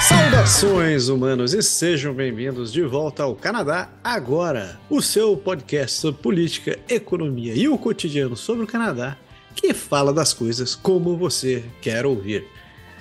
Saudações 0.00 1.08
humanos 1.08 1.52
e 1.52 1.62
sejam 1.62 2.14
bem-vindos 2.14 2.72
de 2.72 2.82
volta 2.82 3.22
ao 3.22 3.34
Canadá 3.34 3.90
Agora, 4.02 4.80
o 4.88 5.02
seu 5.02 5.36
podcast 5.36 6.00
sobre 6.00 6.22
política, 6.22 6.78
economia 6.88 7.54
e 7.54 7.68
o 7.68 7.76
cotidiano 7.76 8.34
sobre 8.34 8.64
o 8.64 8.66
Canadá, 8.66 9.18
que 9.54 9.74
fala 9.74 10.12
das 10.12 10.32
coisas 10.32 10.74
como 10.74 11.16
você 11.16 11.62
quer 11.82 12.06
ouvir. 12.06 12.46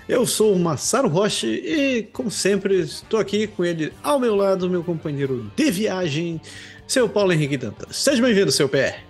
Eu 0.09 0.25
sou 0.25 0.53
o 0.53 0.59
Massaro 0.59 1.07
Roche 1.07 1.47
e, 1.47 2.03
como 2.11 2.29
sempre, 2.29 2.79
estou 2.79 3.19
aqui 3.19 3.47
com 3.47 3.63
ele 3.63 3.93
ao 4.03 4.19
meu 4.19 4.35
lado, 4.35 4.69
meu 4.69 4.83
companheiro 4.83 5.49
de 5.55 5.71
viagem, 5.71 6.41
seu 6.85 7.07
Paulo 7.07 7.31
Henrique 7.31 7.55
Dantas. 7.55 7.95
Seja 7.95 8.21
bem-vindo, 8.21 8.51
seu 8.51 8.67
PR. 8.67 9.08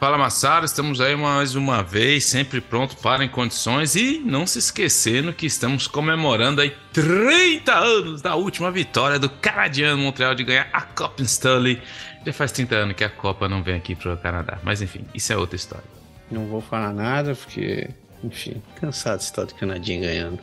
Fala 0.00 0.16
Massaro, 0.16 0.64
estamos 0.64 0.98
aí 0.98 1.14
mais 1.14 1.54
uma 1.54 1.82
vez, 1.82 2.24
sempre 2.24 2.58
pronto 2.58 2.96
para 2.96 3.22
em 3.22 3.28
condições 3.28 3.94
e 3.94 4.18
não 4.24 4.46
se 4.46 4.58
esquecendo 4.58 5.30
que 5.30 5.44
estamos 5.44 5.86
comemorando 5.86 6.62
aí 6.62 6.74
30 6.90 7.74
anos 7.74 8.22
da 8.22 8.34
última 8.34 8.70
vitória 8.70 9.18
do 9.18 9.28
canadiano 9.28 10.02
Montreal 10.02 10.34
de 10.34 10.42
ganhar 10.42 10.70
a 10.72 10.80
Copa 10.80 11.22
Stanley. 11.22 11.82
Já 12.24 12.32
faz 12.32 12.50
30 12.50 12.74
anos 12.76 12.96
que 12.96 13.04
a 13.04 13.10
Copa 13.10 13.46
não 13.46 13.62
vem 13.62 13.74
aqui 13.74 13.94
para 13.94 14.14
o 14.14 14.16
Canadá, 14.16 14.58
mas 14.62 14.80
enfim, 14.80 15.04
isso 15.14 15.34
é 15.34 15.36
outra 15.36 15.56
história. 15.56 15.84
Não 16.30 16.46
vou 16.46 16.62
falar 16.62 16.94
nada 16.94 17.34
porque, 17.34 17.90
enfim, 18.24 18.62
cansado 18.80 19.18
de 19.18 19.24
estar 19.24 19.44
do 19.44 19.54
canadinho 19.54 20.00
ganhando. 20.00 20.40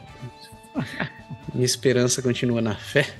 Minha 1.52 1.66
esperança 1.66 2.22
continua 2.22 2.62
na 2.62 2.76
fé. 2.76 3.12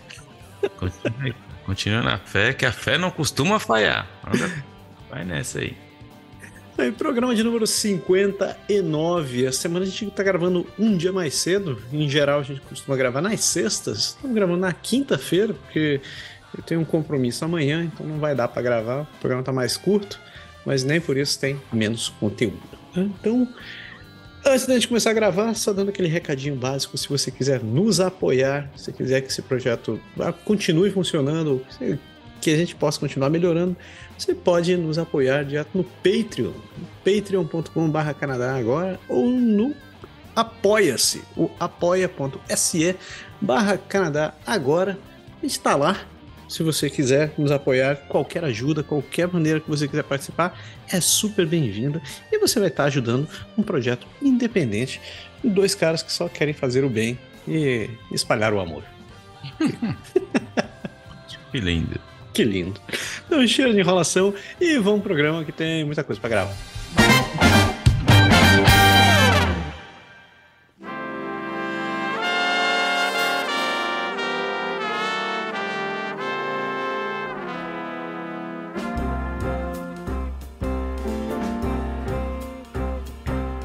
Continua, 0.78 1.36
continua 1.66 2.04
na 2.04 2.20
fé, 2.20 2.54
que 2.54 2.64
a 2.64 2.72
fé 2.72 2.96
não 2.96 3.10
costuma 3.10 3.58
falhar. 3.58 4.08
Vai 5.10 5.26
nessa 5.26 5.58
aí. 5.62 5.87
Aí, 6.78 6.92
programa 6.92 7.34
de 7.34 7.42
número 7.42 7.66
59. 7.66 9.48
A 9.48 9.52
semana 9.52 9.84
a 9.84 9.88
gente 9.88 10.12
tá 10.12 10.22
gravando 10.22 10.64
um 10.78 10.96
dia 10.96 11.12
mais 11.12 11.34
cedo. 11.34 11.82
Em 11.92 12.08
geral, 12.08 12.40
a 12.40 12.44
gente 12.44 12.62
costuma 12.62 12.96
gravar 12.96 13.20
nas 13.20 13.40
sextas. 13.40 14.10
Estamos 14.10 14.36
gravando 14.36 14.60
na 14.60 14.72
quinta-feira, 14.72 15.56
porque 15.56 16.00
eu 16.56 16.64
tenho 16.64 16.80
um 16.80 16.86
compromisso 16.86 17.44
amanhã, 17.44 17.84
então 17.84 18.06
não 18.06 18.20
vai 18.20 18.36
dar 18.36 18.48
para 18.48 18.62
gravar. 18.62 19.02
O 19.02 19.20
programa 19.20 19.42
tá 19.42 19.52
mais 19.52 19.76
curto, 19.76 20.20
mas 20.68 20.84
nem 20.84 21.02
por 21.02 21.18
isso 21.18 21.40
tem 21.40 21.60
menos 21.74 22.10
conteúdo. 22.10 22.62
Então, 22.96 23.52
antes 24.46 24.68
da 24.68 24.76
gente 24.76 24.88
começar 24.88 25.10
a 25.10 25.14
gravar, 25.14 25.56
só 25.56 25.74
dando 25.74 25.90
aquele 25.90 26.08
recadinho 26.08 26.56
básico: 26.56 26.96
se 26.96 27.10
você 27.10 27.32
quiser 27.32 27.64
nos 27.64 28.00
apoiar, 28.00 28.72
se 28.76 28.94
quiser 28.94 29.22
que 29.22 29.30
esse 29.30 29.42
projeto 29.42 30.00
continue 30.46 30.92
funcionando, 30.92 31.66
que 32.40 32.52
a 32.52 32.56
gente 32.56 32.76
possa 32.76 33.00
continuar 33.00 33.32
melhorando, 33.32 33.76
você 34.18 34.34
pode 34.34 34.76
nos 34.76 34.98
apoiar 34.98 35.44
direto 35.44 35.70
no 35.76 35.84
Patreon, 35.84 36.54
patreon.com.br 37.04 38.14
Canadá 38.20 38.56
agora, 38.56 39.00
ou 39.08 39.28
no 39.28 39.76
Apoia-se, 40.38 41.24
o 41.36 41.50
apoia.se 41.60 42.96
barra 43.42 43.76
Canadá 43.76 44.36
agora. 44.46 44.96
Está 45.42 45.76
lá. 45.76 46.00
Se 46.48 46.62
você 46.62 46.92
quiser 46.92 47.34
nos 47.40 47.52
apoiar, 47.52 47.96
qualquer 48.08 48.44
ajuda, 48.44 48.84
qualquer 48.84 49.28
maneira 49.28 49.60
que 49.60 49.68
você 49.68 49.88
quiser 49.88 50.04
participar, 50.04 50.56
é 50.92 51.02
super 51.02 51.48
bem-vinda. 51.48 52.00
E 52.32 52.38
você 52.38 52.60
vai 52.60 52.70
estar 52.70 52.84
ajudando 52.84 53.28
um 53.58 53.64
projeto 53.64 54.06
independente 54.22 55.02
de 55.44 55.50
dois 55.50 55.74
caras 55.74 56.04
que 56.04 56.12
só 56.12 56.30
querem 56.30 56.54
fazer 56.54 56.84
o 56.84 56.90
bem 56.90 57.18
e 57.48 57.90
espalhar 58.12 58.54
o 58.54 58.60
amor. 58.60 58.84
que 61.52 61.60
lindo. 61.60 62.00
Que 62.32 62.44
lindo. 62.44 62.80
Então, 63.28 63.46
cheiro 63.46 63.74
de 63.74 63.80
enrolação 63.80 64.34
e 64.60 64.78
vamos 64.80 65.02
pro 65.02 65.14
programa 65.14 65.44
que 65.44 65.52
tem 65.52 65.84
muita 65.84 66.02
coisa 66.02 66.20
para 66.20 66.30
gravar. 66.30 66.56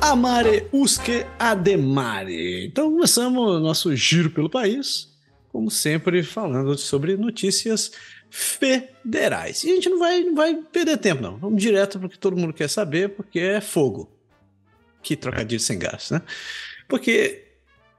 Amare 0.00 0.66
usque 0.72 1.24
ademare. 1.38 2.66
Então 2.66 2.92
começamos 2.92 3.62
nosso 3.62 3.96
giro 3.96 4.28
pelo 4.28 4.50
país, 4.50 5.08
como 5.50 5.70
sempre 5.70 6.22
falando 6.22 6.76
sobre 6.76 7.16
notícias 7.16 7.92
federais. 8.34 9.62
E 9.62 9.70
a 9.70 9.74
gente 9.74 9.90
não 9.90 9.98
vai, 9.98 10.24
não 10.24 10.34
vai 10.34 10.54
perder 10.54 10.96
tempo, 10.96 11.20
não. 11.20 11.36
Vamos 11.36 11.60
direto 11.60 12.00
porque 12.00 12.16
todo 12.16 12.34
mundo 12.34 12.54
quer 12.54 12.68
saber, 12.68 13.10
porque 13.10 13.38
é 13.38 13.60
fogo. 13.60 14.10
Que 15.02 15.14
trocadilho 15.14 15.60
sem 15.60 15.78
gás, 15.78 16.10
né? 16.10 16.22
Porque 16.88 17.44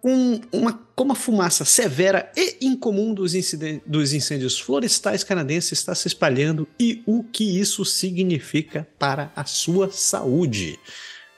um, 0.04 0.42
uma, 0.52 0.74
como 0.96 1.12
a 1.12 1.16
fumaça 1.16 1.64
severa 1.64 2.32
e 2.36 2.66
incomum 2.66 3.14
dos, 3.14 3.34
dos 3.86 4.12
incêndios 4.12 4.60
florestais 4.60 5.24
canadenses 5.24 5.74
está 5.74 5.94
se 5.94 6.08
espalhando 6.08 6.68
e 6.80 7.04
o 7.06 7.24
que 7.24 7.60
isso 7.60 7.86
significa 7.86 8.88
para 8.98 9.32
a 9.36 9.46
sua 9.46 9.92
saúde. 9.92 10.80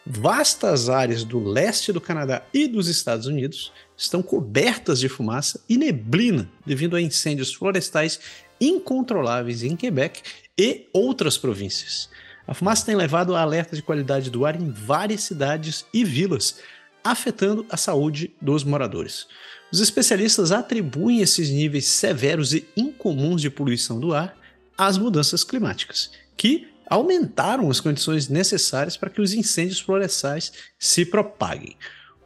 Vastas 0.08 0.88
áreas 0.88 1.24
do 1.24 1.40
leste 1.40 1.92
do 1.92 2.00
Canadá 2.00 2.46
e 2.54 2.68
dos 2.68 2.88
Estados 2.88 3.26
Unidos 3.26 3.74
estão 3.98 4.22
cobertas 4.22 5.00
de 5.00 5.10
fumaça 5.10 5.60
e 5.68 5.78
neblina 5.78 6.50
devido 6.66 6.96
a 6.96 7.02
incêndios 7.02 7.54
florestais 7.54 8.20
incontroláveis 8.60 9.64
em 9.64 9.76
Quebec 9.76 10.22
e 10.58 10.88
outras 10.94 11.38
províncias. 11.38 12.10
A 12.48 12.54
fumaça 12.54 12.86
tem 12.86 12.96
levado 12.96 13.36
a 13.36 13.42
alerta 13.42 13.76
de 13.76 13.82
qualidade 13.82 14.30
do 14.30 14.46
ar 14.46 14.60
em 14.60 14.70
várias 14.70 15.24
cidades 15.24 15.86
e 15.94 16.04
vilas, 16.04 16.60
afetando 17.04 17.66
a 17.70 17.78
saúde 17.78 18.34
dos 18.42 18.64
moradores. 18.64 19.28
Os 19.72 19.80
especialistas 19.80 20.52
atribuem 20.52 21.22
esses 21.22 21.50
níveis 21.50 21.86
severos 21.86 22.54
e 22.54 22.68
incomuns 22.78 23.42
de 23.42 23.50
poluição 23.50 24.00
do 24.00 24.14
ar 24.14 24.38
às 24.78 24.98
mudanças 24.98 25.44
climáticas, 25.44 26.12
que 26.38 26.68
aumentaram 26.88 27.70
as 27.70 27.80
condições 27.80 28.30
necessárias 28.30 28.96
para 28.96 29.10
que 29.10 29.22
os 29.22 29.34
incêndios 29.34 29.80
florestais 29.80 30.54
se 30.78 31.06
propaguem. 31.06 31.76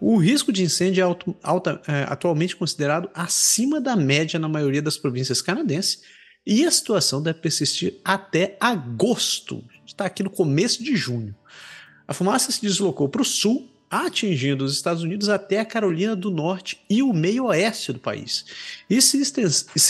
O 0.02 0.18
risco 0.18 0.52
de 0.52 0.64
incêndio 0.64 1.02
é 1.02 1.36
alta, 1.44 1.82
é, 1.88 2.04
atualmente 2.08 2.56
considerado 2.56 3.10
acima 3.14 3.82
da 3.82 3.96
média 3.96 4.40
na 4.40 4.48
maioria 4.48 4.82
das 4.82 4.98
províncias 4.98 5.42
canadenses, 5.42 6.02
e 6.50 6.66
a 6.66 6.72
situação 6.72 7.22
deve 7.22 7.38
persistir 7.38 7.94
até 8.04 8.58
agosto. 8.60 9.64
Está 9.86 10.06
aqui 10.06 10.24
no 10.24 10.32
começo 10.32 10.84
de 10.84 10.96
junho. 10.96 11.36
A 12.08 12.14
fumaça 12.14 12.52
se 12.52 12.60
deslocou 12.60 13.08
para 13.08 13.22
o 13.22 13.26
sul, 13.26 13.70
atingindo 13.88 14.66
os 14.66 14.74
Estados 14.74 15.04
Unidos 15.04 15.30
até 15.30 15.60
a 15.60 15.66
Carolina 15.66 16.16
do 16.16 16.32
Norte 16.32 16.82
e 16.90 17.04
o 17.04 17.14
meio 17.14 17.46
oeste 17.46 17.94
do 17.94 18.00
país. 18.00 18.46
E 18.90 19.00
se, 19.00 19.22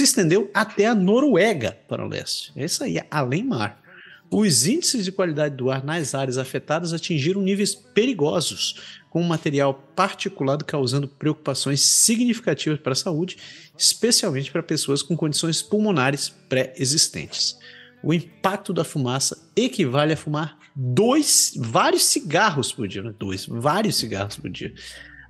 estendeu 0.04 0.52
até 0.54 0.88
a 0.88 0.94
Noruega 0.94 1.78
para 1.88 2.06
o 2.06 2.10
leste. 2.10 2.52
É 2.58 2.66
isso 2.66 2.84
aí, 2.84 3.02
além 3.10 3.46
mar. 3.46 3.82
Os 4.30 4.68
índices 4.68 5.06
de 5.06 5.14
qualidade 5.14 5.56
do 5.56 5.72
ar 5.72 5.82
nas 5.82 6.14
áreas 6.14 6.38
afetadas 6.38 6.92
atingiram 6.92 7.42
níveis 7.42 7.74
perigosos, 7.74 9.00
com 9.10 9.24
material 9.24 9.74
particulado 9.96 10.66
causando 10.66 11.08
preocupações 11.08 11.82
significativas 11.82 12.80
para 12.80 12.92
a 12.92 12.96
saúde, 12.96 13.38
especialmente 13.80 14.52
para 14.52 14.62
pessoas 14.62 15.02
com 15.02 15.16
condições 15.16 15.62
pulmonares 15.62 16.30
pré-existentes. 16.50 17.58
O 18.04 18.14
impacto 18.14 18.74
da 18.74 18.84
fumaça 18.84 19.50
equivale 19.56 20.14
a 20.14 20.18
fumar 20.18 20.58
dois, 20.76 21.54
vários 21.58 22.04
cigarros 22.04 22.72
por 22.72 22.88
dia, 22.88 23.02
né? 23.02 23.14
dois, 23.18 23.46
vários 23.46 23.96
cigarros 23.96 24.36
por 24.36 24.50
dia. 24.50 24.74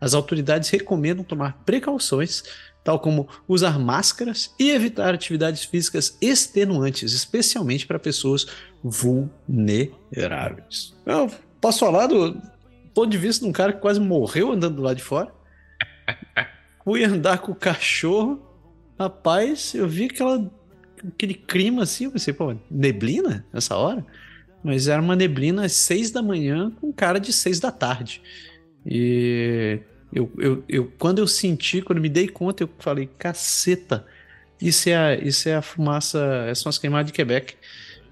As 0.01 0.13
autoridades 0.13 0.69
recomendam 0.69 1.23
tomar 1.23 1.63
precauções, 1.65 2.43
tal 2.83 2.99
como 2.99 3.29
usar 3.47 3.77
máscaras 3.77 4.53
e 4.59 4.71
evitar 4.71 5.13
atividades 5.13 5.63
físicas 5.63 6.17
extenuantes, 6.21 7.13
especialmente 7.13 7.85
para 7.85 7.99
pessoas 7.99 8.47
vulneráveis. 8.83 10.95
Eu 11.05 11.31
posso 11.61 11.79
falar 11.79 12.07
do, 12.07 12.41
ponto 12.93 13.09
de 13.09 13.17
vista 13.17 13.45
de 13.45 13.49
um 13.49 13.53
cara 13.53 13.71
que 13.71 13.79
quase 13.79 13.99
morreu 13.99 14.51
andando 14.51 14.75
do 14.75 14.81
lado 14.81 14.97
de 14.97 15.03
fora. 15.03 15.31
Fui 16.83 17.03
andar 17.03 17.39
com 17.39 17.51
o 17.51 17.55
cachorro. 17.55 18.48
Rapaz, 18.99 19.73
eu 19.73 19.87
vi 19.87 20.05
aquela, 20.05 20.51
aquele 21.07 21.33
clima 21.33 21.83
assim. 21.83 22.05
Eu 22.05 22.11
pensei, 22.11 22.33
pô, 22.33 22.55
neblina 22.69 23.45
nessa 23.53 23.77
hora? 23.77 24.05
Mas 24.63 24.89
era 24.89 25.01
uma 25.01 25.15
neblina 25.15 25.65
às 25.65 25.71
seis 25.71 26.11
da 26.11 26.21
manhã 26.21 26.69
com 26.81 26.91
cara 26.91 27.19
de 27.19 27.31
seis 27.31 27.59
da 27.61 27.71
tarde. 27.71 28.21
E 28.85 29.79
eu, 30.11 30.29
eu, 30.37 30.63
eu, 30.67 30.93
quando 30.99 31.19
eu 31.19 31.27
senti, 31.27 31.81
quando 31.81 32.01
me 32.01 32.09
dei 32.09 32.27
conta, 32.27 32.63
eu 32.63 32.69
falei, 32.79 33.09
caceta, 33.17 34.05
isso 34.61 34.89
é 34.89 34.97
a, 34.97 35.15
isso 35.15 35.47
é 35.47 35.55
a 35.55 35.61
fumaça, 35.61 36.19
são 36.55 36.69
as 36.69 36.77
queimadas 36.77 37.07
de 37.07 37.13
Quebec. 37.13 37.55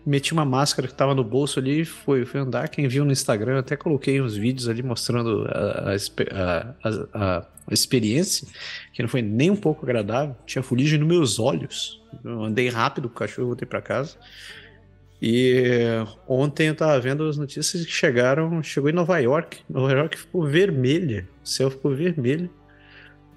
meti 0.06 0.32
uma 0.32 0.46
máscara 0.46 0.88
que 0.88 0.94
tava 0.94 1.14
no 1.14 1.24
bolso 1.24 1.60
ali, 1.60 1.84
foi, 1.84 2.26
foi 2.26 2.40
andar. 2.40 2.70
Quem 2.70 2.88
viu 2.88 3.04
no 3.04 3.12
Instagram, 3.12 3.60
até 3.60 3.76
coloquei 3.76 4.22
uns 4.22 4.38
vídeos 4.38 4.70
ali 4.70 4.82
mostrando 4.82 5.46
a, 5.50 5.92
a, 5.92 6.76
a, 6.84 7.40
a 7.40 7.46
experiência, 7.74 8.48
que 8.94 9.02
não 9.02 9.10
foi 9.10 9.22
nem 9.22 9.52
um 9.52 9.56
pouco 9.56 9.86
agradável. 9.86 10.36
Tinha 10.46 10.64
fuligem 10.64 11.00
nos 11.00 11.08
meus 11.08 11.40
olhos. 11.40 12.02
Eu 12.24 12.44
andei 12.44 12.70
rápido 12.70 13.10
com 13.10 13.16
o 13.16 13.18
cachorro, 13.18 13.48
voltei 13.48 13.68
para 13.68 13.82
casa. 13.82 14.18
E 15.22 15.54
ontem 16.28 16.68
eu 16.68 16.76
tava 16.76 17.00
vendo 17.00 17.28
as 17.28 17.38
notícias 17.38 17.86
que 17.86 17.92
chegaram, 17.92 18.62
chegou 18.62 18.90
em 18.90 18.94
Nova 18.94 19.18
York. 19.20 19.60
Nova 19.70 19.92
York 19.92 20.18
ficou 20.18 20.46
vermelha, 20.46 21.28
o 21.44 21.48
céu 21.48 21.72
ficou 21.72 21.96
vermelho. 21.96 22.50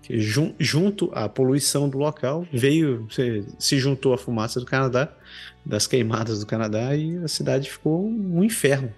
Jun, 0.08 0.54
junto 0.58 1.10
à 1.14 1.28
poluição 1.28 1.88
do 1.88 1.96
local, 1.96 2.46
veio, 2.52 3.06
se, 3.10 3.44
se 3.58 3.78
juntou 3.78 4.12
a 4.12 4.18
fumaça 4.18 4.58
do 4.58 4.66
Canadá, 4.66 5.08
das 5.64 5.86
queimadas 5.86 6.40
do 6.40 6.46
Canadá, 6.46 6.96
e 6.96 7.16
a 7.18 7.28
cidade 7.28 7.70
ficou 7.70 8.04
um 8.04 8.42
inferno. 8.42 8.92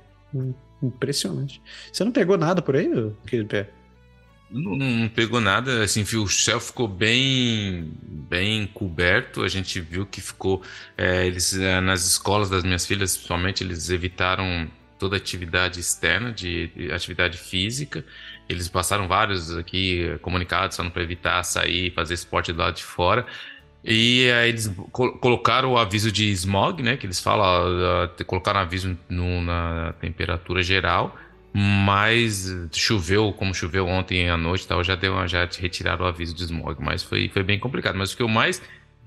Impressionante. 0.82 1.60
Você 1.92 2.02
não 2.02 2.12
pegou 2.12 2.38
nada 2.38 2.62
por 2.62 2.76
aí, 2.76 2.88
querido 3.26 3.48
pé? 3.48 3.68
Não, 4.52 4.76
não, 4.76 5.08
pegou 5.08 5.40
nada, 5.40 5.82
assim, 5.82 6.02
viu, 6.02 6.24
o 6.24 6.28
céu 6.28 6.60
ficou 6.60 6.86
bem 6.86 7.90
bem 8.02 8.66
coberto, 8.66 9.42
a 9.42 9.48
gente 9.48 9.80
viu 9.80 10.04
que 10.04 10.20
ficou, 10.20 10.62
é, 10.96 11.26
eles 11.26 11.54
é, 11.56 11.80
nas 11.80 12.06
escolas 12.06 12.50
das 12.50 12.62
minhas 12.62 12.84
filhas, 12.86 13.16
principalmente, 13.16 13.64
eles 13.64 13.88
evitaram 13.88 14.70
toda 14.98 15.16
atividade 15.16 15.80
externa, 15.80 16.32
de, 16.32 16.68
de 16.68 16.92
atividade 16.92 17.38
física, 17.38 18.04
eles 18.48 18.68
passaram 18.68 19.08
vários 19.08 19.56
aqui 19.56 20.18
comunicados 20.20 20.76
falando 20.76 20.92
para 20.92 21.02
evitar 21.02 21.42
sair, 21.44 21.90
fazer 21.94 22.14
esporte 22.14 22.52
do 22.52 22.58
lado 22.58 22.76
de 22.76 22.84
fora, 22.84 23.26
e 23.82 24.30
aí 24.30 24.50
eles 24.50 24.70
colocaram 24.92 25.72
o 25.72 25.78
aviso 25.78 26.12
de 26.12 26.30
smog, 26.30 26.82
né, 26.82 26.96
que 26.96 27.06
eles 27.06 27.20
falam, 27.20 28.04
uh, 28.04 28.24
colocaram 28.26 28.60
aviso 28.60 28.98
no, 29.08 29.40
na 29.40 29.94
temperatura 29.94 30.62
geral, 30.62 31.16
mas 31.54 32.50
choveu, 32.72 33.32
como 33.32 33.54
choveu 33.54 33.86
ontem 33.86 34.30
à 34.30 34.36
noite, 34.36 34.66
tal, 34.66 34.82
já 34.82 34.94
deu, 34.94 35.26
já 35.28 35.46
retiraram 35.58 36.04
o 36.04 36.08
aviso 36.08 36.34
de 36.34 36.44
smog, 36.44 36.82
mas 36.82 37.02
foi, 37.02 37.28
foi 37.28 37.42
bem 37.42 37.58
complicado. 37.58 37.96
Mas 37.96 38.12
o 38.12 38.16
que 38.16 38.22
eu 38.22 38.28
mais, 38.28 38.62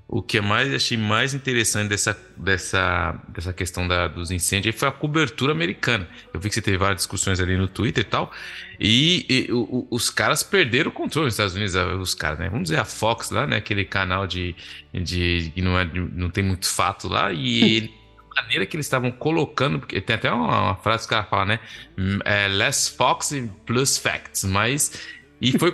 o 0.08 0.22
que 0.22 0.40
mais 0.40 0.72
achei 0.72 0.96
mais 0.96 1.34
interessante 1.34 1.90
dessa, 1.90 2.16
dessa, 2.38 3.20
dessa 3.30 3.52
questão 3.52 3.88
da, 3.88 4.08
dos 4.08 4.30
incêndios 4.30 4.76
foi 4.76 4.88
a 4.88 4.92
cobertura 4.92 5.54
americana. 5.54 6.08
Eu 6.32 6.40
vi 6.40 6.50
que 6.50 6.56
você 6.56 6.62
teve 6.62 6.78
várias 6.78 6.98
discussões 6.98 7.40
ali 7.40 7.58
no 7.58 7.68
Twitter 7.68 8.04
e 8.04 8.08
tal, 8.08 8.32
e, 8.80 9.26
e 9.28 9.52
o, 9.52 9.88
os 9.90 10.12
caras 10.12 10.44
perderam 10.44 10.92
o 10.92 10.94
controle 10.94 11.26
nos 11.26 11.34
Estados 11.34 11.56
Unidos, 11.56 11.76
os 12.00 12.14
caras, 12.14 12.38
né? 12.38 12.48
Vamos 12.48 12.66
dizer 12.66 12.80
a 12.80 12.86
Fox 12.86 13.32
lá, 13.32 13.48
né? 13.48 13.58
Aquele 13.58 13.86
canal 13.86 14.28
de, 14.28 14.56
de 14.94 15.52
que 15.56 15.64
não 15.64 15.80
é, 15.80 15.86
não 15.86 16.30
tem 16.30 16.44
muito 16.44 16.68
fato 16.68 17.08
lá, 17.08 17.34
e 17.34 17.76
ele 17.76 17.94
maneira 18.36 18.66
que 18.66 18.76
eles 18.76 18.86
estavam 18.86 19.12
colocando, 19.12 19.80
porque 19.80 20.00
tem 20.02 20.16
até 20.16 20.32
uma, 20.32 20.62
uma 20.62 20.76
frase 20.76 21.04
que 21.08 21.10
cara 21.10 21.24
fala, 21.24 21.46
né? 21.46 21.60
É, 22.24 22.48
less 22.48 22.90
Fox 22.90 23.34
plus 23.66 23.98
facts, 23.98 24.44
mas. 24.44 24.92
E 25.42 25.58
foi 25.58 25.74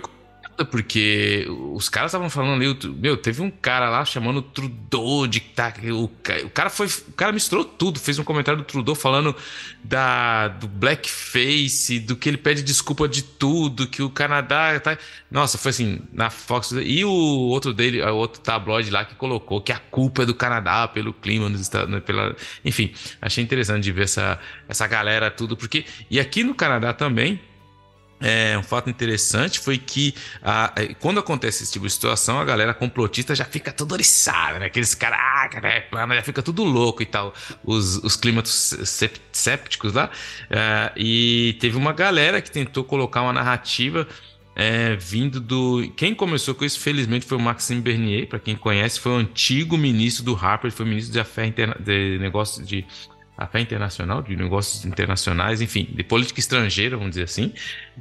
porque 0.70 1.46
os 1.72 1.88
caras 1.88 2.10
estavam 2.10 2.28
falando 2.28 2.62
ali, 2.62 2.78
meu, 2.98 3.16
teve 3.16 3.40
um 3.40 3.50
cara 3.50 3.88
lá 3.88 4.04
chamando 4.04 4.38
o 4.38 4.42
Trudeau 4.42 5.26
de 5.26 5.40
tá, 5.40 5.72
o, 5.92 6.04
o 6.04 6.50
cara 6.50 6.68
foi, 6.68 6.86
o 6.86 7.12
cara 7.12 7.32
misturou 7.32 7.64
tudo, 7.64 7.98
fez 7.98 8.18
um 8.18 8.24
comentário 8.24 8.60
do 8.60 8.64
Trudeau 8.64 8.94
falando 8.94 9.34
da 9.82 10.48
do 10.48 10.68
blackface, 10.68 11.98
do 12.00 12.16
que 12.16 12.28
ele 12.28 12.36
pede 12.36 12.62
desculpa 12.62 13.08
de 13.08 13.22
tudo, 13.22 13.86
que 13.86 14.02
o 14.02 14.10
Canadá 14.10 14.78
tá, 14.78 14.98
nossa, 15.30 15.56
foi 15.56 15.70
assim, 15.70 16.00
na 16.12 16.30
Fox 16.30 16.72
e 16.72 17.04
o 17.04 17.10
outro 17.10 17.72
dele, 17.72 18.02
o 18.02 18.16
outro 18.16 18.40
tabloide 18.40 18.90
lá 18.90 19.04
que 19.04 19.14
colocou 19.14 19.60
que 19.60 19.72
a 19.72 19.78
culpa 19.78 20.22
é 20.22 20.26
do 20.26 20.34
Canadá 20.34 20.86
pelo 20.86 21.12
clima 21.12 21.48
nos 21.48 21.60
Estados, 21.60 21.98
pela, 22.04 22.36
enfim, 22.64 22.92
achei 23.20 23.42
interessante 23.42 23.82
de 23.84 23.92
ver 23.92 24.04
essa 24.04 24.38
essa 24.68 24.86
galera 24.86 25.30
tudo, 25.30 25.56
porque 25.56 25.84
e 26.10 26.20
aqui 26.20 26.44
no 26.44 26.54
Canadá 26.54 26.92
também 26.92 27.40
é, 28.22 28.56
um 28.56 28.62
fato 28.62 28.88
interessante 28.88 29.58
foi 29.58 29.78
que 29.78 30.14
a, 30.42 30.72
é, 30.76 30.94
quando 30.94 31.18
acontece 31.18 31.62
esse 31.62 31.72
tipo 31.72 31.86
de 31.86 31.92
situação, 31.92 32.38
a 32.40 32.44
galera 32.44 32.72
complotista 32.72 33.34
já 33.34 33.44
fica 33.44 33.72
toda 33.72 33.94
oriçada, 33.94 34.58
né? 34.58 34.66
Aqueles 34.66 34.94
caras, 34.94 35.18
ah, 35.20 36.14
já 36.14 36.22
fica 36.22 36.42
tudo 36.42 36.62
louco 36.62 37.02
e 37.02 37.06
tal. 37.06 37.34
Os, 37.64 37.96
os 37.98 38.16
climas 38.16 38.76
sépticos 39.32 39.92
lá. 39.92 40.10
É, 40.50 40.92
e 40.96 41.56
teve 41.60 41.76
uma 41.76 41.92
galera 41.92 42.40
que 42.40 42.50
tentou 42.50 42.84
colocar 42.84 43.22
uma 43.22 43.32
narrativa 43.32 44.06
é, 44.54 44.94
vindo 44.96 45.40
do. 45.40 45.90
Quem 45.96 46.14
começou 46.14 46.54
com 46.54 46.64
isso, 46.64 46.78
felizmente, 46.78 47.24
foi 47.24 47.38
o 47.38 47.40
Maxime 47.40 47.80
Bernier. 47.80 48.28
Para 48.28 48.38
quem 48.38 48.54
conhece, 48.54 49.00
foi 49.00 49.12
o 49.12 49.16
antigo 49.16 49.76
ministro 49.78 50.24
do 50.24 50.34
Harper, 50.34 50.70
foi 50.70 50.86
ministro 50.86 51.12
de, 51.12 51.20
Afé 51.20 51.46
Interna... 51.46 51.76
de 51.80 52.18
Negócios 52.18 52.66
de 52.66 52.84
a 53.36 53.46
fé 53.46 53.60
internacional, 53.60 54.22
de 54.22 54.36
negócios 54.36 54.84
internacionais, 54.84 55.60
enfim, 55.60 55.88
de 55.92 56.04
política 56.04 56.38
estrangeira, 56.38 56.96
vamos 56.96 57.12
dizer 57.12 57.24
assim. 57.24 57.52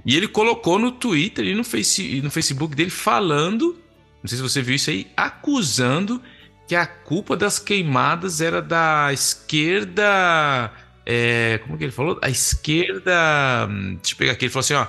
E 0.06 0.16
ele 0.16 0.28
colocou 0.28 0.78
no 0.78 0.92
Twitter 0.92 1.46
e 1.46 1.56
no, 1.56 1.64
face, 1.64 2.22
no 2.22 2.30
Facebook 2.30 2.76
dele 2.76 2.90
falando, 2.90 3.80
não 4.22 4.28
sei 4.28 4.38
se 4.38 4.44
você 4.44 4.62
viu 4.62 4.76
isso 4.76 4.90
aí, 4.90 5.08
acusando 5.16 6.22
que 6.68 6.76
a 6.76 6.86
culpa 6.86 7.36
das 7.36 7.60
queimadas 7.60 8.42
era 8.42 8.62
da 8.62 9.12
esquerda. 9.12 10.72
É, 11.06 11.60
como 11.64 11.78
que 11.78 11.86
ele 11.86 11.92
falou? 11.92 12.20
A 12.22 12.30
esquerda. 12.30 13.68
Hum, 13.70 13.96
deixa 13.96 14.14
eu 14.14 14.18
pegar 14.18 14.32
aqui. 14.34 14.46
Ele 14.46 14.52
falou 14.52 14.64
assim: 14.64 14.74
ó 14.76 14.88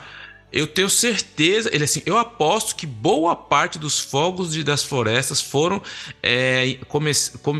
eu 0.53 0.67
tenho 0.67 0.91
certeza, 0.91 1.71
ele 1.73 1.85
assim, 1.85 2.03
eu 2.05 2.19
aposto 2.19 2.77
que 2.77 2.87
boa 2.87 3.35
parte 3.35 3.79
dos 3.79 3.99
fogos 3.99 4.53
de, 4.53 4.63
das 4.63 4.85
florestas 4.85 5.41
foram, 5.41 5.81
é, 6.23 6.79
come, 6.89 7.13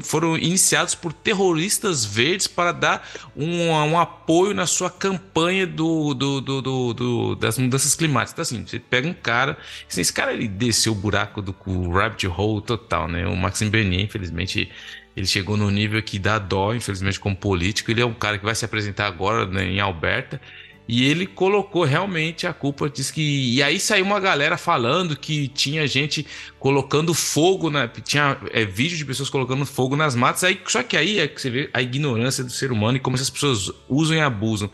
foram 0.03 0.37
iniciados 0.37 0.94
por 0.94 1.12
terroristas 1.12 2.05
verdes 2.05 2.47
para 2.47 2.73
dar 2.73 3.09
um, 3.35 3.69
um 3.69 3.99
apoio 3.99 4.53
na 4.53 4.67
sua 4.67 4.91
campanha 4.91 5.67
do, 5.67 6.12
do, 6.12 6.41
do, 6.41 6.93
do, 6.93 7.35
das 7.37 7.56
mudanças 7.56 7.94
climáticas. 7.94 8.33
Então, 8.33 8.43
assim, 8.43 8.67
você 8.67 8.79
pega 8.79 9.09
um 9.09 9.15
cara, 9.15 9.56
assim, 9.89 10.00
esse 10.00 10.12
cara 10.12 10.33
ele 10.33 10.49
desceu 10.49 10.93
o 10.93 10.97
buraco 10.97 11.41
do 11.41 11.53
o 11.67 11.93
rabbit 11.93 12.27
hole 12.27 12.62
total, 12.62 13.09
né? 13.09 13.27
O 13.27 13.37
Maxime 13.37 13.71
Bernier, 13.71 14.03
infelizmente, 14.03 14.71
ele 15.17 15.27
chegou 15.27 15.56
no 15.56 15.71
nível 15.71 16.03
que 16.03 16.19
dá 16.19 16.39
dó, 16.39 16.75
infelizmente, 16.75 17.21
como 17.21 17.37
político. 17.37 17.91
Ele 17.91 18.00
é 18.00 18.06
um 18.06 18.15
cara 18.15 18.39
que 18.39 18.44
vai 18.44 18.55
se 18.55 18.65
apresentar 18.65 19.06
agora 19.06 19.47
né, 19.47 19.65
em 19.65 19.81
Alberta. 19.81 20.41
E 20.88 21.08
ele 21.08 21.26
colocou 21.26 21.84
realmente 21.84 22.46
a 22.46 22.52
culpa, 22.52 22.90
diz 22.90 23.11
que. 23.11 23.55
E 23.55 23.62
aí 23.62 23.79
saiu 23.79 24.05
uma 24.05 24.19
galera 24.19 24.56
falando 24.58 25.17
que 25.17 25.49
tinha 25.49 25.87
gente 25.87 26.26
colocando 26.58 27.14
fogo 27.14 27.70
na. 27.70 27.87
Tinha 27.87 28.37
é, 28.50 28.64
vídeo 28.64 28.96
de 28.96 29.05
pessoas 29.05 29.31
colocando 29.31 29.64
fogo 29.64 29.94
nas 29.94 30.14
matas. 30.14 30.43
Aí, 30.44 30.61
só 30.67 30.82
que 30.82 30.96
aí 30.96 31.20
é 31.20 31.29
que 31.29 31.40
você 31.40 31.50
vê 31.50 31.70
a 31.73 31.81
ignorância 31.81 32.43
do 32.43 32.50
ser 32.50 32.73
humano 32.73 32.96
e 32.96 33.00
como 33.00 33.17
essas 33.17 33.31
pessoas 33.31 33.70
usam 33.88 34.17
e 34.17 34.20
abusam. 34.20 34.70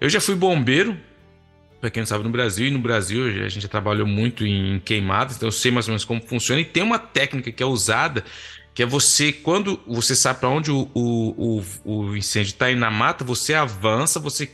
Eu 0.00 0.08
já 0.08 0.20
fui 0.20 0.34
bombeiro, 0.34 0.96
para 1.80 1.90
quem 1.90 2.02
não 2.02 2.06
sabe, 2.06 2.24
no 2.24 2.30
Brasil, 2.30 2.66
e 2.66 2.70
no 2.70 2.78
Brasil 2.78 3.24
a 3.44 3.48
gente 3.48 3.62
já 3.62 3.68
trabalhou 3.68 4.06
muito 4.06 4.46
em 4.46 4.78
queimadas, 4.80 5.36
então 5.36 5.48
eu 5.48 5.52
sei 5.52 5.70
mais 5.70 5.88
ou 5.88 5.92
menos 5.92 6.04
como 6.04 6.20
funciona. 6.20 6.60
E 6.60 6.64
tem 6.64 6.82
uma 6.82 6.98
técnica 6.98 7.50
que 7.50 7.62
é 7.62 7.66
usada, 7.66 8.22
que 8.74 8.82
é 8.82 8.86
você, 8.86 9.32
quando 9.32 9.80
você 9.86 10.14
sabe 10.14 10.40
para 10.40 10.50
onde 10.50 10.70
o, 10.70 10.88
o, 10.94 11.62
o, 11.84 12.00
o 12.00 12.16
incêndio 12.16 12.50
está 12.50 12.70
indo 12.70 12.80
na 12.80 12.90
mata, 12.90 13.24
você 13.24 13.54
avança, 13.54 14.20
você 14.20 14.48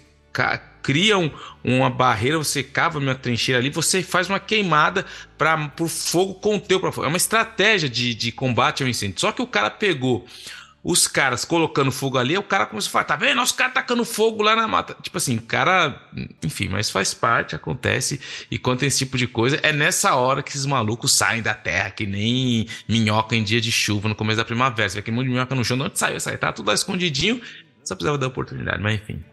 cria 0.85 1.17
um, 1.17 1.31
uma 1.65 1.89
barreira, 1.89 2.37
você 2.37 2.63
cava 2.63 2.99
uma 2.99 3.15
trincheira 3.15 3.59
ali, 3.59 3.71
você 3.71 4.03
faz 4.03 4.29
uma 4.29 4.39
queimada 4.39 5.07
para 5.39 5.73
o 5.81 5.89
fogo 5.89 6.35
conter 6.35 6.77
o 6.77 6.93
fogo. 6.93 7.07
É 7.07 7.09
uma 7.09 7.17
estratégia 7.17 7.89
de, 7.89 8.15
de 8.15 8.31
combate 8.31 8.83
ao 8.83 8.89
incêndio. 8.89 9.19
Só 9.19 9.33
que 9.33 9.41
o 9.41 9.47
cara 9.47 9.71
pegou 9.71 10.27
os 10.85 11.09
caras 11.09 11.47
colocando 11.47 11.91
fogo 11.91 12.19
ali, 12.19 12.37
o 12.37 12.43
cara 12.43 12.67
começou 12.67 12.91
a 12.91 12.93
falar, 12.93 13.05
tá 13.05 13.17
vendo? 13.17 13.41
Os 13.41 13.53
caras 13.53 13.73
tacando 13.73 14.05
fogo 14.05 14.43
lá 14.43 14.55
na 14.55 14.69
mata. 14.69 14.95
Tipo 15.01 15.17
assim, 15.17 15.39
cara, 15.39 15.99
enfim, 16.43 16.69
mas 16.69 16.91
faz 16.91 17.15
parte, 17.15 17.57
acontece. 17.57 18.21
E 18.51 18.59
quando 18.59 18.81
tem 18.81 18.89
esse 18.89 18.99
tipo 18.99 19.17
de 19.17 19.27
coisa, 19.27 19.59
é 19.63 19.73
nessa 19.73 20.15
hora 20.15 20.43
que 20.43 20.51
esses 20.51 20.67
malucos 20.67 21.13
saem 21.13 21.41
da 21.41 21.55
terra, 21.55 21.91
que 21.91 22.05
nem 22.05 22.69
minhoca 22.87 23.35
em 23.35 23.43
dia 23.43 23.63
de 23.63 23.73
chuva, 23.73 24.11
no 24.11 24.15
começo 24.15 24.37
da 24.37 24.45
primavera. 24.45 24.87
Você 24.87 24.97
vê 24.97 25.03
que 25.03 25.11
minhoca 25.11 25.55
no 25.55 25.65
chão, 25.65 25.79
de 25.79 25.85
onde 25.85 25.99
saiu? 25.99 26.21
Sai, 26.21 26.37
tá 26.37 26.53
tudo 26.53 26.69
lá 26.69 26.75
escondidinho, 26.75 27.41
só 27.83 27.95
precisava 27.95 28.19
dar 28.19 28.27
oportunidade, 28.27 28.83
mas 28.83 29.01
enfim. 29.01 29.25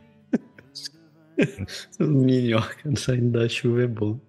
Minhoca 2.00 2.95
saindo 2.95 3.31
da 3.31 3.48
chuva 3.48 3.83
é 3.83 3.88
bom. 3.88 4.19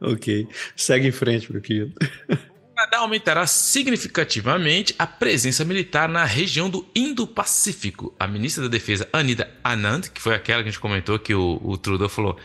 ok. 0.00 0.48
Segue 0.76 1.08
em 1.08 1.12
frente, 1.12 1.50
meu 1.52 1.60
querido. 1.60 1.94
O 2.28 2.74
Canadá 2.74 2.98
aumentará 2.98 3.46
significativamente 3.46 4.94
a 4.98 5.06
presença 5.06 5.64
militar 5.64 6.08
na 6.08 6.24
região 6.24 6.70
do 6.70 6.86
Indo-Pacífico. 6.94 8.14
A 8.18 8.26
ministra 8.26 8.62
da 8.62 8.68
Defesa, 8.68 9.08
Anita 9.12 9.50
Anand, 9.62 10.02
que 10.12 10.20
foi 10.20 10.34
aquela 10.34 10.62
que 10.62 10.68
a 10.68 10.72
gente 10.72 10.80
comentou 10.80 11.18
que 11.18 11.34
o, 11.34 11.60
o 11.62 11.76
Trudeau 11.76 12.08
falou: 12.08 12.38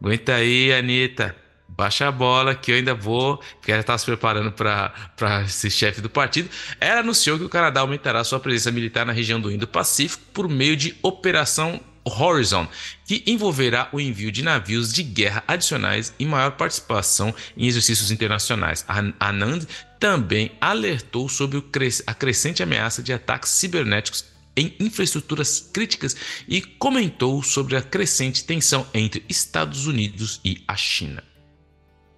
aguenta 0.00 0.34
aí, 0.34 0.72
Anitta, 0.72 1.36
baixa 1.68 2.08
a 2.08 2.12
bola 2.12 2.54
que 2.54 2.70
eu 2.70 2.76
ainda 2.76 2.94
vou, 2.94 3.36
porque 3.36 3.72
ela 3.72 3.80
estava 3.80 3.98
se 3.98 4.06
preparando 4.06 4.52
para 4.52 5.46
ser 5.48 5.70
chefe 5.70 6.00
do 6.00 6.08
partido. 6.08 6.48
Ela 6.80 7.00
anunciou 7.00 7.38
que 7.38 7.44
o 7.44 7.48
Canadá 7.48 7.80
aumentará 7.80 8.24
sua 8.24 8.40
presença 8.40 8.70
militar 8.70 9.04
na 9.04 9.12
região 9.12 9.40
do 9.40 9.50
Indo-Pacífico 9.50 10.24
por 10.32 10.48
meio 10.48 10.76
de 10.76 10.96
Operação 11.02 11.80
Horizon, 12.04 12.68
que 13.06 13.22
envolverá 13.26 13.88
o 13.92 14.00
envio 14.00 14.30
de 14.30 14.42
navios 14.42 14.92
de 14.92 15.02
guerra 15.02 15.42
adicionais 15.48 16.14
e 16.18 16.26
maior 16.26 16.52
participação 16.52 17.34
em 17.56 17.66
exercícios 17.66 18.10
internacionais. 18.10 18.84
A 18.86 18.98
Anand 19.28 19.66
também 19.98 20.52
alertou 20.60 21.28
sobre 21.28 21.62
a 22.06 22.14
crescente 22.14 22.62
ameaça 22.62 23.02
de 23.02 23.12
ataques 23.12 23.50
cibernéticos 23.50 24.24
em 24.56 24.74
infraestruturas 24.78 25.60
críticas 25.72 26.16
e 26.46 26.60
comentou 26.60 27.42
sobre 27.42 27.76
a 27.76 27.82
crescente 27.82 28.44
tensão 28.44 28.86
entre 28.94 29.24
Estados 29.28 29.86
Unidos 29.86 30.40
e 30.44 30.62
a 30.68 30.76
China. 30.76 31.22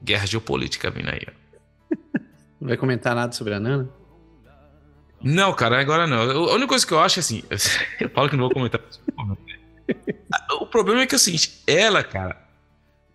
Guerra 0.02 0.26
geopolítica 0.26 0.90
vindo 0.90 1.08
aí. 1.08 1.26
Não 2.60 2.68
vai 2.68 2.76
comentar 2.76 3.14
nada 3.14 3.32
sobre 3.32 3.54
a 3.54 3.60
Nana? 3.60 3.88
Não, 5.22 5.52
cara, 5.54 5.80
agora 5.80 6.06
não. 6.06 6.20
A 6.20 6.52
única 6.52 6.68
coisa 6.68 6.86
que 6.86 6.92
eu 6.92 7.00
acho 7.00 7.18
é 7.18 7.20
assim. 7.20 7.42
Eu 7.98 8.10
falo 8.10 8.28
que 8.28 8.36
não 8.36 8.44
vou 8.44 8.52
comentar. 8.52 8.80
O 10.60 10.66
problema 10.66 11.02
é 11.02 11.06
que 11.06 11.14
é 11.14 11.16
o 11.16 11.18
seguinte, 11.18 11.62
ela, 11.66 12.02
cara, 12.02 12.46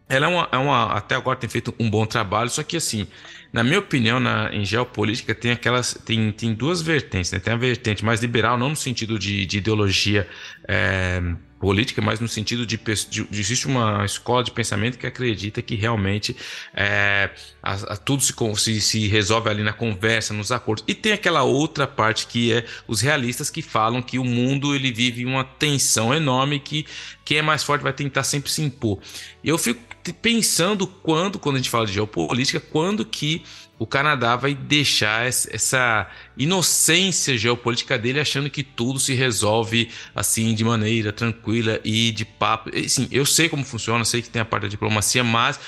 ela 0.08 0.26
é 0.26 0.30
uma, 0.30 0.50
é 0.52 0.58
uma, 0.58 0.92
Até 0.92 1.16
agora 1.16 1.40
tem 1.40 1.50
feito 1.50 1.74
um 1.80 1.90
bom 1.90 2.06
trabalho, 2.06 2.50
só 2.50 2.64
que 2.64 2.76
assim, 2.76 3.08
na 3.54 3.64
minha 3.64 3.80
opinião, 3.80 4.20
na, 4.20 4.54
em 4.54 4.64
geopolítica 4.66 5.34
tem 5.34 5.52
aquelas. 5.52 5.94
Tem, 5.94 6.32
tem 6.32 6.54
duas 6.54 6.82
vertentes, 6.82 7.32
né? 7.32 7.40
Tem 7.40 7.54
a 7.54 7.58
vertente 7.58 8.04
mais 8.04 8.22
liberal, 8.22 8.58
não 8.58 8.70
no 8.70 8.76
sentido 8.76 9.18
de, 9.18 9.46
de 9.46 9.58
ideologia. 9.58 10.28
É, 10.68 11.22
política, 11.62 12.02
mas 12.02 12.20
no 12.20 12.28
sentido 12.28 12.66
de, 12.66 12.76
de, 12.76 13.28
existe 13.32 13.68
uma 13.68 14.04
escola 14.04 14.44
de 14.44 14.50
pensamento 14.50 14.98
que 14.98 15.06
acredita 15.06 15.62
que 15.62 15.76
realmente 15.76 16.36
é, 16.74 17.30
a, 17.62 17.74
a, 17.94 17.98
tudo 17.98 18.24
se, 18.24 18.34
se, 18.58 18.82
se, 18.82 19.08
resolve 19.08 19.48
ali 19.48 19.62
na 19.62 19.72
conversa, 19.72 20.34
nos 20.34 20.52
acordos. 20.52 20.84
E 20.88 20.96
tem 20.96 21.12
aquela 21.12 21.44
outra 21.44 21.86
parte 21.86 22.26
que 22.26 22.52
é 22.52 22.66
os 22.88 23.00
realistas 23.00 23.52
que 23.52 23.62
falam 23.62 24.02
que 24.02 24.18
o 24.18 24.26
mundo 24.26 24.74
ele 24.74 24.92
vive 24.92 25.24
uma 25.24 25.44
tensão 25.44 26.12
enorme 26.12 26.60
que 26.60 26.88
quem 27.24 27.38
é 27.38 27.42
mais 27.44 27.64
forte 27.64 27.84
vai 27.84 27.94
tentar 27.94 28.24
sempre 28.24 28.52
se 28.52 28.64
impor. 28.64 28.98
Eu 29.44 29.58
fico 29.60 29.80
pensando 30.20 30.88
quando, 30.88 31.38
quando 31.38 31.58
a 31.58 31.60
gente 31.60 31.70
fala 31.70 31.86
de 31.86 31.94
geopolítica, 31.94 32.60
quando 32.60 33.06
que 33.06 33.44
o 33.82 33.88
Canadá 33.88 34.36
vai 34.36 34.54
deixar 34.54 35.26
essa 35.26 36.08
inocência 36.38 37.36
geopolítica 37.36 37.98
dele 37.98 38.20
achando 38.20 38.48
que 38.48 38.62
tudo 38.62 39.00
se 39.00 39.16
resolve 39.16 39.90
assim 40.14 40.54
de 40.54 40.64
maneira 40.64 41.12
tranquila 41.12 41.82
e 41.84 42.12
de 42.12 42.24
papo. 42.24 42.70
Sim, 42.88 43.08
eu 43.12 43.26
sei 43.26 43.50
como 43.50 43.66
funciona, 43.66 44.06
sei 44.06 44.22
que 44.22 44.30
tem 44.30 44.40
a 44.40 44.46
parte 44.46 44.64
da 44.66 44.68
diplomacia, 44.68 45.24
mas 45.24 45.60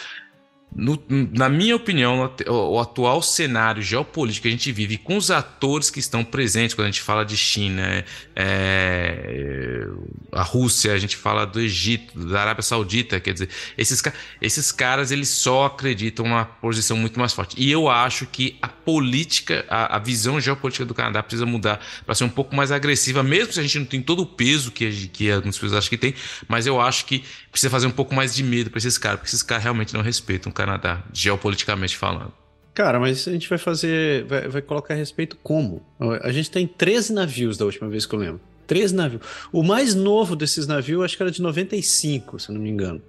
no, 0.75 1.01
na 1.31 1.49
minha 1.49 1.75
opinião, 1.75 2.33
o, 2.47 2.79
atual 2.79 3.21
cenário 3.21 3.81
geopolítico 3.81 4.43
que 4.43 4.47
a 4.47 4.51
gente 4.51 4.71
vive, 4.71 4.97
com 4.97 5.17
os 5.17 5.29
atores 5.29 5.89
que 5.89 5.99
estão 5.99 6.23
presentes, 6.23 6.73
quando 6.73 6.87
a 6.87 6.91
gente 6.91 7.01
fala 7.01 7.23
de 7.23 7.37
China, 7.37 7.83
é, 7.83 8.05
é, 8.35 9.87
a 10.31 10.41
Rússia, 10.41 10.93
a 10.93 10.97
gente 10.97 11.15
fala 11.15 11.45
do 11.45 11.59
Egito, 11.59 12.17
da 12.27 12.41
Arábia 12.41 12.63
Saudita, 12.63 13.19
quer 13.19 13.33
dizer, 13.33 13.49
esses, 13.77 14.01
esses 14.41 14.71
caras 14.71 15.11
eles 15.11 15.29
só 15.29 15.65
acreditam 15.65 16.25
numa 16.25 16.45
posição 16.45 16.97
muito 16.97 17.19
mais 17.19 17.33
forte. 17.33 17.55
E 17.59 17.71
eu 17.71 17.87
acho 17.87 18.25
que 18.25 18.57
a 18.61 18.67
política, 18.67 19.65
a, 19.69 19.97
a 19.97 19.99
visão 19.99 20.39
geopolítica 20.41 20.85
do 20.85 20.93
Canadá 20.93 21.21
precisa 21.21 21.45
mudar 21.45 21.79
para 22.05 22.15
ser 22.15 22.23
um 22.23 22.29
pouco 22.29 22.55
mais 22.55 22.71
agressiva, 22.71 23.21
mesmo 23.21 23.53
se 23.53 23.59
a 23.59 23.63
gente 23.63 23.77
não 23.77 23.85
tem 23.85 24.01
todo 24.01 24.21
o 24.23 24.25
peso 24.25 24.71
que, 24.71 25.07
que 25.09 25.31
algumas 25.31 25.55
pessoas 25.55 25.73
acham 25.73 25.89
que 25.89 25.97
tem, 25.97 26.15
mas 26.47 26.65
eu 26.65 26.81
acho 26.81 27.05
que 27.05 27.23
precisa 27.53 27.69
fazer 27.69 27.85
um 27.85 27.91
pouco 27.91 28.15
mais 28.15 28.33
de 28.33 28.43
medo 28.43 28.71
para 28.71 28.79
esses 28.79 28.97
caras, 28.97 29.19
porque 29.19 29.29
esses 29.29 29.43
caras 29.43 29.63
realmente 29.63 29.93
não 29.93 30.01
respeitam 30.01 30.51
o 30.51 30.53
Canadá, 30.53 31.03
geopoliticamente 31.13 31.95
falando. 31.95 32.33
Cara, 32.73 32.99
mas 32.99 33.27
a 33.27 33.31
gente 33.31 33.47
vai 33.47 33.59
fazer. 33.59 34.25
Vai, 34.25 34.47
vai, 34.47 34.61
colocar 34.63 34.95
respeito 34.95 35.37
como? 35.43 35.85
A 36.23 36.31
gente 36.31 36.49
tem 36.49 36.65
13 36.65 37.13
navios 37.13 37.55
da 37.55 37.65
última 37.65 37.87
vez 37.87 38.07
que 38.07 38.15
eu 38.15 38.19
lembro. 38.19 38.41
13 38.65 38.95
navios. 38.95 39.21
O 39.51 39.61
mais 39.61 39.93
novo 39.93 40.35
desses 40.35 40.65
navios, 40.65 41.05
acho 41.05 41.15
que 41.15 41.21
era 41.21 41.31
de 41.31 41.43
95, 41.43 42.39
se 42.39 42.51
não 42.51 42.59
me 42.59 42.71
engano. 42.71 42.99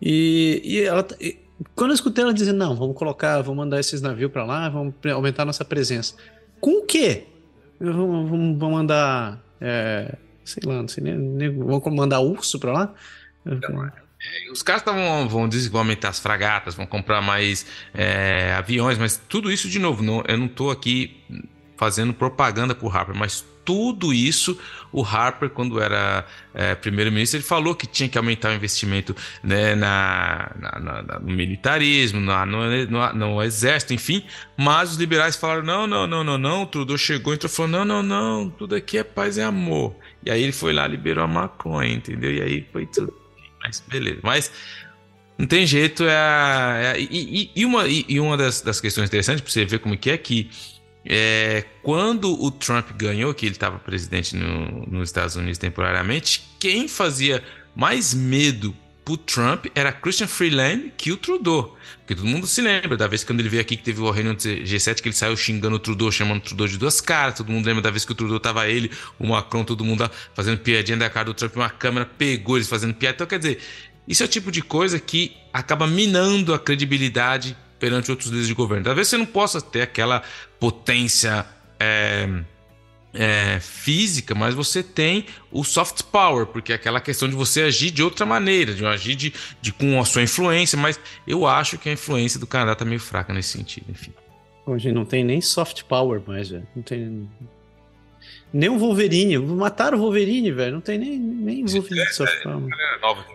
E, 0.00 0.62
e 0.64 0.80
ela. 0.80 1.06
E, 1.20 1.38
quando 1.74 1.90
eu 1.90 1.94
escutei 1.94 2.24
ela 2.24 2.32
dizendo, 2.32 2.56
não, 2.56 2.74
vamos 2.74 2.96
colocar, 2.96 3.42
vamos 3.42 3.58
mandar 3.58 3.78
esses 3.78 4.00
navios 4.00 4.32
para 4.32 4.46
lá, 4.46 4.70
vamos 4.70 4.94
aumentar 5.12 5.44
nossa 5.44 5.66
presença. 5.66 6.14
Com 6.58 6.78
o 6.78 6.86
quê? 6.86 7.24
Vamos, 7.78 8.30
vamos, 8.30 8.58
mandar. 8.58 9.44
É, 9.60 10.16
sei 10.42 10.62
lá, 10.64 10.80
não 10.80 10.88
sei 10.88 11.04
nem 11.04 11.54
vamos 11.54 11.94
mandar 11.94 12.20
urso 12.20 12.58
para 12.58 12.72
lá? 12.72 12.94
É, 13.44 14.52
os 14.52 14.62
caras 14.62 14.82
tavam, 14.82 15.28
vão, 15.28 15.48
vão 15.50 15.80
aumentar 15.80 16.10
as 16.10 16.20
fragatas, 16.20 16.74
vão 16.74 16.86
comprar 16.86 17.20
mais 17.20 17.66
é, 17.92 18.54
aviões, 18.56 18.98
mas 18.98 19.20
tudo 19.28 19.50
isso, 19.50 19.68
de 19.68 19.78
novo, 19.78 20.02
não, 20.02 20.22
eu 20.28 20.38
não 20.38 20.46
estou 20.46 20.70
aqui 20.70 21.20
fazendo 21.76 22.14
propaganda 22.14 22.74
pro 22.74 22.88
Harper, 22.88 23.16
mas 23.16 23.44
tudo 23.64 24.12
isso 24.12 24.58
o 24.92 25.02
Harper, 25.02 25.50
quando 25.50 25.80
era 25.80 26.26
é, 26.52 26.74
primeiro-ministro, 26.74 27.38
ele 27.38 27.44
falou 27.44 27.74
que 27.74 27.86
tinha 27.86 28.08
que 28.08 28.18
aumentar 28.18 28.50
o 28.50 28.54
investimento 28.54 29.16
né, 29.42 29.74
na, 29.74 30.50
na, 30.58 31.02
na, 31.02 31.18
no 31.20 31.32
militarismo, 31.32 32.20
na, 32.20 32.44
no, 32.44 32.86
no, 32.86 33.12
no, 33.12 33.42
exército, 33.42 33.94
enfim. 33.94 34.24
Mas 34.56 34.92
os 34.92 34.96
liberais 34.98 35.36
falaram: 35.36 35.62
não, 35.62 35.86
não, 35.86 36.06
não, 36.06 36.22
não, 36.24 36.38
não. 36.38 36.66
Trudeau 36.66 36.98
chegou 36.98 37.32
e 37.32 37.36
entrou, 37.36 37.50
falou: 37.50 37.70
não, 37.70 37.84
não, 37.84 38.02
não, 38.02 38.50
tudo 38.50 38.74
aqui 38.74 38.98
é 38.98 39.04
paz 39.04 39.36
e 39.36 39.42
amor. 39.42 39.94
E 40.24 40.30
aí 40.30 40.42
ele 40.42 40.52
foi 40.52 40.72
lá 40.72 40.86
liberou 40.86 41.24
a 41.24 41.28
maconha, 41.28 41.94
entendeu? 41.94 42.32
E 42.32 42.42
aí 42.42 42.66
foi 42.72 42.86
tudo 42.86 43.21
mas 43.62 43.82
beleza. 43.86 44.20
Mas 44.22 44.52
não 45.38 45.46
tem 45.46 45.66
jeito. 45.66 46.04
É, 46.04 46.94
é 46.94 47.00
e, 47.00 47.50
e, 47.54 47.64
uma, 47.64 47.86
e 47.86 48.20
uma 48.20 48.36
das, 48.36 48.60
das, 48.60 48.80
questões 48.80 49.08
interessantes 49.08 49.40
para 49.40 49.50
você 49.50 49.64
ver 49.64 49.78
como 49.78 49.96
que 49.96 50.10
é 50.10 50.18
que 50.18 50.50
é, 51.04 51.64
quando 51.82 52.40
o 52.40 52.50
Trump 52.50 52.90
ganhou, 52.96 53.34
que 53.34 53.46
ele 53.46 53.54
estava 53.54 53.78
presidente 53.78 54.36
no, 54.36 54.86
nos 54.86 55.08
Estados 55.08 55.36
Unidos 55.36 55.58
temporariamente, 55.58 56.44
quem 56.60 56.86
fazia 56.86 57.42
mais 57.74 58.14
medo 58.14 58.74
pro 59.04 59.16
Trump 59.16 59.66
era 59.74 59.92
Christian 59.92 60.26
Freeland 60.26 60.92
que 60.96 61.12
o 61.12 61.16
Trudeau. 61.16 61.76
Porque 61.98 62.14
todo 62.14 62.26
mundo 62.26 62.46
se 62.46 62.60
lembra 62.60 62.96
da 62.96 63.06
vez 63.06 63.24
quando 63.24 63.40
ele 63.40 63.48
veio 63.48 63.62
aqui 63.62 63.76
que 63.76 63.82
teve 63.82 64.00
o 64.00 64.10
reunião 64.10 64.34
do 64.34 64.40
G7 64.40 65.00
que 65.00 65.08
ele 65.08 65.14
saiu 65.14 65.36
xingando 65.36 65.76
o 65.76 65.78
Trudeau, 65.78 66.10
chamando 66.10 66.38
o 66.38 66.40
Trudeau 66.42 66.68
de 66.68 66.78
duas 66.78 67.00
caras. 67.00 67.36
Todo 67.36 67.50
mundo 67.50 67.66
lembra 67.66 67.82
da 67.82 67.90
vez 67.90 68.04
que 68.04 68.12
o 68.12 68.14
Trudeau 68.14 68.38
tava 68.38 68.68
ele, 68.68 68.90
o 69.18 69.26
Macron, 69.26 69.64
todo 69.64 69.84
mundo 69.84 70.10
fazendo 70.34 70.58
piadinha 70.58 70.96
da 70.96 71.10
cara 71.10 71.26
do 71.26 71.34
Trump, 71.34 71.56
uma 71.56 71.70
câmera 71.70 72.06
pegou 72.06 72.56
eles 72.56 72.68
fazendo 72.68 72.94
piada. 72.94 73.16
Então, 73.16 73.26
quer 73.26 73.38
dizer, 73.38 73.60
isso 74.06 74.22
é 74.22 74.26
o 74.26 74.28
tipo 74.28 74.50
de 74.50 74.62
coisa 74.62 74.98
que 74.98 75.36
acaba 75.52 75.86
minando 75.86 76.54
a 76.54 76.58
credibilidade 76.58 77.56
perante 77.78 78.10
outros 78.10 78.28
líderes 78.28 78.48
de 78.48 78.54
governo. 78.54 78.84
Talvez 78.84 79.08
você 79.08 79.16
não 79.16 79.26
possa 79.26 79.60
ter 79.60 79.82
aquela 79.82 80.22
potência. 80.60 81.44
É 81.78 82.28
é, 83.14 83.60
física, 83.60 84.34
mas 84.34 84.54
você 84.54 84.82
tem 84.82 85.26
o 85.50 85.64
soft 85.64 86.02
power, 86.04 86.46
porque 86.46 86.72
é 86.72 86.76
aquela 86.76 87.00
questão 87.00 87.28
de 87.28 87.34
você 87.34 87.62
agir 87.62 87.90
de 87.90 88.02
outra 88.02 88.24
maneira, 88.24 88.74
de 88.74 88.84
agir 88.84 89.14
de, 89.14 89.32
de, 89.60 89.72
com 89.72 90.00
a 90.00 90.04
sua 90.04 90.22
influência, 90.22 90.78
mas 90.78 90.98
eu 91.26 91.46
acho 91.46 91.78
que 91.78 91.88
a 91.88 91.92
influência 91.92 92.40
do 92.40 92.46
Canadá 92.46 92.74
tá 92.74 92.84
meio 92.84 93.00
fraca 93.00 93.32
nesse 93.32 93.56
sentido, 93.56 93.86
enfim. 93.90 94.12
Hoje 94.64 94.92
não 94.92 95.04
tem 95.04 95.24
nem 95.24 95.40
soft 95.40 95.82
power 95.84 96.22
mais, 96.26 96.48
velho. 96.48 96.66
Não 96.74 96.82
tem. 96.82 97.28
Nem 98.52 98.68
o 98.68 98.78
Wolverine. 98.78 99.38
Mataram 99.38 99.98
o 99.98 100.00
Wolverine, 100.00 100.52
velho. 100.52 100.74
Não 100.74 100.80
tem 100.80 100.98
nem, 100.98 101.18
nem 101.18 101.64
Wolverine 101.66 102.00
é, 102.00 102.12
soft 102.12 102.42
power. 102.44 102.62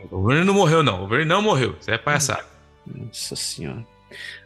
o 0.10 0.16
Wolverine 0.18 0.46
não 0.46 0.54
morreu, 0.54 0.82
não. 0.82 0.96
O 0.96 1.00
Wolverine 1.00 1.28
não 1.28 1.42
morreu. 1.42 1.76
Isso 1.80 1.92
é 1.92 1.98
palhaçada. 1.98 2.46
Nossa 2.86 3.36
senhora. 3.36 3.86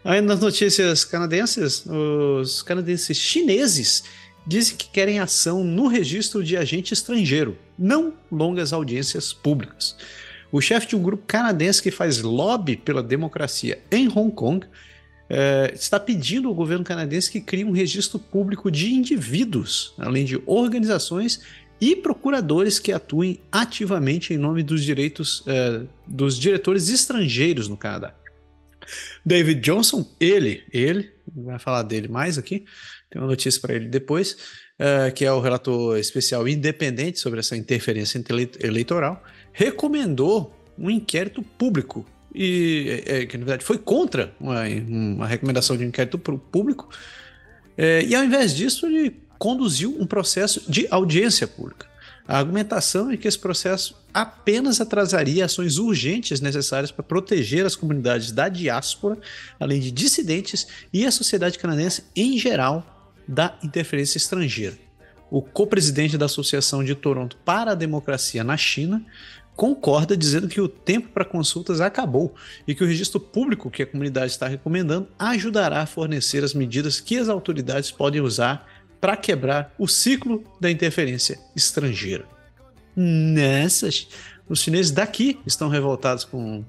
Aí 0.03 0.19
nas 0.21 0.39
notícias 0.39 1.05
canadenses, 1.05 1.85
os 1.85 2.63
canadenses 2.63 3.15
chineses 3.17 4.03
dizem 4.45 4.75
que 4.75 4.89
querem 4.89 5.19
ação 5.19 5.63
no 5.63 5.87
registro 5.87 6.43
de 6.43 6.57
agente 6.57 6.93
estrangeiro, 6.93 7.57
não 7.77 8.13
longas 8.31 8.73
audiências 8.73 9.33
públicas. 9.33 9.95
O 10.51 10.59
chefe 10.59 10.87
de 10.87 10.95
um 10.95 11.01
grupo 11.01 11.23
canadense 11.25 11.81
que 11.81 11.91
faz 11.91 12.21
lobby 12.21 12.75
pela 12.75 13.01
democracia 13.01 13.79
em 13.89 14.07
Hong 14.07 14.31
Kong 14.31 14.65
eh, 15.29 15.71
está 15.73 15.97
pedindo 15.97 16.49
ao 16.49 16.53
governo 16.53 16.83
canadense 16.83 17.31
que 17.31 17.39
crie 17.39 17.63
um 17.63 17.71
registro 17.71 18.19
público 18.19 18.69
de 18.69 18.93
indivíduos, 18.93 19.93
além 19.97 20.25
de 20.25 20.41
organizações 20.45 21.41
e 21.79 21.95
procuradores 21.95 22.79
que 22.79 22.91
atuem 22.91 23.39
ativamente 23.49 24.33
em 24.33 24.37
nome 24.37 24.61
dos 24.61 24.83
direitos 24.83 25.41
eh, 25.47 25.83
dos 26.05 26.37
diretores 26.37 26.89
estrangeiros 26.89 27.69
no 27.69 27.77
Canadá. 27.77 28.13
David 29.25 29.61
Johnson, 29.61 30.05
ele, 30.19 30.63
ele, 30.71 31.11
vai 31.33 31.57
falar 31.57 31.83
dele 31.83 32.09
mais 32.09 32.37
aqui, 32.37 32.65
tem 33.11 33.21
uma 33.21 33.27
notícia 33.27 33.61
para 33.61 33.75
ele 33.75 33.89
depois, 33.89 34.37
uh, 34.79 35.13
que 35.13 35.25
é 35.25 35.31
o 35.31 35.41
relator 35.41 35.97
especial 35.99 36.47
independente 36.47 37.19
sobre 37.19 37.39
essa 37.39 37.57
interferência 37.57 38.23
eleitoral, 38.61 39.21
recomendou 39.51 40.55
um 40.79 40.89
inquérito 40.89 41.43
público 41.43 42.05
e 42.33 43.03
é, 43.05 43.25
que 43.25 43.37
na 43.37 43.43
verdade 43.43 43.65
foi 43.65 43.77
contra 43.77 44.33
uma, 44.39 44.63
uma 44.87 45.27
recomendação 45.27 45.75
de 45.75 45.83
inquérito 45.83 46.17
público 46.17 46.89
é, 47.77 48.03
e 48.03 48.15
ao 48.15 48.23
invés 48.23 48.55
disso 48.55 48.85
ele 48.85 49.17
conduziu 49.37 49.97
um 49.99 50.05
processo 50.05 50.63
de 50.71 50.87
audiência 50.89 51.45
pública. 51.45 51.91
A 52.25 52.37
argumentação 52.37 53.11
é 53.11 53.17
que 53.17 53.27
esse 53.27 53.37
processo 53.37 53.99
apenas 54.13 54.79
atrasaria 54.79 55.43
ações 55.43 55.77
urgentes 55.77 56.39
necessárias 56.39 56.91
para 56.91 57.03
proteger 57.03 57.65
as 57.65 57.75
comunidades 57.75 58.31
da 58.31 58.47
diáspora, 58.47 59.17
além 59.59 59.81
de 59.81 59.91
dissidentes 59.91 60.67
e 60.93 61.05
a 61.05 61.11
sociedade 61.11 61.59
canadense 61.59 62.05
em 62.15 62.37
geral 62.37 63.00
da 63.27 63.57
interferência 63.63 64.17
estrangeira. 64.17 64.77
O 65.29 65.41
co-presidente 65.41 66.17
da 66.17 66.25
Associação 66.25 66.83
de 66.83 66.93
Toronto 66.93 67.37
para 67.45 67.71
a 67.71 67.75
Democracia 67.75 68.43
na 68.43 68.57
China 68.57 69.05
concorda 69.55 70.17
dizendo 70.17 70.47
que 70.47 70.59
o 70.59 70.67
tempo 70.67 71.09
para 71.09 71.23
consultas 71.25 71.81
acabou 71.81 72.33
e 72.67 72.73
que 72.73 72.83
o 72.83 72.87
registro 72.87 73.19
público 73.19 73.69
que 73.69 73.83
a 73.83 73.85
comunidade 73.85 74.31
está 74.31 74.47
recomendando 74.47 75.07
ajudará 75.19 75.81
a 75.81 75.85
fornecer 75.85 76.43
as 76.43 76.53
medidas 76.53 76.99
que 76.99 77.17
as 77.17 77.29
autoridades 77.29 77.91
podem 77.91 78.21
usar 78.21 78.67
para 78.99 79.15
quebrar 79.17 79.73
o 79.77 79.87
ciclo 79.87 80.43
da 80.59 80.69
interferência 80.69 81.39
estrangeira. 81.55 82.25
Nessas, 82.95 84.07
os 84.47 84.61
chineses 84.61 84.91
daqui 84.91 85.39
estão 85.45 85.69
revoltados 85.69 86.23
com. 86.23 86.63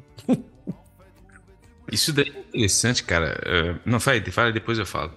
Isso 1.91 2.13
daí 2.13 2.33
é 2.35 2.39
interessante, 2.39 3.03
cara. 3.03 3.39
Uh, 3.45 3.81
não, 3.85 4.01
fale, 4.01 4.21
fale, 4.31 4.53
depois 4.53 4.79
eu 4.79 4.87
falo. 4.87 5.13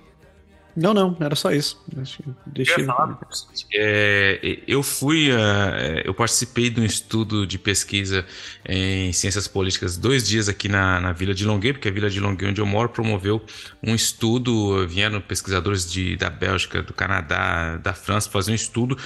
Não, 0.76 0.94
não, 0.94 1.16
era 1.20 1.36
só 1.36 1.52
isso. 1.52 1.82
Deixa 1.88 2.22
eu, 2.82 2.86
falar, 2.86 3.18
é, 3.74 4.60
eu 4.68 4.84
fui, 4.84 5.32
uh, 5.32 6.02
eu 6.04 6.14
participei 6.14 6.70
de 6.70 6.82
um 6.82 6.84
estudo 6.84 7.48
de 7.48 7.58
pesquisa 7.58 8.26
em 8.68 9.14
ciências 9.14 9.48
políticas 9.48 9.96
dois 9.98 10.28
dias 10.28 10.50
aqui 10.50 10.68
na, 10.68 11.00
na 11.00 11.14
Vila 11.14 11.34
de 11.34 11.46
Longueuil, 11.46 11.76
porque 11.76 11.88
a 11.88 11.92
Vila 11.92 12.10
de 12.10 12.20
Longueuil, 12.20 12.52
onde 12.52 12.60
eu 12.60 12.66
moro, 12.66 12.90
promoveu 12.90 13.42
um 13.82 13.96
estudo, 13.96 14.86
vieram 14.88 15.22
pesquisadores 15.22 15.90
de, 15.90 16.18
da 16.18 16.30
Bélgica, 16.30 16.84
do 16.84 16.94
Canadá, 16.94 17.78
da 17.78 17.94
França, 17.94 18.30
fazer 18.30 18.52
um 18.52 18.56
estudo 18.56 18.98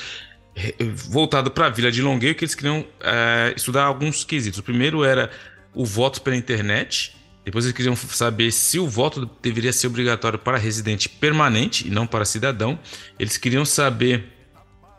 voltado 1.08 1.52
para 1.52 1.68
a 1.68 1.70
Vila 1.70 1.92
de 1.92 2.02
Longueuil, 2.02 2.36
que 2.36 2.44
eles 2.44 2.56
queriam 2.56 2.82
uh, 2.82 3.56
estudar 3.56 3.84
alguns 3.84 4.24
quesitos. 4.24 4.60
O 4.60 4.64
primeiro 4.64 5.04
era 5.04 5.30
o 5.74 5.86
voto 5.86 6.22
pela 6.22 6.36
internet, 6.36 7.16
depois 7.46 7.66
eles 7.66 7.76
queriam 7.76 7.96
saber 7.96 8.52
se 8.52 8.80
o 8.80 8.88
voto 8.88 9.30
deveria 9.42 9.74
ser 9.74 9.88
obrigatório 9.88 10.38
para 10.38 10.58
residente 10.58 11.08
permanente 11.10 11.88
e 11.88 11.90
não 11.90 12.06
para 12.06 12.26
cidadão. 12.26 12.78
Eles 13.18 13.38
queriam 13.38 13.66
saber 13.66 14.26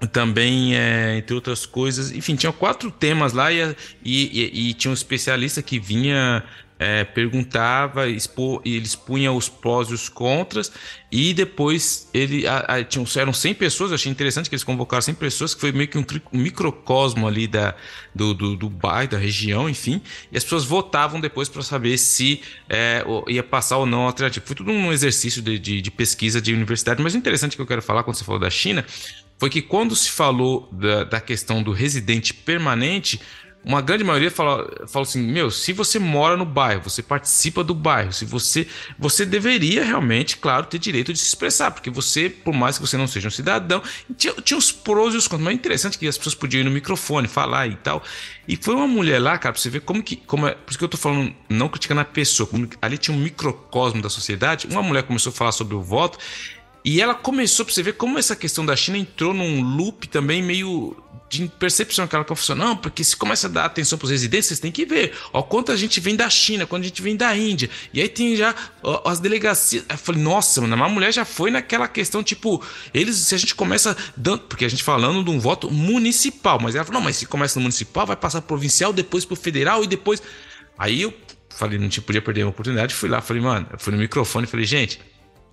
também, 0.08 0.74
é, 0.74 1.18
entre 1.18 1.34
outras 1.34 1.66
coisas, 1.66 2.10
enfim, 2.10 2.34
tinham 2.34 2.52
quatro 2.52 2.90
temas 2.90 3.32
lá 3.32 3.52
e, 3.52 3.76
e, 4.02 4.70
e, 4.70 4.74
tinha 4.74 4.90
um 4.90 4.94
especialista 4.94 5.62
que 5.62 5.78
vinha 5.78 6.42
é, 6.80 7.04
perguntava, 7.04 8.08
expo, 8.08 8.62
ele 8.64 8.86
expunha 8.86 9.30
os 9.30 9.50
prós 9.50 9.90
e 9.90 9.92
os 9.92 10.08
contras, 10.08 10.72
e 11.12 11.34
depois 11.34 12.08
ele 12.14 12.46
a, 12.46 12.60
a, 12.60 12.82
tinham, 12.82 13.04
eram 13.16 13.34
100 13.34 13.52
pessoas, 13.54 13.92
achei 13.92 14.10
interessante 14.10 14.48
que 14.48 14.54
eles 14.54 14.64
convocaram 14.64 15.02
100 15.02 15.14
pessoas, 15.16 15.54
que 15.54 15.60
foi 15.60 15.72
meio 15.72 15.88
que 15.88 15.98
um, 15.98 16.04
um 16.32 16.38
microcosmo 16.38 17.28
ali 17.28 17.46
da, 17.46 17.74
do, 18.14 18.32
do, 18.32 18.56
do 18.56 18.70
bairro, 18.70 19.10
da 19.10 19.18
região, 19.18 19.68
enfim, 19.68 20.00
e 20.32 20.38
as 20.38 20.42
pessoas 20.42 20.64
votavam 20.64 21.20
depois 21.20 21.50
para 21.50 21.60
saber 21.60 21.98
se 21.98 22.40
é, 22.66 23.04
ia 23.28 23.42
passar 23.42 23.76
ou 23.76 23.84
não 23.84 24.04
a 24.04 24.06
alternativa. 24.06 24.46
Foi 24.46 24.56
tudo 24.56 24.72
um 24.72 24.90
exercício 24.90 25.42
de, 25.42 25.58
de, 25.58 25.82
de 25.82 25.90
pesquisa 25.90 26.40
de 26.40 26.54
universidade, 26.54 27.02
mas 27.02 27.12
o 27.12 27.18
interessante 27.18 27.56
que 27.56 27.62
eu 27.62 27.66
quero 27.66 27.82
falar 27.82 28.04
quando 28.04 28.16
você 28.16 28.24
falou 28.24 28.40
da 28.40 28.48
China 28.48 28.86
foi 29.40 29.48
que 29.48 29.62
quando 29.62 29.96
se 29.96 30.10
falou 30.10 30.68
da, 30.70 31.02
da 31.02 31.18
questão 31.18 31.62
do 31.62 31.72
residente 31.72 32.34
permanente, 32.34 33.18
uma 33.62 33.82
grande 33.82 34.02
maioria 34.02 34.30
fala, 34.30 34.86
fala 34.88 35.02
assim: 35.04 35.20
meu, 35.20 35.50
se 35.50 35.72
você 35.72 35.98
mora 35.98 36.34
no 36.36 36.46
bairro, 36.46 36.82
você 36.82 37.02
participa 37.02 37.62
do 37.62 37.74
bairro, 37.74 38.12
se 38.12 38.24
você. 38.24 38.66
Você 38.98 39.26
deveria 39.26 39.84
realmente, 39.84 40.38
claro, 40.38 40.66
ter 40.66 40.78
direito 40.78 41.12
de 41.12 41.18
se 41.18 41.26
expressar, 41.26 41.70
porque 41.70 41.90
você, 41.90 42.30
por 42.30 42.54
mais 42.54 42.78
que 42.78 42.86
você 42.86 42.96
não 42.96 43.06
seja 43.06 43.28
um 43.28 43.30
cidadão, 43.30 43.82
tinha, 44.16 44.32
tinha 44.34 44.56
os 44.56 44.72
prós 44.72 45.12
e 45.12 45.18
os 45.18 45.28
contras, 45.28 45.44
mas 45.44 45.52
é 45.52 45.54
interessante 45.56 45.98
que 45.98 46.08
as 46.08 46.16
pessoas 46.16 46.34
podiam 46.34 46.62
ir 46.62 46.64
no 46.64 46.70
microfone, 46.70 47.28
falar 47.28 47.66
e 47.66 47.76
tal. 47.76 48.02
E 48.48 48.56
foi 48.56 48.74
uma 48.74 48.88
mulher 48.88 49.18
lá, 49.18 49.36
cara, 49.36 49.52
pra 49.52 49.60
você 49.60 49.68
ver 49.68 49.82
como 49.82 50.02
que. 50.02 50.16
Como 50.16 50.46
é, 50.46 50.52
por 50.54 50.70
isso 50.70 50.78
que 50.78 50.84
eu 50.84 50.88
tô 50.88 50.96
falando, 50.96 51.34
não 51.48 51.68
criticando 51.68 52.00
a 52.00 52.04
pessoa, 52.04 52.48
ali 52.80 52.96
tinha 52.96 53.14
um 53.14 53.20
microcosmo 53.20 54.00
da 54.00 54.08
sociedade, 54.08 54.68
uma 54.70 54.82
mulher 54.82 55.02
começou 55.02 55.30
a 55.30 55.34
falar 55.34 55.52
sobre 55.52 55.74
o 55.74 55.82
voto. 55.82 56.18
E 56.82 57.00
ela 57.00 57.14
começou 57.14 57.66
pra 57.66 57.74
você 57.74 57.82
ver 57.82 57.92
como 57.92 58.18
essa 58.18 58.34
questão 58.34 58.64
da 58.64 58.74
China 58.74 58.96
entrou 58.96 59.34
num 59.34 59.62
loop 59.62 60.08
também 60.08 60.42
meio 60.42 60.96
de 61.30 61.46
percepção 61.46 62.08
que 62.08 62.16
ela. 62.16 62.26
Não, 62.56 62.76
porque 62.76 63.04
se 63.04 63.16
começa 63.16 63.46
a 63.46 63.50
dar 63.50 63.64
atenção 63.64 63.96
para 63.96 64.06
os 64.06 64.10
residentes, 64.10 64.48
vocês 64.48 64.58
têm 64.58 64.72
que 64.72 64.84
ver. 64.84 65.16
Ó, 65.32 65.40
quanto 65.42 65.70
a 65.70 65.76
gente 65.76 66.00
vem 66.00 66.16
da 66.16 66.28
China, 66.28 66.66
quando 66.66 66.82
a 66.82 66.86
gente 66.86 67.00
vem 67.00 67.16
da 67.16 67.34
Índia. 67.36 67.70
E 67.94 68.00
aí 68.02 68.08
tem 68.08 68.34
já 68.34 68.52
ó, 68.82 69.08
as 69.08 69.20
delegacias. 69.20 69.84
Eu 69.88 69.96
falei, 69.96 70.20
nossa, 70.20 70.60
mano, 70.60 70.82
a 70.82 70.88
mulher 70.88 71.12
já 71.12 71.24
foi 71.24 71.52
naquela 71.52 71.86
questão, 71.86 72.20
tipo, 72.20 72.60
eles, 72.92 73.14
se 73.16 73.34
a 73.34 73.38
gente 73.38 73.54
começa 73.54 73.96
dando. 74.16 74.40
Porque 74.40 74.64
a 74.64 74.68
gente 74.68 74.82
falando 74.82 75.22
de 75.22 75.30
um 75.30 75.38
voto 75.38 75.70
municipal, 75.70 76.58
mas 76.60 76.74
ela 76.74 76.84
falou, 76.84 77.00
não, 77.00 77.04
mas 77.04 77.16
se 77.16 77.26
começa 77.26 77.60
no 77.60 77.62
municipal, 77.62 78.04
vai 78.04 78.16
passar 78.16 78.40
pro 78.40 78.48
provincial, 78.48 78.92
depois 78.92 79.24
pro 79.24 79.36
federal 79.36 79.84
e 79.84 79.86
depois. 79.86 80.20
Aí 80.76 81.02
eu 81.02 81.14
falei, 81.48 81.78
não 81.78 81.88
tinha, 81.88 82.02
podia 82.02 82.20
perder 82.20 82.42
a 82.42 82.48
oportunidade, 82.48 82.92
fui 82.92 83.08
lá, 83.08 83.20
falei, 83.20 83.40
mano, 83.40 83.68
eu 83.70 83.78
fui 83.78 83.92
no 83.92 83.98
microfone 84.00 84.46
e 84.46 84.50
falei, 84.50 84.66
gente, 84.66 84.98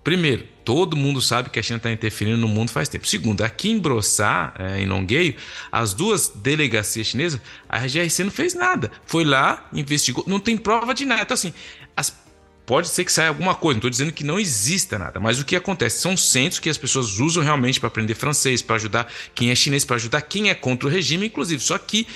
Primeiro, 0.07 0.45
todo 0.63 0.95
mundo 0.95 1.21
sabe 1.21 1.49
que 1.49 1.59
a 1.59 1.61
China 1.61 1.75
está 1.75 1.91
interferindo 1.91 2.37
no 2.37 2.47
mundo 2.47 2.71
faz 2.71 2.87
tempo. 2.87 3.05
Segundo, 3.05 3.41
aqui 3.41 3.69
em 3.69 3.77
Brossá, 3.77 4.53
é, 4.57 4.79
em 4.79 4.85
Longueio, 4.85 5.35
as 5.69 5.93
duas 5.93 6.29
delegacias 6.29 7.07
chinesas, 7.07 7.41
a 7.67 7.79
GRC 7.79 8.23
não 8.23 8.31
fez 8.31 8.53
nada. 8.53 8.89
Foi 9.05 9.25
lá, 9.25 9.67
investigou, 9.73 10.23
não 10.25 10.39
tem 10.39 10.55
prova 10.55 10.93
de 10.93 11.03
nada. 11.03 11.23
Então, 11.23 11.35
assim, 11.35 11.53
as, 11.93 12.17
pode 12.65 12.87
ser 12.87 13.03
que 13.03 13.11
saia 13.11 13.27
alguma 13.27 13.53
coisa, 13.53 13.73
não 13.73 13.79
estou 13.79 13.89
dizendo 13.89 14.13
que 14.13 14.23
não 14.23 14.39
exista 14.39 14.97
nada, 14.97 15.19
mas 15.19 15.41
o 15.41 15.45
que 15.45 15.57
acontece? 15.57 15.99
São 15.99 16.15
centros 16.15 16.61
que 16.61 16.69
as 16.69 16.77
pessoas 16.77 17.19
usam 17.19 17.43
realmente 17.43 17.77
para 17.77 17.87
aprender 17.87 18.15
francês, 18.15 18.61
para 18.61 18.77
ajudar 18.77 19.11
quem 19.35 19.51
é 19.51 19.55
chinês, 19.55 19.83
para 19.83 19.97
ajudar 19.97 20.21
quem 20.21 20.49
é 20.49 20.55
contra 20.55 20.87
o 20.87 20.89
regime, 20.89 21.27
inclusive. 21.27 21.61
Só 21.61 21.77
que 21.77 22.07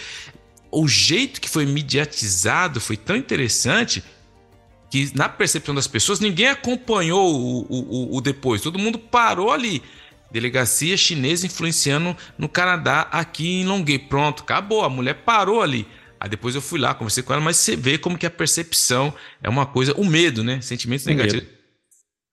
o 0.71 0.87
jeito 0.87 1.41
que 1.41 1.49
foi 1.49 1.65
mediatizado 1.65 2.79
foi 2.79 2.95
tão 2.95 3.17
interessante 3.17 4.01
que 4.91 5.09
na 5.15 5.29
percepção 5.29 5.73
das 5.73 5.87
pessoas 5.87 6.19
ninguém 6.19 6.49
acompanhou 6.49 7.33
o, 7.33 7.65
o, 7.69 8.17
o 8.17 8.21
depois, 8.21 8.61
todo 8.61 8.77
mundo 8.77 8.99
parou 8.99 9.51
ali. 9.51 9.81
Delegacia 10.29 10.95
chinesa 10.95 11.45
influenciando 11.45 12.15
no 12.37 12.47
Canadá, 12.47 13.07
aqui 13.11 13.61
em 13.61 13.65
Longueuil. 13.65 14.07
Pronto, 14.07 14.43
acabou. 14.43 14.83
A 14.83 14.89
mulher 14.89 15.15
parou 15.25 15.61
ali. 15.61 15.87
Aí 16.19 16.29
depois 16.29 16.55
eu 16.55 16.61
fui 16.61 16.79
lá, 16.79 16.93
conversei 16.93 17.23
com 17.23 17.33
ela, 17.33 17.41
mas 17.41 17.57
você 17.57 17.75
vê 17.75 17.97
como 17.97 18.17
que 18.17 18.25
a 18.25 18.29
percepção 18.29 19.13
é 19.41 19.49
uma 19.49 19.65
coisa, 19.65 19.93
o 19.97 20.05
medo, 20.05 20.43
né? 20.43 20.61
Sentimentos 20.61 21.05
negativos 21.05 21.60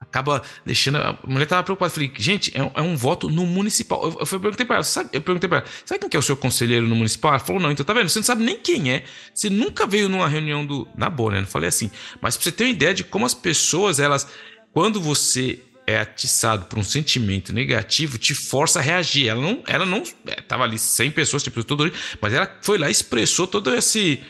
acaba 0.01 0.43
deixando. 0.65 0.99
A 0.99 1.19
mulher 1.27 1.45
estava 1.45 1.63
preocupada. 1.63 1.91
Falei, 1.91 2.13
gente, 2.17 2.57
é 2.57 2.63
um, 2.63 2.71
é 2.75 2.83
um, 2.83 2.97
voto 2.97 3.29
no 3.29 3.45
municipal. 3.47 4.03
Eu, 4.05 4.19
eu 4.21 4.41
perguntei 4.41 4.65
para 4.65 4.77
ela, 4.77 4.85
sabe, 4.85 5.11
eu 5.13 5.21
perguntei 5.21 5.49
ela, 5.51 5.65
sabe 5.85 6.01
quem 6.01 6.09
que 6.09 6.17
é 6.17 6.21
o 6.21 6.23
seu 6.23 6.37
conselheiro 6.37 6.87
no 6.87 6.95
municipal? 6.95 7.33
Ela 7.33 7.41
falou, 7.41 7.61
não, 7.61 7.71
então 7.71 7.85
tá 7.85 7.93
vendo? 7.93 8.09
Você 8.09 8.19
não 8.19 8.25
sabe 8.25 8.45
nem 8.45 8.59
quem 8.59 8.93
é. 8.93 9.05
Você 9.35 9.51
nunca 9.51 9.87
veio 9.87 10.09
numa 10.09 10.29
reunião 10.29 10.65
do. 10.65 10.89
Na 10.97 11.11
boa, 11.11 11.33
né? 11.33 11.41
Não 11.41 11.47
falei 11.47 11.69
assim. 11.69 11.91
Mas 12.21 12.37
pra 12.37 12.45
você 12.45 12.53
ter 12.53 12.65
uma 12.65 12.71
ideia 12.71 12.95
de 12.95 13.05
como 13.05 13.27
as 13.27 13.35
pessoas, 13.35 13.99
elas. 13.99 14.29
Quando 14.73 15.01
você 15.01 15.63
é 15.87 16.01
atiçado 16.01 16.67
por 16.67 16.79
um 16.79 16.85
sentimento 16.85 17.53
negativo, 17.53 18.19
te 18.19 18.35
força 18.35 18.79
a 18.79 18.83
reagir. 18.83 19.29
Ela 19.29 19.41
não. 19.41 19.63
Ela 19.67 19.87
não. 19.87 20.03
É, 20.27 20.41
tava 20.43 20.65
ali 20.65 20.79
100 20.79 21.11
pessoas, 21.13 21.43
tipo, 21.43 21.65
tudo 21.65 21.91
mas 22.21 22.33
ela 22.33 22.59
foi 22.61 22.79
lá 22.79 22.89
e 22.89 22.93
expressou 22.93 23.47
todo 23.47 23.75
esse. 23.75 24.23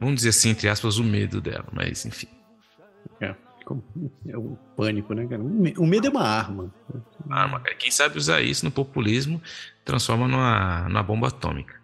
Vamos 0.00 0.16
dizer 0.16 0.30
assim, 0.30 0.50
entre 0.50 0.68
aspas, 0.68 0.98
o 0.98 1.04
medo 1.04 1.40
dela. 1.40 1.66
Mas, 1.72 2.04
enfim. 2.04 2.26
É. 3.20 3.34
É 4.26 4.36
o 4.36 4.58
pânico, 4.76 5.14
né, 5.14 5.26
cara? 5.26 5.42
O 5.42 5.86
medo 5.86 6.06
é 6.06 6.10
uma 6.10 6.22
arma. 6.22 6.74
Arma, 7.28 7.60
cara. 7.60 7.74
Quem 7.76 7.90
sabe 7.90 8.18
usar 8.18 8.40
isso 8.40 8.64
no 8.64 8.70
populismo 8.70 9.40
transforma 9.84 10.26
numa, 10.28 10.88
numa 10.88 11.02
bomba 11.02 11.28
atômica. 11.28 11.80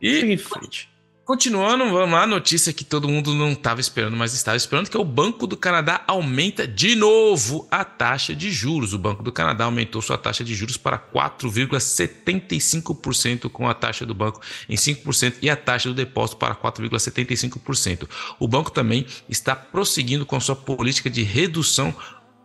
E. 0.00 0.20
em 0.20 0.36
frente. 0.36 0.90
Continuando, 1.26 1.90
vamos 1.90 2.12
lá, 2.12 2.24
notícia 2.24 2.72
que 2.72 2.84
todo 2.84 3.08
mundo 3.08 3.34
não 3.34 3.50
estava 3.50 3.80
esperando, 3.80 4.16
mas 4.16 4.32
estava 4.32 4.56
esperando, 4.56 4.88
que 4.88 4.96
é 4.96 5.00
o 5.00 5.04
Banco 5.04 5.44
do 5.44 5.56
Canadá 5.56 6.04
aumenta 6.06 6.68
de 6.68 6.94
novo 6.94 7.66
a 7.68 7.84
taxa 7.84 8.32
de 8.32 8.48
juros. 8.52 8.92
O 8.92 8.98
Banco 8.98 9.24
do 9.24 9.32
Canadá 9.32 9.64
aumentou 9.64 10.00
sua 10.00 10.16
taxa 10.16 10.44
de 10.44 10.54
juros 10.54 10.76
para 10.76 11.00
4,75%, 11.00 13.50
com 13.50 13.68
a 13.68 13.74
taxa 13.74 14.06
do 14.06 14.14
banco 14.14 14.40
em 14.68 14.76
5% 14.76 15.38
e 15.42 15.50
a 15.50 15.56
taxa 15.56 15.88
do 15.88 15.96
depósito 15.96 16.36
para 16.36 16.54
4,75%. 16.54 18.08
O 18.38 18.46
banco 18.46 18.70
também 18.70 19.04
está 19.28 19.56
prosseguindo 19.56 20.24
com 20.24 20.38
sua 20.38 20.54
política 20.54 21.10
de 21.10 21.24
redução 21.24 21.92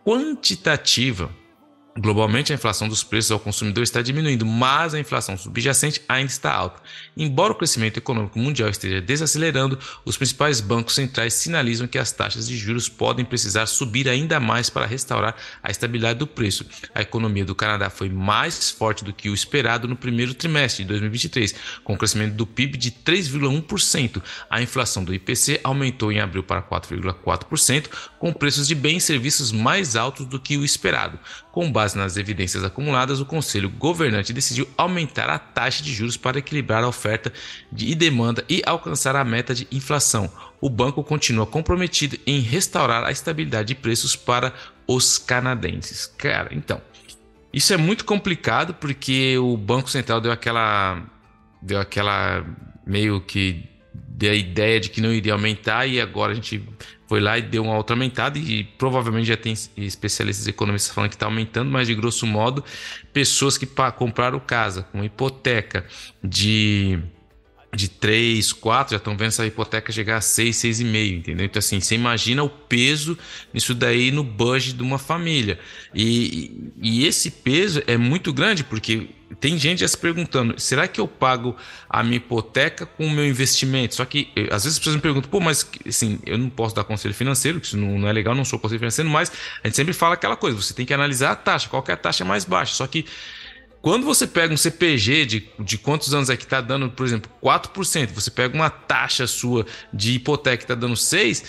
quantitativa 0.04 1.30
Globalmente, 1.94 2.50
a 2.50 2.54
inflação 2.54 2.88
dos 2.88 3.04
preços 3.04 3.30
ao 3.30 3.38
consumidor 3.38 3.84
está 3.84 4.00
diminuindo, 4.00 4.46
mas 4.46 4.94
a 4.94 4.98
inflação 4.98 5.36
subjacente 5.36 6.00
ainda 6.08 6.30
está 6.30 6.50
alta. 6.50 6.80
Embora 7.14 7.52
o 7.52 7.54
crescimento 7.54 7.98
econômico 7.98 8.38
mundial 8.38 8.70
esteja 8.70 8.98
desacelerando, 8.98 9.78
os 10.02 10.16
principais 10.16 10.58
bancos 10.58 10.94
centrais 10.94 11.34
sinalizam 11.34 11.86
que 11.86 11.98
as 11.98 12.10
taxas 12.10 12.48
de 12.48 12.56
juros 12.56 12.88
podem 12.88 13.26
precisar 13.26 13.66
subir 13.66 14.08
ainda 14.08 14.40
mais 14.40 14.70
para 14.70 14.86
restaurar 14.86 15.36
a 15.62 15.70
estabilidade 15.70 16.18
do 16.18 16.26
preço. 16.26 16.64
A 16.94 17.02
economia 17.02 17.44
do 17.44 17.54
Canadá 17.54 17.90
foi 17.90 18.08
mais 18.08 18.70
forte 18.70 19.04
do 19.04 19.12
que 19.12 19.28
o 19.28 19.34
esperado 19.34 19.86
no 19.86 19.94
primeiro 19.94 20.32
trimestre 20.32 20.84
de 20.84 20.88
2023, 20.88 21.54
com 21.84 21.92
o 21.92 21.98
crescimento 21.98 22.32
do 22.32 22.46
PIB 22.46 22.78
de 22.78 22.90
3,1%. 22.90 24.22
A 24.48 24.62
inflação 24.62 25.04
do 25.04 25.12
IPC 25.12 25.60
aumentou 25.62 26.10
em 26.10 26.20
abril 26.20 26.42
para 26.42 26.62
4,4%, 26.62 27.90
com 28.18 28.32
preços 28.32 28.66
de 28.66 28.74
bens 28.74 29.02
e 29.02 29.06
serviços 29.06 29.52
mais 29.52 29.94
altos 29.94 30.24
do 30.24 30.40
que 30.40 30.56
o 30.56 30.64
esperado. 30.64 31.18
Com 31.52 31.70
base 31.70 31.98
nas 31.98 32.16
evidências 32.16 32.64
acumuladas, 32.64 33.20
o 33.20 33.26
Conselho 33.26 33.68
Governante 33.68 34.32
decidiu 34.32 34.66
aumentar 34.74 35.28
a 35.28 35.38
taxa 35.38 35.82
de 35.82 35.92
juros 35.92 36.16
para 36.16 36.38
equilibrar 36.38 36.82
a 36.82 36.88
oferta 36.88 37.30
e 37.76 37.94
demanda 37.94 38.42
e 38.48 38.62
alcançar 38.64 39.14
a 39.14 39.22
meta 39.22 39.54
de 39.54 39.68
inflação. 39.70 40.32
O 40.62 40.70
banco 40.70 41.04
continua 41.04 41.46
comprometido 41.46 42.16
em 42.26 42.40
restaurar 42.40 43.04
a 43.04 43.12
estabilidade 43.12 43.68
de 43.68 43.74
preços 43.74 44.16
para 44.16 44.54
os 44.86 45.18
canadenses. 45.18 46.06
Cara, 46.06 46.48
então, 46.52 46.80
isso 47.52 47.74
é 47.74 47.76
muito 47.76 48.06
complicado 48.06 48.72
porque 48.72 49.36
o 49.36 49.54
Banco 49.54 49.90
Central 49.90 50.22
deu 50.22 50.32
aquela 50.32 51.02
deu 51.60 51.78
aquela 51.78 52.46
meio 52.86 53.20
que 53.20 53.68
deu 53.92 54.32
a 54.32 54.34
ideia 54.34 54.80
de 54.80 54.88
que 54.88 55.02
não 55.02 55.12
iria 55.12 55.34
aumentar 55.34 55.86
e 55.86 56.00
agora 56.00 56.32
a 56.32 56.34
gente 56.34 56.66
foi 57.12 57.20
lá 57.20 57.36
e 57.36 57.42
deu 57.42 57.64
uma 57.64 57.76
outra 57.76 57.94
aumentada 57.94 58.38
e 58.38 58.64
provavelmente 58.64 59.26
já 59.26 59.36
tem 59.36 59.52
especialistas 59.76 60.46
economistas 60.46 60.94
falando 60.94 61.10
que 61.10 61.16
está 61.16 61.26
aumentando, 61.26 61.70
mas 61.70 61.86
de 61.86 61.94
grosso 61.94 62.26
modo, 62.26 62.64
pessoas 63.12 63.58
que 63.58 63.68
compraram 63.98 64.40
casa 64.40 64.84
com 64.84 65.04
hipoteca 65.04 65.84
de 66.24 66.98
de 67.74 67.88
3, 67.88 68.52
4, 68.52 68.92
já 68.92 68.96
estão 68.96 69.14
vendo 69.14 69.28
essa 69.28 69.46
hipoteca 69.46 69.92
chegar 69.92 70.16
a 70.16 70.20
6, 70.22 70.56
6,5, 70.56 71.18
entendeu? 71.18 71.46
Então, 71.46 71.58
assim, 71.58 71.80
você 71.80 71.94
imagina 71.94 72.42
o 72.42 72.48
peso 72.48 73.16
nisso 73.52 73.74
daí 73.74 74.10
no 74.10 74.22
budget 74.22 74.74
de 74.74 74.82
uma 74.82 74.98
família. 74.98 75.58
E, 75.94 76.72
e 76.80 77.06
esse 77.06 77.30
peso 77.30 77.82
é 77.86 77.96
muito 77.96 78.32
grande, 78.32 78.62
porque 78.64 79.08
tem 79.40 79.58
gente 79.58 79.80
já 79.80 79.88
se 79.88 79.96
perguntando: 79.96 80.58
será 80.60 80.86
que 80.88 81.00
eu 81.00 81.08
pago 81.08 81.56
a 81.88 82.02
minha 82.02 82.16
hipoteca 82.16 82.86
com 82.86 83.06
o 83.06 83.10
meu 83.10 83.26
investimento? 83.26 83.94
Só 83.94 84.04
que 84.04 84.30
eh, 84.36 84.48
às 84.50 84.64
vezes 84.64 84.74
as 84.74 84.78
pessoas 84.78 84.96
me 84.96 85.02
perguntam: 85.02 85.30
pô, 85.30 85.40
mas 85.40 85.68
assim, 85.86 86.18
eu 86.26 86.38
não 86.38 86.50
posso 86.50 86.74
dar 86.74 86.84
conselho 86.84 87.14
financeiro, 87.14 87.60
que 87.60 87.66
isso 87.66 87.76
não, 87.76 87.98
não 87.98 88.08
é 88.08 88.12
legal, 88.12 88.34
não 88.34 88.44
sou 88.44 88.58
conselho 88.58 88.78
financeiro, 88.80 89.10
mas 89.10 89.32
a 89.62 89.68
gente 89.68 89.76
sempre 89.76 89.92
fala 89.92 90.14
aquela 90.14 90.36
coisa: 90.36 90.56
você 90.60 90.74
tem 90.74 90.86
que 90.86 90.94
analisar 90.94 91.32
a 91.32 91.36
taxa, 91.36 91.68
qual 91.68 91.84
é 91.88 91.92
a 91.92 91.96
taxa 91.96 92.24
mais 92.24 92.44
baixa. 92.44 92.74
Só 92.74 92.86
que 92.86 93.06
quando 93.82 94.06
você 94.06 94.28
pega 94.28 94.54
um 94.54 94.56
CPG 94.56 95.26
de, 95.26 95.48
de 95.58 95.76
quantos 95.76 96.14
anos 96.14 96.30
é 96.30 96.36
que 96.36 96.44
está 96.44 96.60
dando, 96.60 96.88
por 96.88 97.04
exemplo, 97.04 97.28
4%, 97.42 98.12
você 98.12 98.30
pega 98.30 98.54
uma 98.54 98.70
taxa 98.70 99.26
sua 99.26 99.66
de 99.92 100.12
hipoteca 100.12 100.58
que 100.58 100.62
está 100.62 100.76
dando 100.76 100.94
6%, 100.94 101.44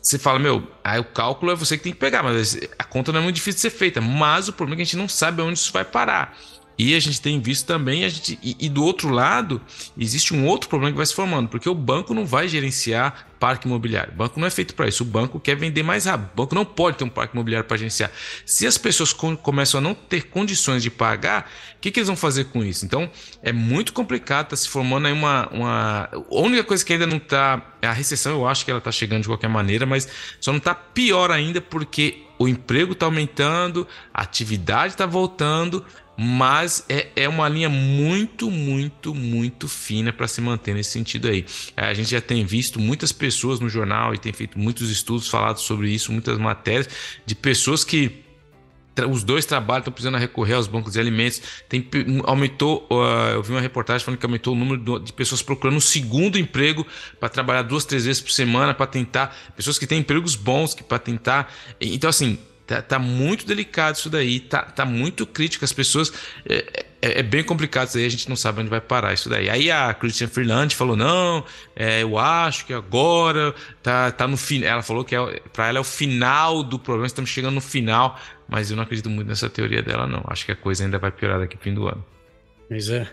você 0.00 0.16
fala, 0.16 0.38
meu, 0.38 0.64
aí 0.84 1.00
o 1.00 1.04
cálculo 1.04 1.50
é 1.50 1.56
você 1.56 1.76
que 1.76 1.82
tem 1.82 1.92
que 1.92 1.98
pegar, 1.98 2.22
mas 2.22 2.56
a 2.78 2.84
conta 2.84 3.10
não 3.10 3.18
é 3.18 3.22
muito 3.24 3.34
difícil 3.34 3.56
de 3.56 3.62
ser 3.62 3.70
feita. 3.70 4.00
Mas 4.00 4.46
o 4.46 4.52
problema 4.52 4.76
é 4.76 4.76
que 4.76 4.82
a 4.82 4.84
gente 4.84 4.96
não 4.96 5.08
sabe 5.08 5.42
onde 5.42 5.58
isso 5.58 5.72
vai 5.72 5.84
parar. 5.84 6.38
E 6.78 6.94
a 6.94 7.00
gente 7.00 7.20
tem 7.20 7.40
visto 7.40 7.66
também, 7.66 8.04
a 8.04 8.08
gente, 8.08 8.38
e, 8.42 8.56
e, 8.58 8.68
do 8.68 8.84
outro 8.84 9.10
lado, 9.10 9.60
existe 9.96 10.34
um 10.34 10.46
outro 10.46 10.68
problema 10.68 10.92
que 10.92 10.96
vai 10.96 11.06
se 11.06 11.14
formando, 11.14 11.48
porque 11.48 11.68
o 11.68 11.74
banco 11.74 12.14
não 12.14 12.24
vai 12.24 12.48
gerenciar 12.48 13.26
parque 13.38 13.66
imobiliário. 13.66 14.12
O 14.12 14.16
banco 14.16 14.38
não 14.38 14.46
é 14.46 14.50
feito 14.50 14.72
para 14.72 14.86
isso. 14.86 15.02
O 15.02 15.06
banco 15.06 15.40
quer 15.40 15.56
vender 15.56 15.82
mais 15.82 16.04
rápido. 16.04 16.30
O 16.32 16.36
banco 16.36 16.54
não 16.54 16.64
pode 16.64 16.96
ter 16.96 17.02
um 17.02 17.08
parque 17.08 17.34
imobiliário 17.34 17.66
para 17.66 17.76
gerenciar. 17.76 18.10
Se 18.46 18.66
as 18.68 18.78
pessoas 18.78 19.12
com, 19.12 19.36
começam 19.36 19.78
a 19.78 19.80
não 19.80 19.94
ter 19.94 20.28
condições 20.28 20.80
de 20.80 20.90
pagar, 20.90 21.50
o 21.76 21.80
que, 21.80 21.90
que, 21.90 21.98
eles 21.98 22.06
vão 22.06 22.16
fazer 22.16 22.44
com 22.44 22.64
isso? 22.64 22.84
Então, 22.84 23.10
é 23.42 23.52
muito 23.52 23.92
complicado, 23.92 24.44
está 24.44 24.56
se 24.56 24.68
formando 24.68 25.08
aí 25.08 25.12
uma, 25.12 25.48
uma. 25.48 26.08
A 26.12 26.40
única 26.40 26.62
coisa 26.62 26.84
que 26.84 26.92
ainda 26.92 27.06
não 27.06 27.16
está. 27.16 27.60
A 27.82 27.90
recessão, 27.90 28.32
eu 28.32 28.46
acho 28.46 28.64
que 28.64 28.70
ela 28.70 28.78
está 28.78 28.92
chegando 28.92 29.22
de 29.22 29.28
qualquer 29.28 29.48
maneira, 29.48 29.84
mas 29.84 30.08
só 30.40 30.52
não 30.52 30.58
está 30.58 30.72
pior 30.72 31.32
ainda 31.32 31.60
porque 31.60 32.22
o 32.38 32.48
emprego 32.48 32.92
está 32.92 33.06
aumentando, 33.06 33.86
a 34.12 34.22
atividade 34.22 34.94
está 34.94 35.06
voltando 35.06 35.84
mas 36.16 36.84
é, 36.88 37.08
é 37.16 37.28
uma 37.28 37.48
linha 37.48 37.68
muito, 37.68 38.50
muito, 38.50 39.14
muito 39.14 39.68
fina 39.68 40.12
para 40.12 40.28
se 40.28 40.40
manter 40.40 40.74
nesse 40.74 40.90
sentido 40.90 41.28
aí. 41.28 41.44
É, 41.76 41.86
a 41.86 41.94
gente 41.94 42.10
já 42.10 42.20
tem 42.20 42.44
visto 42.44 42.78
muitas 42.78 43.12
pessoas 43.12 43.60
no 43.60 43.68
jornal 43.68 44.14
e 44.14 44.18
tem 44.18 44.32
feito 44.32 44.58
muitos 44.58 44.90
estudos 44.90 45.28
falados 45.28 45.62
sobre 45.62 45.90
isso, 45.90 46.12
muitas 46.12 46.38
matérias 46.38 46.88
de 47.24 47.34
pessoas 47.34 47.84
que 47.84 48.22
os 49.08 49.24
dois 49.24 49.46
trabalhos 49.46 49.82
estão 49.82 49.92
precisando 49.92 50.18
recorrer 50.18 50.54
aos 50.54 50.66
bancos 50.66 50.92
de 50.92 51.00
alimentos. 51.00 51.40
Tem, 51.68 51.88
aumentou, 52.24 52.86
uh, 52.90 53.30
eu 53.32 53.42
vi 53.42 53.52
uma 53.52 53.60
reportagem 53.60 54.04
falando 54.04 54.20
que 54.20 54.26
aumentou 54.26 54.54
o 54.54 54.56
número 54.56 55.00
de 55.00 55.12
pessoas 55.12 55.42
procurando 55.42 55.76
um 55.76 55.80
segundo 55.80 56.38
emprego 56.38 56.86
para 57.18 57.30
trabalhar 57.30 57.62
duas, 57.62 57.86
três 57.86 58.04
vezes 58.04 58.20
por 58.20 58.30
semana 58.30 58.74
para 58.74 58.86
tentar. 58.86 59.34
Pessoas 59.56 59.78
que 59.78 59.86
têm 59.86 60.00
empregos 60.00 60.36
bons 60.36 60.74
que 60.74 60.82
para 60.82 60.98
tentar. 60.98 61.50
Então, 61.80 62.10
assim, 62.10 62.38
Tá, 62.66 62.80
tá, 62.80 62.98
muito 62.98 63.44
delicado 63.44 63.96
isso 63.96 64.08
daí, 64.08 64.38
tá, 64.38 64.62
tá 64.62 64.84
muito 64.84 65.26
crítico. 65.26 65.64
As 65.64 65.72
pessoas. 65.72 66.12
É, 66.48 66.84
é, 67.02 67.18
é, 67.18 67.22
bem 67.22 67.42
complicado 67.42 67.88
isso 67.88 67.98
aí, 67.98 68.06
a 68.06 68.08
gente 68.08 68.28
não 68.28 68.36
sabe 68.36 68.60
onde 68.60 68.70
vai 68.70 68.80
parar 68.80 69.12
isso 69.12 69.28
daí. 69.28 69.50
Aí 69.50 69.70
a 69.70 69.92
Christian 69.92 70.28
Freeland 70.28 70.74
falou: 70.76 70.94
não, 70.96 71.44
é, 71.74 72.02
eu 72.02 72.16
acho 72.16 72.64
que 72.64 72.72
agora 72.72 73.52
tá, 73.82 74.12
tá 74.12 74.28
no 74.28 74.36
fim. 74.36 74.62
Ela 74.62 74.82
falou 74.82 75.04
que 75.04 75.14
é, 75.14 75.40
para 75.52 75.68
ela 75.68 75.78
é 75.78 75.80
o 75.80 75.84
final 75.84 76.62
do 76.62 76.78
problema, 76.78 77.06
estamos 77.06 77.30
chegando 77.30 77.54
no 77.54 77.60
final, 77.60 78.18
mas 78.48 78.70
eu 78.70 78.76
não 78.76 78.84
acredito 78.84 79.10
muito 79.10 79.26
nessa 79.26 79.50
teoria 79.50 79.82
dela, 79.82 80.06
não. 80.06 80.22
Acho 80.28 80.46
que 80.46 80.52
a 80.52 80.56
coisa 80.56 80.84
ainda 80.84 80.98
vai 80.98 81.10
piorar 81.10 81.40
daqui 81.40 81.56
pro 81.56 81.64
fim 81.64 81.74
do 81.74 81.88
ano. 81.88 82.04
Mas 82.70 82.88
é. 82.88 83.10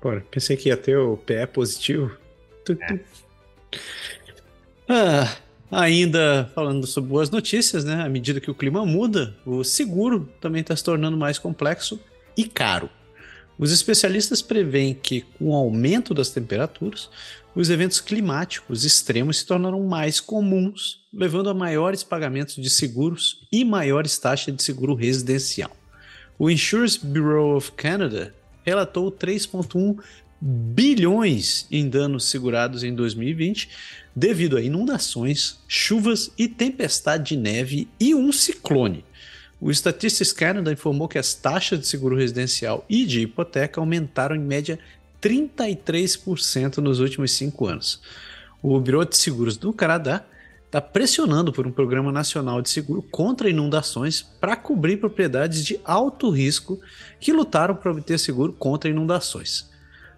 Pô, 0.00 0.18
pensei 0.30 0.56
que 0.56 0.70
ia 0.70 0.76
ter 0.76 0.96
o 0.96 1.16
PE 1.18 1.46
positivo. 1.48 2.16
É. 2.70 2.98
Ah. 4.88 5.47
Ainda 5.70 6.50
falando 6.54 6.86
sobre 6.86 7.10
boas 7.10 7.30
notícias, 7.30 7.84
né? 7.84 8.02
À 8.02 8.08
medida 8.08 8.40
que 8.40 8.50
o 8.50 8.54
clima 8.54 8.86
muda, 8.86 9.36
o 9.44 9.62
seguro 9.62 10.28
também 10.40 10.62
está 10.62 10.74
se 10.74 10.82
tornando 10.82 11.16
mais 11.16 11.38
complexo 11.38 12.00
e 12.36 12.44
caro. 12.44 12.88
Os 13.58 13.70
especialistas 13.72 14.40
preveem 14.40 14.94
que, 14.94 15.22
com 15.22 15.46
o 15.50 15.54
aumento 15.54 16.14
das 16.14 16.30
temperaturas, 16.30 17.10
os 17.54 17.68
eventos 17.68 18.00
climáticos 18.00 18.84
extremos 18.84 19.38
se 19.38 19.46
tornarão 19.46 19.82
mais 19.82 20.20
comuns, 20.20 21.00
levando 21.12 21.50
a 21.50 21.54
maiores 21.54 22.04
pagamentos 22.04 22.54
de 22.54 22.70
seguros 22.70 23.46
e 23.50 23.64
maiores 23.64 24.16
taxas 24.16 24.54
de 24.54 24.62
seguro 24.62 24.94
residencial. 24.94 25.76
O 26.38 26.48
Insurance 26.48 27.04
Bureau 27.04 27.56
of 27.56 27.72
Canada 27.72 28.32
relatou 28.64 29.10
3,1 29.10 29.98
bilhões 30.40 31.66
em 31.68 31.88
danos 31.88 32.26
segurados 32.26 32.84
em 32.84 32.94
2020, 32.94 33.68
devido 34.18 34.56
a 34.56 34.60
inundações, 34.60 35.60
chuvas 35.68 36.32
e 36.36 36.48
tempestade 36.48 37.28
de 37.28 37.36
neve 37.36 37.88
e 38.00 38.16
um 38.16 38.32
ciclone. 38.32 39.04
O 39.60 39.70
Statistics 39.70 40.32
Canada 40.32 40.72
informou 40.72 41.06
que 41.06 41.18
as 41.18 41.34
taxas 41.34 41.78
de 41.78 41.86
seguro 41.86 42.16
residencial 42.16 42.84
e 42.88 43.06
de 43.06 43.20
hipoteca 43.20 43.80
aumentaram 43.80 44.34
em 44.34 44.40
média 44.40 44.76
33% 45.22 46.78
nos 46.78 46.98
últimos 46.98 47.30
cinco 47.30 47.66
anos. 47.66 48.00
O 48.60 48.80
Bureau 48.80 49.04
de 49.04 49.16
Seguros 49.16 49.56
do 49.56 49.72
Canadá 49.72 50.24
está 50.66 50.80
pressionando 50.80 51.52
por 51.52 51.64
um 51.64 51.72
programa 51.72 52.10
nacional 52.10 52.60
de 52.60 52.70
seguro 52.70 53.02
contra 53.02 53.48
inundações 53.48 54.20
para 54.20 54.56
cobrir 54.56 54.96
propriedades 54.96 55.64
de 55.64 55.78
alto 55.84 56.28
risco 56.28 56.80
que 57.20 57.32
lutaram 57.32 57.76
para 57.76 57.92
obter 57.92 58.18
seguro 58.18 58.52
contra 58.52 58.90
inundações. 58.90 59.70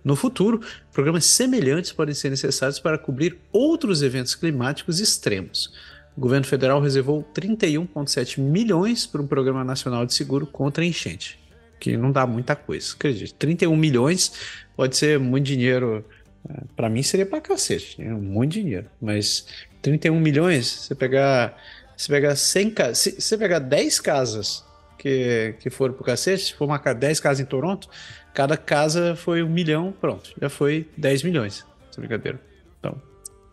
No 0.04 0.16
futuro, 0.16 0.60
programas 0.92 1.24
semelhantes 1.26 1.92
podem 1.92 2.14
ser 2.14 2.30
necessários 2.30 2.78
para 2.78 2.98
cobrir 2.98 3.38
outros 3.52 4.02
eventos 4.02 4.34
climáticos 4.34 5.00
extremos. 5.00 5.72
O 6.16 6.20
governo 6.20 6.46
federal 6.46 6.80
reservou 6.80 7.22
31,7 7.34 8.40
milhões 8.40 9.06
para 9.06 9.22
um 9.22 9.26
programa 9.26 9.62
nacional 9.64 10.04
de 10.04 10.14
seguro 10.14 10.46
contra 10.46 10.84
enchente, 10.84 11.38
que 11.78 11.96
não 11.96 12.10
dá 12.10 12.26
muita 12.26 12.56
coisa, 12.56 12.94
acredite. 12.94 13.34
31 13.34 13.76
milhões 13.76 14.32
pode 14.76 14.96
ser 14.96 15.18
muito 15.18 15.46
dinheiro, 15.46 16.04
é, 16.48 16.62
para 16.74 16.88
mim 16.88 17.02
seria 17.02 17.26
para 17.26 17.40
cacete, 17.40 18.02
é 18.02 18.08
muito 18.08 18.52
dinheiro, 18.52 18.86
mas 19.00 19.46
31 19.82 20.18
milhões, 20.18 20.66
você 20.66 20.94
pegar, 20.94 21.56
você 21.96 22.08
pegar 22.08 22.36
100 22.36 22.74
se 22.94 23.20
você 23.20 23.38
pegar 23.38 23.58
10 23.58 24.00
casas 24.00 24.64
que, 24.98 25.54
que 25.60 25.70
foram 25.70 25.94
pro 25.94 26.04
cacete, 26.04 26.46
se 26.46 26.54
for 26.54 26.68
marcar 26.68 26.92
10 26.92 27.20
casas 27.20 27.40
em 27.40 27.46
Toronto, 27.46 27.88
Cada 28.35 28.57
casa 28.57 29.16
foi 29.16 29.43
um 29.43 29.49
milhão, 29.49 29.93
pronto, 29.93 30.33
já 30.40 30.49
foi 30.49 30.88
10 30.97 31.23
milhões. 31.25 31.66
Essa 31.90 32.01
brincadeira. 32.01 32.40
Então, 32.79 33.01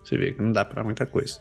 você 0.03 0.17
vê 0.17 0.31
que 0.31 0.41
não 0.41 0.51
dá 0.51 0.63
para 0.63 0.83
muita 0.83 1.05
coisa. 1.05 1.39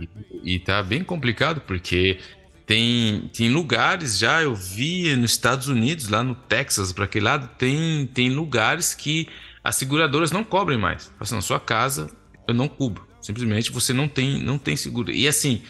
E, 0.00 0.08
e 0.54 0.58
tá 0.58 0.82
bem 0.82 1.02
complicado 1.02 1.60
porque 1.62 2.18
tem, 2.66 3.30
tem 3.32 3.48
lugares 3.48 4.18
já, 4.18 4.42
eu 4.42 4.54
vi 4.54 5.14
nos 5.14 5.30
Estados 5.30 5.68
Unidos, 5.68 6.08
lá 6.08 6.22
no 6.22 6.34
Texas, 6.34 6.92
para 6.92 7.04
aquele 7.04 7.24
lado, 7.24 7.48
tem, 7.56 8.06
tem 8.08 8.30
lugares 8.30 8.94
que 8.94 9.28
as 9.62 9.76
seguradoras 9.76 10.32
não 10.32 10.42
cobrem 10.42 10.78
mais. 10.78 11.12
Assim, 11.18 11.34
na 11.34 11.40
sua 11.40 11.60
casa, 11.60 12.10
eu 12.46 12.54
não 12.54 12.68
cubro. 12.68 13.06
Simplesmente 13.20 13.72
você 13.72 13.92
não 13.92 14.08
tem, 14.08 14.42
não 14.42 14.58
tem 14.58 14.76
seguro. 14.76 15.10
E 15.10 15.26
assim, 15.26 15.62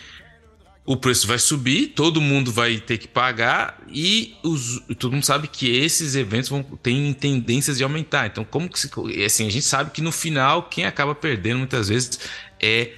o 0.87 0.97
preço 0.97 1.27
vai 1.27 1.39
subir, 1.39 1.89
todo 1.89 2.21
mundo 2.21 2.53
vai 2.53 2.79
ter 2.79 2.97
que 2.97 3.09
pagar 3.09 3.83
e 3.89 4.37
os, 4.45 4.81
todo 4.99 5.13
mundo 5.13 5.25
sabe 5.25 5.49
que 5.49 5.69
esses 5.69 6.15
eventos 6.15 6.49
vão 6.49 6.63
têm 6.63 7.13
tendências 7.13 7.77
de 7.77 7.83
aumentar. 7.83 8.27
Então, 8.27 8.45
como 8.45 8.69
que 8.69 8.79
se, 8.79 8.89
assim, 9.25 9.49
a 9.49 9.51
gente 9.51 9.65
sabe 9.65 9.91
que 9.91 10.01
no 10.01 10.13
final 10.13 10.63
quem 10.63 10.85
acaba 10.85 11.13
perdendo 11.13 11.59
muitas 11.59 11.89
vezes 11.89 12.21
é 12.61 12.93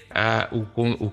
o, 0.52 0.64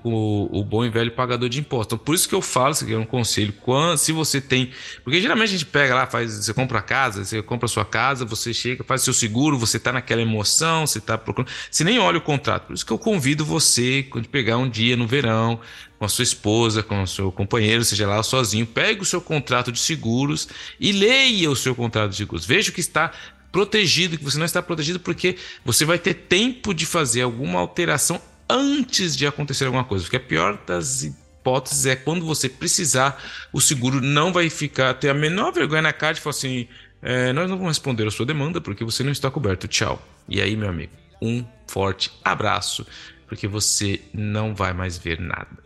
o, 0.04 0.60
o, 0.60 0.64
bom 0.64 0.86
e 0.86 0.90
velho 0.90 1.12
pagador 1.12 1.50
de 1.50 1.60
impostos. 1.60 1.94
Então, 1.94 1.98
por 1.98 2.14
isso 2.14 2.30
que 2.30 2.36
eu 2.36 2.42
falo, 2.42 2.72
isso 2.72 2.84
aqui 2.84 2.94
é 2.94 2.98
um 2.98 3.06
conselho, 3.06 3.54
quando, 3.62 3.98
se 3.98 4.12
você 4.12 4.40
tem. 4.40 4.72
Porque 5.04 5.20
geralmente 5.20 5.50
a 5.50 5.52
gente 5.52 5.66
pega 5.66 5.96
lá, 5.96 6.06
faz, 6.06 6.34
você 6.34 6.54
compra 6.54 6.80
a 6.80 6.82
casa, 6.82 7.26
você 7.26 7.42
compra 7.42 7.66
a 7.66 7.70
sua 7.70 7.86
casa, 7.86 8.24
você 8.24 8.54
chega, 8.54 8.84
faz 8.84 9.02
seu 9.02 9.14
seguro, 9.14 9.58
você 9.58 9.78
está 9.78 9.92
naquela 9.92 10.22
emoção, 10.22 10.86
você 10.86 11.00
está 11.00 11.18
procurando. 11.18 11.52
Você 11.70 11.84
nem 11.84 11.98
olha 11.98 12.20
o 12.20 12.22
contrato. 12.22 12.68
Por 12.68 12.74
isso 12.74 12.86
que 12.86 12.94
eu 12.94 13.00
convido 13.00 13.44
você, 13.44 14.04
quando 14.04 14.30
pegar 14.30 14.58
um 14.58 14.70
dia 14.70 14.96
no 14.96 15.08
verão, 15.08 15.60
com 15.98 16.06
a 16.06 16.10
sua 16.10 16.24
esposa, 16.24 16.84
com 16.84 17.02
o 17.02 17.08
seu 17.08 17.32
companheiro, 17.32 17.84
seja 17.84 18.06
lá 18.06 18.22
sozinho, 18.22 18.66
pegue 18.66 19.02
o 19.02 19.06
seu 19.06 19.22
contrato 19.22 19.72
de 19.72 19.80
seguros 19.80 20.48
e 20.80 20.92
leia 20.92 21.50
o 21.50 21.56
seu 21.56 21.74
contrato 21.74 22.12
de 22.12 22.18
seguros. 22.18 22.46
Veja 22.46 22.70
o 22.70 22.74
que 22.74 22.82
está 22.82 23.12
protegido, 23.52 24.18
que 24.18 24.24
você 24.24 24.38
não 24.38 24.46
está 24.46 24.62
protegido, 24.62 25.00
porque 25.00 25.38
você 25.64 25.86
vai 25.86 25.98
ter 25.98 26.14
tempo 26.14 26.74
de 26.74 26.86
fazer 26.86 27.22
alguma 27.22 27.60
alteração 27.60 28.22
antes 28.50 29.16
de 29.16 29.26
acontecer 29.26 29.66
alguma 29.66 29.84
coisa. 29.84 30.04
Porque 30.04 30.18
a 30.18 30.20
pior 30.20 30.60
das 30.66 31.04
hipóteses 31.04 31.86
é 31.86 31.96
quando 31.96 32.26
você 32.26 32.50
precisar, 32.50 33.22
o 33.54 33.62
seguro 33.62 34.02
não 34.02 34.34
vai 34.34 34.50
ficar, 34.50 34.94
ter 34.96 35.10
a 35.10 35.14
menor 35.14 35.52
vergonha 35.52 35.82
na 35.82 35.94
cara 35.94 36.14
de 36.14 36.22
falar 36.22 36.32
assim. 36.32 36.68
é, 37.02 37.32
nós 37.34 37.50
não 37.50 37.58
vamos 37.58 37.72
responder 37.72 38.08
a 38.08 38.12
sua 38.12 38.26
demanda 38.26 38.60
porque 38.60 38.84
você 38.84 39.04
não 39.04 39.12
está 39.12 39.30
coberto. 39.30 39.68
Tchau. 39.68 40.02
E 40.28 40.42
aí, 40.42 40.56
meu 40.56 40.70
amigo, 40.70 40.92
um 41.22 41.46
forte 41.68 42.12
abraço, 42.24 42.86
porque 43.28 43.48
você 43.48 44.02
não 44.14 44.56
vai 44.56 44.74
mais 44.74 44.98
ver 44.98 45.20
nada. 45.20 45.58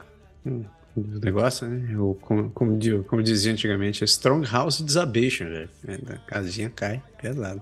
Hum, 0.45 0.63
o 0.95 1.19
negócio, 1.19 1.67
né? 1.67 1.93
Eu, 1.93 2.17
como, 2.21 2.49
como, 2.51 3.03
como, 3.05 3.23
dizia 3.23 3.51
antigamente, 3.51 4.03
é 4.03 4.05
Strong 4.05 4.47
House 4.49 4.81
Disabation, 4.81 5.45
velho. 5.45 5.69
A 6.09 6.17
casinha 6.19 6.69
cai 6.69 7.01
pesado. 7.21 7.61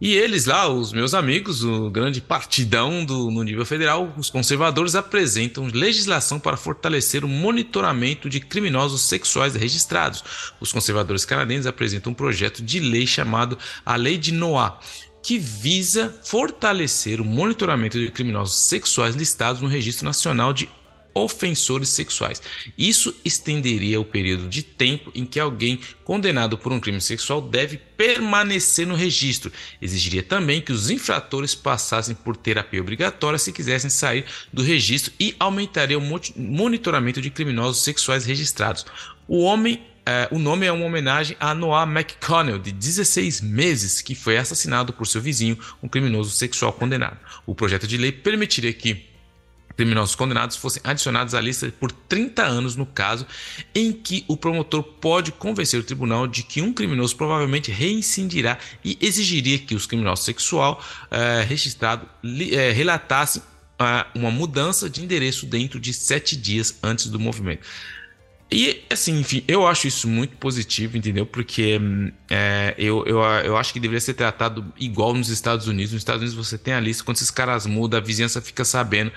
E 0.00 0.14
eles 0.14 0.46
lá, 0.46 0.68
os 0.68 0.92
meus 0.92 1.12
amigos, 1.12 1.64
o 1.64 1.90
grande 1.90 2.20
partidão 2.20 3.04
do, 3.04 3.32
no 3.32 3.42
nível 3.42 3.66
federal, 3.66 4.14
os 4.16 4.30
conservadores 4.30 4.94
apresentam 4.94 5.66
legislação 5.66 6.38
para 6.38 6.56
fortalecer 6.56 7.24
o 7.24 7.28
monitoramento 7.28 8.30
de 8.30 8.38
criminosos 8.38 9.00
sexuais 9.02 9.56
registrados. 9.56 10.22
Os 10.60 10.70
conservadores 10.70 11.24
canadenses 11.24 11.66
apresentam 11.66 12.12
um 12.12 12.14
projeto 12.14 12.62
de 12.62 12.78
lei 12.78 13.08
chamado 13.08 13.58
a 13.84 13.96
Lei 13.96 14.16
de 14.16 14.30
Noah, 14.30 14.78
que 15.20 15.36
visa 15.36 16.16
fortalecer 16.22 17.20
o 17.20 17.24
monitoramento 17.24 17.98
de 17.98 18.08
criminosos 18.08 18.68
sexuais 18.68 19.16
listados 19.16 19.60
no 19.60 19.66
Registro 19.66 20.04
Nacional 20.04 20.52
de 20.52 20.68
ofensores 21.24 21.88
sexuais. 21.90 22.40
Isso 22.76 23.14
estenderia 23.24 24.00
o 24.00 24.04
período 24.04 24.48
de 24.48 24.62
tempo 24.62 25.10
em 25.14 25.24
que 25.24 25.40
alguém 25.40 25.80
condenado 26.04 26.56
por 26.56 26.72
um 26.72 26.80
crime 26.80 27.00
sexual 27.00 27.40
deve 27.40 27.76
permanecer 27.76 28.86
no 28.86 28.94
registro. 28.94 29.52
Exigiria 29.80 30.22
também 30.22 30.60
que 30.60 30.72
os 30.72 30.90
infratores 30.90 31.54
passassem 31.54 32.14
por 32.14 32.36
terapia 32.36 32.80
obrigatória 32.80 33.38
se 33.38 33.52
quisessem 33.52 33.90
sair 33.90 34.24
do 34.52 34.62
registro 34.62 35.12
e 35.18 35.34
aumentaria 35.38 35.98
o 35.98 36.20
monitoramento 36.36 37.20
de 37.20 37.30
criminosos 37.30 37.82
sexuais 37.82 38.24
registrados. 38.24 38.86
O 39.26 39.42
homem 39.42 39.82
é, 40.10 40.26
o 40.30 40.38
nome 40.38 40.64
é 40.64 40.72
uma 40.72 40.86
homenagem 40.86 41.36
a 41.38 41.54
Noah 41.54 41.86
McConnell, 41.86 42.58
de 42.58 42.72
16 42.72 43.42
meses, 43.42 44.00
que 44.00 44.14
foi 44.14 44.38
assassinado 44.38 44.90
por 44.90 45.06
seu 45.06 45.20
vizinho, 45.20 45.58
um 45.82 45.88
criminoso 45.88 46.30
sexual 46.30 46.72
condenado. 46.72 47.18
O 47.44 47.54
projeto 47.54 47.86
de 47.86 47.98
lei 47.98 48.10
permitiria 48.10 48.72
que 48.72 49.04
criminosos 49.78 50.16
condenados 50.16 50.56
fossem 50.56 50.82
adicionados 50.82 51.34
à 51.34 51.40
lista 51.40 51.72
por 51.78 51.92
30 51.92 52.42
anos 52.42 52.74
no 52.74 52.84
caso 52.84 53.24
em 53.72 53.92
que 53.92 54.24
o 54.26 54.36
promotor 54.36 54.82
pode 54.82 55.30
convencer 55.30 55.78
o 55.78 55.84
tribunal 55.84 56.26
de 56.26 56.42
que 56.42 56.60
um 56.60 56.72
criminoso 56.72 57.14
provavelmente 57.14 57.70
reincidirá 57.70 58.58
e 58.84 58.98
exigiria 59.00 59.56
que 59.56 59.76
os 59.76 59.86
criminosos 59.86 60.24
sexual 60.24 60.82
é, 61.12 61.44
registrado 61.44 62.08
é, 62.50 62.72
relatassem 62.72 63.40
é, 63.78 64.04
uma 64.16 64.32
mudança 64.32 64.90
de 64.90 65.00
endereço 65.00 65.46
dentro 65.46 65.78
de 65.78 65.94
sete 65.94 66.36
dias 66.36 66.76
antes 66.82 67.06
do 67.06 67.20
movimento. 67.20 67.64
E 68.50 68.82
assim, 68.88 69.20
enfim, 69.20 69.44
eu 69.46 69.66
acho 69.66 69.86
isso 69.86 70.08
muito 70.08 70.36
positivo, 70.38 70.96
entendeu? 70.96 71.26
Porque 71.26 71.78
é, 72.30 72.74
eu, 72.78 73.04
eu, 73.06 73.20
eu 73.20 73.56
acho 73.58 73.74
que 73.74 73.78
deveria 73.78 74.00
ser 74.00 74.14
tratado 74.14 74.72
igual 74.78 75.12
nos 75.12 75.28
Estados 75.28 75.66
Unidos. 75.66 75.92
Nos 75.92 76.00
Estados 76.00 76.22
Unidos 76.22 76.46
você 76.46 76.56
tem 76.56 76.72
a 76.72 76.80
lista, 76.80 77.04
quando 77.04 77.18
esses 77.18 77.30
caras 77.30 77.66
mudam, 77.66 78.00
a 78.00 78.02
vizinhança 78.02 78.40
fica 78.40 78.64
sabendo. 78.64 79.12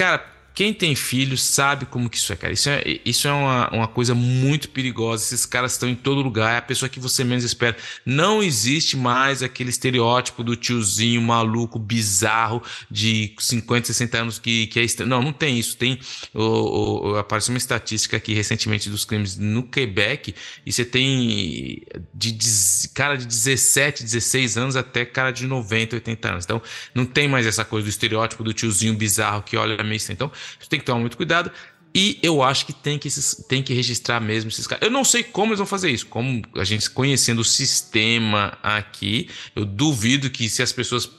Cara, 0.00 0.24
quem 0.60 0.74
tem 0.74 0.94
filho 0.94 1.38
sabe 1.38 1.86
como 1.86 2.10
que 2.10 2.18
isso 2.18 2.30
é, 2.34 2.36
cara. 2.36 2.52
Isso 2.52 2.68
é, 2.68 2.82
isso 3.02 3.26
é 3.26 3.32
uma, 3.32 3.70
uma 3.70 3.88
coisa 3.88 4.14
muito 4.14 4.68
perigosa. 4.68 5.24
Esses 5.24 5.46
caras 5.46 5.72
estão 5.72 5.88
em 5.88 5.94
todo 5.94 6.20
lugar. 6.20 6.52
É 6.52 6.58
a 6.58 6.62
pessoa 6.62 6.86
que 6.86 7.00
você 7.00 7.24
menos 7.24 7.44
espera. 7.44 7.74
Não 8.04 8.42
existe 8.42 8.94
mais 8.94 9.42
aquele 9.42 9.70
estereótipo 9.70 10.44
do 10.44 10.54
tiozinho 10.54 11.22
maluco, 11.22 11.78
bizarro, 11.78 12.62
de 12.90 13.34
50, 13.38 13.86
60 13.86 14.18
anos 14.18 14.38
que, 14.38 14.66
que 14.66 14.78
é. 14.78 15.04
Não, 15.06 15.22
não 15.22 15.32
tem 15.32 15.58
isso. 15.58 15.78
Tem. 15.78 15.98
O, 16.34 17.12
o, 17.12 17.16
apareceu 17.16 17.54
uma 17.54 17.58
estatística 17.58 18.18
aqui 18.18 18.34
recentemente 18.34 18.90
dos 18.90 19.06
crimes 19.06 19.38
no 19.38 19.62
Quebec. 19.62 20.34
E 20.66 20.70
você 20.70 20.84
tem 20.84 21.82
de, 22.12 22.32
de 22.32 22.88
cara 22.90 23.16
de 23.16 23.24
17, 23.24 24.02
16 24.02 24.58
anos 24.58 24.76
até 24.76 25.06
cara 25.06 25.30
de 25.30 25.46
90, 25.46 25.96
80 25.96 26.28
anos. 26.28 26.44
Então, 26.44 26.60
não 26.94 27.06
tem 27.06 27.26
mais 27.26 27.46
essa 27.46 27.64
coisa 27.64 27.86
do 27.86 27.88
estereótipo 27.88 28.44
do 28.44 28.52
tiozinho 28.52 28.92
bizarro 28.92 29.42
que 29.42 29.56
olha 29.56 29.82
meio. 29.82 29.98
Então, 30.10 30.30
tem 30.68 30.78
que 30.78 30.86
tomar 30.86 31.00
muito 31.00 31.16
cuidado. 31.16 31.50
E 31.94 32.18
eu 32.22 32.42
acho 32.42 32.66
que 32.66 32.72
tem 32.72 32.98
que, 32.98 33.08
tem 33.48 33.62
que 33.62 33.74
registrar 33.74 34.20
mesmo 34.20 34.48
esses 34.48 34.66
caras. 34.66 34.84
Eu 34.84 34.90
não 34.90 35.04
sei 35.04 35.24
como 35.24 35.48
eles 35.48 35.58
vão 35.58 35.66
fazer 35.66 35.90
isso. 35.90 36.06
Como 36.06 36.42
a 36.54 36.62
gente 36.62 36.88
conhecendo 36.88 37.40
o 37.40 37.44
sistema 37.44 38.56
aqui, 38.62 39.28
eu 39.56 39.64
duvido 39.64 40.30
que 40.30 40.48
se 40.48 40.62
as 40.62 40.72
pessoas 40.72 41.10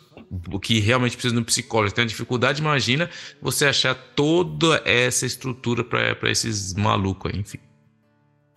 que 0.61 0.79
realmente 0.79 1.17
precisam 1.17 1.35
de 1.35 1.41
um 1.41 1.45
psicólogo 1.45 1.93
têm 1.93 2.05
dificuldade, 2.05 2.61
imagina 2.61 3.09
você 3.41 3.65
achar 3.65 3.93
toda 3.93 4.81
essa 4.85 5.25
estrutura 5.25 5.83
para 5.83 6.31
esses 6.31 6.73
malucos 6.73 7.33
aí, 7.33 7.39
enfim. 7.39 7.59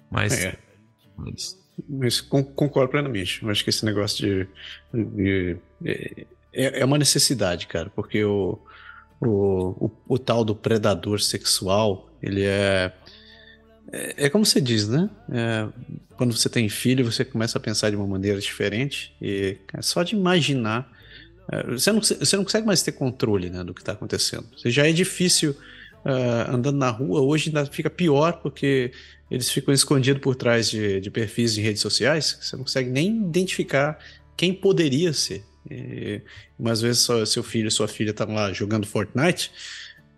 Mas. 0.08 0.44
É. 0.44 0.56
Mas... 1.16 1.58
mas 1.88 2.20
concordo 2.20 2.90
plenamente. 2.90 3.42
Eu 3.42 3.50
acho 3.50 3.64
que 3.64 3.70
esse 3.70 3.84
negócio 3.84 4.24
de. 4.24 4.48
de, 4.92 5.58
de 5.80 6.26
é, 6.52 6.80
é 6.80 6.84
uma 6.84 6.98
necessidade, 6.98 7.66
cara, 7.66 7.90
porque 7.90 8.24
o. 8.24 8.56
Eu 8.56 8.73
o, 9.26 9.90
o, 10.06 10.14
o 10.14 10.18
tal 10.18 10.44
do 10.44 10.54
predador 10.54 11.20
sexual, 11.20 12.10
ele 12.22 12.42
é, 12.42 12.92
é, 13.92 14.26
é 14.26 14.30
como 14.30 14.44
você 14.44 14.60
diz, 14.60 14.88
né? 14.88 15.08
É, 15.30 15.68
quando 16.16 16.37
você 16.37 16.48
tem 16.48 16.68
filho, 16.68 17.10
você 17.10 17.24
começa 17.24 17.58
a 17.58 17.60
pensar 17.60 17.90
de 17.90 17.96
uma 17.96 18.06
maneira 18.06 18.40
diferente 18.40 19.14
e 19.20 19.58
é 19.72 19.82
só 19.82 20.02
de 20.02 20.14
imaginar, 20.14 20.90
é, 21.50 21.62
você, 21.64 21.92
não, 21.92 22.00
você 22.00 22.37
não 22.37 22.44
consegue 22.44 22.66
mais 22.66 22.82
ter 22.82 22.92
controle 22.92 23.50
né, 23.50 23.62
do 23.62 23.74
que 23.74 23.80
está 23.80 23.92
acontecendo. 23.92 24.46
Você 24.56 24.70
já 24.70 24.88
é 24.88 24.92
difícil 24.92 25.52
uh, 26.04 26.54
andando 26.54 26.78
na 26.78 26.90
rua, 26.90 27.20
hoje 27.20 27.48
ainda 27.48 27.66
fica 27.66 27.90
pior 27.90 28.40
porque 28.40 28.92
eles 29.30 29.50
ficam 29.50 29.72
escondidos 29.72 30.22
por 30.22 30.37
trás 30.37 30.70
de, 30.70 31.00
de 31.00 31.10
perfis 31.10 31.56
em 31.58 31.62
redes 31.62 31.82
sociais, 31.82 32.38
você 32.40 32.56
não 32.56 32.64
consegue 32.64 32.90
nem 32.90 33.08
identificar 33.08 33.98
quem 34.37 34.52
poderia 34.52 35.12
ser. 35.12 35.44
E, 35.70 36.20
umas 36.59 36.81
vezes 36.81 37.07
seu 37.27 37.42
filho 37.42 37.70
sua 37.70 37.88
filha 37.88 38.11
estão 38.11 38.27
tá 38.27 38.33
lá 38.33 38.53
jogando 38.53 38.87
Fortnite 38.87 39.50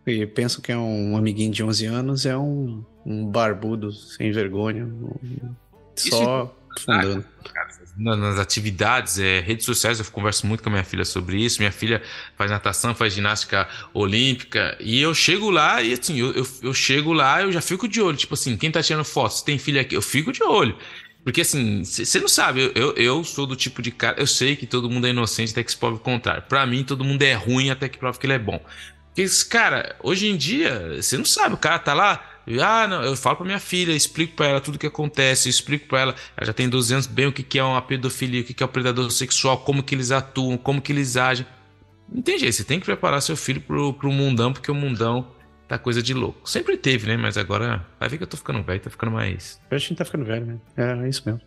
e 0.07 0.25
pensam 0.27 0.61
que 0.61 0.71
é 0.71 0.77
um 0.77 1.17
amiguinho 1.17 1.51
de 1.51 1.65
11 1.65 1.87
anos, 1.87 2.27
é 2.27 2.37
um, 2.37 2.85
um 3.05 3.27
barbudo 3.27 3.93
sem 3.93 4.31
vergonha, 4.31 4.85
um, 4.85 5.55
só 5.97 6.55
fundando. 6.79 7.25
Nas 7.97 8.39
atividades, 8.39 9.19
é, 9.19 9.41
redes 9.41 9.65
sociais, 9.65 9.99
eu 9.99 10.05
converso 10.05 10.47
muito 10.47 10.63
com 10.63 10.69
a 10.69 10.73
minha 10.73 10.85
filha 10.85 11.05
sobre 11.05 11.43
isso. 11.43 11.59
Minha 11.59 11.73
filha 11.73 12.03
faz 12.37 12.51
natação, 12.51 12.95
faz 12.95 13.15
ginástica 13.15 13.67
olímpica, 13.95 14.77
e 14.79 15.01
eu 15.01 15.15
chego 15.15 15.51
lá 15.51 15.83
e 15.83 15.95
assim, 15.95 16.19
eu, 16.19 16.33
eu, 16.35 16.47
eu 16.63 16.75
chego 16.75 17.15
lá, 17.15 17.43
eu 17.43 17.51
já 17.51 17.63
fico 17.63 17.89
de 17.89 18.01
olho. 18.01 18.17
Tipo 18.17 18.35
assim, 18.35 18.57
quem 18.57 18.71
tá 18.71 18.83
tirando 18.83 19.05
fotos, 19.05 19.41
tem 19.41 19.59
filha 19.59 19.81
aqui, 19.81 19.97
eu 19.97 20.03
fico 20.03 20.31
de 20.31 20.43
olho. 20.43 20.77
Porque 21.27 21.41
assim, 21.41 21.83
você 21.83 22.21
não 22.21 22.29
sabe, 22.29 22.71
eu, 22.77 22.95
eu 22.95 23.25
sou 23.25 23.49
do 23.49 23.57
tipo 23.57 23.83
de 23.83 23.91
cara, 23.91 24.17
eu 24.17 24.29
sei 24.29 24.55
que 24.55 24.65
todo 24.65 24.89
mundo 24.89 25.09
é 25.09 25.11
inocente 25.11 25.51
até 25.51 25.65
que 25.65 25.73
se 25.73 25.77
prove 25.77 25.97
o 25.97 25.99
contrário. 25.99 26.45
Pra 26.45 26.65
mim, 26.65 26.85
todo 26.85 27.05
mundo 27.05 27.21
é 27.21 27.35
ruim 27.35 27.69
até 27.69 27.89
que 27.89 27.99
prove 27.99 28.17
que 28.17 28.27
ele 28.27 28.35
é 28.35 28.39
bom. 28.39 28.65
Porque, 29.09 29.27
cara, 29.51 29.97
hoje 30.05 30.29
em 30.29 30.37
dia, 30.37 31.03
você 31.03 31.19
não 31.19 31.25
sabe, 31.25 31.57
o 31.57 31.59
cara 31.59 31.81
tá 31.81 31.95
lá, 31.95 32.25
ah, 32.63 32.87
não, 32.87 33.03
eu 33.03 33.17
falo 33.17 33.39
pra 33.39 33.45
minha 33.45 33.59
filha, 33.59 33.91
explico 33.91 34.37
para 34.37 34.47
ela 34.47 34.61
tudo 34.61 34.77
o 34.77 34.79
que 34.79 34.87
acontece, 34.87 35.49
explico 35.49 35.89
para 35.89 36.01
ela, 36.01 36.15
ela 36.37 36.47
já 36.47 36.53
tem 36.53 36.69
12 36.69 36.95
anos, 36.95 37.07
bem 37.09 37.27
o 37.27 37.33
que, 37.33 37.43
que 37.43 37.59
é 37.59 37.65
uma 37.65 37.83
pedofilia, 37.83 38.43
o 38.43 38.45
que, 38.45 38.55
que 38.55 38.63
é 38.63 38.67
o 38.67 38.69
um 38.69 38.73
predador 38.73 39.11
sexual, 39.11 39.59
como 39.59 39.83
que 39.83 39.97
eles 39.97 40.13
atuam, 40.13 40.57
como 40.57 40.81
que 40.81 40.93
eles 40.93 41.17
agem. 41.17 41.45
Não 42.09 42.23
tem 42.23 42.39
jeito, 42.39 42.55
você 42.55 42.63
tem 42.63 42.79
que 42.79 42.87
preparar 42.87 43.21
seu 43.21 43.37
filho 43.37 43.61
pro, 43.61 43.93
pro 43.95 44.13
mundão, 44.13 44.53
porque 44.53 44.71
o 44.71 44.75
mundão 44.77 45.27
tá 45.69 45.79
coisa 45.79 46.03
de 46.03 46.15
louco. 46.15 46.49
Sempre 46.49 46.77
teve, 46.77 47.07
né? 47.07 47.17
Mas 47.17 47.37
agora 47.37 47.85
vai 47.99 48.09
ver 48.09 48.19
que 48.19 48.23
eu 48.23 48.29
tô 48.29 48.37
ficando 48.37 48.63
velho, 48.63 48.81
tá 48.81 48.91
ficando 48.91 49.13
mais. 49.13 49.61
A 49.71 49.79
gente 49.79 49.97
tá 49.97 50.05
ficando 50.05 50.25
velho, 50.25 50.47
né? 50.47 50.59
É, 50.77 51.05
é 51.05 51.09
isso 51.09 51.23
mesmo. 51.27 51.41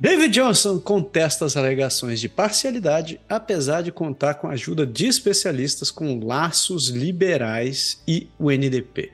David 0.00 0.34
Johnson 0.34 0.80
contesta 0.80 1.44
as 1.44 1.56
alegações 1.56 2.20
de 2.20 2.28
parcialidade, 2.28 3.20
apesar 3.28 3.82
de 3.82 3.92
contar 3.92 4.34
com 4.34 4.48
a 4.48 4.52
ajuda 4.52 4.84
de 4.84 5.06
especialistas 5.06 5.92
com 5.92 6.18
laços 6.24 6.88
liberais 6.88 8.02
e 8.08 8.28
o 8.36 8.50
NDP. 8.50 9.12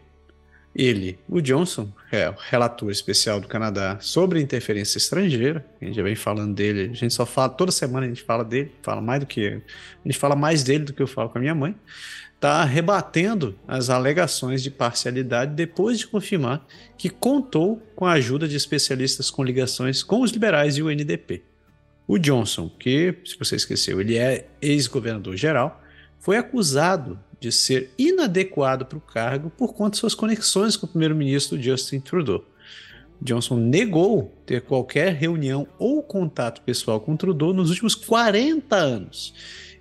Ele, 0.74 1.18
o 1.29 1.42
Johnson, 1.42 1.92
é 2.11 2.31
o 2.31 2.35
relator 2.38 2.90
especial 2.90 3.40
do 3.40 3.49
Canadá 3.49 3.99
sobre 4.01 4.40
interferência 4.40 4.99
estrangeira. 4.99 5.64
A 5.81 5.85
gente 5.85 5.97
já 5.97 6.03
vem 6.03 6.14
falando 6.14 6.55
dele, 6.55 6.90
a 6.90 6.94
gente 6.94 7.12
só 7.12 7.27
fala, 7.27 7.51
toda 7.51 7.71
semana 7.71 8.07
a 8.07 8.09
gente 8.09 8.23
fala 8.23 8.44
dele, 8.44 8.73
fala 8.83 9.01
mais 9.01 9.21
do 9.21 9.27
que. 9.27 9.47
A 9.47 10.09
gente 10.09 10.18
fala 10.18 10.35
mais 10.35 10.62
dele 10.62 10.85
do 10.85 10.92
que 10.92 11.03
eu 11.03 11.07
falo 11.07 11.29
com 11.29 11.38
a 11.38 11.40
minha 11.40 11.55
mãe 11.55 11.75
está 12.38 12.64
rebatendo 12.64 13.59
as 13.66 13.90
alegações 13.90 14.62
de 14.62 14.71
parcialidade 14.71 15.55
depois 15.55 15.99
de 15.99 16.07
confirmar 16.07 16.64
que 16.97 17.11
contou 17.11 17.83
com 17.97 18.07
a 18.07 18.12
ajuda 18.12 18.47
de 18.47 18.57
especialistas 18.57 19.29
com 19.29 19.42
ligações 19.42 20.05
com 20.05 20.23
os 20.23 20.31
liberais 20.31 20.77
e 20.77 20.83
o 20.83 20.88
NDP. 20.88 21.42
O 22.07 22.16
Johnson, 22.16 22.68
que, 22.68 23.16
se 23.25 23.37
você 23.37 23.57
esqueceu, 23.57 24.01
ele 24.01 24.16
é 24.16 24.47
ex-governador 24.62 25.37
geral, 25.37 25.83
foi 26.21 26.37
acusado 26.37 27.18
de 27.40 27.53
ser 27.53 27.90
inadequado 27.96 28.85
para 28.87 28.98
o 28.98 29.01
cargo 29.01 29.51
por 29.51 29.74
conta 29.74 29.92
de 29.92 29.98
suas 29.98 30.14
conexões 30.14 30.77
com 30.77 30.87
o 30.87 30.88
primeiro-ministro 30.88 31.61
Justin 31.61 32.01
Trudeau. 32.01 32.44
Johnson 33.20 33.57
negou 33.57 34.33
ter 34.46 34.62
qualquer 34.62 35.12
reunião 35.12 35.66
ou 35.79 36.03
contato 36.03 36.62
pessoal 36.62 37.01
com 37.01 37.16
Trudeau 37.16 37.53
nos 37.53 37.70
últimos 37.70 37.94
40 37.94 38.77
anos 38.77 39.35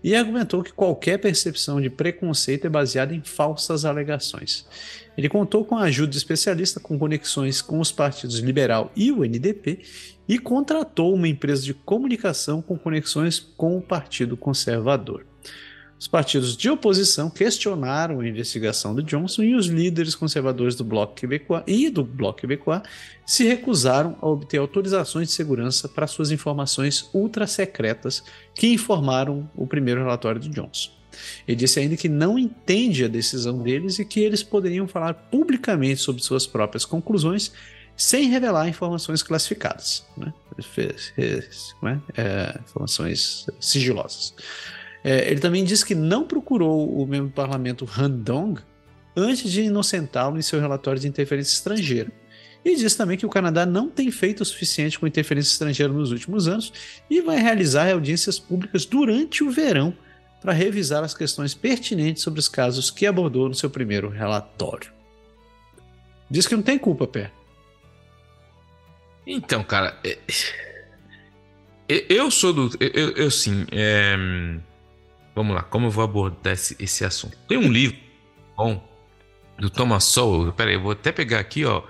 e 0.03 0.15
argumentou 0.15 0.63
que 0.63 0.71
qualquer 0.71 1.17
percepção 1.17 1.81
de 1.81 1.89
preconceito 1.89 2.65
é 2.65 2.69
baseada 2.69 3.13
em 3.13 3.21
falsas 3.21 3.85
alegações. 3.85 4.65
Ele 5.17 5.27
contou 5.27 5.65
com 5.65 5.75
a 5.75 5.83
ajuda 5.83 6.11
de 6.11 6.17
especialistas 6.17 6.81
com 6.81 6.97
conexões 6.97 7.61
com 7.61 7.79
os 7.79 7.91
partidos 7.91 8.37
liberal 8.39 8.91
e 8.95 9.11
o 9.11 9.23
NDP 9.23 9.79
e 10.27 10.37
contratou 10.37 11.13
uma 11.13 11.27
empresa 11.27 11.63
de 11.63 11.73
comunicação 11.73 12.61
com 12.61 12.77
conexões 12.77 13.39
com 13.39 13.77
o 13.77 13.81
Partido 13.81 14.37
Conservador. 14.37 15.25
Os 15.99 16.07
partidos 16.07 16.55
de 16.55 16.69
oposição 16.69 17.27
questionaram 17.27 18.19
a 18.19 18.27
investigação 18.27 18.93
do 18.93 19.01
Johnson 19.01 19.41
e 19.41 19.55
os 19.55 19.65
líderes 19.65 20.13
conservadores 20.13 20.75
do 20.75 20.83
Bloco 20.83 21.15
Quebecois 21.15 21.63
e 21.65 21.89
do 21.89 22.03
Bloco 22.03 22.41
Quebecois 22.41 22.83
se 23.25 23.45
recusaram 23.45 24.15
a 24.21 24.27
obter 24.27 24.59
autorizações 24.59 25.29
de 25.29 25.33
segurança 25.33 25.89
para 25.89 26.05
suas 26.05 26.29
informações 26.29 27.09
ultra 27.13 27.47
secretas 27.47 28.23
que 28.53 28.71
informaram 28.71 29.49
o 29.55 29.65
primeiro 29.65 30.01
relatório 30.01 30.39
do 30.39 30.49
Johnson. 30.49 30.91
Ele 31.47 31.57
disse 31.57 31.79
ainda 31.79 31.97
que 31.97 32.07
não 32.07 32.37
entende 32.37 33.03
a 33.03 33.07
decisão 33.07 33.63
deles 33.63 33.97
e 33.97 34.05
que 34.05 34.19
eles 34.19 34.43
poderiam 34.43 34.87
falar 34.87 35.15
publicamente 35.15 35.99
sobre 35.99 36.21
suas 36.21 36.45
próprias 36.45 36.85
conclusões 36.85 37.51
sem 37.95 38.29
revelar 38.29 38.69
informações 38.69 39.23
classificadas, 39.23 40.05
né? 40.15 40.31
né? 41.81 41.99
É, 42.15 42.59
informações 42.63 43.47
sigilosas. 43.59 44.35
É, 45.07 45.31
ele 45.31 45.39
também 45.39 45.63
disse 45.63 45.85
que 45.85 45.95
não 45.95 46.25
procurou 46.25 47.01
o 47.01 47.07
membro 47.07 47.29
do 47.29 47.33
parlamento 47.33 47.87
Han 47.97 48.11
Dong 48.11 48.61
antes 49.15 49.49
de 49.49 49.61
inocentá-lo 49.61 50.37
em 50.37 50.41
seu 50.41 50.59
relatório 50.59 50.99
de 50.99 51.07
interferência 51.07 51.53
estrangeira. 51.53 52.11
E 52.65 52.75
disse 52.75 52.97
também 52.97 53.17
que 53.17 53.25
o 53.25 53.29
Canadá 53.29 53.65
não 53.65 53.89
tem 53.89 54.11
feito 54.11 54.41
o 54.41 54.45
suficiente 54.45 54.99
com 54.99 55.07
interferência 55.07 55.49
estrangeira 55.49 55.93
nos 55.93 56.11
últimos 56.11 56.49
anos 56.49 56.73
e 57.09 57.21
vai 57.21 57.39
realizar 57.39 57.89
audiências 57.89 58.37
públicas 58.37 58.85
durante 58.85 59.45
o 59.45 59.49
verão 59.49 59.95
para 60.41 60.51
revisar 60.51 61.01
as 61.05 61.13
questões 61.13 61.53
pertinentes 61.53 62.21
sobre 62.21 62.41
os 62.41 62.49
casos 62.49 62.91
que 62.91 63.05
abordou 63.07 63.47
no 63.47 63.55
seu 63.55 63.69
primeiro 63.69 64.09
relatório. 64.09 64.91
Diz 66.29 66.45
que 66.45 66.55
não 66.57 66.61
tem 66.61 66.77
culpa, 66.77 67.07
Pé. 67.07 67.31
Então, 69.25 69.63
cara, 69.63 69.97
é... 70.03 70.17
eu 71.87 72.29
sou 72.29 72.51
do. 72.51 72.69
Eu, 72.81 73.11
eu 73.11 73.31
sim. 73.31 73.65
É... 73.71 74.66
Vamos 75.37 75.55
lá, 75.55 75.61
como 75.61 75.85
eu 75.85 75.91
vou 75.91 76.03
abordar 76.03 76.53
esse, 76.53 76.75
esse 76.79 77.05
assunto? 77.05 77.37
Tem 77.47 77.59
um 77.59 77.71
livro 77.71 77.95
bom 78.57 78.83
do 79.59 79.69
Thomas 79.69 80.03
Sowell. 80.05 80.51
Peraí, 80.51 80.73
eu 80.73 80.81
vou 80.81 80.93
até 80.93 81.11
pegar 81.11 81.39
aqui, 81.39 81.63
ó 81.63 81.83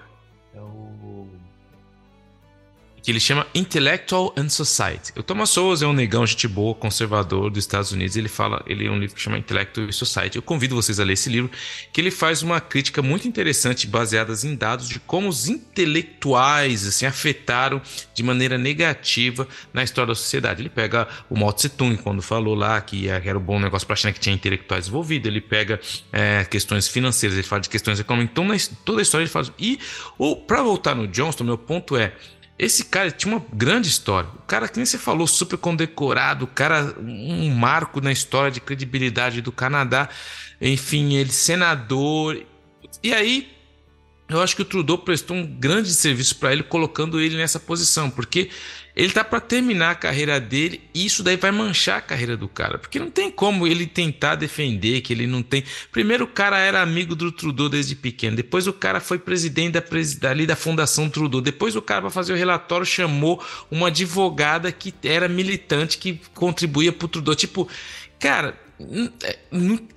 que 3.08 3.12
ele 3.12 3.22
chama 3.22 3.48
Intellectual 3.56 4.34
and 4.36 4.50
Society. 4.50 5.14
O 5.16 5.24
Thomas 5.24 5.52
Sowell 5.52 5.82
é 5.82 5.88
um 5.88 5.94
negão, 5.94 6.28
gente 6.28 6.46
boa, 6.46 6.76
conservador 6.76 7.50
dos 7.50 7.64
Estados 7.64 7.94
Unidos. 7.94 8.18
Ele 8.18 8.28
fala, 8.28 8.62
ele 8.68 8.86
é 8.86 8.92
um 8.92 9.00
livro 9.00 9.16
que 9.16 9.22
chama 9.22 9.38
Intellectual 9.38 9.88
and 9.88 9.94
Society. 9.94 10.36
Eu 10.36 10.42
convido 10.42 10.76
vocês 10.76 11.00
a 11.00 11.06
ler 11.06 11.14
esse 11.14 11.30
livro, 11.30 11.50
que 11.94 12.02
ele 12.02 12.12
faz 12.12 12.42
uma 12.42 12.60
crítica 12.60 13.02
muito 13.02 13.26
interessante, 13.26 13.88
baseadas 13.88 14.44
em 14.44 14.54
dados 14.54 14.90
de 14.90 15.00
como 15.00 15.30
os 15.30 15.48
intelectuais 15.48 16.86
assim 16.86 17.06
afetaram 17.06 17.82
de 18.14 18.24
maneira 18.24 18.58
negativa 18.58 19.48
na 19.74 19.86
história 19.86 20.10
da 20.10 20.16
sociedade. 20.16 20.62
Ele 20.62 20.68
pega 20.68 21.08
o 21.30 21.40
Mao 21.40 21.54
Tse 21.54 21.70
Tung 21.70 21.96
quando 21.96 22.22
falou 22.22 22.56
lá 22.56 22.82
que 22.82 23.08
era 23.08 23.38
um 23.38 23.42
bom 23.42 23.58
negócio 23.58 23.88
para 23.88 23.94
a 23.94 23.96
China 23.96 24.12
que 24.12 24.20
tinha 24.20 24.36
intelectuais 24.36 24.90
envolvidos. 24.90 25.30
Ele 25.30 25.40
pega 25.40 25.80
é, 26.12 26.44
questões 26.44 26.90
financeiras, 26.90 27.38
ele 27.38 27.48
fala 27.48 27.62
de 27.62 27.70
questões 27.70 28.02
econômicas. 28.02 28.34
Então, 28.34 28.44
na, 28.44 28.58
toda 28.84 29.00
a 29.00 29.02
história 29.02 29.24
ele 29.24 29.32
faz. 29.32 29.50
E 29.58 29.80
para 30.46 30.62
voltar 30.62 30.94
no 30.94 31.08
Johnston, 31.08 31.46
meu 31.46 31.58
ponto 31.58 31.96
é 31.96 32.12
esse 32.60 32.86
cara 32.86 33.12
tinha 33.12 33.36
uma 33.36 33.46
grande 33.54 33.88
história. 33.88 34.30
O 34.30 34.42
cara, 34.48 34.68
que 34.68 34.78
nem 34.78 34.86
você 34.86 34.98
falou, 34.98 35.28
super 35.28 35.58
condecorado, 35.58 36.46
o 36.46 36.48
cara, 36.48 36.96
um 37.00 37.50
marco 37.52 38.02
na 38.02 38.12
história 38.12 38.50
de 38.50 38.60
credibilidade 38.60 39.42
do 39.42 39.52
Canadá. 39.52 40.10
Enfim, 40.60 41.14
ele 41.14 41.32
senador. 41.32 42.42
E 43.04 43.14
aí, 43.14 43.56
eu 44.28 44.42
acho 44.42 44.56
que 44.56 44.62
o 44.64 44.66
Trudeau 44.66 44.98
prestou 44.98 45.38
um 45.38 45.46
grande 45.46 45.94
serviço 45.94 46.36
para 46.38 46.52
ele, 46.52 46.64
colocando 46.64 47.22
ele 47.22 47.38
nessa 47.38 47.60
posição, 47.60 48.10
porque 48.10 48.50
ele 48.98 49.14
tá 49.14 49.24
para 49.24 49.40
terminar 49.40 49.92
a 49.92 49.96
carreira 49.96 50.40
dele 50.40 50.82
e 50.92 51.06
isso 51.06 51.22
daí 51.22 51.38
vai 51.38 51.52
manchar 51.52 52.00
a 52.00 52.02
carreira 52.02 52.36
do 52.36 52.48
cara, 52.48 52.80
porque 52.80 52.98
não 52.98 53.12
tem 53.12 53.30
como 53.30 53.68
ele 53.68 53.86
tentar 53.86 54.34
defender 54.34 55.02
que 55.02 55.14
ele 55.14 55.28
não 55.28 55.44
tem. 55.44 55.64
Primeiro 55.92 56.26
o 56.26 56.28
cara 56.28 56.58
era 56.58 56.82
amigo 56.82 57.16
do 57.16 57.32
Trudeau 57.32 57.70
desde 57.70 57.96
pequeno, 57.96 58.36
depois 58.36 58.66
o 58.66 58.74
cara 58.74 59.00
foi 59.00 59.20
presidente 59.20 59.74
da 59.74 60.30
ali 60.30 60.48
da 60.48 60.56
Fundação 60.56 61.08
Trudeau, 61.10 61.40
depois 61.40 61.76
o 61.76 61.82
cara 61.82 62.02
para 62.02 62.10
fazer 62.10 62.34
o 62.34 62.36
relatório 62.36 62.88
chamou 62.88 63.40
uma 63.70 63.90
advogada 63.90 64.72
que 64.72 64.92
era 65.04 65.28
militante 65.28 66.00
que 66.00 66.20
contribuía 66.34 66.92
pro 66.92 67.08
Trudeau, 67.08 67.36
tipo, 67.36 67.70
cara, 68.20 68.58
é, 69.24 69.38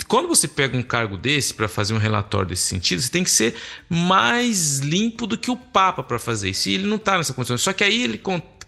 quando 0.09 0.29
você 0.29 0.49
pega 0.49 0.77
um 0.77 0.83
cargo 0.83 1.17
desse 1.17 1.53
para 1.55 1.69
fazer 1.69 1.95
um 1.95 1.99
relatório 1.99 2.49
desse 2.49 2.65
sentido, 2.65 3.01
você 3.01 3.11
tem 3.11 3.25
que 3.25 3.31
ser 3.31 3.55
mais 3.89 4.79
limpo 4.79 5.27
do 5.27 5.37
que 5.37 5.51
o 5.51 5.57
Papa 5.57 6.03
para 6.03 6.19
fazer 6.19 6.51
isso. 6.51 6.69
E 6.69 6.75
ele 6.75 6.87
não 6.87 6.97
está 6.97 7.19
nessa 7.19 7.35
condição. 7.35 7.59
Só 7.59 7.75
que 7.75 7.85
aí 7.85 8.03
ele 8.03 8.19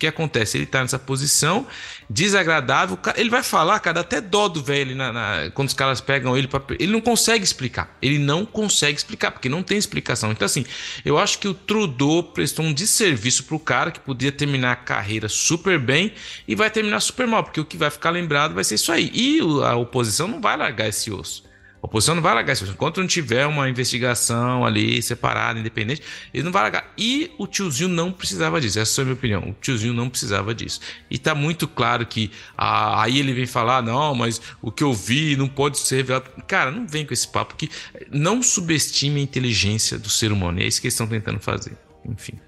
que 0.03 0.07
acontece? 0.09 0.59
Ele 0.59 0.67
tá 0.67 0.83
nessa 0.83 0.99
posição 0.99 1.65
desagradável. 2.11 2.99
Ele 3.17 3.31
vai 3.31 3.43
falar, 3.43 3.79
cara, 3.79 4.01
até 4.01 4.21
dó 4.21 4.49
do 4.49 4.61
velho 4.61 4.97
na, 4.97 5.13
na, 5.13 5.51
quando 5.55 5.69
os 5.69 5.75
caras 5.75 6.01
pegam 6.01 6.37
ele. 6.37 6.49
Pra, 6.49 6.61
ele 6.79 6.91
não 6.91 7.01
consegue 7.01 7.45
explicar. 7.45 7.97
Ele 8.03 8.19
não 8.19 8.45
consegue 8.45 8.99
explicar, 8.99 9.31
porque 9.31 9.49
não 9.49 9.63
tem 9.63 9.79
explicação. 9.79 10.33
Então, 10.33 10.45
assim, 10.45 10.67
eu 11.05 11.19
acho 11.19 11.39
que 11.39 11.47
o 11.47 11.55
Trudeau 11.55 12.25
prestou 12.25 12.65
um 12.65 12.73
desserviço 12.73 13.45
pro 13.45 13.61
cara 13.61 13.93
que 13.93 14.01
podia 14.01 14.33
terminar 14.33 14.73
a 14.73 14.77
carreira 14.77 15.29
super 15.29 15.79
bem 15.79 16.13
e 16.49 16.57
vai 16.57 16.69
terminar 16.69 16.99
super 16.99 17.27
mal, 17.27 17.45
porque 17.45 17.61
o 17.61 17.65
que 17.65 17.77
vai 17.77 17.91
ficar 17.91 18.11
lembrado 18.11 18.55
vai 18.55 18.65
ser 18.65 18.75
isso 18.75 18.91
aí. 18.91 19.09
E 19.15 19.39
a 19.65 19.77
oposição 19.77 20.27
não 20.27 20.41
vai 20.41 20.57
largar 20.57 20.89
esse 20.89 21.13
osso. 21.13 21.45
A 21.83 21.87
oposição 21.87 22.15
não 22.15 22.23
vai 22.23 22.33
largar 22.33 22.53
isso. 22.53 22.65
Enquanto 22.65 23.01
não 23.01 23.09
tiver 23.09 23.45
uma 23.45 23.69
investigação 23.69 24.65
ali 24.65 25.03
separada, 25.03 25.59
independente, 25.59 26.01
ele 26.33 26.45
não 26.45 26.53
vai 26.53 26.63
largar. 26.63 26.93
E 26.97 27.33
o 27.37 27.47
tiozinho 27.47 27.89
não 27.89 28.13
precisava 28.13 28.61
disso. 28.61 28.79
Essa 28.79 29.01
é 29.01 29.03
a 29.03 29.05
minha 29.05 29.15
opinião. 29.15 29.51
O 29.51 29.53
tiozinho 29.61 29.93
não 29.93 30.09
precisava 30.09 30.55
disso. 30.55 30.81
E 31.11 31.19
tá 31.19 31.35
muito 31.35 31.67
claro 31.67 32.07
que 32.07 32.31
aí 32.57 33.19
ele 33.19 33.33
vem 33.33 33.47
falar: 33.47 33.83
não, 33.83 34.15
mas 34.15 34.41
o 34.63 34.71
que 34.71 34.85
eu 34.85 34.95
vi 34.95 35.37
não 35.37 35.49
pode 35.49 35.77
ser 35.79 35.97
revelado. 35.97 36.31
Cara, 36.47 36.71
não 36.71 36.87
vem 36.87 37.05
com 37.05 37.13
esse 37.13 37.27
papo 37.27 37.57
que 37.57 37.69
não 38.13 38.41
subestime 38.45 39.19
a 39.19 39.25
inteligência 39.25 39.99
do 39.99 40.09
ser 40.09 40.31
humano. 40.31 40.61
E 40.61 40.63
é 40.63 40.67
isso 40.69 40.81
que 40.81 40.87
eles 40.87 40.95
estão 40.95 41.09
tentando 41.09 41.41
fazer. 41.41 41.77
Enfim. 42.07 42.39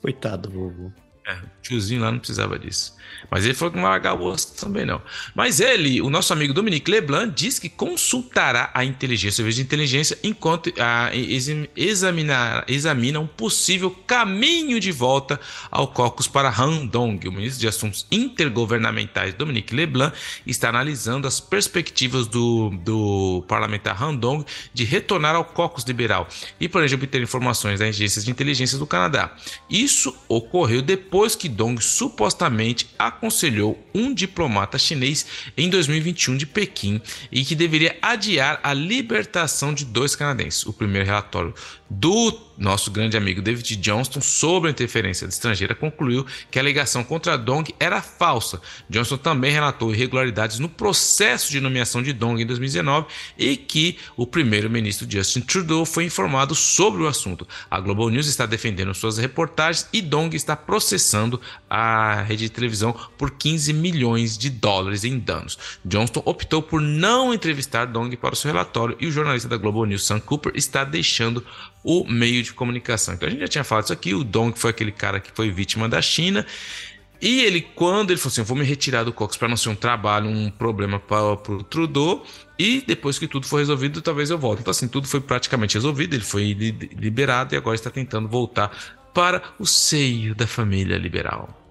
Coitado, 0.00 0.48
vovô. 0.48 0.92
É, 1.26 1.32
o 1.32 1.62
tiozinho 1.62 2.02
lá 2.02 2.12
não 2.12 2.18
precisava 2.18 2.58
disso. 2.58 2.94
Mas 3.30 3.46
ele 3.46 3.54
falou 3.54 3.72
que 3.72 3.78
não 3.78 3.88
largar 3.88 4.12
o 4.14 4.24
osso 4.24 4.54
também 4.56 4.84
não. 4.84 5.00
Mas 5.34 5.58
ele, 5.58 6.02
o 6.02 6.10
nosso 6.10 6.34
amigo 6.34 6.52
Dominique 6.52 6.90
Leblanc, 6.90 7.32
diz 7.34 7.58
que 7.58 7.70
consultará 7.70 8.70
a 8.74 8.84
inteligência, 8.84 9.36
serviço 9.36 9.56
de 9.56 9.62
inteligência, 9.62 10.18
enquanto 10.22 10.70
a, 10.78 11.10
examinar, 11.74 12.64
examina 12.68 13.18
um 13.20 13.26
possível 13.26 13.90
caminho 14.06 14.78
de 14.78 14.92
volta 14.92 15.40
ao 15.70 15.88
caucus 15.88 16.28
para 16.28 16.50
Handong. 16.50 17.26
O 17.26 17.32
ministro 17.32 17.60
de 17.60 17.68
Assuntos 17.68 18.06
Intergovernamentais, 18.12 19.32
Dominique 19.32 19.74
Leblanc, 19.74 20.14
está 20.46 20.68
analisando 20.68 21.26
as 21.26 21.40
perspectivas 21.40 22.26
do, 22.26 22.68
do 22.84 23.42
parlamentar 23.48 23.96
Handong 23.96 24.44
de 24.74 24.84
retornar 24.84 25.34
ao 25.34 25.44
caucus 25.46 25.84
liberal 25.84 26.28
e 26.60 26.68
planeja 26.68 26.96
obter 26.96 27.22
informações 27.22 27.80
das 27.80 27.88
agências 27.88 28.26
de 28.26 28.30
inteligência 28.30 28.76
do 28.76 28.86
Canadá. 28.86 29.34
Isso 29.70 30.14
ocorreu 30.28 30.82
depois 30.82 31.13
que 31.36 31.48
Dong 31.48 31.80
supostamente 31.80 32.88
aconselhou 32.98 33.78
um 33.94 34.12
diplomata 34.12 34.76
chinês 34.76 35.24
em 35.56 35.70
2021 35.70 36.36
de 36.36 36.44
Pequim 36.44 37.00
e 37.30 37.44
que 37.44 37.54
deveria 37.54 37.96
adiar 38.02 38.58
a 38.64 38.74
libertação 38.74 39.72
de 39.72 39.84
dois 39.84 40.16
canadenses. 40.16 40.66
O 40.66 40.72
primeiro 40.72 41.06
relatório 41.06 41.54
do 41.98 42.32
nosso 42.56 42.90
grande 42.90 43.16
amigo 43.16 43.42
David 43.42 43.76
Johnston 43.76 44.20
sobre 44.20 44.68
a 44.68 44.70
interferência 44.70 45.26
estrangeira 45.26 45.74
concluiu 45.74 46.24
que 46.50 46.58
a 46.58 46.62
alegação 46.62 47.02
contra 47.02 47.36
Dong 47.36 47.74
era 47.80 48.00
falsa. 48.00 48.60
Johnston 48.88 49.16
também 49.16 49.50
relatou 49.50 49.92
irregularidades 49.92 50.58
no 50.58 50.68
processo 50.68 51.50
de 51.50 51.60
nomeação 51.60 52.02
de 52.02 52.12
Dong 52.12 52.40
em 52.40 52.46
2019 52.46 53.06
e 53.36 53.56
que 53.56 53.98
o 54.16 54.26
primeiro-ministro 54.26 55.06
Justin 55.10 55.40
Trudeau 55.40 55.84
foi 55.84 56.04
informado 56.04 56.54
sobre 56.54 57.02
o 57.02 57.08
assunto. 57.08 57.46
A 57.70 57.80
Global 57.80 58.08
News 58.08 58.26
está 58.26 58.46
defendendo 58.46 58.94
suas 58.94 59.18
reportagens 59.18 59.88
e 59.92 60.00
Dong 60.00 60.34
está 60.36 60.56
processando 60.56 61.40
a 61.68 62.22
rede 62.22 62.44
de 62.44 62.50
televisão 62.50 62.94
por 63.18 63.32
15 63.32 63.72
milhões 63.72 64.38
de 64.38 64.48
dólares 64.48 65.04
em 65.04 65.18
danos. 65.18 65.58
Johnston 65.84 66.22
optou 66.24 66.62
por 66.62 66.80
não 66.80 67.34
entrevistar 67.34 67.86
Dong 67.86 68.16
para 68.16 68.34
o 68.34 68.36
seu 68.36 68.50
relatório 68.50 68.96
e 69.00 69.06
o 69.06 69.12
jornalista 69.12 69.48
da 69.48 69.56
Global 69.56 69.86
News, 69.86 70.06
Sam 70.06 70.20
Cooper, 70.20 70.52
está 70.54 70.84
deixando 70.84 71.44
o 71.84 72.04
meio 72.04 72.42
de 72.42 72.52
comunicação. 72.52 73.14
Então 73.14 73.28
a 73.28 73.30
gente 73.30 73.40
já 73.40 73.48
tinha 73.48 73.64
falado 73.64 73.84
isso 73.84 73.92
aqui, 73.92 74.14
o 74.14 74.24
Dong 74.24 74.58
foi 74.58 74.70
aquele 74.70 74.90
cara 74.90 75.20
que 75.20 75.30
foi 75.32 75.50
vítima 75.50 75.88
da 75.88 76.00
China. 76.00 76.44
E 77.20 77.42
ele, 77.42 77.60
quando 77.60 78.10
ele 78.10 78.18
falou 78.18 78.32
assim, 78.32 78.40
eu 78.40 78.44
vou 78.44 78.56
me 78.56 78.64
retirar 78.64 79.04
do 79.04 79.12
Cox 79.12 79.36
para 79.36 79.48
não 79.48 79.56
ser 79.56 79.68
um 79.68 79.74
trabalho, 79.74 80.28
um 80.28 80.50
problema 80.50 80.98
para 80.98 81.32
o 81.32 81.62
Trudeau, 81.62 82.24
e 82.58 82.82
depois 82.86 83.18
que 83.18 83.26
tudo 83.26 83.46
foi 83.46 83.60
resolvido, 83.62 84.02
talvez 84.02 84.30
eu 84.30 84.38
volte. 84.38 84.60
Então, 84.60 84.70
assim, 84.70 84.88
tudo 84.88 85.06
foi 85.06 85.20
praticamente 85.20 85.74
resolvido, 85.74 86.14
ele 86.14 86.24
foi 86.24 86.52
liberado 86.52 87.54
e 87.54 87.56
agora 87.56 87.74
está 87.74 87.88
tentando 87.90 88.28
voltar 88.28 88.70
para 89.14 89.42
o 89.58 89.66
seio 89.66 90.34
da 90.34 90.46
família 90.46 90.98
liberal. 90.98 91.63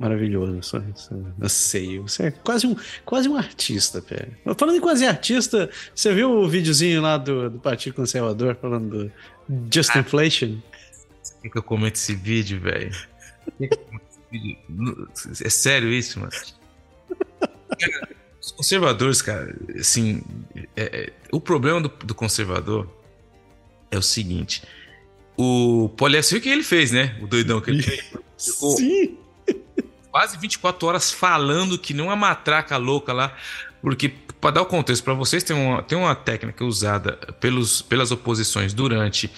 Maravilhoso, 0.00 0.62
só 0.62 0.78
isso. 0.78 1.10
Eu 1.38 1.48
sei, 1.48 1.98
você 1.98 2.24
é 2.24 2.30
quase 2.30 2.66
um, 2.66 2.74
quase 3.04 3.28
um 3.28 3.36
artista, 3.36 4.00
pé. 4.00 4.28
Falando 4.56 4.78
em 4.78 4.80
quase 4.80 5.06
artista, 5.06 5.70
você 5.94 6.12
viu 6.14 6.30
o 6.30 6.48
videozinho 6.48 7.02
lá 7.02 7.18
do, 7.18 7.50
do 7.50 7.58
Partido 7.58 7.94
Conservador 7.94 8.56
falando 8.56 9.12
do 9.46 9.72
Just 9.72 9.90
ah. 9.94 9.98
Inflation? 9.98 10.56
que, 11.40 11.50
que 11.50 11.58
eu 11.58 11.62
comento 11.62 11.96
esse 11.96 12.14
vídeo, 12.14 12.60
velho? 12.60 12.92
É 15.44 15.50
sério 15.50 15.90
isso, 15.90 16.20
mano? 16.20 16.32
Os 18.40 18.52
conservadores, 18.52 19.20
cara, 19.20 19.54
assim, 19.78 20.22
é, 20.76 20.82
é, 20.82 21.12
o 21.32 21.40
problema 21.40 21.80
do, 21.80 21.88
do, 21.88 22.14
conservador 22.14 22.88
é 23.90 23.98
o 23.98 24.02
seguinte: 24.02 24.62
o 25.36 25.88
Polié, 25.96 26.22
você 26.22 26.34
viu 26.34 26.40
o 26.40 26.42
que 26.42 26.48
ele 26.48 26.62
fez, 26.62 26.90
né? 26.90 27.18
O 27.20 27.26
doidão 27.26 27.60
que 27.60 27.70
ele 27.70 27.82
fez. 27.82 28.04
Ficou 28.38 28.76
Sim. 28.76 29.18
Quase 30.10 30.36
24 30.36 30.88
horas 30.88 31.12
falando 31.12 31.78
que 31.78 31.94
não 31.94 32.06
é 32.06 32.08
uma 32.08 32.16
matraca 32.16 32.76
louca 32.76 33.12
lá. 33.12 33.32
Porque, 33.80 34.14
para 34.40 34.52
dar 34.52 34.62
o 34.62 34.66
contexto 34.66 35.04
para 35.04 35.12
vocês, 35.12 35.44
tem 35.44 35.54
uma, 35.54 35.82
tem 35.82 35.98
uma 35.98 36.14
técnica 36.14 36.64
usada 36.64 37.12
pelos, 37.38 37.82
pelas 37.82 38.10
oposições 38.10 38.72
durante 38.72 39.30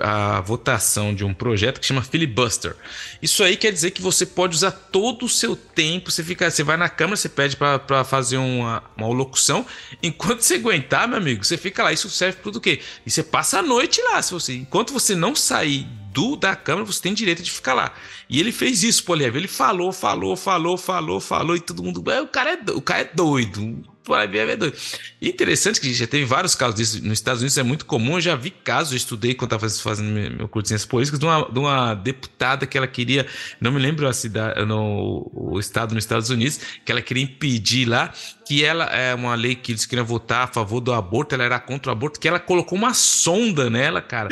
a 0.00 0.40
votação 0.40 1.14
de 1.14 1.24
um 1.24 1.34
projeto 1.34 1.80
que 1.80 1.86
chama 1.86 2.00
filibuster. 2.00 2.76
Isso 3.20 3.42
aí 3.42 3.56
quer 3.56 3.72
dizer 3.72 3.90
que 3.90 4.00
você 4.00 4.24
pode 4.24 4.54
usar 4.54 4.70
todo 4.70 5.24
o 5.26 5.28
seu 5.28 5.56
tempo. 5.56 6.10
Você, 6.10 6.22
fica, 6.22 6.50
você 6.50 6.62
vai 6.62 6.76
na 6.76 6.88
Câmara, 6.88 7.16
você 7.16 7.28
pede 7.28 7.56
para 7.56 8.04
fazer 8.04 8.36
uma, 8.36 8.84
uma 8.96 9.08
locução. 9.08 9.66
Enquanto 10.02 10.42
você 10.42 10.54
aguentar, 10.54 11.08
meu 11.08 11.18
amigo, 11.18 11.44
você 11.44 11.56
fica 11.56 11.82
lá. 11.82 11.92
Isso 11.92 12.08
serve 12.08 12.38
para 12.38 12.50
o 12.50 12.60
quê? 12.60 12.80
E 13.04 13.10
você 13.10 13.22
passa 13.22 13.58
a 13.58 13.62
noite 13.62 14.00
lá. 14.02 14.22
Se 14.22 14.32
você, 14.32 14.54
enquanto 14.54 14.92
você 14.92 15.14
não 15.16 15.34
sair 15.34 15.86
do 16.12 16.36
da 16.36 16.56
Câmara, 16.56 16.86
você 16.86 17.02
tem 17.02 17.12
direito 17.12 17.42
de 17.42 17.50
ficar 17.50 17.74
lá. 17.74 17.92
E 18.30 18.40
ele 18.40 18.52
fez 18.52 18.82
isso, 18.82 19.04
Poliev. 19.04 19.36
Ele 19.36 19.48
falou, 19.48 19.92
falou, 19.92 20.36
falou, 20.36 20.78
falou, 20.78 21.20
falou, 21.20 21.56
e 21.56 21.60
todo 21.60 21.82
mundo. 21.82 22.00
O 22.00 22.28
cara 22.28 22.52
é, 22.52 22.70
o 22.70 22.80
cara 22.80 23.00
é 23.02 23.10
doido. 23.12 23.95
Poliev 24.06 24.36
é 24.36 24.56
doido. 24.56 24.76
E 25.20 25.28
interessante 25.28 25.80
que 25.80 25.92
já 25.92 26.06
teve 26.06 26.24
vários 26.24 26.54
casos 26.54 26.76
disso. 26.76 27.04
Nos 27.04 27.18
Estados 27.18 27.42
Unidos 27.42 27.58
é 27.58 27.62
muito 27.62 27.84
comum. 27.84 28.14
Eu 28.14 28.20
já 28.20 28.36
vi 28.36 28.50
casos, 28.50 28.92
eu 28.92 28.96
estudei 28.96 29.34
quando 29.34 29.52
estava 29.54 29.68
fazendo 29.68 30.08
meu 30.08 30.48
curso 30.48 30.62
de 30.62 30.68
ciências 30.68 30.88
políticas, 30.88 31.18
de 31.18 31.26
uma, 31.26 31.50
de 31.50 31.58
uma 31.58 31.94
deputada 31.94 32.66
que 32.66 32.78
ela 32.78 32.86
queria, 32.86 33.26
não 33.60 33.72
me 33.72 33.80
lembro 33.80 34.06
a 34.06 34.12
cidade, 34.12 34.64
no, 34.64 35.28
o 35.34 35.58
estado 35.58 35.94
nos 35.94 36.04
Estados 36.04 36.30
Unidos, 36.30 36.60
que 36.84 36.92
ela 36.92 37.02
queria 37.02 37.24
impedir 37.24 37.86
lá 37.86 38.12
que 38.46 38.64
ela 38.64 38.84
é 38.84 39.12
uma 39.12 39.34
lei 39.34 39.56
que 39.56 39.72
eles 39.72 39.84
queriam 39.84 40.06
votar 40.06 40.44
a 40.44 40.46
favor 40.46 40.80
do 40.80 40.92
aborto, 40.92 41.34
ela 41.34 41.42
era 41.42 41.58
contra 41.58 41.90
o 41.90 41.92
aborto, 41.92 42.20
que 42.20 42.28
ela 42.28 42.38
colocou 42.38 42.78
uma 42.78 42.94
sonda 42.94 43.68
nela, 43.68 44.00
cara, 44.00 44.28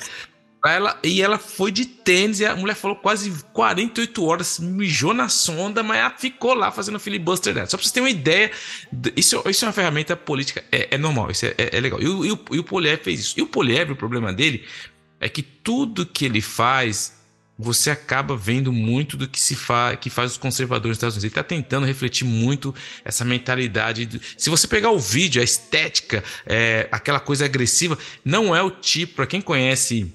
ela, 0.66 0.98
e 1.02 1.20
ela 1.20 1.38
foi 1.38 1.70
de 1.70 1.84
tênis 1.84 2.40
e 2.40 2.46
a 2.46 2.56
mulher 2.56 2.74
falou 2.74 2.96
quase 2.96 3.30
48 3.52 4.24
horas, 4.24 4.58
mijou 4.58 5.12
na 5.12 5.28
sonda, 5.28 5.82
mas 5.82 5.98
ela 5.98 6.10
ficou 6.10 6.54
lá 6.54 6.72
fazendo 6.72 6.98
filibuster 6.98 7.52
dela. 7.52 7.66
Só 7.66 7.76
pra 7.76 7.84
vocês 7.84 7.92
terem 7.92 8.08
uma 8.08 8.10
ideia, 8.10 8.50
isso, 9.14 9.42
isso 9.46 9.64
é 9.64 9.68
uma 9.68 9.74
ferramenta 9.74 10.16
política, 10.16 10.64
é, 10.72 10.94
é 10.94 10.98
normal, 10.98 11.30
isso 11.30 11.44
é, 11.44 11.54
é, 11.58 11.76
é 11.76 11.80
legal. 11.80 12.00
E 12.00 12.08
o, 12.08 12.24
e, 12.24 12.32
o, 12.32 12.40
e 12.52 12.58
o 12.58 12.64
Poliev 12.64 13.02
fez 13.02 13.20
isso. 13.20 13.34
E 13.38 13.42
o 13.42 13.46
Poliev, 13.46 13.92
o 13.92 13.96
problema 13.96 14.32
dele 14.32 14.64
é 15.20 15.28
que 15.28 15.42
tudo 15.42 16.06
que 16.06 16.24
ele 16.24 16.40
faz, 16.40 17.14
você 17.58 17.90
acaba 17.90 18.34
vendo 18.34 18.72
muito 18.72 19.18
do 19.18 19.28
que 19.28 19.38
se 19.38 19.54
faz, 19.54 19.98
que 20.00 20.08
faz 20.08 20.32
os 20.32 20.38
conservadores 20.38 20.96
nos 20.96 20.96
Estados 20.96 21.14
Unidos. 21.16 21.24
Ele 21.24 21.30
está 21.30 21.42
tentando 21.42 21.86
refletir 21.86 22.24
muito 22.24 22.74
essa 23.04 23.22
mentalidade. 23.22 24.08
Se 24.38 24.48
você 24.48 24.66
pegar 24.66 24.90
o 24.92 24.98
vídeo, 24.98 25.42
a 25.42 25.44
estética, 25.44 26.24
é, 26.46 26.88
aquela 26.90 27.20
coisa 27.20 27.44
agressiva, 27.44 27.98
não 28.24 28.56
é 28.56 28.62
o 28.62 28.70
tipo, 28.70 29.16
para 29.16 29.26
quem 29.26 29.42
conhece 29.42 30.10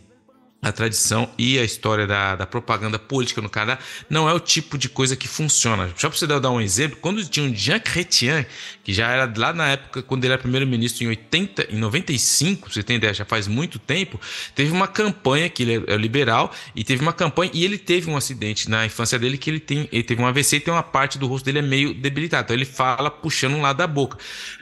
a 0.61 0.73
tradição 0.73 1.29
e 1.37 1.57
a 1.57 1.63
história 1.63 2.05
da, 2.05 2.35
da, 2.35 2.45
propaganda 2.45 2.99
política 2.99 3.41
no 3.41 3.49
Canadá 3.49 3.79
não 4.09 4.27
é 4.27 4.33
o 4.33 4.39
tipo 4.39 4.77
de 4.77 4.89
coisa 4.89 5.15
que 5.15 5.27
funciona. 5.27 5.89
Só 5.95 6.09
para 6.09 6.17
você 6.17 6.27
dar 6.27 6.51
um 6.51 6.59
exemplo, 6.59 6.97
quando 7.01 7.23
tinha 7.25 7.45
um 7.45 7.55
Jean 7.55 7.79
Chrétien, 7.79 8.45
que 8.83 8.93
já 8.93 9.07
era 9.07 9.31
lá 9.37 9.53
na 9.53 9.69
época, 9.69 10.03
quando 10.03 10.25
ele 10.25 10.33
era 10.33 10.41
primeiro-ministro 10.41 11.05
em 11.05 11.07
80, 11.07 11.73
em 11.73 11.77
95, 11.77 12.71
você 12.71 12.83
tem 12.83 12.97
ideia, 12.97 13.13
já 13.13 13.23
faz 13.23 13.47
muito 13.47 13.79
tempo, 13.79 14.19
teve 14.53 14.71
uma 14.71 14.87
campanha, 14.87 15.49
que 15.49 15.63
ele 15.63 15.85
é 15.87 15.95
liberal, 15.95 16.51
e 16.75 16.83
teve 16.83 17.01
uma 17.01 17.13
campanha, 17.13 17.51
e 17.53 17.63
ele 17.63 17.77
teve 17.77 18.09
um 18.09 18.17
acidente 18.17 18.69
na 18.69 18.85
infância 18.85 19.17
dele, 19.17 19.37
que 19.37 19.49
ele, 19.49 19.59
tem, 19.61 19.87
ele 19.91 20.03
teve 20.03 20.21
um 20.21 20.27
AVC 20.27 20.57
e 20.57 20.59
tem 20.59 20.73
uma 20.73 20.83
parte 20.83 21.17
do 21.17 21.25
rosto 21.25 21.45
dele 21.45 21.59
é 21.59 21.61
meio 21.61 21.93
debilitado. 21.93 22.43
Então 22.43 22.55
ele 22.55 22.65
fala 22.65 23.09
puxando 23.09 23.53
um 23.53 23.61
lado 23.61 23.77
da 23.77 23.87
boca. 23.87 24.17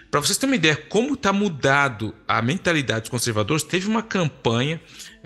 Para 0.09 0.21
vocês 0.21 0.37
terem 0.37 0.53
uma 0.53 0.55
ideia 0.55 0.75
como 0.75 1.15
está 1.15 1.33
mudado 1.33 2.15
a 2.25 2.41
mentalidade 2.41 3.01
dos 3.01 3.09
conservadores, 3.09 3.63
teve 3.63 3.87
uma 3.87 4.01
campanha 4.01 4.79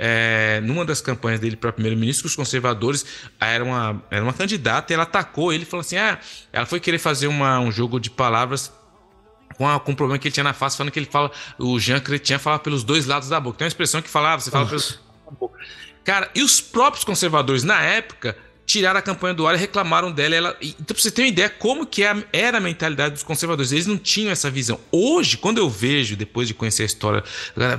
é, 0.04 0.60
numa 0.64 0.84
das 0.84 1.00
campanhas 1.00 1.40
dele 1.40 1.56
para 1.56 1.72
primeiro-ministro, 1.72 2.26
os 2.26 2.36
conservadores 2.36 3.06
era 3.40 3.64
uma, 3.64 4.04
era 4.10 4.24
uma 4.24 4.34
candidata 4.34 4.92
e 4.92 4.96
ela 4.96 5.04
atacou 5.04 5.54
ele 5.54 5.64
falou 5.64 5.82
assim: 5.82 5.96
ah, 5.96 6.18
ela 6.52 6.66
foi 6.66 6.80
querer 6.80 6.98
fazer 6.98 7.28
uma, 7.28 7.60
um 7.60 7.72
jogo 7.72 8.00
de 8.00 8.10
palavras 8.10 8.74
com, 9.56 9.70
a, 9.70 9.80
com 9.80 9.92
o 9.92 9.96
problema 9.96 10.18
que 10.18 10.28
ele 10.28 10.34
tinha 10.34 10.44
na 10.44 10.54
face, 10.54 10.76
falando 10.76 10.92
que 10.92 10.98
ele 10.98 11.06
fala, 11.06 11.32
o 11.60 11.80
Jean 11.80 12.00
Chrétien 12.00 12.40
fala 12.40 12.58
pelos 12.58 12.84
dois 12.84 13.06
lados 13.06 13.30
da 13.30 13.40
boca. 13.40 13.60
Tem 13.60 13.66
uma 13.66 13.70
expressão 13.70 14.02
que 14.02 14.10
falava, 14.10 14.42
você 14.42 14.50
fala 14.50 14.66
pelos. 14.66 15.00
Cara, 16.04 16.32
e 16.34 16.42
os 16.42 16.60
próprios 16.60 17.04
conservadores 17.04 17.64
na 17.64 17.80
época 17.84 18.36
tiraram 18.66 19.00
a 19.00 19.02
campanha 19.02 19.34
do 19.34 19.46
ar 19.46 19.56
e 19.56 19.58
reclamaram 19.58 20.12
dela. 20.12 20.36
Ela... 20.36 20.58
Então, 20.62 20.96
pra 20.96 20.96
você 20.96 21.12
ter 21.12 21.24
uma 21.24 21.28
ideia 21.28 21.50
como 21.50 21.86
que 21.86 22.04
é 22.04 22.16
era 22.32 22.58
a 22.58 22.62
mentalidade 22.62 23.14
dos 23.14 23.24
conservadores. 23.24 23.72
Eles 23.72 23.88
não 23.88 23.98
tinham 23.98 24.32
essa 24.32 24.50
visão. 24.50 24.80
Hoje, 24.92 25.38
quando 25.38 25.58
eu 25.58 25.70
vejo, 25.70 26.16
depois 26.16 26.48
de 26.48 26.54
conhecer 26.54 26.84
a 26.84 26.86
história, 26.86 27.24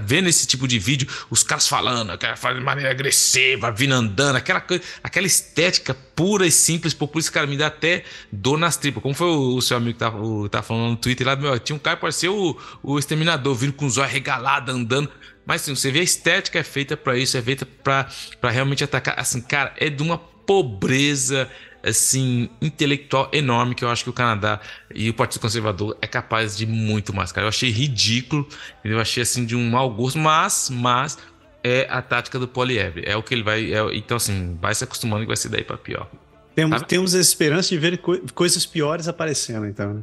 vendo 0.04 0.28
esse 0.28 0.46
tipo 0.46 0.68
de 0.68 0.78
vídeo, 0.78 1.08
os 1.30 1.42
caras 1.42 1.66
falando, 1.66 2.10
aquela 2.10 2.34
de 2.34 2.60
maneira 2.60 2.90
agressiva, 2.90 3.70
vindo 3.70 3.94
andando, 3.94 4.36
aquela 4.36 4.60
coisa, 4.60 4.82
aquela 5.02 5.26
estética 5.26 5.94
pura 6.14 6.46
e 6.46 6.50
simples, 6.50 6.96
isso, 7.16 7.32
cara, 7.32 7.46
me 7.46 7.56
dá 7.56 7.68
até 7.68 8.04
dor 8.30 8.58
nas 8.58 8.76
tripas. 8.76 9.02
Como 9.02 9.14
foi 9.14 9.28
o, 9.28 9.56
o 9.56 9.62
seu 9.62 9.76
amigo 9.76 9.94
que 9.94 9.98
tá, 9.98 10.10
o, 10.10 10.48
tá 10.48 10.62
falando 10.62 10.90
no 10.90 10.96
Twitter 10.96 11.26
lá, 11.26 11.36
meu, 11.36 11.58
tinha 11.58 11.76
um 11.76 11.78
cara 11.78 11.96
que 11.96 12.02
parecia 12.02 12.30
o, 12.30 12.58
o 12.82 12.98
exterminador, 12.98 13.54
vindo 13.54 13.72
com 13.72 13.86
os 13.86 13.96
olhos 13.96 14.12
regalados, 14.12 14.74
andando. 14.74 15.10
Mas 15.44 15.62
assim, 15.62 15.74
você 15.74 15.90
vê 15.90 16.00
a 16.00 16.02
estética 16.02 16.58
é 16.58 16.62
feita 16.62 16.96
para 16.96 17.16
isso, 17.16 17.36
é 17.36 17.42
feita 17.42 17.66
para 17.66 18.50
realmente 18.50 18.84
atacar. 18.84 19.18
Assim, 19.18 19.40
cara, 19.40 19.74
é 19.76 19.90
de 19.90 20.02
uma 20.02 20.18
pobreza 20.46 21.48
assim 21.82 22.48
intelectual 22.60 23.28
enorme 23.32 23.74
que 23.74 23.84
eu 23.84 23.90
acho 23.90 24.04
que 24.04 24.10
o 24.10 24.12
Canadá 24.12 24.60
e 24.94 25.10
o 25.10 25.14
Partido 25.14 25.40
Conservador 25.40 25.96
é 26.00 26.06
capaz 26.06 26.56
de 26.56 26.64
muito 26.64 27.12
mais, 27.12 27.32
cara. 27.32 27.44
Eu 27.46 27.48
achei 27.48 27.70
ridículo, 27.70 28.46
eu 28.84 29.00
achei 29.00 29.22
assim 29.22 29.44
de 29.44 29.56
um 29.56 29.70
mau 29.70 29.90
gosto, 29.90 30.18
mas 30.18 30.70
mas 30.70 31.18
é 31.64 31.86
a 31.90 32.00
tática 32.00 32.38
do 32.38 32.46
Poliev. 32.46 33.02
É 33.04 33.16
o 33.16 33.22
que 33.22 33.34
ele 33.34 33.42
vai, 33.42 33.72
é, 33.72 33.94
então 33.94 34.16
assim, 34.16 34.56
vai 34.60 34.74
se 34.74 34.84
acostumando 34.84 35.22
que 35.22 35.28
vai 35.28 35.36
ser 35.36 35.48
daí 35.48 35.64
para 35.64 35.76
pior. 35.76 36.08
Temos, 36.54 36.82
temos 36.82 37.14
a 37.14 37.20
esperança 37.20 37.70
de 37.70 37.78
ver 37.78 37.98
co 37.98 38.18
coisas 38.34 38.64
piores 38.66 39.08
aparecendo, 39.08 39.66
então. 39.66 39.94
Né? 39.94 40.02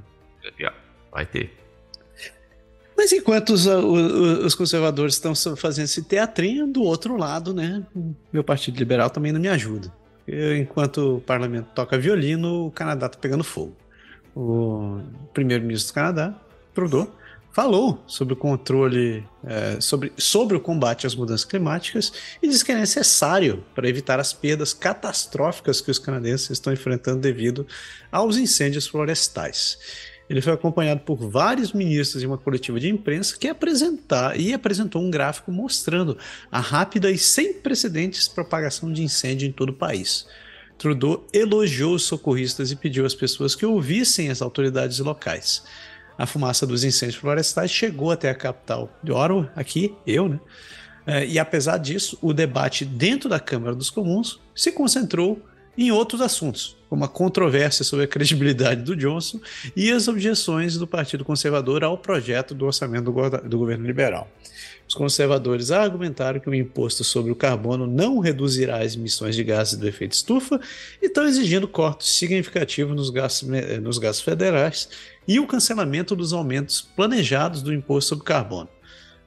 É, 0.60 0.72
vai 1.12 1.26
ter. 1.26 1.58
Mas 2.98 3.14
enquanto 3.14 3.52
os, 3.52 3.66
os, 3.66 4.46
os, 4.46 4.56
conservadores 4.56 5.14
estão 5.14 5.34
fazendo 5.56 5.86
esse 5.86 6.04
teatrinho, 6.04 6.68
do 6.68 6.82
outro 6.82 7.16
lado, 7.16 7.54
né? 7.54 7.86
Meu 8.34 8.44
Partido 8.44 8.78
Liberal 8.78 9.10
também 9.10 9.32
não 9.32 9.40
me 9.40 9.48
ajuda 9.48 9.90
enquanto 10.58 11.18
o 11.18 11.22
parlamento 11.22 11.68
toca 11.74 11.98
violino, 11.98 12.68
o 12.68 12.72
Canadá 12.72 13.08
está 13.08 13.18
pegando 13.18 13.44
fogo. 13.44 13.76
O 14.36 15.02
primeiro-ministro 15.34 15.92
do 15.92 15.96
Canadá, 15.96 16.36
Trudeau, 16.74 17.16
falou 17.52 18.04
sobre 18.08 18.34
o 18.34 18.38
controle, 18.38 19.28
é, 19.44 19.82
sobre, 19.82 20.14
sobre 20.18 20.56
o 20.56 20.60
combate 20.60 21.08
às 21.08 21.16
mudanças 21.16 21.46
climáticas 21.46 22.14
e 22.42 22.48
diz 22.48 22.64
que 22.64 22.72
é 22.72 22.76
necessário 22.76 23.64
para 23.74 23.90
evitar 23.90 24.20
as 24.20 24.32
perdas 24.32 24.74
catastróficas 24.74 25.82
que 25.82 25.92
os 25.92 26.00
canadenses 26.00 26.52
estão 26.52 26.72
enfrentando 26.72 27.20
devido 27.20 27.66
aos 28.12 28.38
incêndios 28.38 28.88
florestais. 28.88 29.78
Ele 30.30 30.42
foi 30.42 30.54
acompanhado 30.54 31.02
por 31.02 31.18
vários 31.18 31.74
ministros 31.74 32.22
em 32.22 32.28
uma 32.28 32.38
coletiva 32.38 32.80
de 32.80 32.88
imprensa 32.88 33.36
que 33.36 33.48
apresentar, 33.48 34.40
e 34.40 34.54
apresentou 34.54 35.02
um 35.02 35.10
gráfico 35.10 35.52
mostrando 35.52 36.18
a 36.52 36.60
rápida 36.60 37.10
e 37.10 37.18
sem 37.18 37.54
precedentes 37.54 38.28
propagação 38.28 38.94
de 38.94 39.02
incêndio 39.02 39.48
em 39.48 39.52
todo 39.52 39.70
o 39.70 39.74
país. 39.74 40.28
Trudeau 40.78 41.26
elogiou 41.34 41.96
os 41.96 42.04
socorristas 42.04 42.72
e 42.72 42.76
pediu 42.76 43.06
às 43.06 43.16
pessoas 43.16 43.56
que 43.56 43.66
ouvissem 43.66 44.30
as 44.30 44.42
autoridades 44.42 45.00
locais. 45.00 45.64
A 46.18 46.26
fumaça 46.26 46.68
dos 46.68 46.84
incêndios 46.84 47.20
florestais 47.20 47.72
chegou 47.72 48.12
até 48.12 48.30
a 48.30 48.36
capital 48.36 48.90
de 49.04 49.12
Ottawa, 49.12 49.52
aqui, 49.56 49.94
eu, 50.06 50.30
né? 50.30 50.40
É, 51.08 51.26
e 51.26 51.40
apesar 51.40 51.78
disso, 51.78 52.20
o 52.22 52.34
debate 52.34 52.86
dentro 52.86 53.28
da 53.28 53.40
Câmara 53.40 53.74
dos 53.74 53.90
Comuns 53.90 54.40
se 54.54 54.72
concentrou 54.72 55.42
em 55.78 55.92
outros 55.92 56.22
assuntos, 56.22 56.78
como 56.90 57.06
a 57.06 57.08
controvérsia 57.08 57.86
sobre 57.86 58.06
a 58.06 58.08
credibilidade 58.08 58.82
do 58.82 58.96
Johnson 58.96 59.40
e 59.76 59.92
as 59.92 60.08
objeções 60.08 60.78
do 60.78 60.88
Partido 60.88 61.24
Conservador 61.24 61.84
ao 61.84 61.98
projeto 61.98 62.54
do 62.54 62.66
orçamento 62.66 63.12
do, 63.12 63.50
do 63.50 63.58
governo 63.58 63.86
liberal. 63.86 64.30
Os 64.88 64.96
conservadores 64.96 65.70
argumentaram 65.70 66.40
que 66.40 66.50
o 66.50 66.56
imposto 66.56 67.04
sobre 67.04 67.32
o 67.32 67.36
carbono 67.36 67.86
não 67.86 68.18
reduzirá 68.18 68.82
as 68.82 68.96
emissões 68.96 69.36
de 69.36 69.44
gases 69.44 69.78
do 69.78 69.88
efeito 69.88 70.14
estufa 70.14 70.60
e 71.00 71.06
estão 71.06 71.26
exigindo 71.26 71.68
cortes 71.68 72.10
significativos 72.18 72.96
nos 72.96 73.12
gastos, 73.12 73.48
nos 73.84 74.00
gastos 74.00 74.26
federais 74.26 74.90
e 75.28 75.40
o 75.40 75.46
cancelamento 75.46 76.16
dos 76.16 76.34
aumentos 76.34 76.82
planejados 76.82 77.62
do 77.62 77.72
imposto 77.72 78.10
sobre 78.10 78.26
carbono. 78.26 78.68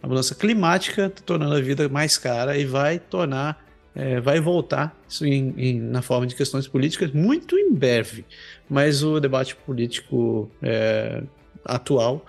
A 0.03 0.09
mudança 0.09 0.35
climática 0.35 1.07
está 1.07 1.23
tornando 1.25 1.55
a 1.55 1.61
vida 1.61 1.89
mais 1.89 2.19
cara 2.19 2.59
e 2.59 2.65
vai 2.65 2.99
tornar 2.99 3.65
é, 3.95 4.21
vai 4.21 4.41
voltar 4.41 4.97
isso 5.09 5.27
em, 5.27 5.55
em, 5.57 5.81
na 5.81 6.03
forma 6.03 6.27
de 6.27 6.35
questões 6.35 6.67
políticas 6.67 7.13
muito 7.13 7.59
em 7.59 7.73
breve, 7.73 8.25
mas 8.69 9.03
o 9.03 9.21
debate 9.21 9.55
político 9.55 10.51
é, 10.63 11.23
atual 11.65 12.25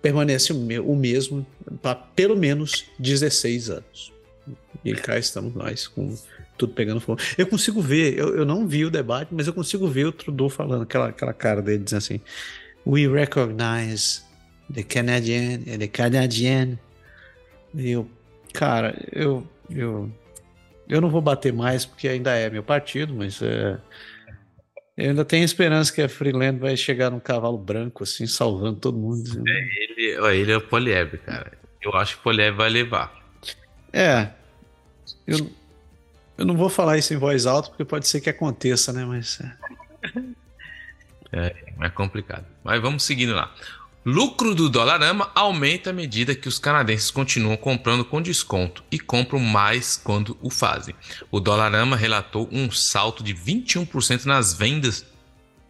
permanece 0.00 0.52
o, 0.52 0.96
mesmo 0.96 1.46
para 1.82 1.94
pelo 1.94 2.36
menos 2.36 2.84
16 2.98 3.70
anos. 3.70 4.12
E 4.84 4.94
cá 4.94 5.18
estamos 5.18 5.54
nós 5.54 5.88
com 5.88 6.16
tudo 6.56 6.72
pegando 6.72 7.00
fogo. 7.00 7.20
Eu 7.36 7.46
consigo 7.46 7.80
ver, 7.80 8.16
eu, 8.16 8.36
eu 8.36 8.44
não 8.44 8.66
vi 8.66 8.84
o 8.84 8.90
debate, 8.90 9.34
mas 9.34 9.46
eu 9.46 9.52
consigo 9.52 9.88
ver 9.88 10.06
o 10.06 10.12
Trudeau 10.12 10.48
falando, 10.48 10.82
aquela, 10.82 11.08
aquela 11.08 11.32
cara 11.32 11.60
dele 11.60 11.82
dizendo 11.82 11.98
assim: 11.98 12.20
We 12.86 13.08
recognize 13.08 14.22
the 14.72 14.82
Canadian, 14.82 15.58
the 15.78 15.88
Canadian. 15.88 16.78
E 17.74 17.90
eu, 17.90 18.08
cara, 18.52 18.96
eu, 19.12 19.46
eu, 19.68 20.10
eu 20.88 21.00
não 21.00 21.10
vou 21.10 21.20
bater 21.20 21.52
mais 21.52 21.84
porque 21.84 22.08
ainda 22.08 22.34
é 22.34 22.48
meu 22.48 22.62
partido, 22.62 23.14
mas 23.14 23.40
é, 23.42 23.78
eu 24.96 25.10
ainda 25.10 25.24
tenho 25.24 25.44
esperança 25.44 25.92
que 25.92 26.00
a 26.00 26.08
Freeland 26.08 26.58
vai 26.58 26.76
chegar 26.76 27.10
num 27.10 27.20
cavalo 27.20 27.58
branco, 27.58 28.04
assim, 28.04 28.26
salvando 28.26 28.80
todo 28.80 28.96
mundo. 28.96 29.28
Assim. 29.28 29.42
É, 29.46 29.82
ele, 29.82 30.18
ó, 30.18 30.30
ele 30.30 30.52
é 30.52 30.56
o 30.56 30.60
Poliev, 30.60 31.18
cara. 31.18 31.52
Eu 31.82 31.94
acho 31.94 32.14
que 32.14 32.20
o 32.20 32.22
Poliev 32.22 32.56
vai 32.56 32.70
levar. 32.70 33.14
É. 33.92 34.30
Eu, 35.26 35.50
eu 36.38 36.44
não 36.46 36.56
vou 36.56 36.70
falar 36.70 36.96
isso 36.96 37.12
em 37.12 37.18
voz 37.18 37.44
alta, 37.44 37.68
porque 37.68 37.84
pode 37.84 38.08
ser 38.08 38.20
que 38.20 38.30
aconteça, 38.30 38.92
né? 38.92 39.04
Mas. 39.04 39.38
É, 41.32 41.54
é 41.82 41.88
complicado. 41.90 42.46
Mas 42.64 42.80
vamos 42.80 43.02
seguindo 43.02 43.34
lá. 43.34 43.52
Lucro 44.08 44.54
do 44.54 44.68
Dolarama 44.68 45.32
aumenta 45.34 45.90
à 45.90 45.92
medida 45.92 46.32
que 46.32 46.46
os 46.46 46.60
canadenses 46.60 47.10
continuam 47.10 47.56
comprando 47.56 48.04
com 48.04 48.22
desconto 48.22 48.84
e 48.88 49.00
compram 49.00 49.40
mais 49.40 49.96
quando 49.96 50.38
o 50.40 50.48
fazem. 50.48 50.94
O 51.28 51.40
Dolarama 51.40 51.96
relatou 51.96 52.48
um 52.52 52.70
salto 52.70 53.24
de 53.24 53.34
21% 53.34 54.26
nas 54.26 54.54
vendas 54.54 55.04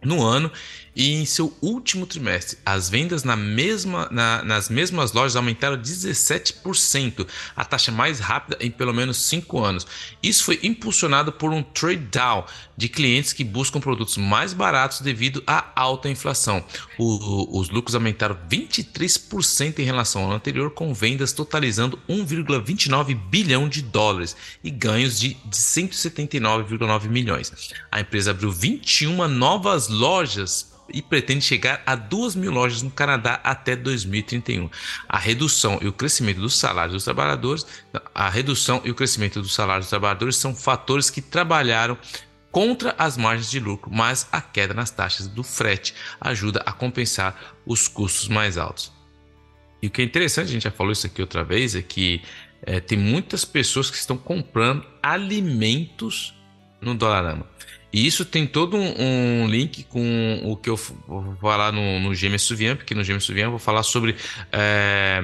no 0.04 0.22
ano 0.22 0.52
e 0.96 1.12
em 1.12 1.26
seu 1.26 1.54
último 1.60 2.06
trimestre, 2.06 2.56
as 2.64 2.88
vendas 2.88 3.22
na 3.22 3.36
mesma, 3.36 4.08
na, 4.10 4.42
nas 4.42 4.70
mesmas 4.70 5.12
lojas 5.12 5.36
aumentaram 5.36 5.76
17%, 5.76 7.28
a 7.54 7.64
taxa 7.66 7.92
mais 7.92 8.18
rápida 8.18 8.56
em 8.60 8.70
pelo 8.70 8.94
menos 8.94 9.18
5 9.18 9.62
anos. 9.62 9.86
Isso 10.22 10.42
foi 10.42 10.58
impulsionado 10.62 11.30
por 11.30 11.52
um 11.52 11.62
trade 11.62 12.08
down 12.10 12.46
de 12.76 12.88
clientes 12.88 13.34
que 13.34 13.44
buscam 13.44 13.78
produtos 13.78 14.16
mais 14.16 14.54
baratos 14.54 15.02
devido 15.02 15.42
à 15.46 15.70
alta 15.76 16.08
inflação. 16.08 16.64
O, 16.98 17.60
os 17.60 17.68
lucros 17.68 17.94
aumentaram 17.94 18.38
23% 18.48 19.78
em 19.78 19.84
relação 19.84 20.24
ao 20.24 20.32
anterior, 20.32 20.70
com 20.70 20.94
vendas 20.94 21.32
totalizando 21.32 21.98
1,29 22.08 23.14
bilhão 23.28 23.68
de 23.68 23.82
dólares 23.82 24.34
e 24.64 24.70
ganhos 24.70 25.20
de 25.20 25.36
179,9 25.50 27.08
milhões. 27.08 27.52
A 27.92 28.00
empresa 28.00 28.30
abriu 28.30 28.50
21 28.50 29.28
novas 29.28 29.88
lojas 29.88 30.74
e 30.92 31.02
pretende 31.02 31.44
chegar 31.44 31.82
a 31.84 31.94
2 31.94 32.34
mil 32.34 32.50
lojas 32.50 32.82
no 32.82 32.90
Canadá 32.90 33.40
até 33.42 33.74
2031. 33.74 34.70
A 35.08 35.18
redução 35.18 35.78
e 35.82 35.88
o 35.88 35.92
crescimento 35.92 36.40
dos 36.40 36.58
salários 36.58 36.94
dos 36.94 37.04
trabalhadores, 37.04 37.66
a 38.14 38.28
redução 38.28 38.80
e 38.84 38.90
o 38.90 38.94
crescimento 38.94 39.40
dos 39.40 39.54
salários 39.54 39.86
dos 39.86 39.90
trabalhadores 39.90 40.36
são 40.36 40.54
fatores 40.54 41.10
que 41.10 41.20
trabalharam 41.20 41.98
contra 42.50 42.94
as 42.96 43.16
margens 43.16 43.50
de 43.50 43.60
lucro, 43.60 43.90
mas 43.92 44.28
a 44.32 44.40
queda 44.40 44.72
nas 44.72 44.90
taxas 44.90 45.26
do 45.26 45.42
frete 45.42 45.94
ajuda 46.20 46.62
a 46.64 46.72
compensar 46.72 47.54
os 47.66 47.86
custos 47.86 48.28
mais 48.28 48.56
altos. 48.56 48.92
E 49.82 49.88
o 49.88 49.90
que 49.90 50.00
é 50.00 50.04
interessante, 50.04 50.48
a 50.48 50.52
gente 50.52 50.62
já 50.62 50.70
falou 50.70 50.92
isso 50.92 51.06
aqui 51.06 51.20
outra 51.20 51.44
vez, 51.44 51.74
é 51.74 51.82
que 51.82 52.22
é, 52.62 52.80
tem 52.80 52.96
muitas 52.96 53.44
pessoas 53.44 53.90
que 53.90 53.96
estão 53.96 54.16
comprando 54.16 54.86
alimentos 55.02 56.34
no 56.80 56.94
Dolarama. 56.94 57.46
E 57.96 58.06
isso 58.06 58.26
tem 58.26 58.46
todo 58.46 58.76
um, 58.76 58.94
um, 58.98 59.48
link 59.48 59.84
com 59.84 60.42
o 60.44 60.54
que 60.54 60.68
eu 60.68 60.76
vou 60.76 61.34
falar 61.40 61.72
no, 61.72 61.98
no 61.98 62.14
Gêmeos 62.14 62.42
Suvian, 62.42 62.76
porque 62.76 62.94
no 62.94 63.02
Gêmeos 63.02 63.24
Suvian 63.24 63.44
eu 63.44 63.52
vou 63.52 63.58
falar 63.58 63.82
sobre 63.84 64.14
é, 64.52 65.22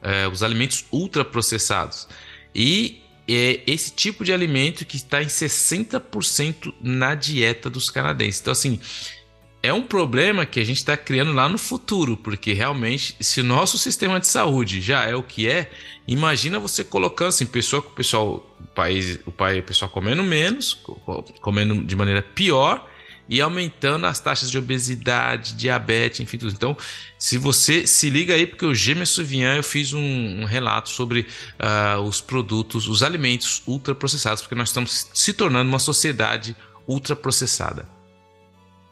é, 0.00 0.28
os 0.28 0.40
alimentos 0.40 0.84
ultraprocessados. 0.92 2.06
E 2.54 3.02
é 3.28 3.60
esse 3.66 3.90
tipo 3.90 4.24
de 4.24 4.32
alimento 4.32 4.84
que 4.84 4.96
está 4.96 5.20
em 5.20 5.26
60% 5.26 6.72
na 6.80 7.16
dieta 7.16 7.68
dos 7.68 7.90
canadenses. 7.90 8.40
Então, 8.40 8.52
assim, 8.52 8.78
é 9.62 9.72
um 9.72 9.82
problema 9.82 10.44
que 10.44 10.58
a 10.58 10.64
gente 10.64 10.78
está 10.78 10.96
criando 10.96 11.32
lá 11.32 11.48
no 11.48 11.56
futuro, 11.56 12.16
porque 12.16 12.52
realmente, 12.52 13.14
se 13.20 13.40
o 13.40 13.44
nosso 13.44 13.78
sistema 13.78 14.18
de 14.18 14.26
saúde 14.26 14.80
já 14.80 15.04
é 15.04 15.14
o 15.14 15.22
que 15.22 15.48
é, 15.48 15.70
imagina 16.06 16.58
você 16.58 16.82
colocando 16.82 17.28
assim, 17.28 17.46
pessoa, 17.46 17.80
o 17.80 17.90
pessoal, 17.90 18.56
o 18.58 18.66
país, 18.74 19.20
o 19.24 19.30
pai, 19.30 19.60
o 19.60 19.62
pessoal 19.62 19.88
comendo 19.88 20.22
menos, 20.24 20.74
comendo 21.40 21.84
de 21.84 21.94
maneira 21.94 22.20
pior 22.20 22.88
e 23.28 23.40
aumentando 23.40 24.04
as 24.04 24.18
taxas 24.18 24.50
de 24.50 24.58
obesidade, 24.58 25.54
diabetes, 25.54 26.18
enfim, 26.18 26.38
tudo. 26.38 26.52
Então, 26.52 26.76
se 27.16 27.38
você 27.38 27.86
se 27.86 28.10
liga 28.10 28.34
aí, 28.34 28.48
porque 28.48 28.66
o 28.66 28.74
Gêmeo 28.74 29.06
Souvian 29.06 29.54
eu 29.54 29.62
fiz 29.62 29.92
um, 29.92 30.42
um 30.42 30.44
relato 30.44 30.90
sobre 30.90 31.20
uh, 31.60 32.00
os 32.00 32.20
produtos, 32.20 32.88
os 32.88 33.00
alimentos 33.00 33.62
ultraprocessados, 33.64 34.42
porque 34.42 34.56
nós 34.56 34.70
estamos 34.70 35.08
se 35.14 35.32
tornando 35.32 35.68
uma 35.68 35.78
sociedade 35.78 36.56
ultraprocessada. 36.86 37.88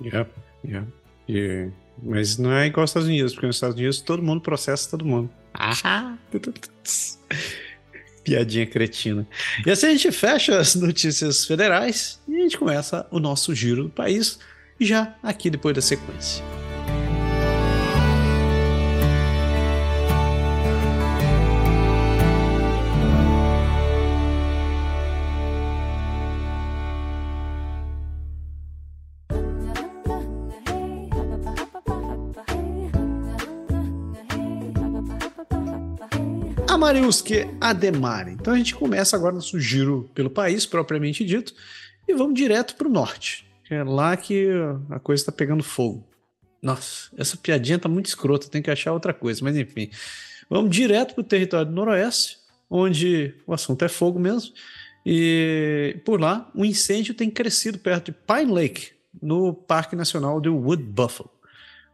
Yeah. 0.00 0.30
Yeah. 0.64 0.86
E, 1.28 1.68
mas 2.02 2.38
não 2.38 2.52
é 2.52 2.66
igual 2.66 2.82
aos 2.82 2.90
Estados 2.90 3.08
Unidos, 3.08 3.32
porque 3.32 3.46
nos 3.46 3.56
Estados 3.56 3.76
Unidos 3.76 4.00
todo 4.00 4.22
mundo 4.22 4.40
processa 4.40 4.90
todo 4.90 5.04
mundo. 5.04 5.30
Ah. 5.54 6.16
Piadinha 8.24 8.66
cretina. 8.66 9.26
E 9.66 9.70
assim 9.70 9.86
a 9.86 9.90
gente 9.90 10.12
fecha 10.12 10.58
as 10.58 10.74
notícias 10.74 11.44
federais 11.44 12.20
e 12.28 12.36
a 12.36 12.42
gente 12.42 12.58
começa 12.58 13.06
o 13.10 13.18
nosso 13.18 13.54
giro 13.54 13.84
do 13.84 13.90
país, 13.90 14.38
já 14.78 15.14
aqui 15.22 15.50
depois 15.50 15.74
da 15.74 15.80
sequência. 15.80 16.59
Mariuski 36.90 37.48
Ademare. 37.60 38.32
Então 38.32 38.52
a 38.52 38.56
gente 38.56 38.74
começa 38.74 39.14
agora 39.14 39.32
nosso 39.32 39.60
giro 39.60 40.10
pelo 40.12 40.28
país, 40.28 40.66
propriamente 40.66 41.24
dito, 41.24 41.54
e 42.08 42.12
vamos 42.12 42.34
direto 42.34 42.74
para 42.74 42.88
o 42.88 42.90
norte. 42.90 43.46
É 43.70 43.84
lá 43.84 44.16
que 44.16 44.48
a 44.90 44.98
coisa 44.98 45.22
está 45.22 45.30
pegando 45.30 45.62
fogo. 45.62 46.04
Nossa, 46.60 47.08
essa 47.16 47.36
piadinha 47.36 47.78
tá 47.78 47.88
muito 47.88 48.06
escrota, 48.06 48.48
tem 48.48 48.60
que 48.60 48.72
achar 48.72 48.92
outra 48.92 49.14
coisa, 49.14 49.40
mas 49.44 49.56
enfim. 49.56 49.88
Vamos 50.50 50.74
direto 50.74 51.14
para 51.14 51.20
o 51.20 51.24
território 51.24 51.66
do 51.66 51.72
Noroeste, 51.72 52.38
onde 52.68 53.36
o 53.46 53.54
assunto 53.54 53.84
é 53.84 53.88
fogo 53.88 54.18
mesmo. 54.18 54.52
E 55.06 55.96
por 56.04 56.20
lá, 56.20 56.50
o 56.52 56.62
um 56.62 56.64
incêndio 56.64 57.14
tem 57.14 57.30
crescido 57.30 57.78
perto 57.78 58.06
de 58.06 58.18
Pine 58.26 58.50
Lake, 58.50 58.88
no 59.22 59.54
Parque 59.54 59.94
Nacional 59.94 60.40
de 60.40 60.48
Wood 60.48 60.82
Buffalo. 60.82 61.30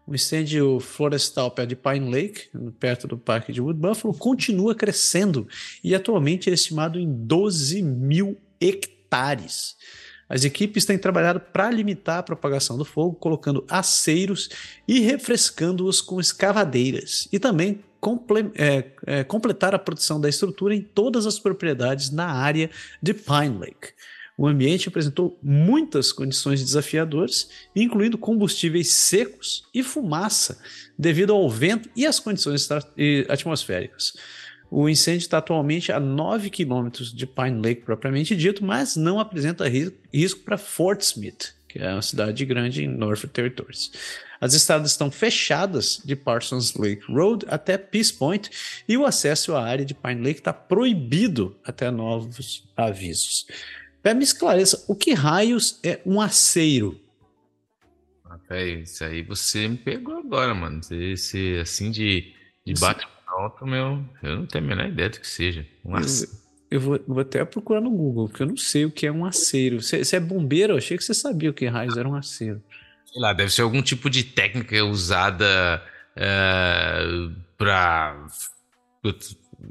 O 0.06 0.14
incêndio 0.14 0.78
florestal 0.78 1.50
perto 1.50 1.70
de 1.70 1.76
Pine 1.76 2.10
Lake, 2.10 2.48
perto 2.78 3.08
do 3.08 3.18
parque 3.18 3.52
de 3.52 3.60
Wood 3.60 3.80
Buffalo, 3.80 4.14
continua 4.14 4.72
crescendo 4.72 5.48
e 5.82 5.96
atualmente 5.96 6.48
é 6.48 6.52
estimado 6.52 6.98
em 6.98 7.12
12 7.12 7.82
mil 7.82 8.38
hectares. 8.60 9.76
As 10.28 10.44
equipes 10.44 10.84
têm 10.84 10.96
trabalhado 10.96 11.40
para 11.40 11.70
limitar 11.70 12.18
a 12.18 12.22
propagação 12.22 12.78
do 12.78 12.84
fogo, 12.84 13.16
colocando 13.16 13.64
aceiros 13.68 14.48
e 14.86 15.00
refrescando-os 15.00 16.00
com 16.00 16.20
escavadeiras, 16.20 17.28
e 17.32 17.38
também 17.38 17.80
comple 18.00 18.52
é, 18.54 18.92
é, 19.06 19.24
completar 19.24 19.74
a 19.74 19.78
produção 19.78 20.20
da 20.20 20.28
estrutura 20.28 20.74
em 20.74 20.82
todas 20.82 21.26
as 21.26 21.38
propriedades 21.38 22.10
na 22.10 22.26
área 22.26 22.70
de 23.02 23.12
Pine 23.14 23.58
Lake. 23.58 23.88
O 24.38 24.46
ambiente 24.46 24.88
apresentou 24.88 25.38
muitas 25.42 26.12
condições 26.12 26.62
desafiadoras, 26.62 27.48
incluindo 27.74 28.18
combustíveis 28.18 28.92
secos 28.92 29.64
e 29.72 29.82
fumaça, 29.82 30.58
devido 30.98 31.32
ao 31.32 31.48
vento 31.48 31.88
e 31.96 32.06
às 32.06 32.20
condições 32.20 32.68
atmosféricas. 33.28 34.14
O 34.70 34.88
incêndio 34.88 35.20
está 35.20 35.38
atualmente 35.38 35.90
a 35.90 35.98
9 35.98 36.50
quilômetros 36.50 37.14
de 37.14 37.26
Pine 37.26 37.62
Lake, 37.62 37.82
propriamente 37.82 38.36
dito, 38.36 38.64
mas 38.64 38.96
não 38.96 39.18
apresenta 39.18 39.64
risco 40.12 40.40
para 40.40 40.58
Fort 40.58 41.00
Smith, 41.00 41.54
que 41.68 41.78
é 41.78 41.92
uma 41.92 42.02
cidade 42.02 42.44
grande 42.44 42.84
em 42.84 42.88
Norfolk 42.88 43.32
Territories. 43.32 43.92
As 44.38 44.52
estradas 44.52 44.90
estão 44.90 45.10
fechadas 45.10 46.02
de 46.04 46.14
Parsons 46.14 46.74
Lake 46.74 47.10
Road 47.10 47.46
até 47.48 47.78
Peace 47.78 48.12
Point 48.12 48.50
e 48.86 48.94
o 48.96 49.06
acesso 49.06 49.54
à 49.54 49.64
área 49.64 49.84
de 49.84 49.94
Pine 49.94 50.20
Lake 50.20 50.40
está 50.40 50.52
proibido 50.52 51.56
até 51.64 51.90
novos 51.90 52.64
avisos. 52.76 53.46
Me 54.14 54.24
esclareça, 54.24 54.84
o 54.88 54.94
que 54.94 55.12
raios 55.12 55.80
é 55.82 56.00
um 56.04 56.20
aceiro? 56.20 57.00
Ah, 58.24 58.62
isso 58.62 59.04
aí 59.04 59.22
você 59.22 59.66
me 59.66 59.76
pegou 59.76 60.18
agora, 60.18 60.54
mano. 60.54 60.80
Esse, 60.90 61.58
assim, 61.58 61.90
de, 61.90 62.34
de 62.64 62.74
bate 62.74 63.06
pronto, 63.24 63.66
meu, 63.66 64.04
eu 64.22 64.36
não 64.36 64.46
tenho 64.46 64.64
a 64.64 64.68
menor 64.68 64.86
ideia 64.86 65.10
do 65.10 65.20
que 65.20 65.26
seja. 65.26 65.66
Um 65.84 65.96
aceiro. 65.96 66.32
Eu, 66.70 66.76
eu 66.76 66.80
vou, 66.80 67.00
vou, 67.06 67.20
até 67.20 67.44
procurar 67.44 67.80
no 67.80 67.90
Google, 67.90 68.28
porque 68.28 68.42
eu 68.42 68.46
não 68.46 68.56
sei 68.56 68.84
o 68.84 68.90
que 68.90 69.06
é 69.06 69.12
um 69.12 69.24
aceiro. 69.24 69.82
Você, 69.82 70.04
você 70.04 70.16
é 70.16 70.20
bombeiro? 70.20 70.72
Eu 70.72 70.78
achei 70.78 70.96
que 70.96 71.04
você 71.04 71.14
sabia 71.14 71.50
o 71.50 71.54
que 71.54 71.66
raios 71.66 71.96
era 71.96 72.08
um 72.08 72.14
aceiro. 72.14 72.62
Sei 73.04 73.20
lá, 73.20 73.32
deve 73.32 73.52
ser 73.52 73.62
algum 73.62 73.82
tipo 73.82 74.08
de 74.08 74.24
técnica 74.24 74.84
usada 74.84 75.82
para. 77.56 78.26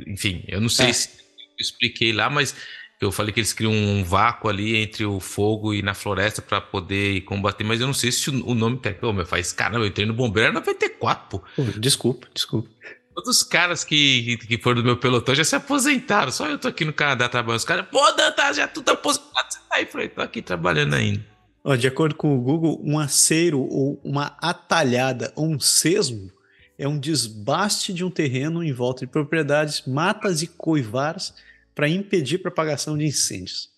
Enfim, 0.08 0.44
eu 0.48 0.62
não 0.62 0.70
sei 0.70 0.90
é. 0.90 0.94
se 0.94 1.10
eu 1.20 1.62
expliquei 1.62 2.14
lá, 2.14 2.30
mas 2.30 2.56
Eu 3.02 3.12
falei 3.12 3.34
que 3.34 3.40
eles 3.40 3.52
criam 3.52 3.74
um 3.74 4.04
vácuo 4.04 4.50
ali 4.50 4.78
entre 4.78 5.06
o 5.06 5.20
fogo 5.20 5.74
e 5.74 5.82
na 5.82 5.94
floresta 5.94 6.42
para 6.42 6.62
poder 6.62 7.22
combater, 7.22 7.64
mas 7.64 7.82
eu 7.82 7.88
não 7.88 7.94
sei 7.94 8.12
se 8.12 8.30
o 8.30 8.56
nome 8.56 8.78
técnico. 8.78 9.12
meu, 9.12 9.26
faz 9.26 9.52
caramba, 9.52 9.84
eu 9.84 9.88
entrei 9.88 10.06
no 10.06 10.14
bombeiro 10.14 10.48
era 10.48 10.54
94, 10.54 11.28
pô. 11.30 11.44
Desculpa, 11.78 12.28
desculpa. 12.34 12.70
Todos 13.14 13.38
os 13.38 13.44
caras 13.44 13.84
que, 13.84 14.38
que 14.38 14.58
foram 14.58 14.82
do 14.82 14.86
meu 14.86 14.98
pelotão 14.98 15.34
já 15.36 15.44
se 15.44 15.56
aposentaram. 15.56 16.32
Só 16.32 16.48
eu 16.48 16.58
tô 16.58 16.68
aqui 16.68 16.84
no 16.84 16.94
Canadá 16.94 17.30
trabalhando. 17.30 17.60
Os 17.60 17.66
caras, 17.66 17.86
pô, 17.90 18.12
Dantas, 18.12 18.58
já 18.58 18.68
tudo 18.68 18.90
aposentado. 18.90 19.48
Você 19.50 19.60
tá 19.70 19.76
aí? 19.76 19.86
Falei, 19.86 20.10
tô 20.10 20.22
aqui 20.22 20.42
trabalhando 20.42 20.96
ainda. 20.96 21.26
Ó, 21.64 21.76
de 21.76 21.88
acordo 21.88 22.16
com 22.16 22.38
o 22.38 22.42
Google, 22.42 22.82
um 22.84 23.00
aceiro 23.00 23.60
ou 23.60 24.00
uma 24.04 24.38
atalhada 24.40 25.32
ou 25.36 25.48
um 25.48 25.60
sesmo 25.60 26.32
é 26.78 26.88
um 26.88 27.00
desbaste 27.00 27.94
de 27.94 28.04
um 28.04 28.12
terreno 28.12 28.64
em 28.64 28.74
volta 28.74 29.06
de 29.06 29.12
propriedades, 29.12 29.84
matas 29.88 30.42
e 30.42 30.48
coivares 30.48 31.34
para 31.76 31.90
impedir 31.90 32.40
propagação 32.40 32.98
de 32.98 33.06
incêndios. 33.06 33.70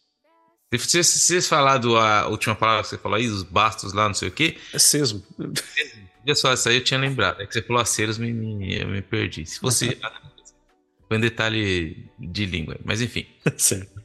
Se 0.78 1.04
vocês 1.04 1.48
falaram 1.48 1.96
a 1.96 2.28
última 2.28 2.54
palavra 2.54 2.84
que 2.84 2.90
você 2.90 2.98
falou 2.98 3.18
aí, 3.18 3.28
os 3.28 3.42
bastos 3.42 3.94
lá, 3.94 4.08
não 4.08 4.14
sei 4.14 4.28
o 4.28 4.32
quê. 4.32 4.58
É 4.74 4.80
sesmo. 4.80 5.24
Olha 5.40 6.36
só, 6.36 6.52
essa 6.52 6.70
aí 6.70 6.76
eu 6.76 6.84
tinha 6.84 7.00
lembrado. 7.00 7.42
É 7.42 7.48
que 7.48 7.54
você 7.54 7.62
falou 7.62 7.82
aceros, 7.82 8.18
me, 8.18 8.34
me, 8.34 8.78
eu 8.78 8.88
me 8.88 9.02
perdi. 9.02 9.46
Se 9.46 9.60
fosse. 9.60 9.98
Foi 11.08 11.18
um 11.18 11.22
detalhe 11.22 12.10
de 12.20 12.46
língua. 12.46 12.78
Mas 12.84 13.02
enfim. 13.02 13.26
Certo. 13.58 14.02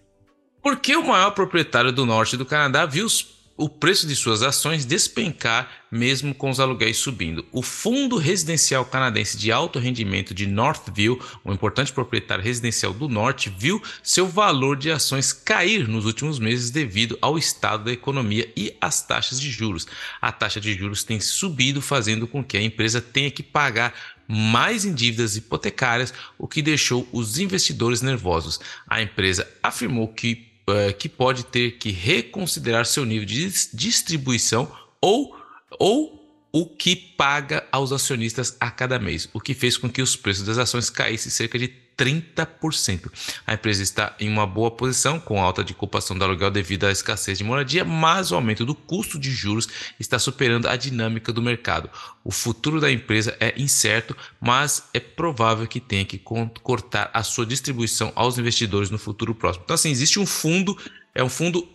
Por 0.62 0.78
que 0.78 0.95
o 0.95 1.05
maior 1.05 1.32
proprietário 1.32 1.90
do 1.90 2.07
norte 2.07 2.36
do 2.36 2.47
Canadá 2.47 2.86
viu 2.86 3.07
os 3.07 3.41
o 3.62 3.68
preço 3.68 4.08
de 4.08 4.16
suas 4.16 4.42
ações 4.42 4.84
despencar 4.84 5.70
mesmo 5.88 6.34
com 6.34 6.50
os 6.50 6.58
aluguéis 6.58 6.96
subindo. 6.96 7.46
O 7.52 7.62
Fundo 7.62 8.16
Residencial 8.16 8.84
Canadense 8.84 9.36
de 9.36 9.52
Alto 9.52 9.78
Rendimento 9.78 10.34
de 10.34 10.48
Northville, 10.48 11.20
um 11.44 11.52
importante 11.52 11.92
proprietário 11.92 12.42
residencial 12.42 12.92
do 12.92 13.08
Norte, 13.08 13.54
viu 13.56 13.80
seu 14.02 14.26
valor 14.26 14.76
de 14.76 14.90
ações 14.90 15.32
cair 15.32 15.86
nos 15.86 16.06
últimos 16.06 16.40
meses 16.40 16.70
devido 16.70 17.16
ao 17.22 17.38
estado 17.38 17.84
da 17.84 17.92
economia 17.92 18.50
e 18.56 18.76
às 18.80 19.00
taxas 19.06 19.40
de 19.40 19.48
juros. 19.48 19.86
A 20.20 20.32
taxa 20.32 20.60
de 20.60 20.74
juros 20.74 21.04
tem 21.04 21.20
subido, 21.20 21.80
fazendo 21.80 22.26
com 22.26 22.42
que 22.42 22.56
a 22.56 22.62
empresa 22.62 23.00
tenha 23.00 23.30
que 23.30 23.44
pagar 23.44 23.94
mais 24.26 24.84
em 24.84 24.92
dívidas 24.92 25.36
hipotecárias, 25.36 26.12
o 26.36 26.48
que 26.48 26.62
deixou 26.62 27.06
os 27.12 27.38
investidores 27.38 28.02
nervosos. 28.02 28.58
A 28.88 29.00
empresa 29.00 29.48
afirmou 29.62 30.08
que 30.08 30.51
é, 30.66 30.92
que 30.92 31.08
pode 31.08 31.44
ter 31.44 31.72
que 31.72 31.90
reconsiderar 31.90 32.86
seu 32.86 33.04
nível 33.04 33.26
de 33.26 33.50
distribuição 33.74 34.70
ou, 35.00 35.36
ou 35.78 36.22
o 36.52 36.66
que 36.66 36.94
paga 36.94 37.66
aos 37.72 37.92
acionistas 37.92 38.56
a 38.60 38.70
cada 38.70 38.98
mês, 38.98 39.28
o 39.32 39.40
que 39.40 39.54
fez 39.54 39.76
com 39.76 39.88
que 39.88 40.02
os 40.02 40.14
preços 40.14 40.46
das 40.46 40.58
ações 40.58 40.90
caíssem 40.90 41.30
cerca 41.30 41.58
de 41.58 41.81
30%. 42.03 43.11
A 43.46 43.55
empresa 43.55 43.82
está 43.82 44.16
em 44.18 44.28
uma 44.28 44.46
boa 44.46 44.70
posição, 44.70 45.20
com 45.20 45.40
alta 45.40 45.62
de 45.62 45.72
ocupação 45.72 46.18
do 46.18 46.24
aluguel 46.24 46.50
devido 46.50 46.84
à 46.84 46.90
escassez 46.90 47.38
de 47.38 47.44
moradia, 47.44 47.84
mas 47.84 48.32
o 48.32 48.34
aumento 48.34 48.66
do 48.66 48.74
custo 48.74 49.18
de 49.18 49.30
juros 49.30 49.68
está 50.00 50.18
superando 50.18 50.68
a 50.68 50.76
dinâmica 50.76 51.32
do 51.32 51.40
mercado. 51.40 51.88
O 52.24 52.32
futuro 52.32 52.80
da 52.80 52.90
empresa 52.90 53.36
é 53.38 53.55
incerto, 53.57 54.16
mas 54.40 54.84
é 54.92 55.00
provável 55.00 55.66
que 55.66 55.80
tenha 55.80 56.05
que 56.05 56.18
cortar 56.18 57.11
a 57.14 57.22
sua 57.22 57.46
distribuição 57.46 58.12
aos 58.14 58.38
investidores 58.38 58.90
no 58.90 58.98
futuro 58.98 59.34
próximo. 59.34 59.64
Então, 59.64 59.74
assim, 59.74 59.90
existe 59.90 60.18
um 60.18 60.26
fundo, 60.26 60.76
é 61.14 61.22
um 61.22 61.28
fundo 61.28 61.68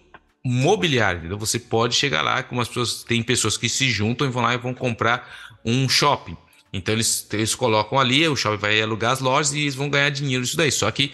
mobiliário. 0.43 1.25
Então, 1.25 1.37
você 1.37 1.59
pode 1.59 1.95
chegar 1.95 2.21
lá, 2.21 2.43
como 2.43 2.61
as 2.61 2.67
pessoas, 2.67 3.03
tem 3.03 3.23
pessoas 3.23 3.57
que 3.57 3.69
se 3.69 3.89
juntam 3.89 4.27
e 4.27 4.29
vão 4.29 4.43
lá 4.43 4.53
e 4.53 4.57
vão 4.57 4.73
comprar 4.73 5.57
um 5.63 5.87
shopping. 5.87 6.37
Então 6.77 6.93
eles, 6.93 7.27
eles 7.31 7.55
colocam 7.55 7.99
ali, 7.99 8.27
o 8.27 8.35
shopping 8.35 8.57
vai 8.57 8.81
alugar 8.81 9.11
as 9.11 9.19
lojas 9.19 9.53
e 9.53 9.61
eles 9.61 9.75
vão 9.75 9.89
ganhar 9.89 10.09
dinheiro 10.09 10.43
disso 10.43 10.57
daí. 10.57 10.71
Só 10.71 10.89
que, 10.91 11.11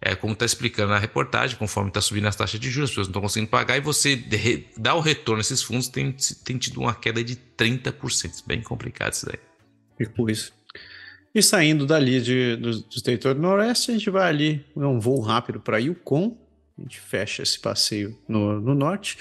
é, 0.00 0.14
como 0.14 0.32
está 0.32 0.44
explicando 0.44 0.90
na 0.90 0.98
reportagem, 0.98 1.56
conforme 1.56 1.88
está 1.88 2.00
subindo 2.00 2.26
as 2.26 2.36
taxas 2.36 2.60
de 2.60 2.70
juros, 2.70 2.90
as 2.90 2.92
pessoas 2.92 3.06
não 3.08 3.12
estão 3.12 3.22
conseguindo 3.22 3.50
pagar 3.50 3.76
e 3.76 3.80
você 3.80 4.22
dá 4.76 4.94
o 4.94 5.00
retorno 5.00 5.40
a 5.40 5.42
esses 5.42 5.62
fundos, 5.62 5.88
tem, 5.88 6.14
tem 6.44 6.58
tido 6.58 6.80
uma 6.80 6.94
queda 6.94 7.24
de 7.24 7.36
30%. 7.56 8.44
Bem 8.46 8.62
complicado 8.62 9.12
isso 9.14 9.26
daí. 9.26 9.38
Fico 9.96 10.30
isso. 10.30 10.52
E 11.34 11.42
saindo 11.42 11.86
dali 11.86 12.20
de, 12.20 12.56
do, 12.56 12.80
do 12.80 13.02
território 13.02 13.40
noroeste, 13.40 13.90
a 13.90 13.94
gente 13.94 14.08
vai 14.08 14.28
ali, 14.28 14.64
é 14.76 14.86
um 14.86 14.98
voo 14.98 15.20
rápido 15.20 15.60
para 15.60 15.78
Yukon, 15.78 16.36
a 16.78 16.82
gente 16.82 17.00
fecha 17.00 17.42
esse 17.42 17.58
passeio 17.58 18.18
no, 18.28 18.60
no 18.60 18.74
norte 18.74 19.18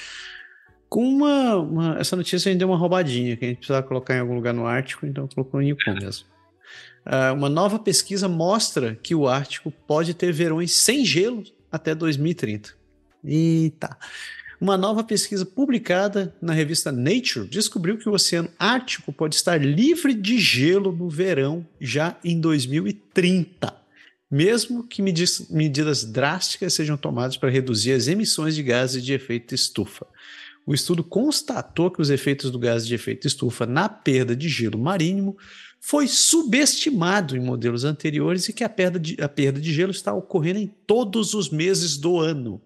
com 0.90 1.08
uma, 1.08 1.56
uma, 1.58 2.00
Essa 2.00 2.16
notícia 2.16 2.50
ainda 2.50 2.60
deu 2.60 2.70
uma 2.70 2.78
roubadinha, 2.78 3.36
que 3.36 3.46
a 3.46 3.48
gente 3.48 3.58
precisava 3.58 3.86
colocar 3.86 4.16
em 4.16 4.20
algum 4.20 4.36
lugar 4.36 4.54
no 4.54 4.66
Ártico, 4.66 5.06
então 5.06 5.28
colocou 5.28 5.62
em 5.62 5.70
Yukon 5.70 5.94
mesmo. 5.94 6.26
Uh, 7.06 7.34
uma 7.36 7.50
nova 7.50 7.78
pesquisa 7.78 8.28
mostra 8.28 8.96
que 8.96 9.14
o 9.14 9.28
Ártico 9.28 9.72
pode 9.88 10.14
ter 10.14 10.32
verões 10.32 10.72
sem 10.74 11.06
gelo 11.06 11.44
até 11.72 11.94
2030. 11.94 12.74
Eita! 13.24 13.98
Uma 14.60 14.78
nova 14.78 15.04
pesquisa 15.04 15.46
publicada 15.46 16.34
na 16.42 16.54
revista 16.54 16.92
Nature 16.92 17.48
descobriu 17.48 17.98
que 17.98 18.08
o 18.08 18.14
Oceano 18.14 18.50
Ártico 18.58 19.12
pode 19.12 19.36
estar 19.36 19.58
livre 19.58 20.14
de 20.14 20.40
gelo 20.40 20.92
no 20.92 21.10
verão 21.10 21.68
já 21.80 22.18
em 22.24 22.40
2030, 22.40 23.76
mesmo 24.32 24.88
que 24.88 25.02
medidas 25.02 26.06
drásticas 26.06 26.74
sejam 26.74 26.96
tomadas 26.96 27.36
para 27.36 27.50
reduzir 27.50 27.92
as 27.92 28.08
emissões 28.08 28.56
de 28.56 28.64
gases 28.64 29.04
de 29.04 29.14
efeito 29.14 29.54
estufa. 29.54 30.08
O 30.66 30.74
estudo 30.74 31.04
constatou 31.04 31.92
que 31.92 32.02
os 32.02 32.10
efeitos 32.10 32.50
do 32.50 32.58
gás 32.58 32.88
de 32.88 32.96
efeito 32.96 33.28
estufa 33.28 33.66
na 33.66 33.88
perda 33.88 34.36
de 34.36 34.50
gelo 34.50 34.80
marítimo 34.80 35.38
foi 35.80 36.08
subestimado 36.08 37.38
em 37.38 37.40
modelos 37.40 37.84
anteriores 37.84 38.50
e 38.50 38.54
que 38.54 38.64
a 38.64 38.70
perda 38.70 39.00
de, 39.00 39.16
a 39.22 39.30
perda 39.30 39.62
de 39.62 39.72
gelo 39.72 39.92
está 39.92 40.12
ocorrendo 40.12 40.60
em 40.60 40.68
todos 40.88 41.36
os 41.36 41.52
meses 41.52 41.98
do 41.98 42.20
ano. 42.20 42.60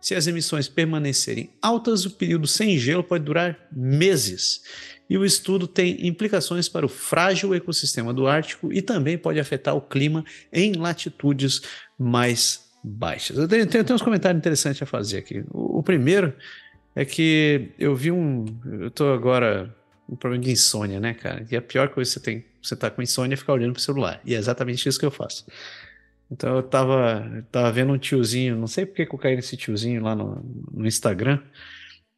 Se 0.00 0.14
as 0.14 0.26
emissões 0.26 0.68
permanecerem 0.68 1.50
altas, 1.62 2.04
o 2.04 2.10
período 2.10 2.46
sem 2.46 2.76
gelo 2.76 3.04
pode 3.04 3.24
durar 3.24 3.56
meses. 3.70 4.62
E 5.08 5.16
o 5.16 5.24
estudo 5.24 5.68
tem 5.68 6.04
implicações 6.06 6.68
para 6.68 6.84
o 6.84 6.88
frágil 6.88 7.54
ecossistema 7.54 8.12
do 8.12 8.26
Ártico 8.26 8.72
e 8.72 8.82
também 8.82 9.16
pode 9.16 9.38
afetar 9.38 9.76
o 9.76 9.80
clima 9.80 10.24
em 10.52 10.72
latitudes 10.72 11.62
mais 11.96 12.66
baixas. 12.82 13.38
Eu 13.38 13.46
tenho, 13.46 13.66
tenho, 13.66 13.84
tenho 13.84 13.94
uns 13.94 14.02
comentários 14.02 14.38
interessantes 14.38 14.82
a 14.82 14.86
fazer 14.86 15.18
aqui. 15.18 15.44
O, 15.52 15.78
o 15.78 15.82
primeiro 15.82 16.34
é 16.96 17.04
que 17.04 17.68
eu 17.78 17.94
vi 17.94 18.10
um. 18.10 18.46
Eu 18.80 18.90
tô 18.90 19.12
agora 19.12 19.72
um 20.08 20.16
problema 20.16 20.42
de 20.42 20.50
insônia, 20.50 20.98
né, 20.98 21.12
cara? 21.12 21.46
E 21.50 21.54
a 21.54 21.60
pior 21.60 21.90
coisa 21.90 22.08
que 22.08 22.14
você 22.14 22.20
tem, 22.20 22.44
você 22.62 22.74
tá 22.74 22.90
com 22.90 23.02
insônia 23.02 23.34
é 23.34 23.36
ficar 23.36 23.52
olhando 23.52 23.74
pro 23.74 23.82
celular. 23.82 24.20
E 24.24 24.34
é 24.34 24.38
exatamente 24.38 24.88
isso 24.88 24.98
que 24.98 25.04
eu 25.04 25.10
faço. 25.10 25.44
Então 26.30 26.56
eu 26.56 26.62
tava, 26.62 27.44
tava 27.52 27.70
vendo 27.70 27.92
um 27.92 27.98
tiozinho, 27.98 28.56
não 28.56 28.66
sei 28.66 28.86
porque 28.86 29.04
que 29.04 29.14
eu 29.14 29.18
caí 29.18 29.36
nesse 29.36 29.56
tiozinho 29.58 30.02
lá 30.02 30.16
no, 30.16 30.42
no 30.72 30.86
Instagram. 30.86 31.38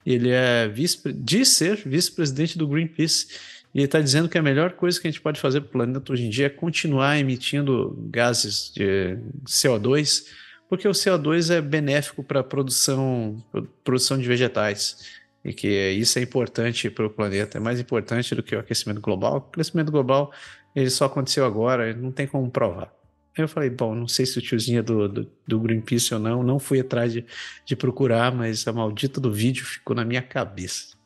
Ele 0.07 0.31
é 0.31 0.69
vice, 0.69 1.13
diz 1.13 1.49
ser 1.49 1.83
vice-presidente 1.85 2.57
do 2.57 2.69
Greenpeace. 2.69 3.27
E 3.75 3.79
ele 3.79 3.87
está 3.87 4.01
dizendo 4.01 4.29
que 4.29 4.39
a 4.39 4.43
melhor 4.43 4.73
coisa 4.73 4.99
que 5.01 5.09
a 5.09 5.11
gente 5.11 5.21
pode 5.21 5.41
fazer 5.41 5.61
para 5.61 5.69
o 5.69 5.73
planeta 5.73 6.13
hoje 6.13 6.25
em 6.25 6.31
dia 6.31 6.47
é 6.47 6.51
continuar 6.51 7.19
emitindo 7.19 7.99
gases 8.11 8.73
de 8.73 9.19
CO2 9.45 10.25
porque 10.69 10.87
o 10.87 10.93
CO2 10.93 11.55
é 11.55 11.61
benéfico 11.61 12.23
para 12.23 12.41
a 12.41 12.45
produção, 12.45 13.43
produção 13.83 14.19
de 14.19 14.29
vegetais 14.29 15.19
e 15.45 15.53
que 15.53 15.91
isso 15.93 16.19
é 16.19 16.23
importante 16.23 16.91
para 16.91 17.07
o 17.07 17.11
planeta, 17.11 17.59
é 17.59 17.61
mais 17.61 17.81
importante 17.81 18.35
do 18.35 18.43
que 18.43 18.55
o 18.55 18.61
aquecimento 18.61 19.01
global. 19.01 19.35
O 19.35 19.37
aquecimento 19.55 19.91
global 19.91 20.33
ele 20.75 20.91
só 20.91 21.07
aconteceu 21.07 21.45
agora, 21.45 21.95
não 21.95 22.13
tem 22.13 22.27
como 22.27 22.51
provar. 22.51 22.93
Eu 23.37 23.49
falei, 23.49 23.71
bom, 23.71 23.95
não 23.95 24.09
sei 24.09 24.27
se 24.27 24.37
o 24.39 24.43
tiozinho 24.43 24.81
é 24.81 24.83
do, 24.83 25.09
do, 25.09 25.31
do 25.47 25.61
Greenpeace 25.61 26.13
ou 26.13 26.19
não, 26.19 26.43
não 26.43 26.59
fui 26.59 26.81
atrás 26.81 27.13
de, 27.13 27.25
de 27.65 27.77
procurar, 27.77 28.35
mas 28.35 28.67
a 28.67 28.73
maldita 28.73 29.21
do 29.21 29.33
vídeo 29.33 29.65
ficou 29.65 29.95
na 29.95 30.05
minha 30.05 30.21
cabeça. 30.21 30.97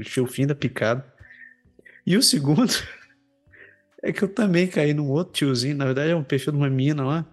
Achei 0.00 0.22
o 0.22 0.26
fim 0.26 0.46
da 0.46 0.54
picada. 0.54 1.04
E 2.06 2.16
o 2.16 2.22
segundo 2.22 2.72
é 4.02 4.12
que 4.12 4.22
eu 4.22 4.28
também 4.28 4.66
caí 4.66 4.94
num 4.94 5.10
outro 5.10 5.34
tiozinho, 5.34 5.76
na 5.76 5.84
verdade 5.84 6.10
é 6.10 6.16
um 6.16 6.24
perfil 6.24 6.52
de 6.54 6.58
uma 6.58 6.70
mina 6.70 7.04
lá, 7.04 7.26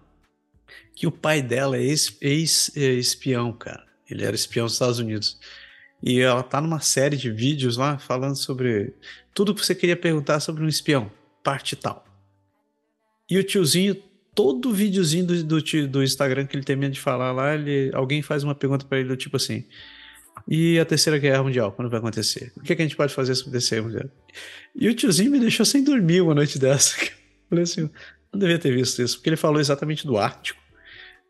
que 0.94 1.06
o 1.06 1.12
pai 1.12 1.42
dela 1.42 1.76
é 1.76 1.82
ex-espião, 1.82 3.50
é 3.50 3.64
cara. 3.64 3.84
Ele 4.08 4.24
era 4.24 4.34
espião 4.34 4.66
dos 4.66 4.74
Estados 4.74 4.98
Unidos. 4.98 5.38
E 6.02 6.20
ela 6.20 6.42
tá 6.42 6.60
numa 6.60 6.80
série 6.80 7.16
de 7.16 7.30
vídeos 7.30 7.76
lá 7.76 7.98
falando 7.98 8.36
sobre 8.36 8.92
tudo 9.34 9.54
que 9.54 9.64
você 9.64 9.74
queria 9.74 9.96
perguntar 9.96 10.40
sobre 10.40 10.64
um 10.64 10.68
espião, 10.68 11.10
parte 11.42 11.76
tal. 11.76 12.04
E 13.30 13.38
o 13.38 13.44
tiozinho, 13.44 13.94
todo 14.34 14.72
videozinho 14.72 15.26
do, 15.26 15.44
do, 15.44 15.88
do 15.88 16.02
Instagram 16.02 16.46
que 16.46 16.56
ele 16.56 16.76
medo 16.76 16.92
de 16.92 17.00
falar 17.00 17.32
lá, 17.32 17.54
ele, 17.54 17.90
alguém 17.94 18.20
faz 18.20 18.42
uma 18.42 18.54
pergunta 18.54 18.84
para 18.84 18.98
ele 18.98 19.08
do 19.08 19.16
tipo 19.16 19.36
assim: 19.36 19.64
e 20.46 20.78
a 20.78 20.84
terceira 20.84 21.18
guerra 21.18 21.42
mundial, 21.42 21.72
quando 21.72 21.88
vai 21.88 21.98
acontecer? 21.98 22.52
O 22.56 22.60
que, 22.60 22.72
é 22.72 22.76
que 22.76 22.82
a 22.82 22.84
gente 22.84 22.96
pode 22.96 23.14
fazer 23.14 23.34
se 23.34 23.42
acontecer? 23.42 24.10
E 24.74 24.88
o 24.88 24.94
tiozinho 24.94 25.30
me 25.30 25.38
deixou 25.38 25.64
sem 25.64 25.84
dormir 25.84 26.20
uma 26.20 26.34
noite 26.34 26.58
dessa. 26.60 26.96
Falei 27.48 27.64
assim, 27.64 27.88
não 28.32 28.40
devia 28.40 28.58
ter 28.58 28.74
visto 28.74 29.02
isso, 29.02 29.16
porque 29.16 29.28
ele 29.30 29.36
falou 29.36 29.60
exatamente 29.60 30.06
do 30.06 30.18
Ártico. 30.18 30.61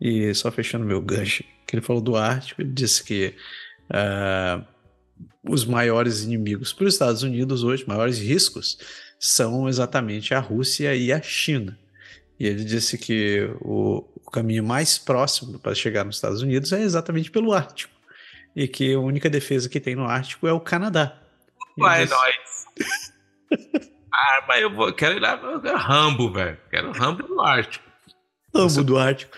E 0.05 0.35
só 0.35 0.51
fechando 0.51 0.85
meu 0.85 1.01
gancho, 1.01 1.45
que 1.65 1.77
ele 1.77 1.81
falou 1.81 2.03
do 2.03 2.17
Ártico, 2.17 2.61
ele 2.61 2.73
disse 2.73 3.05
que 3.05 3.37
uh, 3.89 4.67
os 5.49 5.65
maiores 5.65 6.25
inimigos 6.25 6.73
para 6.73 6.87
os 6.87 6.95
Estados 6.95 7.23
Unidos 7.23 7.63
hoje, 7.63 7.85
maiores 7.87 8.19
riscos, 8.19 8.79
são 9.17 9.69
exatamente 9.69 10.35
a 10.35 10.41
Rússia 10.41 10.93
e 10.97 11.13
a 11.13 11.23
China. 11.23 11.79
E 12.37 12.49
ele 12.49 12.65
disse 12.65 12.99
que 12.99 13.49
o, 13.61 14.05
caminho 14.33 14.65
mais 14.65 14.99
próximo 14.99 15.57
para 15.61 15.73
chegar 15.73 16.05
nos 16.05 16.17
Estados 16.17 16.43
Unidos 16.43 16.73
é 16.73 16.83
exatamente 16.83 17.31
pelo 17.31 17.53
Ártico. 17.53 17.95
E 18.57 18.67
que 18.67 18.95
a 18.95 18.99
única 18.99 19.31
defesa 19.31 19.69
que 19.69 19.79
tem 19.79 19.95
no 19.95 20.05
Ártico 20.05 20.49
é 20.49 20.53
o 20.53 20.59
Canadá. 20.59 21.17
Vai, 21.79 22.07
disse... 22.07 22.13
nós. 22.13 23.91
ah, 24.13 24.45
mas 24.49 24.63
eu 24.63 24.75
vou, 24.75 24.93
quero 24.93 25.15
ir 25.17 25.21
lá, 25.21 25.37
eu 25.41 25.61
quero 25.61 25.79
Rambo, 25.79 26.33
velho. 26.33 26.59
Quero 26.71 26.91
Rambo 26.91 27.23
do 27.23 27.41
Ártico. 27.41 27.85
Rambo 28.53 28.69
Você... 28.69 28.83
do 28.83 28.99
Ártico. 28.99 29.37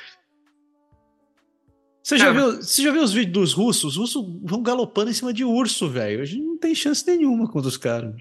Você 2.05 2.19
já, 2.19 2.31
viu, 2.33 2.57
você 2.57 2.83
já 2.83 2.93
viu 2.93 3.03
os 3.03 3.15
vídeos 3.15 3.33
dos 3.33 3.53
russos? 3.55 3.97
Os 3.97 3.97
russos 3.97 4.23
vão 4.43 4.63
galopando 4.63 5.11
em 5.11 5.15
cima 5.15 5.33
de 5.33 5.43
urso, 5.43 5.89
velho. 5.89 6.21
A 6.21 6.27
gente 6.27 6.43
não 6.43 6.59
tem 6.59 6.75
chance 6.75 7.03
nenhuma 7.07 7.49
contra 7.49 7.67
os 7.67 7.79
caras. 7.79 8.15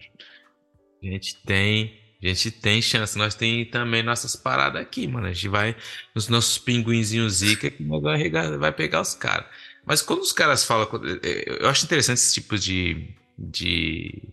A 1.03 1.05
gente 1.05 1.35
tem. 1.45 1.99
A 2.23 2.27
gente 2.27 2.49
tem 2.49 2.81
chance. 2.81 3.17
Nós 3.17 3.35
tem 3.35 3.65
também 3.65 4.01
nossas 4.01 4.37
paradas 4.37 4.81
aqui, 4.81 5.05
mano. 5.05 5.27
A 5.27 5.33
gente 5.33 5.49
vai 5.49 5.75
nos 6.15 6.29
nossos 6.29 6.57
pinguinzinhos 6.57 7.33
zica 7.33 7.69
que 7.69 7.83
nós 7.83 8.01
vai, 8.01 8.29
vai 8.57 8.71
pegar 8.71 9.01
os 9.01 9.15
caras. 9.15 9.47
Mas 9.85 10.01
quando 10.01 10.21
os 10.21 10.31
caras 10.31 10.63
falam. 10.63 10.87
Eu 11.59 11.67
acho 11.67 11.83
interessante 11.83 12.19
esse 12.19 12.35
tipo 12.35 12.57
de. 12.57 13.09
de 13.37 14.29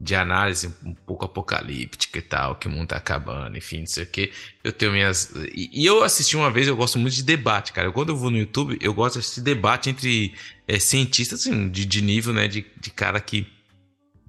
de 0.00 0.14
análise 0.14 0.74
um 0.82 0.94
pouco 0.94 1.26
apocalíptica 1.26 2.18
e 2.18 2.22
tal, 2.22 2.56
que 2.56 2.66
o 2.66 2.70
mundo 2.70 2.88
tá 2.88 2.96
acabando, 2.96 3.58
enfim, 3.58 3.80
não 3.80 3.86
sei 3.86 4.04
o 4.04 4.06
que. 4.06 4.32
Eu 4.64 4.72
tenho 4.72 4.92
minhas. 4.92 5.30
E, 5.54 5.84
eu 5.84 6.02
assisti 6.02 6.36
uma 6.36 6.50
vez, 6.50 6.66
eu 6.66 6.76
gosto 6.76 6.98
muito 6.98 7.14
de 7.14 7.22
debate, 7.22 7.72
cara. 7.72 7.92
Quando 7.92 8.08
eu 8.08 8.16
vou 8.16 8.30
no 8.30 8.38
YouTube, 8.38 8.78
eu 8.80 8.94
gosto 8.94 9.14
de 9.14 9.18
assistir 9.20 9.42
debate 9.42 9.90
entre 9.90 10.34
é, 10.66 10.78
cientistas, 10.78 11.40
assim, 11.40 11.68
de, 11.68 11.84
de 11.84 12.00
nível, 12.00 12.32
né, 12.32 12.48
de, 12.48 12.64
de 12.80 12.90
cara 12.90 13.20
que 13.20 13.46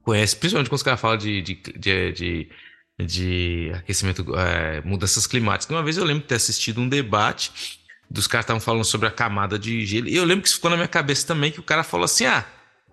conhece, 0.03 0.35
principalmente 0.35 0.69
quando 0.69 0.77
os 0.77 0.83
caras 0.83 0.99
falam 0.99 1.17
de, 1.17 1.41
de, 1.41 1.55
de, 1.55 2.11
de, 2.11 2.49
de 2.99 3.71
aquecimento, 3.75 4.35
é, 4.37 4.81
mudanças 4.81 5.25
climáticas. 5.25 5.73
Uma 5.73 5.83
vez 5.83 5.95
eu 5.95 6.03
lembro 6.03 6.23
de 6.23 6.27
ter 6.27 6.35
assistido 6.35 6.81
um 6.81 6.89
debate 6.89 7.79
dos 8.09 8.27
caras 8.27 8.43
estavam 8.43 8.59
falando 8.59 8.83
sobre 8.83 9.07
a 9.07 9.11
camada 9.11 9.57
de 9.57 9.85
gelo, 9.85 10.09
e 10.09 10.15
eu 10.17 10.25
lembro 10.25 10.41
que 10.41 10.49
isso 10.49 10.57
ficou 10.57 10.69
na 10.69 10.75
minha 10.75 10.87
cabeça 10.87 11.25
também, 11.25 11.49
que 11.49 11.61
o 11.61 11.63
cara 11.63 11.81
falou 11.81 12.03
assim, 12.03 12.25
ah, 12.25 12.45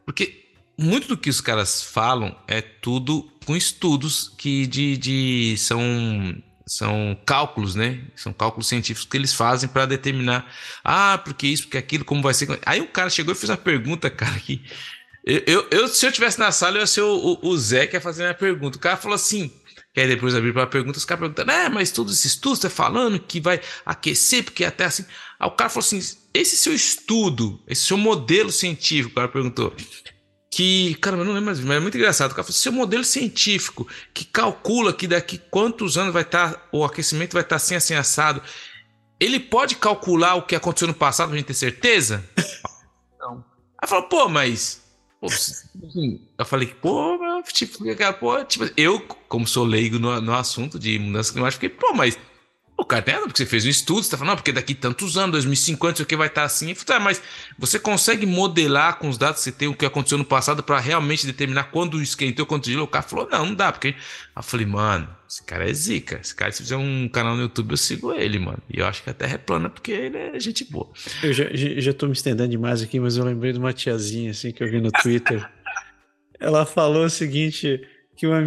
porque 0.07 0.48
muito 0.79 1.09
do 1.09 1.19
que 1.19 1.29
os 1.29 1.41
caras 1.41 1.83
falam 1.83 2.37
é 2.47 2.61
tudo 2.61 3.31
com 3.45 3.57
estudos 3.57 4.33
que 4.39 4.67
de, 4.67 4.97
de 4.97 5.57
são 5.59 5.83
são 6.67 7.19
cálculos, 7.25 7.75
né? 7.75 8.05
São 8.15 8.33
cálculos 8.33 8.69
científicos 8.69 9.09
que 9.09 9.17
eles 9.17 9.33
fazem 9.33 9.69
para 9.69 9.87
determinar, 9.87 10.47
ah, 10.85 11.19
porque 11.19 11.47
isso, 11.47 11.65
porque 11.65 11.79
aquilo, 11.79 12.05
como 12.05 12.23
vai 12.23 12.35
ser. 12.35 12.59
Aí 12.65 12.81
o 12.81 12.89
cara 12.89 13.09
chegou 13.09 13.33
e 13.33 13.37
fez 13.37 13.49
uma 13.49 13.57
pergunta, 13.57 14.11
cara, 14.11 14.39
que 14.39 14.63
eu, 15.25 15.67
eu, 15.71 15.89
se 15.89 16.07
eu 16.07 16.13
tivesse 16.13 16.39
na 16.39 16.53
sala, 16.53 16.77
eu 16.77 16.81
ia 16.81 16.87
ser 16.87 17.03
o, 17.03 17.39
o, 17.43 17.49
o 17.49 17.59
Zé 17.59 17.87
que 17.87 17.97
ia 17.97 18.01
fazer 18.01 18.23
a 18.23 18.27
minha 18.27 18.35
pergunta. 18.35 18.79
O 18.79 18.81
cara 18.81 18.97
falou 18.97 19.15
assim, 19.15 19.51
que 19.93 20.01
aí 20.01 20.09
depois 20.09 20.35
abrir 20.35 20.53
para 20.53 20.67
pergunta, 20.67 20.99
os 20.99 21.05
caras 21.05 21.21
perguntam, 21.21 21.55
é, 21.55 21.69
mas 21.69 21.91
todos 21.91 22.15
esses 22.15 22.33
estudos, 22.33 22.61
tá 22.61 22.71
falando 22.71 23.19
que 23.19 23.41
vai 23.41 23.61
aquecer, 23.85 24.45
porque 24.45 24.65
até 24.65 24.85
assim. 24.85 25.05
Aí 25.39 25.49
o 25.49 25.53
cara 25.53 25.69
falou 25.71 25.85
assim: 25.85 26.01
esse 26.33 26.57
seu 26.57 26.73
estudo, 26.75 27.63
esse 27.67 27.83
seu 27.83 27.97
modelo 27.97 28.51
científico, 28.51 29.13
o 29.13 29.15
cara 29.15 29.29
perguntou, 29.29 29.75
que, 30.59 30.97
cara, 30.97 31.17
eu 31.17 31.25
não 31.25 31.35
lembro 31.35 31.47
mais, 31.47 31.61
mas 31.61 31.77
é 31.77 31.79
muito 31.79 31.97
engraçado. 31.97 32.33
O 32.33 32.35
cara 32.35 32.43
falou, 32.43 32.53
seu 32.53 32.73
modelo 32.73 33.05
científico 33.05 33.87
que 34.13 34.25
calcula 34.25 34.93
que 34.93 35.07
daqui 35.07 35.39
quantos 35.39 35.97
anos 35.97 36.13
vai 36.13 36.23
estar 36.23 36.53
tá, 36.53 36.69
o 36.73 36.85
aquecimento 36.85 37.35
vai 37.35 37.43
estar 37.43 37.51
tá 37.51 37.57
assim, 37.57 37.77
assim, 37.77 37.95
assado, 37.95 38.43
ele 39.21 39.39
pode 39.39 39.77
calcular 39.77 40.35
o 40.35 40.43
que 40.43 40.57
aconteceu 40.57 40.89
no 40.89 40.95
passado 40.95 41.29
pra 41.29 41.37
gente 41.37 41.47
ter 41.47 41.55
certeza? 41.55 42.29
Não. 43.21 43.45
Aí 43.81 43.89
falou, 43.89 44.09
pô, 44.09 44.29
mas. 44.29 44.83
Pô, 45.21 45.29
assim, 45.29 46.27
eu 46.37 46.45
falei, 46.45 46.67
pô, 46.67 47.17
tipo, 47.53 47.79
pô, 48.19 48.45
tipo, 48.45 48.69
eu, 48.77 48.99
como 49.29 49.47
sou 49.47 49.65
leigo 49.65 50.01
no, 50.01 50.21
no 50.21 50.35
assunto 50.35 50.77
de 50.77 50.99
mudança 50.99 51.33
climática, 51.33 51.69
fiquei, 51.69 51.79
pô, 51.79 51.95
mas 51.95 52.19
o 52.79 52.85
cara 52.85 53.03
tem 53.03 53.17
porque 53.17 53.39
você 53.39 53.45
fez 53.45 53.67
um 53.67 53.69
estudo, 53.69 54.05
você 54.05 54.11
tá 54.11 54.17
falando, 54.17 54.31
não, 54.31 54.37
porque 54.37 54.53
daqui 54.53 54.73
tantos 54.73 55.19
anos, 55.19 55.33
2050, 55.33 56.05
o 56.05 56.07
que 56.07 56.17
vai 56.17 56.29
estar 56.29 56.43
tá 56.43 56.47
assim. 56.47 56.73
Falei, 56.77 56.87
tá, 56.87 57.01
mas 57.01 57.21
você 57.59 57.77
consegue 57.77 58.25
modelar 58.25 59.01
com 59.01 59.09
os 59.09 59.19
dados 59.19 59.39
que 59.39 59.45
você 59.45 59.53
tem 59.53 59.67
o 59.67 59.75
que 59.75 59.85
aconteceu 59.85 60.17
no 60.17 60.25
passado 60.25 60.63
para 60.63 60.79
realmente 60.79 61.27
determinar 61.27 61.65
quando 61.65 62.01
esquentou, 62.01 62.47
quando 62.47 62.67
gelou? 62.67 62.85
O 62.85 62.89
cara 62.89 63.03
falou, 63.03 63.29
não, 63.29 63.47
não 63.47 63.55
dá, 63.55 63.73
porque. 63.73 63.89
Aí 63.89 63.95
eu 64.37 64.43
falei, 64.45 64.65
mano, 64.65 65.09
esse 65.29 65.43
cara 65.43 65.69
é 65.69 65.75
zica. 65.75 66.21
Esse 66.23 66.33
cara, 66.33 66.53
se 66.53 66.63
fizer 66.63 66.77
um 66.77 67.09
canal 67.09 67.35
no 67.35 67.43
YouTube, 67.43 67.73
eu 67.73 67.77
sigo 67.77 68.13
ele, 68.13 68.39
mano. 68.39 68.63
E 68.73 68.79
eu 68.79 68.87
acho 68.87 69.03
que 69.03 69.11
a 69.11 69.15
terra 69.15 69.35
é 69.35 69.39
plana 69.39 69.69
porque 69.69 69.91
ele 69.91 70.17
é 70.17 70.39
gente 70.39 70.65
boa. 70.65 70.89
Eu 71.21 71.33
já, 71.33 71.47
já 71.53 71.93
tô 71.93 72.07
me 72.07 72.13
estendendo 72.13 72.49
demais 72.49 72.81
aqui, 72.81 73.01
mas 73.01 73.17
eu 73.17 73.25
lembrei 73.25 73.53
de 73.53 73.59
uma 73.59 73.73
tiazinha, 73.73 74.31
assim, 74.31 74.53
que 74.53 74.63
eu 74.63 74.71
vi 74.71 74.81
no 74.81 74.93
Twitter. 74.93 75.45
Ela 76.39 76.65
falou 76.65 77.07
o 77.07 77.11
seguinte: 77.11 77.81
que 78.17 78.25
uma 78.25 78.41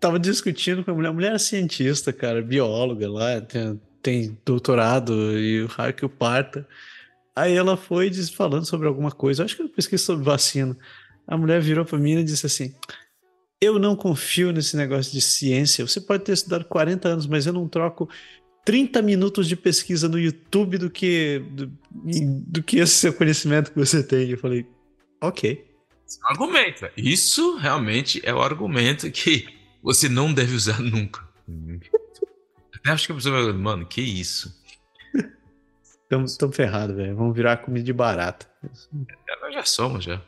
tava 0.00 0.18
discutindo 0.18 0.84
com 0.84 0.90
a 0.90 0.94
mulher. 0.94 1.08
A 1.08 1.12
mulher 1.12 1.34
é 1.34 1.38
cientista, 1.38 2.12
cara, 2.12 2.42
bióloga 2.42 3.10
lá, 3.10 3.40
tem, 3.40 3.80
tem 4.02 4.38
doutorado 4.44 5.38
e 5.38 5.62
o 5.62 5.66
raio 5.66 5.94
que 5.94 6.04
o 6.04 6.08
parta. 6.08 6.66
Aí 7.34 7.54
ela 7.54 7.76
foi 7.76 8.12
falando 8.24 8.64
sobre 8.64 8.88
alguma 8.88 9.12
coisa, 9.12 9.44
acho 9.44 9.56
que 9.56 9.62
eu 9.62 9.68
pesquisei 9.68 10.04
sobre 10.04 10.24
vacina. 10.24 10.76
A 11.26 11.36
mulher 11.36 11.60
virou 11.60 11.84
para 11.84 11.98
mim 11.98 12.18
e 12.18 12.24
disse 12.24 12.46
assim: 12.46 12.74
Eu 13.60 13.78
não 13.78 13.94
confio 13.94 14.50
nesse 14.50 14.76
negócio 14.76 15.12
de 15.12 15.20
ciência. 15.20 15.86
Você 15.86 16.00
pode 16.00 16.24
ter 16.24 16.32
estudado 16.32 16.64
40 16.64 17.08
anos, 17.08 17.26
mas 17.26 17.46
eu 17.46 17.52
não 17.52 17.68
troco 17.68 18.08
30 18.64 19.02
minutos 19.02 19.46
de 19.46 19.54
pesquisa 19.54 20.08
no 20.08 20.18
YouTube 20.18 20.78
do 20.78 20.90
que 20.90 21.42
do, 21.50 21.72
do 22.46 22.62
que 22.62 22.78
esse 22.78 22.94
seu 22.94 23.12
conhecimento 23.12 23.70
que 23.70 23.78
você 23.78 24.02
tem. 24.02 24.30
Eu 24.30 24.38
falei, 24.38 24.66
ok. 25.22 25.64
Argumento. 26.24 26.88
Isso 26.96 27.56
realmente 27.56 28.20
é 28.24 28.32
o 28.32 28.40
argumento 28.40 29.10
que 29.10 29.57
você 29.82 30.08
não 30.08 30.32
deve 30.32 30.54
usar 30.54 30.80
nunca. 30.82 31.26
Até 32.74 32.90
acho 32.90 33.06
que 33.06 33.12
a 33.12 33.14
pessoa 33.14 33.44
vai, 33.44 33.52
mano, 33.52 33.86
que 33.86 34.00
isso? 34.00 34.56
Estamos 36.24 36.56
ferrados, 36.56 36.96
velho. 36.96 37.14
Vamos 37.16 37.36
virar 37.36 37.58
comida 37.58 37.84
de 37.84 37.92
barata. 37.92 38.46
É, 38.64 39.40
nós 39.42 39.54
já 39.54 39.64
somos, 39.64 40.04
já. 40.04 40.20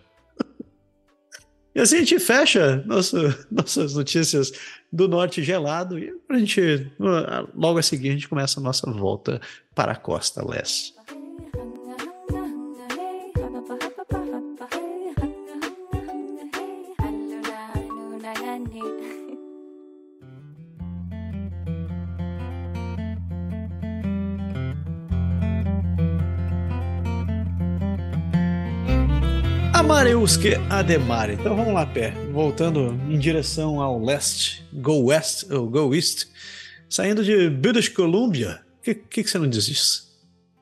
E 1.74 1.80
assim 1.80 1.96
a 1.96 1.98
gente 2.00 2.18
fecha 2.18 2.82
nosso, 2.84 3.16
nossas 3.50 3.94
notícias 3.94 4.52
do 4.92 5.08
norte 5.08 5.42
gelado 5.42 5.98
e 5.98 6.12
pra 6.26 6.38
gente, 6.38 6.90
logo 7.54 7.78
a 7.78 7.82
seguir, 7.82 8.10
a 8.10 8.12
gente 8.12 8.28
começa 8.28 8.58
a 8.58 8.62
nossa 8.62 8.90
volta 8.90 9.40
para 9.74 9.92
a 9.92 9.96
costa 9.96 10.46
leste. 10.46 10.94
Amareuske 29.80 30.56
Ademare. 30.68 31.32
Então 31.32 31.56
vamos 31.56 31.72
lá, 31.72 31.86
pé. 31.86 32.10
Voltando 32.30 33.00
em 33.08 33.18
direção 33.18 33.80
ao 33.80 33.98
leste, 33.98 34.62
go 34.74 35.06
west 35.06 35.50
ou 35.50 35.70
go 35.70 35.94
east, 35.94 36.26
saindo 36.86 37.24
de 37.24 37.48
British 37.48 37.88
Columbia. 37.88 38.60
O 38.78 38.82
que, 38.82 38.94
que, 38.94 39.24
que 39.24 39.30
você 39.30 39.38
não 39.38 39.48
diz 39.48 39.64
disso? 39.64 40.06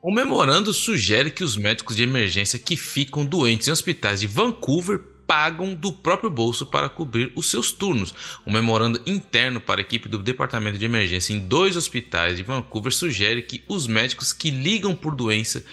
O 0.00 0.12
memorando 0.12 0.72
sugere 0.72 1.32
que 1.32 1.42
os 1.42 1.56
médicos 1.56 1.96
de 1.96 2.04
emergência 2.04 2.60
que 2.60 2.76
ficam 2.76 3.26
doentes 3.26 3.66
em 3.66 3.72
hospitais 3.72 4.20
de 4.20 4.28
Vancouver 4.28 5.00
pagam 5.26 5.74
do 5.74 5.92
próprio 5.92 6.30
bolso 6.30 6.64
para 6.64 6.88
cobrir 6.88 7.32
os 7.34 7.50
seus 7.50 7.72
turnos. 7.72 8.14
O 8.46 8.52
memorando 8.52 9.02
interno 9.04 9.60
para 9.60 9.80
a 9.80 9.82
equipe 9.82 10.08
do 10.08 10.18
Departamento 10.18 10.78
de 10.78 10.84
Emergência 10.84 11.34
em 11.34 11.40
dois 11.40 11.76
hospitais 11.76 12.36
de 12.36 12.44
Vancouver 12.44 12.92
sugere 12.92 13.42
que 13.42 13.64
os 13.66 13.88
médicos 13.88 14.32
que 14.32 14.48
ligam 14.48 14.94
por 14.94 15.16
doença 15.16 15.64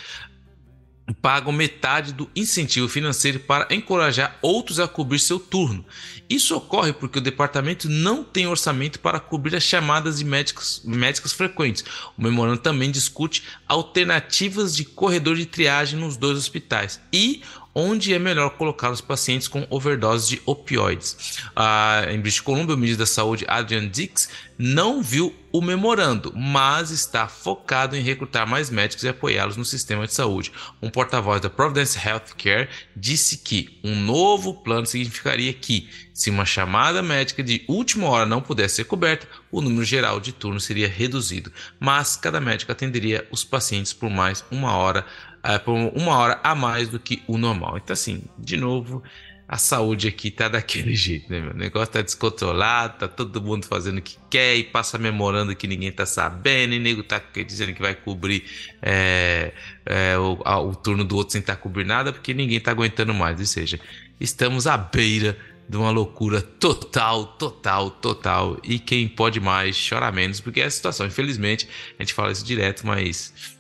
pagam 1.14 1.52
metade 1.52 2.14
do 2.14 2.30
incentivo 2.36 2.90
financeiro 2.90 3.40
para 3.40 3.74
encorajar 3.74 4.38
outros 4.42 4.80
a 4.80 4.88
cobrir 4.88 5.20
seu 5.20 5.40
turno. 5.40 5.86
Isso 6.28 6.56
ocorre 6.56 6.94
porque 6.94 7.20
o 7.20 7.22
departamento 7.22 7.88
não 7.88 8.24
tem 8.24 8.48
orçamento 8.48 9.00
para 9.00 9.20
cobrir 9.20 9.56
as 9.56 9.64
chamadas 9.64 10.18
de 10.18 10.26
médicos, 10.26 10.82
médicos 10.84 11.32
frequentes. 11.32 11.84
O 12.18 12.24
memorando 12.24 12.58
também 12.58 12.90
discute 12.90 13.44
alternativas 13.68 14.76
de 14.76 14.84
corredor 14.84 15.36
de 15.36 15.46
triagem 15.46 16.00
nos 16.00 16.18
dois 16.18 16.38
hospitais 16.38 17.00
e 17.14 17.44
onde 17.76 18.14
é 18.14 18.18
melhor 18.18 18.52
colocar 18.52 18.90
os 18.90 19.02
pacientes 19.02 19.50
com 19.50 19.68
overdose 19.70 20.30
de 20.30 20.42
opioides. 20.46 21.40
Ah, 21.54 22.06
em 22.10 22.22
British 22.22 22.40
Columbia, 22.40 22.74
o 22.74 22.78
ministro 22.78 23.00
da 23.00 23.06
Saúde, 23.06 23.44
Adrian 23.50 23.90
Dix, 23.90 24.30
não 24.58 25.04
viu 25.04 25.36
o 25.52 25.62
memorando, 25.62 26.34
mas 26.36 26.90
está 26.90 27.28
focado 27.28 27.96
em 27.96 28.02
recrutar 28.02 28.48
mais 28.48 28.70
médicos 28.70 29.04
e 29.04 29.10
apoiá-los 29.10 29.58
no 29.58 29.66
sistema 29.66 30.08
de 30.08 30.14
saúde. 30.14 30.52
Um 30.82 30.90
porta-voz 30.90 31.42
da 31.42 31.50
Providence 31.50 31.98
Healthcare 31.98 32.70
disse 32.96 33.38
que 33.38 33.78
um 33.84 33.96
novo 33.96 34.54
plano 34.54 34.86
significaria 34.86 35.54
que, 35.54 35.90
se 36.14 36.30
uma 36.30 36.46
chamada 36.46 37.02
médica 37.02 37.44
de 37.44 37.64
última 37.68 38.08
hora 38.08 38.26
não 38.26 38.42
pudesse 38.42 38.76
ser 38.76 38.86
coberta, 38.86 39.28
o 39.52 39.62
número 39.62 39.84
geral 39.84 40.20
de 40.20 40.32
turnos 40.32 40.64
seria 40.64 40.88
reduzido, 40.88 41.52
mas 41.80 42.16
cada 42.16 42.40
médico 42.40 42.72
atenderia 42.72 43.28
os 43.32 43.44
pacientes 43.44 43.94
por 43.94 44.10
mais 44.10 44.44
uma 44.52 44.76
hora 44.76 45.06
é, 45.46 45.60
por 45.60 45.74
uma 45.74 46.18
hora 46.18 46.40
a 46.44 46.56
mais 46.56 46.90
do 46.90 47.00
que 47.00 47.22
o 47.28 47.38
normal. 47.38 47.78
Então, 47.78 47.94
assim, 47.94 48.24
de 48.38 48.58
novo, 48.58 49.04
a 49.48 49.60
saúde 49.60 50.08
aqui 50.08 50.32
tá 50.32 50.48
daquele 50.48 50.94
jeito, 50.98 51.32
né, 51.32 51.40
meu? 51.40 51.52
O 51.52 51.58
negócio 51.58 51.94
tá 51.94 52.02
descontrolado, 52.02 52.98
tá 52.98 53.08
todo 53.08 53.40
mundo 53.42 53.66
fazendo 53.68 54.00
o 54.00 54.02
que 54.02 54.18
quer 54.30 54.56
e 54.56 54.64
passa 54.64 54.98
memorando 54.98 55.56
que 55.56 55.68
ninguém 55.68 55.92
tá 55.92 56.06
sabendo, 56.06 56.74
e 56.74 56.80
nego 56.80 57.04
tá 57.04 57.22
dizendo 57.46 57.74
que 57.74 57.82
vai 57.82 57.94
cobrir 57.94 58.44
é, 58.82 59.54
é, 59.86 60.18
o, 60.18 60.40
a, 60.44 60.60
o, 60.60 60.76
turno 60.76 61.04
do 61.04 61.16
outro 61.16 61.34
sem 61.34 61.42
tá 61.44 61.56
cobrir 61.56 61.86
nada, 61.86 62.12
porque 62.12 62.34
ninguém 62.34 62.60
tá 62.60 62.72
aguentando 62.72 63.14
mais. 63.14 63.40
Ou 63.40 63.46
seja, 63.46 63.80
estamos 64.20 64.66
à 64.66 64.76
beira 64.76 65.38
de 65.70 65.78
uma 65.78 65.92
loucura 65.92 66.42
total, 66.42 67.26
total, 67.38 67.92
total. 67.92 68.60
E 68.64 68.80
quem 68.80 69.08
pode 69.08 69.40
mais 69.40 69.78
chora 69.88 70.12
menos, 70.12 70.40
porque 70.40 70.62
é 70.62 70.66
a 70.66 70.72
situação. 70.72 71.06
Infelizmente, 71.06 71.68
a 72.00 72.04
gente 72.04 72.14
fala 72.14 72.32
isso 72.32 72.46
direto, 72.46 72.86
mas 72.86 73.55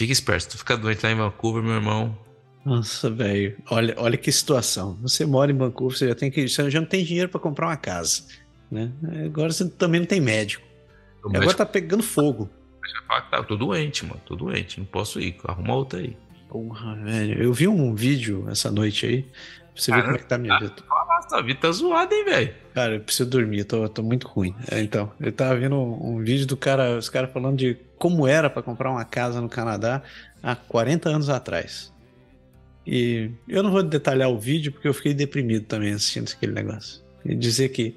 fica 0.00 0.12
esperto. 0.12 0.44
Se 0.44 0.48
tu 0.48 0.58
ficar 0.58 0.76
doente 0.76 1.04
lá 1.04 1.12
em 1.12 1.16
Vancouver, 1.16 1.62
meu 1.62 1.74
irmão, 1.74 2.16
nossa, 2.64 3.10
velho. 3.10 3.56
Olha, 3.70 3.94
olha 3.96 4.16
que 4.18 4.30
situação. 4.30 4.98
Você 5.02 5.24
mora 5.24 5.50
em 5.50 5.56
Vancouver, 5.56 5.96
você 5.96 6.08
já 6.08 6.14
tem 6.14 6.30
que, 6.30 6.48
você 6.48 6.70
já 6.70 6.80
não 6.80 6.86
tem 6.86 7.04
dinheiro 7.04 7.28
para 7.28 7.40
comprar 7.40 7.68
uma 7.68 7.76
casa, 7.76 8.22
né? 8.70 8.92
Agora 9.24 9.50
você 9.50 9.68
também 9.68 10.00
não 10.00 10.06
tem 10.06 10.20
médico. 10.20 10.66
O 11.22 11.28
agora 11.28 11.40
médico... 11.40 11.58
tá 11.58 11.66
pegando 11.66 12.02
fogo. 12.02 12.50
Tá, 13.30 13.42
tô 13.42 13.56
doente, 13.56 14.04
mano. 14.04 14.20
Tô 14.26 14.36
doente, 14.36 14.78
não 14.78 14.86
posso 14.86 15.20
ir. 15.20 15.36
Arruma 15.44 15.74
outra 15.74 16.00
aí. 16.00 16.16
Porra, 16.48 16.96
velho. 16.96 17.42
Eu 17.42 17.52
vi 17.52 17.66
um 17.66 17.94
vídeo 17.94 18.46
essa 18.48 18.70
noite 18.70 19.06
aí. 19.06 19.22
Pra 19.22 19.82
você 19.82 19.92
ver 19.92 20.02
como 20.02 20.16
é 20.16 20.18
que 20.18 20.26
tá 20.26 20.34
a 20.34 20.38
minha 20.38 20.58
vida. 20.58 20.74
Nossa, 20.88 21.36
a 21.36 21.42
vida 21.42 21.60
tá 21.60 21.72
zoada, 21.72 22.14
hein, 22.14 22.24
velho? 22.24 22.54
Cara, 22.74 22.94
eu 22.96 23.00
preciso 23.00 23.28
dormir, 23.28 23.64
tô, 23.64 23.88
tô 23.88 24.02
muito 24.02 24.26
ruim. 24.26 24.54
É, 24.70 24.80
então, 24.80 25.12
eu 25.20 25.32
tava 25.32 25.56
vendo 25.56 25.76
um, 25.76 26.16
um 26.16 26.22
vídeo 26.22 26.46
do 26.46 26.56
cara, 26.56 26.98
os 26.98 27.08
caras 27.08 27.32
falando 27.32 27.56
de 27.56 27.76
como 28.00 28.26
era 28.26 28.48
para 28.48 28.62
comprar 28.62 28.90
uma 28.90 29.04
casa 29.04 29.42
no 29.42 29.48
Canadá 29.48 30.02
há 30.42 30.56
40 30.56 31.10
anos 31.10 31.28
atrás. 31.28 31.92
E 32.86 33.30
eu 33.46 33.62
não 33.62 33.70
vou 33.70 33.82
detalhar 33.82 34.30
o 34.30 34.38
vídeo 34.38 34.72
porque 34.72 34.88
eu 34.88 34.94
fiquei 34.94 35.12
deprimido 35.12 35.66
também 35.66 35.92
assistindo 35.92 36.32
aquele 36.34 36.52
negócio. 36.52 37.02
E 37.22 37.34
dizer 37.34 37.68
que. 37.68 37.94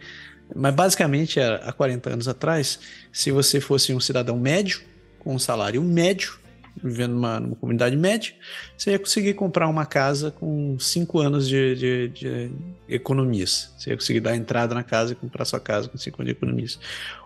Mas 0.53 0.75
basicamente, 0.75 1.39
há 1.39 1.71
40 1.71 2.09
anos 2.11 2.27
atrás, 2.27 2.77
se 3.13 3.31
você 3.31 3.61
fosse 3.61 3.93
um 3.93 3.99
cidadão 3.99 4.37
médio, 4.37 4.81
com 5.19 5.33
um 5.33 5.39
salário 5.39 5.81
médio, 5.81 6.37
vivendo 6.83 7.13
numa, 7.13 7.39
numa 7.39 7.55
comunidade 7.55 7.95
média, 7.95 8.33
você 8.77 8.91
ia 8.91 8.99
conseguir 8.99 9.33
comprar 9.33 9.67
uma 9.67 9.85
casa 9.85 10.31
com 10.31 10.77
5 10.77 11.19
anos 11.19 11.47
de, 11.47 11.75
de, 11.75 12.07
de, 12.09 12.51
economias. 12.87 13.73
Você 13.77 13.91
ia 13.91 13.95
conseguir 13.95 14.19
dar 14.19 14.35
entrada 14.35 14.75
na 14.75 14.83
casa 14.83 15.13
e 15.13 15.15
comprar 15.15 15.45
sua 15.45 15.59
casa 15.59 15.87
com 15.87 15.97
5 15.97 16.21
anos 16.21 16.33
de 16.33 16.37
economias. 16.37 16.79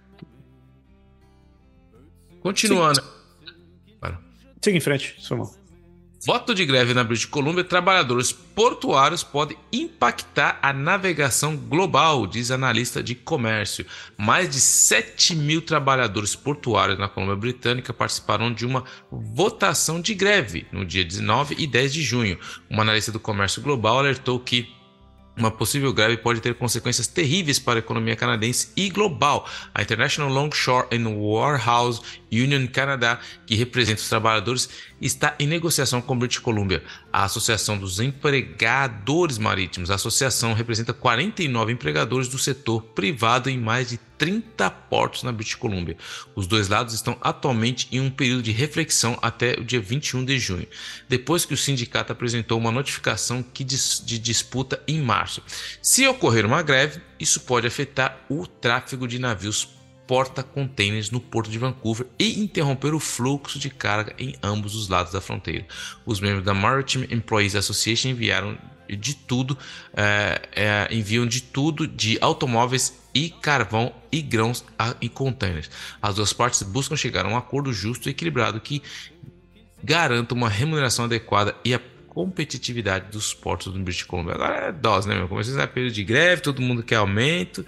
Continuando. 2.40 3.02
Siga 4.60 4.76
em 4.76 4.80
frente, 4.80 5.16
irmão. 5.30 5.58
Voto 6.26 6.52
de 6.52 6.66
greve 6.66 6.92
na 6.92 7.04
British 7.04 7.26
Columbia, 7.26 7.62
trabalhadores 7.62 8.32
portuários 8.32 9.22
podem 9.22 9.56
impactar 9.72 10.58
a 10.60 10.72
navegação 10.72 11.56
global, 11.56 12.26
diz 12.26 12.50
analista 12.50 13.00
de 13.00 13.14
comércio. 13.14 13.86
Mais 14.16 14.50
de 14.50 14.58
7 14.58 15.36
mil 15.36 15.62
trabalhadores 15.62 16.34
portuários 16.34 16.98
na 16.98 17.08
Colômbia 17.08 17.36
Britânica 17.36 17.92
participaram 17.92 18.52
de 18.52 18.66
uma 18.66 18.82
votação 19.12 20.00
de 20.00 20.12
greve 20.12 20.66
no 20.72 20.84
dia 20.84 21.04
19 21.04 21.54
e 21.56 21.68
10 21.68 21.92
de 21.94 22.02
junho. 22.02 22.36
Uma 22.68 22.82
analista 22.82 23.12
do 23.12 23.20
comércio 23.20 23.62
global 23.62 24.00
alertou 24.00 24.40
que 24.40 24.68
uma 25.38 25.52
possível 25.52 25.92
greve 25.92 26.16
pode 26.16 26.40
ter 26.40 26.54
consequências 26.56 27.06
terríveis 27.06 27.60
para 27.60 27.78
a 27.78 27.78
economia 27.78 28.16
canadense 28.16 28.72
e 28.76 28.90
global. 28.90 29.48
A 29.72 29.80
International 29.80 30.28
Longshore 30.28 30.88
and 30.92 31.08
Warehouse 31.08 32.02
Union 32.32 32.66
Canada, 32.66 33.18
que 33.46 33.54
representa 33.54 34.00
os 34.00 34.08
trabalhadores, 34.08 34.68
está 35.00 35.34
em 35.38 35.46
negociação 35.46 36.00
com 36.00 36.18
British 36.18 36.38
Columbia. 36.38 36.82
A 37.12 37.24
Associação 37.24 37.78
dos 37.78 38.00
Empregadores 38.00 39.38
Marítimos. 39.38 39.90
A 39.90 39.94
associação 39.94 40.52
representa 40.52 40.92
49 40.92 41.72
empregadores 41.72 42.28
do 42.28 42.38
setor 42.38 42.82
privado 42.82 43.48
em 43.48 43.58
mais 43.58 43.90
de 43.90 43.98
30 44.18 44.68
portos 44.70 45.22
na 45.22 45.32
British 45.32 45.54
Columbia. 45.54 45.96
Os 46.34 46.46
dois 46.46 46.68
lados 46.68 46.92
estão 46.92 47.16
atualmente 47.20 47.88
em 47.92 48.00
um 48.00 48.10
período 48.10 48.42
de 48.42 48.50
reflexão 48.50 49.16
até 49.22 49.52
o 49.58 49.64
dia 49.64 49.80
21 49.80 50.24
de 50.24 50.38
junho, 50.38 50.66
depois 51.08 51.44
que 51.44 51.54
o 51.54 51.56
sindicato 51.56 52.12
apresentou 52.12 52.58
uma 52.58 52.72
notificação 52.72 53.44
de 53.54 54.18
disputa 54.18 54.82
em 54.88 55.00
março. 55.00 55.42
Se 55.80 56.06
ocorrer 56.06 56.44
uma 56.44 56.62
greve, 56.62 57.00
isso 57.18 57.40
pode 57.40 57.66
afetar 57.66 58.18
o 58.28 58.46
tráfego 58.46 59.06
de 59.06 59.18
navios 59.18 59.77
porta-containers 60.08 61.10
no 61.10 61.20
porto 61.20 61.50
de 61.50 61.58
Vancouver 61.58 62.06
e 62.18 62.40
interromper 62.40 62.94
o 62.94 62.98
fluxo 62.98 63.58
de 63.58 63.68
carga 63.68 64.14
em 64.18 64.34
ambos 64.42 64.74
os 64.74 64.88
lados 64.88 65.12
da 65.12 65.20
fronteira. 65.20 65.66
Os 66.06 66.18
membros 66.18 66.44
da 66.44 66.54
Maritime 66.54 67.06
Employees 67.10 67.54
Association 67.54 68.08
enviaram 68.08 68.58
de 68.88 69.14
tudo, 69.14 69.56
é, 69.94 70.40
é, 70.56 70.88
enviam 70.90 71.26
de 71.26 71.42
tudo 71.42 71.86
de 71.86 72.16
automóveis 72.22 72.98
e 73.14 73.28
carvão 73.28 73.92
e 74.10 74.22
grãos 74.22 74.64
a, 74.78 74.94
e 74.98 75.10
containers. 75.10 75.70
As 76.00 76.14
duas 76.14 76.32
partes 76.32 76.62
buscam 76.62 76.96
chegar 76.96 77.26
a 77.26 77.28
um 77.28 77.36
acordo 77.36 77.70
justo 77.70 78.08
e 78.08 78.12
equilibrado 78.12 78.58
que 78.60 78.82
garanta 79.84 80.34
uma 80.34 80.48
remuneração 80.48 81.04
adequada 81.04 81.54
e 81.62 81.74
a 81.74 81.80
competitividade 82.08 83.10
dos 83.12 83.34
portos 83.34 83.72
do 83.72 83.78
British 83.78 84.04
Columbia. 84.04 84.34
Agora 84.34 84.68
é 84.68 84.72
dose, 84.72 85.06
né, 85.06 85.14
meu? 85.14 85.28
Começou 85.28 85.60
a 85.60 85.66
período 85.66 85.92
de 85.92 86.02
greve, 86.02 86.40
todo 86.40 86.62
mundo 86.62 86.82
quer 86.82 86.96
aumento 86.96 87.64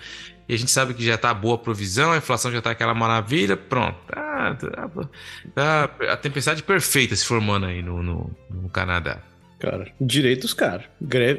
e 0.51 0.55
a 0.55 0.57
gente 0.57 0.73
sabe 0.73 0.95
que 0.95 1.05
já 1.05 1.15
está 1.15 1.33
boa 1.33 1.55
a 1.55 1.59
provisão, 1.59 2.11
a 2.11 2.17
inflação 2.17 2.51
já 2.51 2.59
está 2.59 2.73
aquela 2.73 2.93
maravilha, 2.93 3.57
pronto. 3.57 3.97
Tá, 4.09 4.57
tá, 4.57 4.91
tá, 5.55 5.85
a 6.13 6.17
tempestade 6.17 6.65
perfeita 6.65 7.15
se 7.15 7.25
formando 7.25 7.67
aí 7.67 7.81
no, 7.81 8.03
no, 8.03 8.37
no 8.51 8.69
Canadá. 8.69 9.23
Cara, 9.61 9.93
direito 10.01 10.41
dos 10.41 10.53
caras. 10.53 10.87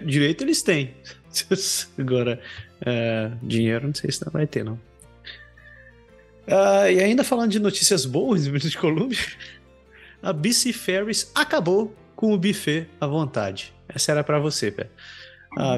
Direito 0.06 0.46
eles 0.46 0.62
têm. 0.62 0.96
Agora, 2.00 2.40
é, 2.86 3.32
dinheiro 3.44 3.88
não 3.88 3.94
sei 3.94 4.10
se 4.10 4.26
não 4.26 4.32
vai 4.32 4.48
ter, 4.48 4.64
não. 4.64 4.80
Ah, 6.48 6.90
e 6.90 7.02
ainda 7.02 7.26
falando 7.26 7.52
de 7.52 7.60
notícias 7.60 8.06
boas 8.06 8.46
de 8.46 8.50
British 8.50 8.78
Columbia, 8.78 9.20
a 10.24 10.32
BC 10.32 10.72
Ferries 10.72 11.30
acabou 11.36 11.94
com 12.16 12.32
o 12.32 12.38
buffet 12.38 12.88
à 13.02 13.08
vontade. 13.08 13.74
Essa 13.90 14.14
era 14.14 14.24
para 14.24 14.40
você, 14.40 14.72
velho. 14.72 14.90
A 15.58 15.78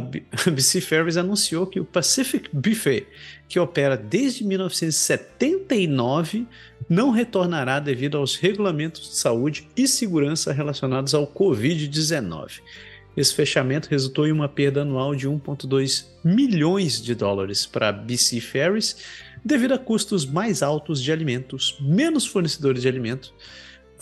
BC 0.52 0.82
Ferries 0.82 1.18
anunciou 1.18 1.66
que 1.66 1.80
o 1.80 1.86
Pacific 1.86 2.48
Buffet, 2.54 3.08
que 3.48 3.60
opera 3.60 3.98
desde 3.98 4.44
1979, 4.44 6.46
não 6.88 7.10
retornará 7.10 7.80
devido 7.80 8.18
aos 8.18 8.36
regulamentos 8.36 9.10
de 9.10 9.16
saúde 9.16 9.68
e 9.76 9.88
segurança 9.88 10.54
relacionados 10.54 11.16
ao 11.16 11.26
Covid-19. 11.26 12.62
Esse 13.16 13.34
fechamento 13.34 13.90
resultou 13.90 14.28
em 14.28 14.32
uma 14.32 14.50
perda 14.50 14.82
anual 14.82 15.16
de 15.16 15.28
1,2 15.28 16.06
milhões 16.24 17.02
de 17.02 17.14
dólares 17.14 17.66
para 17.66 17.90
a 17.90 17.92
BC 17.92 18.42
Ferries, 18.42 18.98
devido 19.46 19.74
a 19.74 19.80
custos 19.80 20.26
mais 20.26 20.64
altos 20.64 21.02
de 21.02 21.12
alimentos, 21.12 21.78
menos 21.80 22.26
fornecedores 22.26 22.82
de 22.82 22.88
alimentos, 22.88 23.34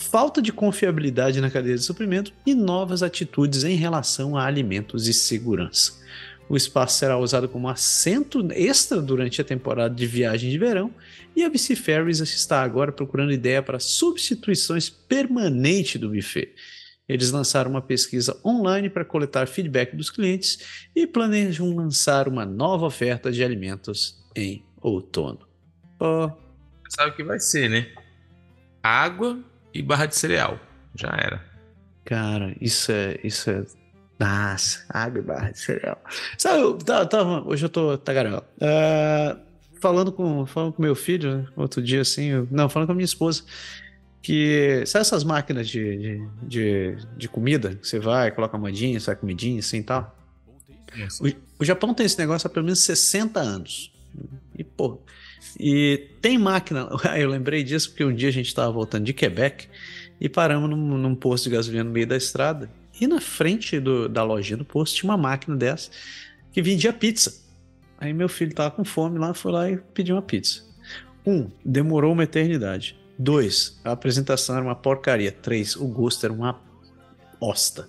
falta 0.02 0.42
de 0.42 0.52
confiabilidade 0.52 1.40
na 1.40 1.52
cadeia 1.52 1.76
de 1.76 1.84
suprimento 1.84 2.34
e 2.46 2.56
novas 2.56 3.04
atitudes 3.04 3.64
em 3.64 3.76
relação 3.76 4.36
a 4.36 4.46
alimentos 4.46 5.08
e 5.08 5.14
segurança. 5.14 6.02
O 6.50 6.58
espaço 6.58 6.98
será 6.98 7.18
usado 7.18 7.48
como 7.48 7.70
assento 7.70 8.46
extra 8.52 9.02
durante 9.02 9.40
a 9.40 9.44
temporada 9.44 9.94
de 9.96 10.06
viagem 10.06 10.50
de 10.50 10.58
verão 10.58 10.94
e 11.36 11.44
a 11.44 11.50
BC 11.50 11.76
Ferries 11.76 12.20
está 12.20 12.62
agora 12.62 12.92
procurando 12.92 13.32
ideia 13.32 13.62
para 13.62 13.80
substituições 13.80 14.90
permanentes 14.90 16.02
do 16.02 16.10
buffet. 16.10 16.54
Eles 17.08 17.32
lançaram 17.32 17.72
uma 17.72 17.82
pesquisa 17.82 18.38
online 18.44 18.90
para 18.90 19.06
coletar 19.06 19.48
feedback 19.48 19.96
dos 19.96 20.10
clientes 20.10 20.88
e 20.96 21.06
planejam 21.06 21.74
lançar 21.76 22.28
uma 22.28 22.46
nova 22.46 22.86
oferta 22.86 23.32
de 23.32 23.44
alimentos 23.44 24.20
em 24.36 24.66
outono. 24.82 25.48
Oh. 26.00 26.32
Sabe 26.90 27.12
o 27.12 27.16
que 27.16 27.24
vai 27.24 27.40
ser, 27.40 27.70
né? 27.70 27.88
Água 28.84 29.42
e 29.74 29.82
barra 29.82 30.06
de 30.06 30.16
cereal. 30.16 30.60
Já 30.96 31.10
era. 31.10 31.44
Cara, 32.06 32.56
isso 32.60 32.92
é. 32.92 33.20
Isso 33.24 33.50
é. 33.50 33.64
Nossa, 34.20 34.86
água 34.90 35.20
e 35.20 35.22
barra 35.22 35.52
de 35.52 35.60
cereal. 35.60 36.02
Sabe, 36.38 36.62
eu 36.62 36.78
tava, 36.78 37.06
tava 37.08 37.48
hoje 37.48 37.66
eu 37.66 37.70
tô 37.70 37.98
tagarela. 37.98 38.48
Uh, 38.58 39.40
falando 39.80 40.12
com 40.12 40.46
falando 40.46 40.74
com 40.74 40.82
meu 40.82 40.96
filho, 40.96 41.38
né, 41.38 41.48
outro 41.56 41.82
dia 41.82 42.02
assim, 42.02 42.26
eu, 42.26 42.48
não, 42.52 42.70
falando 42.70 42.88
com 42.88 42.92
a 42.92 42.96
minha 42.96 43.06
esposa, 43.06 43.44
que 44.22 44.84
sabe 44.86 45.02
essas 45.02 45.24
máquinas 45.24 45.68
de, 45.68 45.98
de, 45.98 46.28
de, 46.44 46.98
de 47.18 47.28
comida? 47.28 47.80
Você 47.82 48.00
vai, 48.00 48.30
coloca 48.32 48.56
a 48.56 48.60
moedinha, 48.60 49.00
sai 49.00 49.16
comidinha 49.16 49.60
assim 49.60 49.78
e 49.78 49.84
tal. 49.84 50.16
O, 51.20 51.62
o 51.64 51.66
Japão 51.66 51.94
tem 51.94 52.06
esse 52.06 52.20
negócio 52.20 52.48
há 52.48 52.50
pelo 52.50 52.66
menos 52.66 52.80
60 52.82 53.40
anos. 53.40 53.92
E, 54.58 54.64
pô, 54.64 55.02
e 55.60 56.10
tem 56.22 56.38
máquina. 56.38 56.90
Eu 57.18 57.30
lembrei 57.30 57.64
disso 57.64 57.90
porque 57.90 58.04
um 58.04 58.14
dia 58.14 58.30
a 58.30 58.34
gente 58.34 58.48
estava 58.48 58.72
voltando 58.72 59.06
de 59.06 59.14
Quebec 59.14 59.68
e 60.20 60.30
paramos 60.30 60.70
num, 60.70 60.98
num, 60.98 61.16
posto 61.16 61.46
de 61.46 61.56
gasolina 61.56 61.84
no 61.84 61.92
meio 61.92 62.08
da 62.08 62.18
estrada. 62.18 62.70
E 63.00 63.08
na 63.08 63.20
frente 63.20 63.80
do, 63.80 64.08
da 64.08 64.24
lojinha 64.24 64.58
do 64.58 64.66
posto 64.66 64.96
tinha 64.96 65.10
uma 65.10 65.18
máquina 65.18 65.56
dessa 65.56 65.90
que 66.52 66.62
vendia 66.62 66.94
pizza. 66.94 67.42
Aí 67.98 68.14
meu 68.14 68.30
filho 68.30 68.54
tava 68.54 68.72
com 68.72 68.84
fome 68.84 69.18
lá, 69.18 69.34
foi 69.34 69.52
lá 69.52 69.70
e 69.70 69.78
pediu 69.78 70.16
uma 70.16 70.22
pizza. 70.22 70.64
Um, 71.26 71.50
demorou 71.64 72.14
uma 72.14 72.24
eternidade. 72.24 73.00
Dois, 73.18 73.80
a 73.84 73.92
apresentação 73.92 74.56
era 74.56 74.66
uma 74.66 74.76
porcaria. 74.76 75.32
Três, 75.32 75.76
o 75.76 75.88
gosto 75.88 76.26
era 76.26 76.34
uma 76.34 76.60
bosta. 77.40 77.88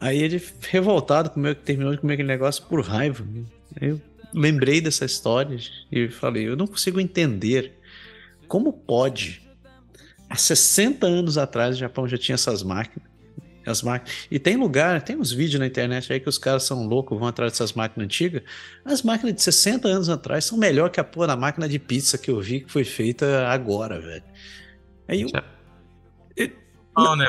Aí 0.00 0.18
ele, 0.18 0.42
revoltado, 0.62 1.30
comeu, 1.30 1.54
terminou 1.54 1.92
de 1.92 2.00
comer 2.00 2.14
aquele 2.14 2.28
negócio 2.28 2.64
por 2.64 2.80
raiva. 2.80 3.24
Eu 3.80 4.00
lembrei 4.34 4.80
dessa 4.80 5.04
história 5.04 5.58
e 5.90 6.08
falei, 6.08 6.48
eu 6.48 6.56
não 6.56 6.66
consigo 6.66 7.00
entender 7.00 7.72
como 8.48 8.72
pode. 8.72 9.42
Há 10.28 10.36
60 10.36 11.06
anos 11.06 11.38
atrás 11.38 11.76
o 11.76 11.78
Japão 11.78 12.08
já 12.08 12.16
tinha 12.16 12.34
essas 12.34 12.62
máquinas. 12.62 13.10
As 13.64 13.82
máquinas. 13.82 14.26
E 14.30 14.38
tem 14.38 14.56
lugar, 14.56 15.02
tem 15.02 15.16
uns 15.16 15.30
vídeos 15.30 15.60
na 15.60 15.66
internet 15.66 16.12
aí 16.12 16.18
que 16.18 16.28
os 16.28 16.38
caras 16.38 16.64
são 16.64 16.84
loucos, 16.86 17.18
vão 17.18 17.28
atrás 17.28 17.52
dessas 17.52 17.72
máquinas 17.74 18.06
antigas. 18.06 18.42
As 18.84 19.02
máquinas 19.02 19.34
de 19.36 19.42
60 19.42 19.86
anos 19.86 20.08
atrás 20.08 20.44
são 20.44 20.58
melhor 20.58 20.90
que 20.90 20.98
a 20.98 21.04
porra 21.04 21.28
da 21.28 21.36
máquina 21.36 21.68
de 21.68 21.78
pizza 21.78 22.18
que 22.18 22.30
eu 22.30 22.40
vi 22.40 22.60
que 22.60 22.72
foi 22.72 22.84
feita 22.84 23.46
agora, 23.48 24.00
velho. 24.00 24.24
Aí 25.06 25.22
eu... 25.22 25.28
Não, 26.96 27.16
né? 27.16 27.26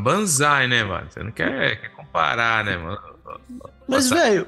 Banzai, 0.00 0.66
né, 0.66 0.84
mano? 0.84 1.10
Você 1.10 1.22
não 1.22 1.30
quer, 1.30 1.80
quer 1.80 1.88
comparar, 1.90 2.64
né, 2.64 2.76
mano? 2.76 2.98
Mas, 3.86 4.10
velho, 4.10 4.46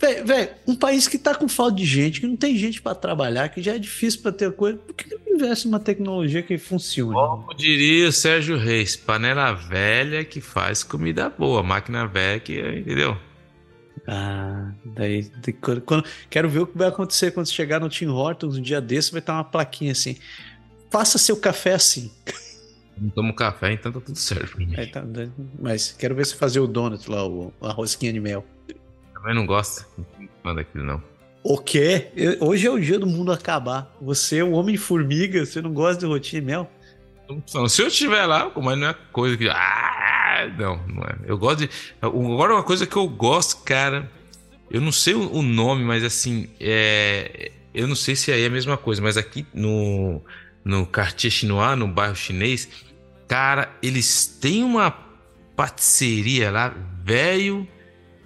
Velho, 0.00 0.50
um 0.64 0.76
país 0.76 1.08
que 1.08 1.18
tá 1.18 1.34
com 1.34 1.48
falta 1.48 1.74
de 1.76 1.84
gente, 1.84 2.20
que 2.20 2.26
não 2.26 2.36
tem 2.36 2.56
gente 2.56 2.80
para 2.80 2.94
trabalhar, 2.94 3.48
que 3.48 3.60
já 3.60 3.74
é 3.74 3.78
difícil 3.78 4.22
para 4.22 4.30
ter 4.30 4.52
coisa, 4.52 4.78
por 4.78 4.94
que 4.94 5.12
não 5.12 5.34
investe 5.34 5.66
numa 5.66 5.80
tecnologia 5.80 6.40
que 6.40 6.56
funcione? 6.56 7.14
Como 7.14 7.52
diria 7.54 8.08
o 8.08 8.12
Sérgio 8.12 8.56
Reis, 8.56 8.94
panela 8.94 9.52
velha 9.52 10.24
que 10.24 10.40
faz 10.40 10.84
comida 10.84 11.28
boa, 11.28 11.64
máquina 11.64 12.06
velha 12.06 12.38
que, 12.38 12.60
entendeu? 12.60 13.16
Ah, 14.06 14.72
daí, 14.84 15.28
daí 15.44 15.80
quando, 15.84 16.04
quero 16.30 16.48
ver 16.48 16.60
o 16.60 16.66
que 16.66 16.78
vai 16.78 16.88
acontecer 16.88 17.32
quando 17.32 17.50
chegar 17.50 17.80
no 17.80 17.88
Tim 17.88 18.06
Hortons 18.06 18.56
um 18.56 18.62
dia 18.62 18.80
desse, 18.80 19.10
vai 19.10 19.18
estar 19.18 19.34
uma 19.34 19.44
plaquinha 19.44 19.90
assim, 19.90 20.16
faça 20.90 21.18
seu 21.18 21.36
café 21.36 21.74
assim. 21.74 22.10
Não 22.96 23.10
tomo 23.10 23.34
café, 23.34 23.72
então 23.72 23.90
tá 23.90 24.00
tudo 24.00 24.16
certo 24.16 24.56
pra 24.56 24.64
mim. 24.64 24.74
É, 24.76 24.86
tá, 24.86 25.04
mas 25.58 25.92
quero 25.92 26.14
ver 26.14 26.26
se 26.26 26.36
fazer 26.36 26.60
o 26.60 26.68
donut 26.68 27.10
lá, 27.10 27.26
o, 27.26 27.52
a 27.60 27.72
rosquinha 27.72 28.12
de 28.12 28.20
mel. 28.20 28.44
Também 29.18 29.34
não 29.34 29.46
gosto. 29.46 29.84
Não 30.44 30.54
daquilo, 30.54 30.84
não. 30.84 31.02
O 31.42 31.58
quê? 31.58 32.08
Hoje 32.40 32.66
é 32.66 32.70
o 32.70 32.78
dia 32.78 32.98
do 32.98 33.06
mundo 33.06 33.32
acabar. 33.32 33.92
Você 34.00 34.38
é 34.38 34.44
um 34.44 34.52
homem-formiga, 34.52 35.44
você 35.44 35.60
não 35.60 35.72
gosta 35.72 36.00
de 36.00 36.06
rotina 36.06 36.42
e 36.42 36.46
mel? 36.46 36.70
Se 37.66 37.82
eu 37.82 37.88
estiver 37.88 38.24
lá, 38.26 38.50
mas 38.56 38.78
não 38.78 38.88
é 38.88 38.94
coisa 39.12 39.36
que. 39.36 39.48
Ah, 39.48 40.50
não, 40.56 40.76
não 40.86 41.02
é. 41.02 41.16
Eu 41.26 41.36
gosto 41.36 41.60
de. 41.60 41.70
Agora, 42.00 42.54
uma 42.54 42.62
coisa 42.62 42.86
que 42.86 42.96
eu 42.96 43.08
gosto, 43.08 43.62
cara. 43.64 44.10
Eu 44.70 44.80
não 44.80 44.92
sei 44.92 45.14
o 45.14 45.42
nome, 45.42 45.84
mas 45.84 46.04
assim. 46.04 46.48
É... 46.60 47.52
Eu 47.74 47.86
não 47.86 47.94
sei 47.94 48.16
se 48.16 48.32
aí 48.32 48.42
é 48.42 48.46
a 48.46 48.50
mesma 48.50 48.76
coisa, 48.76 49.02
mas 49.02 49.16
aqui 49.16 49.46
no, 49.52 50.22
no 50.64 50.86
Cartier 50.86 51.30
Chinois, 51.30 51.78
no 51.78 51.86
bairro 51.86 52.16
chinês, 52.16 52.68
cara, 53.28 53.70
eles 53.82 54.26
têm 54.26 54.64
uma 54.64 54.90
patisseria 55.54 56.50
lá, 56.50 56.74
velho 57.04 57.68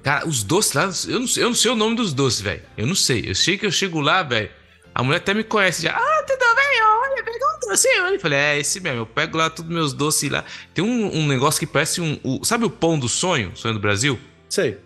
Cara, 0.03 0.27
os 0.27 0.43
doces 0.43 0.73
lá, 0.73 0.91
eu 1.09 1.21
não, 1.21 1.27
eu 1.37 1.49
não 1.49 1.55
sei 1.55 1.71
o 1.71 1.77
nome 1.77 1.97
dos 1.97 2.13
doces, 2.13 2.41
velho. 2.41 2.63
Eu 2.77 2.87
não 2.87 2.95
sei. 2.95 3.25
Eu 3.27 3.35
sei 3.35 3.57
que 3.57 3.65
eu 3.65 3.71
chego 3.71 4.01
lá, 4.01 4.23
velho. 4.23 4.51
A 4.95 5.03
mulher 5.03 5.19
até 5.19 5.33
me 5.33 5.45
conhece 5.45 5.83
já. 5.83 5.93
Ah, 5.93 6.23
tudo 6.27 6.55
bem? 6.55 6.83
Olha, 6.83 7.25
pegou 7.25 7.49
um 7.49 7.69
doce. 7.69 7.89
Eu 7.89 8.21
falei, 8.21 8.39
é 8.39 8.59
esse 8.59 8.81
mesmo. 8.81 9.01
Eu 9.01 9.07
pego 9.07 9.39
lá 9.39 9.49
todos 9.49 9.71
meus 9.71 9.93
doces 9.93 10.31
lá. 10.31 10.45
Tem 10.75 10.85
um, 10.85 11.17
um 11.17 11.27
negócio 11.27 11.61
que 11.61 11.67
parece 11.67 12.01
um. 12.01 12.19
O, 12.23 12.45
sabe 12.45 12.65
o 12.65 12.71
pão 12.71 12.99
do 12.99 13.09
sonho? 13.09 13.53
Sonho 13.55 13.75
do 13.75 13.81
Brasil? 13.81 14.19
Sei 14.49 14.79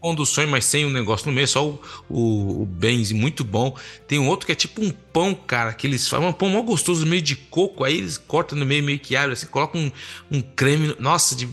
pão 0.00 0.14
do 0.14 0.24
sonho, 0.24 0.48
mas 0.48 0.64
sem 0.64 0.86
um 0.86 0.90
negócio 0.90 1.26
no 1.26 1.32
meio, 1.32 1.46
só 1.46 1.66
o, 1.66 1.80
o, 2.08 2.62
o 2.62 2.66
Benz, 2.66 3.12
muito 3.12 3.44
bom. 3.44 3.76
Tem 4.08 4.18
um 4.18 4.28
outro 4.28 4.46
que 4.46 4.52
é 4.52 4.54
tipo 4.54 4.82
um 4.82 4.90
pão, 4.90 5.34
cara, 5.34 5.72
que 5.72 5.86
eles 5.86 6.08
fazem 6.08 6.26
um 6.26 6.32
pão 6.32 6.48
mó 6.48 6.62
gostoso 6.62 7.06
meio 7.06 7.22
de 7.22 7.36
coco, 7.36 7.84
aí 7.84 7.98
eles 7.98 8.16
cortam 8.16 8.58
no 8.58 8.64
meio, 8.64 8.82
meio 8.82 8.98
que 8.98 9.14
abre, 9.14 9.34
assim, 9.34 9.46
colocam 9.46 9.80
um, 9.80 10.38
um 10.38 10.40
creme. 10.40 10.96
Nossa, 10.98 11.36
de, 11.36 11.48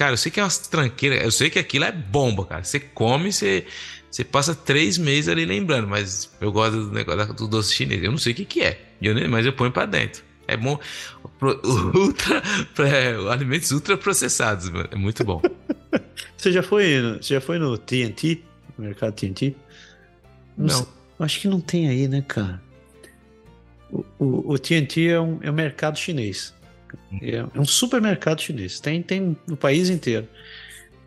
cara, 0.00 0.14
eu 0.14 0.16
sei 0.16 0.32
que 0.32 0.40
é 0.40 0.42
umas 0.42 0.56
tranqueiras, 0.56 1.22
eu 1.22 1.30
sei 1.30 1.50
que 1.50 1.58
aquilo 1.58 1.84
é 1.84 1.92
bomba, 1.92 2.46
cara. 2.46 2.64
Você 2.64 2.80
come, 2.80 3.30
você. 3.30 3.66
Você 4.10 4.24
passa 4.24 4.54
três 4.54 4.96
meses 4.96 5.28
ali 5.28 5.44
lembrando, 5.44 5.86
mas 5.86 6.32
eu 6.40 6.50
gosto 6.50 6.86
do 6.86 6.90
negócio 6.90 7.34
do 7.34 7.46
doce 7.46 7.74
chinês. 7.74 8.02
Eu 8.02 8.10
não 8.10 8.18
sei 8.18 8.32
o 8.32 8.34
que, 8.34 8.44
que 8.46 8.62
é, 8.62 8.80
eu, 9.00 9.14
mas 9.28 9.44
eu 9.44 9.52
ponho 9.52 9.70
para 9.70 9.84
dentro. 9.84 10.24
É 10.48 10.56
bom. 10.56 10.80
Ultra, 11.94 12.42
é, 12.78 13.14
alimentos 13.30 13.70
ultra 13.70 13.96
processados, 13.96 14.70
mano. 14.70 14.88
É 14.90 14.96
muito 14.96 15.22
bom. 15.22 15.40
Você 16.36 16.50
já 16.50 16.62
foi, 16.62 17.18
você 17.20 17.34
já 17.34 17.40
foi 17.40 17.58
no 17.58 17.76
TNT? 17.76 18.42
No 18.78 18.86
mercado 18.86 19.12
TNT? 19.12 19.54
Não. 20.56 20.80
não. 21.18 21.26
acho 21.26 21.38
que 21.38 21.46
não 21.46 21.60
tem 21.60 21.90
aí, 21.90 22.08
né, 22.08 22.24
cara? 22.26 22.62
O, 23.90 24.04
o, 24.18 24.52
o 24.54 24.58
TNT 24.58 25.08
é 25.08 25.20
um, 25.20 25.38
é 25.42 25.50
um 25.50 25.54
mercado 25.54 25.98
chinês. 25.98 26.54
É, 27.20 27.36
é 27.36 27.60
um 27.60 27.64
supermercado 27.64 28.40
chinês. 28.40 28.80
Tem, 28.80 29.02
tem 29.02 29.36
no 29.46 29.56
país 29.56 29.90
inteiro. 29.90 30.28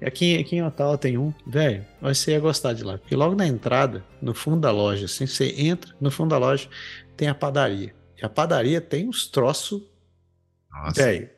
Aqui, 0.05 0.37
aqui 0.37 0.57
em 0.57 0.63
Ottawa 0.63 0.97
tem 0.97 1.17
um, 1.17 1.33
velho, 1.47 1.85
você 2.01 2.31
ia 2.31 2.39
gostar 2.39 2.73
de 2.73 2.83
lá. 2.83 2.97
Porque 2.97 3.15
logo 3.15 3.35
na 3.35 3.47
entrada, 3.47 4.03
no 4.21 4.33
fundo 4.33 4.59
da 4.59 4.71
loja, 4.71 5.05
assim, 5.05 5.25
você 5.25 5.53
entra, 5.57 5.95
no 5.99 6.11
fundo 6.11 6.31
da 6.31 6.37
loja 6.37 6.67
tem 7.15 7.29
a 7.29 7.35
padaria. 7.35 7.95
E 8.21 8.25
a 8.25 8.29
padaria 8.29 8.81
tem 8.81 9.07
uns 9.07 9.27
troços. 9.27 9.81
Velho. 10.95 11.29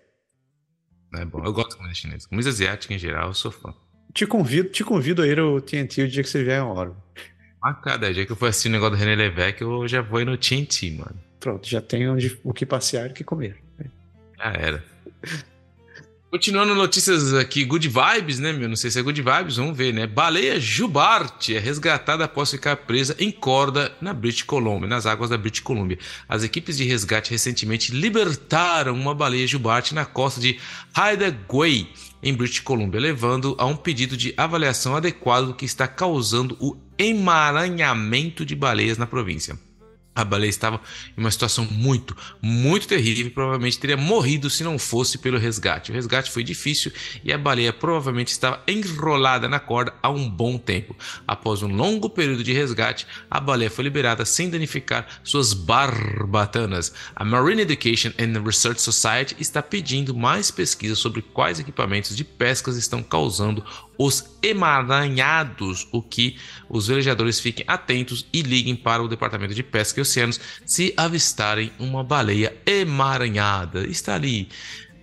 É 1.16 1.26
bom. 1.26 1.44
Eu 1.46 1.54
gosto 1.54 1.72
de 1.72 1.78
comida 1.78 1.94
chinesa. 1.94 2.28
Comida 2.28 2.50
asiática 2.50 2.94
em 2.94 2.98
geral, 2.98 3.28
eu 3.28 3.34
sou 3.34 3.52
fã. 3.52 3.74
Te 4.14 4.26
convido, 4.26 4.70
te 4.70 4.84
convido 4.84 5.22
a 5.22 5.28
ir 5.28 5.40
ao 5.40 5.62
TNT 5.62 6.04
o 6.04 6.08
dia 6.08 6.24
que 6.24 6.30
você 6.30 6.44
vier 6.44 6.60
em 6.60 6.64
hora. 6.64 6.96
Ah, 7.62 7.74
cada 7.74 8.14
dia 8.14 8.26
que 8.26 8.32
eu 8.32 8.36
for 8.36 8.48
assistir 8.48 8.70
o 8.70 8.72
negócio 8.72 8.96
do 8.96 9.00
René 9.00 9.16
Levesque, 9.16 9.62
eu 9.62 9.88
já 9.88 10.02
vou 10.02 10.22
ir 10.22 10.26
no 10.26 10.38
TNT, 10.38 10.92
mano. 10.92 11.20
Pronto, 11.40 11.68
já 11.68 11.82
tem 11.82 12.08
onde, 12.10 12.40
o 12.44 12.54
que 12.54 12.66
passear 12.66 13.08
e 13.08 13.12
o 13.12 13.14
que 13.14 13.24
comer. 13.24 13.65
Já 14.46 14.54
era. 14.54 14.84
Continuando 16.30 16.76
notícias 16.76 17.34
aqui, 17.34 17.64
good 17.64 17.88
vibes, 17.88 18.40
né, 18.40 18.52
meu? 18.52 18.68
Não 18.68 18.76
sei 18.76 18.92
se 18.92 19.00
é 19.00 19.02
good 19.02 19.20
vibes, 19.20 19.56
vamos 19.56 19.76
ver, 19.76 19.94
né? 19.94 20.06
Baleia 20.06 20.60
Jubarte 20.60 21.56
é 21.56 21.60
resgatada 21.60 22.26
após 22.26 22.52
ficar 22.52 22.76
presa 22.76 23.16
em 23.18 23.32
corda 23.32 23.92
na 24.02 24.14
British 24.14 24.44
Columbia, 24.44 24.88
nas 24.88 25.06
águas 25.06 25.30
da 25.30 25.38
British 25.38 25.62
Columbia. 25.62 25.98
As 26.28 26.44
equipes 26.44 26.78
de 26.78 26.84
resgate 26.84 27.32
recentemente 27.32 27.92
libertaram 27.92 28.94
uma 28.94 29.16
baleia 29.16 29.48
Jubarte 29.48 29.96
na 29.96 30.06
costa 30.06 30.42
de 30.42 30.60
Hideaway, 30.96 31.88
em 32.22 32.34
British 32.34 32.60
Columbia, 32.60 33.00
levando 33.00 33.56
a 33.58 33.66
um 33.66 33.76
pedido 33.76 34.18
de 34.18 34.34
avaliação 34.36 34.96
adequado 34.96 35.48
do 35.48 35.56
que 35.56 35.66
está 35.66 35.88
causando 35.88 36.58
o 36.60 36.78
emaranhamento 37.00 38.46
de 38.46 38.56
baleias 38.56 38.98
na 38.98 39.08
província. 39.08 39.58
A 40.16 40.24
baleia 40.24 40.50
estava 40.50 40.80
em 41.18 41.20
uma 41.20 41.30
situação 41.30 41.68
muito, 41.70 42.16
muito 42.42 42.88
terrível 42.88 43.28
e 43.28 43.30
provavelmente 43.30 43.78
teria 43.78 43.98
morrido 43.98 44.50
se 44.50 44.64
não 44.64 44.80
fosse 44.80 45.18
pelo 45.18 45.38
resgate. 45.38 45.92
O 45.92 45.94
resgate 45.94 46.32
foi 46.32 46.42
difícil 46.42 46.92
e 47.24 47.34
a 47.34 47.38
baleia 47.38 47.74
provavelmente 47.74 48.32
estava 48.32 48.64
enrolada 48.66 49.50
na 49.50 49.60
corda 49.60 49.94
há 50.02 50.10
um 50.10 50.30
bom 50.30 50.58
tempo. 50.58 50.96
Após 51.28 51.62
um 51.62 51.76
longo 51.76 52.10
período 52.10 52.44
de 52.44 52.54
resgate, 52.54 53.06
a 53.30 53.42
baleia 53.42 53.70
foi 53.70 53.84
liberada 53.84 54.24
sem 54.24 54.50
danificar 54.50 55.06
suas 55.24 55.54
barbatanas. 55.54 56.94
A 57.14 57.26
Marine 57.26 57.64
Education 57.64 58.12
and 58.18 58.42
Research 58.42 58.82
Society 58.82 59.36
está 59.38 59.62
pedindo 59.62 60.16
mais 60.16 60.50
pesquisas 60.50 61.00
sobre 61.00 61.22
quais 61.22 61.60
equipamentos 61.60 62.16
de 62.16 62.24
pescas 62.24 62.78
estão 62.78 63.04
causando 63.04 63.66
os 63.98 64.38
emaranhados, 64.42 65.88
o 65.92 66.02
que 66.02 66.38
os 66.70 66.88
velejadores 66.88 67.40
fiquem 67.40 67.66
atentos 67.68 68.28
e 68.32 68.42
liguem 68.42 68.76
para 68.76 69.02
o 69.02 69.08
Departamento 69.08 69.54
de 69.54 69.64
Pesca 69.64 70.00
e 70.00 70.02
Oceanos 70.02 70.40
se 70.66 70.94
avistarem 70.98 71.72
uma 71.80 72.04
baleia 72.04 72.56
emaranhada. 72.66 73.88
Está 73.88 74.16
ali. 74.16 74.50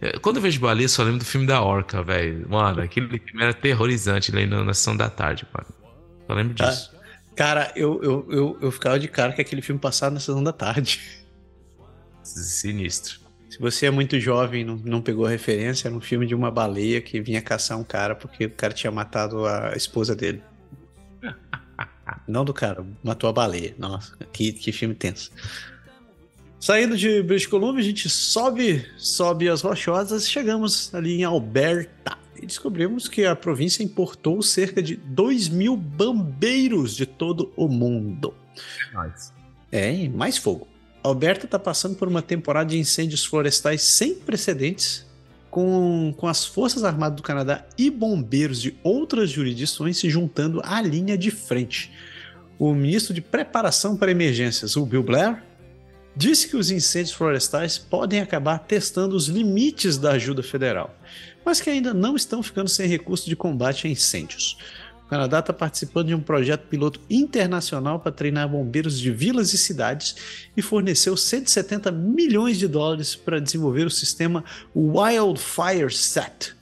É, 0.01 0.18
quando 0.18 0.36
eu 0.36 0.43
vejo 0.43 0.61
baleia, 0.61 0.88
só 0.88 1.03
lembro 1.03 1.20
do 1.20 1.24
filme 1.24 1.47
da 1.47 1.62
Orca, 1.62 2.03
velho. 2.03 2.49
Mano, 2.49 2.82
aquele 2.82 3.18
filme 3.18 3.43
era 3.43 3.55
terrorizante 3.55 4.32
ali 4.34 4.47
na 4.47 4.74
sessão 4.74 4.97
da 4.97 5.09
tarde, 5.09 5.47
mano. 5.53 5.68
Só 6.26 6.34
lembro 6.34 6.55
ah, 6.59 6.70
disso. 6.70 6.90
cara, 7.36 7.72
eu, 7.76 8.03
eu, 8.03 8.26
eu, 8.30 8.59
eu 8.61 8.70
ficava 8.72 8.99
de 8.99 9.09
cara 9.09 9.32
que 9.32 9.40
aquele 9.40 9.62
filme 9.62 9.80
passava 9.80 10.12
na 10.12 10.20
sessão 10.20 10.43
da 10.43 10.53
tarde. 10.53 11.01
Sinistro. 12.22 13.22
Você 13.63 13.87
é 13.87 13.93
muito 13.93 14.19
jovem 14.19 14.65
não, 14.65 14.75
não 14.75 15.01
pegou 15.01 15.25
a 15.25 15.31
referência, 15.31 15.87
era 15.87 15.95
um 15.95 16.01
filme 16.01 16.27
de 16.27 16.35
uma 16.35 16.51
baleia 16.51 17.01
que 17.01 17.21
vinha 17.21 17.41
caçar 17.41 17.79
um 17.79 17.85
cara 17.85 18.13
porque 18.13 18.47
o 18.47 18.51
cara 18.51 18.75
tinha 18.75 18.91
matado 18.91 19.47
a 19.47 19.75
esposa 19.77 20.17
dele. 20.17 20.43
não 22.27 22.45
do 22.45 22.53
cara, 22.53 22.85
matou 23.05 23.31
a 23.31 23.33
baleia. 23.33 23.73
Nossa, 23.79 24.17
que, 24.33 24.53
que 24.53 24.73
filme 24.73 24.97
tenso. 24.97 25.31
Saindo 26.59 26.97
de 26.97 27.23
British 27.23 27.47
Columbia, 27.47 27.81
a 27.81 27.85
gente 27.85 28.09
sobe, 28.09 28.85
sobe 28.97 29.49
as 29.49 29.63
rochosas, 29.63 30.29
chegamos 30.29 30.93
ali 30.93 31.21
em 31.21 31.25
Alberta 31.25 32.19
e 32.37 32.45
descobrimos 32.45 33.07
que 33.07 33.25
a 33.25 33.37
província 33.37 33.85
importou 33.85 34.43
cerca 34.43 34.83
de 34.83 34.97
2 34.97 35.49
mil 35.49 35.77
bombeiros 35.77 36.97
de 36.97 37.07
todo 37.07 37.53
o 37.57 37.69
mundo. 37.69 38.35
Nice. 38.93 39.31
É, 39.71 40.09
mais 40.09 40.37
fogo. 40.37 40.72
Alberta 41.03 41.46
está 41.46 41.59
passando 41.59 41.96
por 41.96 42.07
uma 42.07 42.22
temporada 42.22 42.70
de 42.70 42.78
incêndios 42.78 43.24
florestais 43.24 43.82
sem 43.82 44.14
precedentes, 44.14 45.05
com, 45.50 46.14
com 46.16 46.26
as 46.28 46.44
Forças 46.44 46.84
Armadas 46.84 47.16
do 47.16 47.22
Canadá 47.22 47.66
e 47.76 47.90
bombeiros 47.90 48.62
de 48.62 48.74
outras 48.82 49.28
jurisdições 49.28 49.98
se 49.98 50.09
juntando 50.09 50.62
à 50.64 50.80
linha 50.80 51.18
de 51.18 51.30
frente. 51.30 51.92
O 52.59 52.72
ministro 52.72 53.12
de 53.12 53.20
Preparação 53.20 53.96
para 53.96 54.12
Emergências, 54.12 54.76
o 54.76 54.86
Bill 54.86 55.03
Blair, 55.03 55.42
disse 56.14 56.48
que 56.48 56.57
os 56.57 56.70
incêndios 56.70 57.12
florestais 57.12 57.76
podem 57.76 58.20
acabar 58.20 58.59
testando 58.61 59.16
os 59.16 59.26
limites 59.26 59.98
da 59.98 60.12
ajuda 60.12 60.42
federal, 60.42 60.94
mas 61.44 61.61
que 61.61 61.68
ainda 61.68 61.92
não 61.92 62.14
estão 62.14 62.42
ficando 62.42 62.68
sem 62.68 62.86
recurso 62.86 63.28
de 63.28 63.34
combate 63.34 63.86
a 63.86 63.90
incêndios. 63.90 64.57
Canadá 65.13 65.41
está 65.41 65.53
participando 65.53 66.07
de 66.07 66.15
um 66.15 66.23
projeto 66.23 66.67
piloto 66.69 66.99
internacional 67.11 68.01
para 68.01 68.11
treinar 68.11 68.49
bombeiros 68.49 68.99
de 68.99 69.11
vilas 69.11 69.53
e 69.53 69.59
cidades 69.59 70.17
e 70.57 70.63
forneceu 70.63 71.15
170 71.19 71.93
milhões 71.93 72.57
de 72.57 72.67
dólares 72.67 73.15
para 73.15 73.39
desenvolver 73.39 73.87
o 73.87 73.91
sistema 73.91 74.43
Wildfire 74.75 75.93
Set. 75.93 76.55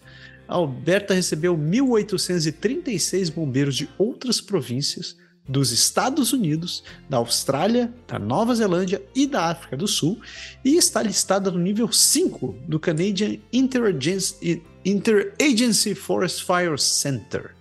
A 0.49 0.57
Alberta 0.57 1.15
recebeu 1.15 1.57
1.836 1.57 3.33
bombeiros 3.33 3.77
de 3.77 3.89
outras 3.97 4.41
províncias 4.41 5.17
dos 5.49 5.71
Estados 5.71 6.33
Unidos, 6.33 6.83
da 7.09 7.19
Austrália, 7.19 7.95
da 8.09 8.19
Nova 8.19 8.53
Zelândia 8.53 9.01
e 9.15 9.29
da 9.29 9.45
África 9.45 9.77
do 9.77 9.87
Sul 9.87 10.21
e 10.65 10.77
está 10.77 11.01
listada 11.01 11.53
no 11.53 11.59
nível 11.61 11.93
5 11.93 12.59
do 12.67 12.81
Canadian 12.81 13.37
Interagency, 13.53 14.61
Interagency 14.85 15.95
Forest 15.95 16.45
Fire 16.45 16.77
Center. 16.77 17.60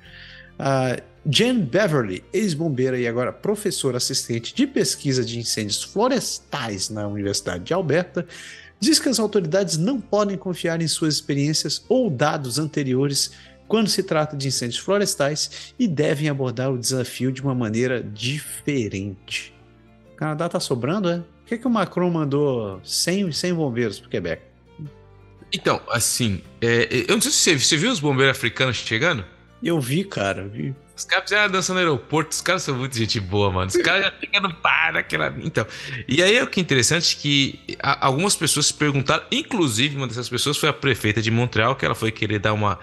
Uh, 0.60 1.02
Jen 1.26 1.60
Beverly, 1.60 2.24
ex-bombeira 2.34 3.00
e 3.00 3.08
agora 3.08 3.32
professora 3.32 3.98
assistente 3.98 4.54
de 4.54 4.66
pesquisa 4.66 5.24
de 5.24 5.38
incêndios 5.38 5.84
florestais 5.84 6.90
na 6.90 7.08
Universidade 7.08 7.64
de 7.64 7.74
Alberta, 7.74 8.26
diz 8.80 9.00
que 9.00 9.10
as 9.10 9.20
autoridades 9.20 9.78
não 9.78 10.00
podem 10.00 10.38
confiar 10.38 10.82
em 10.82 10.88
suas 10.88 11.16
experiências 11.16 11.84
ou 11.88 12.10
dados 12.10 12.58
anteriores 12.58 13.32
quando 13.68 13.88
se 13.88 14.02
trata 14.02 14.36
de 14.36 14.48
incêndios 14.48 14.80
florestais 14.80 15.74
e 15.78 15.88
devem 15.88 16.30
abordar 16.30 16.72
o 16.72 16.78
desafio 16.78 17.32
de 17.32 17.42
uma 17.42 17.54
maneira 17.54 18.02
diferente. 18.02 19.54
O 20.14 20.16
Canadá 20.16 20.48
está 20.48 20.60
sobrando, 20.60 21.10
é? 21.10 21.18
Por 21.18 21.46
que, 21.46 21.58
que 21.58 21.68
o 21.68 21.70
Macron 21.70 22.10
mandou 22.10 22.80
100, 22.84 23.32
100 23.32 23.54
bombeiros 23.54 24.00
para 24.00 24.08
o 24.08 24.10
Quebec? 24.10 24.42
Então, 25.52 25.82
assim, 25.90 26.42
é, 26.62 27.06
eu 27.08 27.16
não 27.16 27.22
sei 27.22 27.32
se 27.32 27.38
você, 27.38 27.60
você 27.60 27.78
viu 27.78 27.92
os 27.92 28.00
bombeiros 28.00 28.36
africanos 28.36 28.78
chegando? 28.78 29.26
Eu 29.62 29.80
vi, 29.80 30.04
cara, 30.04 30.48
vi. 30.48 30.74
Os 30.96 31.06
caras 31.06 31.26
fizeram 31.26 31.50
dança 31.50 31.74
no 31.74 31.80
aeroporto, 31.80 32.32
os 32.32 32.42
caras 32.42 32.64
são 32.64 32.76
muito 32.76 32.98
gente 32.98 33.20
boa, 33.20 33.52
mano. 33.52 33.68
Os 33.68 33.78
caras 33.78 34.06
já 34.06 34.12
ficam 34.20 34.42
no 34.42 34.54
par 34.54 34.94
daquela. 34.94 35.34
Então. 35.42 35.66
E 36.08 36.22
aí 36.22 36.38
é 36.38 36.44
o 36.44 36.48
que 36.48 36.60
é 36.60 36.64
interessante 36.64 37.16
que 37.16 37.78
algumas 37.82 38.36
pessoas 38.36 38.68
se 38.68 38.74
perguntaram, 38.74 39.24
inclusive 39.32 39.96
uma 39.96 40.08
dessas 40.08 40.28
pessoas 40.28 40.58
foi 40.58 40.70
a 40.70 40.74
prefeita 40.74 41.22
de 41.22 41.32
Montreal, 41.32 41.76
que 41.76 41.86
ela 41.86 41.96
foi 41.96 42.12
querer 42.12 42.40
dar 42.40 42.54
uma, 42.54 42.80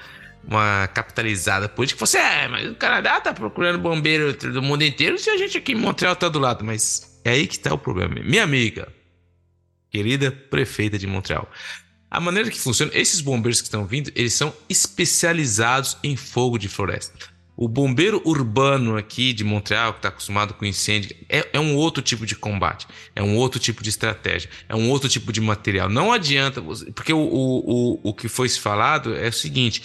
uma 0.47 0.87
capitalizada 0.89 1.69
política. 1.69 1.99
Você, 2.05 2.19
assim, 2.19 2.27
é, 2.27 2.49
mas 2.49 2.71
o 2.71 2.75
Canadá 2.75 3.21
tá 3.21 3.35
procurando 3.35 3.79
bombeiro 3.79 4.33
do 4.35 4.63
mundo 4.63 4.83
inteiro 4.83 5.19
se 5.19 5.29
a 5.29 5.37
gente 5.37 5.59
aqui 5.59 5.73
em 5.73 5.77
Montreal 5.77 6.17
tá 6.17 6.29
do 6.29 6.39
lado. 6.39 6.65
Mas 6.65 7.21
é 7.25 7.33
aí 7.33 7.47
que 7.47 7.59
tá 7.59 7.75
o 7.75 7.79
problema. 7.79 8.15
Minha 8.15 8.45
amiga, 8.45 8.89
querida 9.91 10.31
prefeita 10.31 10.99
de 10.99 11.07
Montreal. 11.07 11.51
A 12.11 12.21
maneira 12.21 12.51
que 12.51 12.61
funciona, 12.61 12.93
esses 12.95 13.21
bombeiros 13.21 13.61
que 13.61 13.67
estão 13.67 13.85
vindo, 13.85 14.11
eles 14.15 14.33
são 14.33 14.55
especializados 14.69 15.97
em 16.03 16.17
fogo 16.17 16.59
de 16.59 16.69
floresta. 16.69 17.37
O 17.57 17.69
bombeiro 17.69 18.21
urbano 18.25 18.99
aqui 18.99 19.33
de 19.33 19.43
Montreal, 19.43 19.95
que 19.95 20.01
está 20.01 20.09
acostumado 20.09 20.53
com 20.53 20.67
incêndio, 20.67 21.17
é, 21.27 21.49
é, 21.55 21.59
um 21.59 21.75
outro 21.75 22.03
tipo 22.03 22.27
de 22.27 22.37
combate, 22.37 22.87
é 23.15 23.23
um 23.23 23.35
outro 23.37 23.59
tipo 23.59 23.83
de 23.83 23.89
estratégia, 23.89 24.51
é 24.69 24.77
um 24.77 24.91
outro 24.91 25.09
tipo 25.09 25.33
de 25.33 25.41
material. 25.41 25.89
Não 25.89 26.13
adianta, 26.13 26.63
porque 26.95 27.15
o, 27.15 27.19
o, 27.19 27.95
o, 27.95 28.11
o 28.11 28.15
que 28.15 28.29
foi 28.29 28.49
falado 28.51 29.17
é 29.17 29.29
o 29.29 29.33
seguinte: 29.33 29.83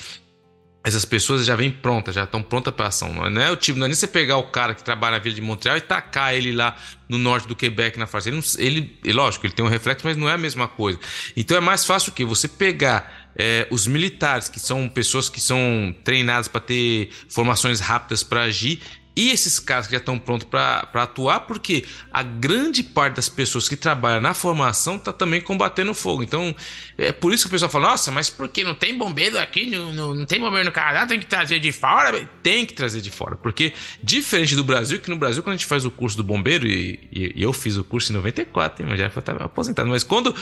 essas 0.84 1.06
pessoas 1.06 1.46
já 1.46 1.56
vêm 1.56 1.70
prontas, 1.70 2.16
já 2.16 2.24
estão 2.24 2.42
prontas 2.42 2.74
para 2.74 2.88
ação. 2.88 3.14
Não 3.30 3.42
é 3.42 3.52
o 3.52 3.56
tipo, 3.56 3.78
não 3.78 3.86
é 3.86 3.90
nem 3.90 3.96
você 3.96 4.08
pegar 4.08 4.38
o 4.38 4.44
cara 4.44 4.74
que 4.74 4.84
trabalha 4.84 5.18
na 5.18 5.24
Vila 5.24 5.36
de 5.36 5.42
Montreal 5.42 5.78
e 5.78 5.82
tacar 5.82 6.34
ele 6.34 6.52
lá 6.52 6.76
no 7.08 7.20
norte 7.20 7.48
do 7.48 7.56
Quebec 7.56 8.00
na 8.00 8.08
fazenda. 8.08 8.40
Ele, 8.58 8.98
ele, 9.04 9.14
lógico, 9.14 9.46
ele 9.46 9.54
tem 9.54 9.64
um 9.64 9.68
reflexo, 9.70 10.06
mas 10.08 10.18
não 10.18 10.28
é 10.28 10.34
a 10.34 10.38
mesma 10.38 10.68
coisa. 10.68 11.00
Então 11.38 11.55
é 11.55 11.60
mais 11.60 11.86
fácil 11.86 12.12
o 12.12 12.16
que 12.16 12.26
você 12.26 12.47
pegar 12.47 13.30
é, 13.36 13.68
os 13.70 13.86
militares, 13.86 14.50
que 14.50 14.60
são 14.60 14.89
pessoas 14.89 15.30
que 15.30 15.39
são 15.39 15.96
treinadas 16.04 16.47
para 16.47 16.62
ter 16.62 17.12
formações 17.30 17.80
rápidas 17.80 18.24
para 18.24 18.43
agir, 18.43 18.82
e 19.13 19.29
esses 19.29 19.59
caras 19.59 19.88
que 19.88 19.92
já 19.92 19.97
estão 20.00 20.17
prontos 20.17 20.47
para 20.47 20.88
atuar, 20.93 21.42
porque 21.42 21.83
a 22.13 22.24
grande 22.24 22.82
parte 22.82 23.16
das 23.16 23.28
pessoas 23.28 23.67
que 23.67 23.75
trabalham 23.75 24.21
na 24.21 24.33
formação 24.33 24.96
está 24.96 25.12
também 25.12 25.42
combatendo 25.42 25.93
fogo. 25.93 26.24
Então, 26.24 26.55
é 26.97 27.12
por 27.12 27.33
isso 27.33 27.43
que 27.43 27.47
o 27.50 27.51
pessoal 27.51 27.70
fala: 27.70 27.89
nossa, 27.89 28.09
mas 28.09 28.29
por 28.29 28.47
que 28.47 28.63
não 28.63 28.74
tem 28.74 28.97
bombeiro 28.97 29.38
aqui? 29.38 29.70
Não, 29.70 29.92
não, 29.93 30.16
não 30.16 30.25
tem 30.25 30.39
bombeiro 30.39 30.66
no 30.66 30.71
Canadá? 30.71 31.05
Tem 31.05 31.20
que 31.20 31.25
trazer 31.25 31.59
de 31.59 31.71
fora? 31.74 32.29
Tem 32.42 32.66
que 32.66 32.74
trazer 32.74 33.01
de 33.01 33.12
fora, 33.12 33.36
porque 33.36 33.74
diferente 34.01 34.55
do 34.55 34.63
Brasil, 34.63 35.00
que 35.00 35.09
no 35.09 35.17
Brasil, 35.17 35.43
quando 35.43 35.55
a 35.55 35.58
gente 35.58 35.67
faz 35.67 35.83
o 35.83 35.92
curso 35.92 36.16
do 36.16 36.24
bombeiro, 36.24 36.66
e, 36.66 37.00
e, 37.12 37.33
e 37.36 37.43
eu 37.43 37.51
fiz 37.51 37.75
o 37.75 37.83
curso 37.83 38.13
em 38.13 38.16
94, 38.16 38.86
hein, 38.86 38.96
já 38.96 39.08
estava 39.08 39.43
aposentado, 39.43 39.89
mas 39.89 40.04
quando 40.05 40.33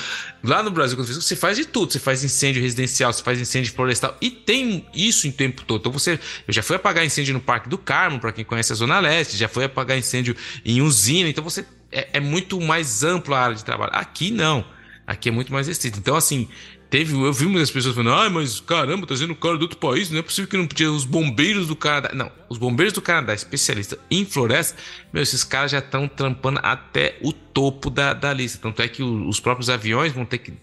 lá 0.44 0.62
no 0.62 0.70
Brasil, 0.70 0.96
quando 0.96 1.12
você 1.12 1.36
faz 1.36 1.58
de 1.58 1.66
tudo, 1.66 1.92
você 1.92 2.00
faz 2.00 2.24
incêndio 2.24 2.62
residencial, 2.62 3.12
você 3.12 3.24
faz 3.24 3.42
incêndio 3.42 3.74
florestal, 3.74 4.16
e 4.22 4.30
tem 4.30 4.86
isso 4.94 5.28
em 5.28 5.32
tempo 5.32 5.64
todo. 5.64 5.80
Então, 5.80 5.92
você, 5.92 6.20
eu 6.48 6.54
já 6.54 6.62
fui 6.62 6.76
apagar 6.76 7.04
incêndio 7.04 7.34
no 7.34 7.42
Parque 7.42 7.68
do 7.68 7.78
Carmo, 7.78 8.20
para 8.20 8.32
quem 8.32 8.46
conhece 8.46 8.59
conhece 8.60 8.74
a 8.74 8.76
Zona 8.76 9.00
Leste, 9.00 9.38
já 9.38 9.48
foi 9.48 9.64
apagar 9.64 9.98
incêndio 9.98 10.36
em 10.66 10.82
usina, 10.82 11.30
então 11.30 11.44
você 11.44 11.66
é, 11.92 12.10
é 12.14 12.20
muito 12.20 12.60
mais 12.60 13.04
ampla 13.04 13.38
a 13.38 13.44
área 13.44 13.56
de 13.56 13.64
trabalho. 13.66 13.92
Aqui 13.94 14.32
não. 14.32 14.66
Aqui 15.08 15.30
é 15.30 15.32
muito 15.32 15.52
mais 15.52 15.68
restrito. 15.68 15.98
Então, 15.98 16.16
assim, 16.16 16.48
teve, 16.88 17.14
eu 17.14 17.34
vi 17.34 17.48
muitas 17.48 17.72
pessoas 17.72 17.96
falando, 17.96 18.14
ai, 18.14 18.30
mas 18.30 18.60
caramba, 18.60 19.08
trazendo 19.08 19.34
o 19.34 19.36
cara 19.36 19.58
do 19.58 19.64
outro 19.64 19.78
país, 19.78 20.12
não 20.12 20.20
é 20.20 20.22
possível 20.22 20.48
que 20.48 20.58
não 20.58 20.68
podia. 20.68 20.92
Os 20.92 21.06
bombeiros 21.06 21.68
do 21.68 21.76
Canadá. 21.76 22.12
Não, 22.14 22.32
os 22.48 22.60
bombeiros 22.60 22.94
do 22.94 23.02
Canadá, 23.02 23.34
especialistas 23.34 23.98
em 24.12 24.24
floresta, 24.24 24.78
meu, 25.12 25.24
esses 25.24 25.44
caras 25.44 25.72
já 25.72 25.80
estão 25.80 26.08
trampando 26.08 26.60
até 26.62 27.18
o 27.24 27.34
topo 27.34 27.90
da, 27.90 28.14
da 28.14 28.32
lista. 28.32 28.60
Tanto 28.62 28.84
é 28.84 28.88
que 28.88 29.02
os 29.02 29.40
próprios 29.40 29.70
aviões 29.70 30.14
vão 30.14 30.26
ter 30.26 30.38
que. 30.38 30.54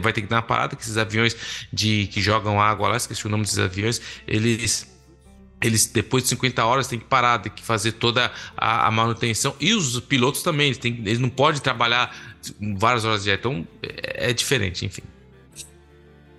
Vai 0.00 0.12
ter 0.12 0.22
que 0.22 0.26
dar 0.26 0.36
uma 0.36 0.42
parada, 0.42 0.74
que 0.74 0.82
esses 0.82 0.96
aviões 0.96 1.36
de 1.72 2.08
que 2.08 2.20
jogam 2.20 2.60
água 2.60 2.88
lá, 2.88 2.96
esqueci 2.96 3.24
o 3.26 3.30
nome 3.30 3.44
desses 3.44 3.58
aviões, 3.60 4.00
eles 4.26 4.93
eles 5.64 5.86
depois 5.86 6.24
de 6.24 6.28
50 6.28 6.62
horas 6.62 6.86
têm 6.86 6.98
que 6.98 7.06
parar, 7.06 7.38
tem 7.38 7.50
que 7.50 7.62
fazer 7.62 7.92
toda 7.92 8.30
a, 8.54 8.86
a 8.86 8.90
manutenção 8.90 9.56
e 9.58 9.72
os 9.72 9.98
pilotos 10.00 10.42
também, 10.42 10.66
eles, 10.66 10.78
têm, 10.78 10.98
eles 10.98 11.18
não 11.18 11.30
podem 11.30 11.60
trabalhar 11.60 12.14
várias 12.76 13.06
horas 13.06 13.24
direto, 13.24 13.48
então 13.48 13.68
é, 13.82 14.30
é, 14.30 14.32
diferente, 14.34 14.84
enfim. 14.84 15.02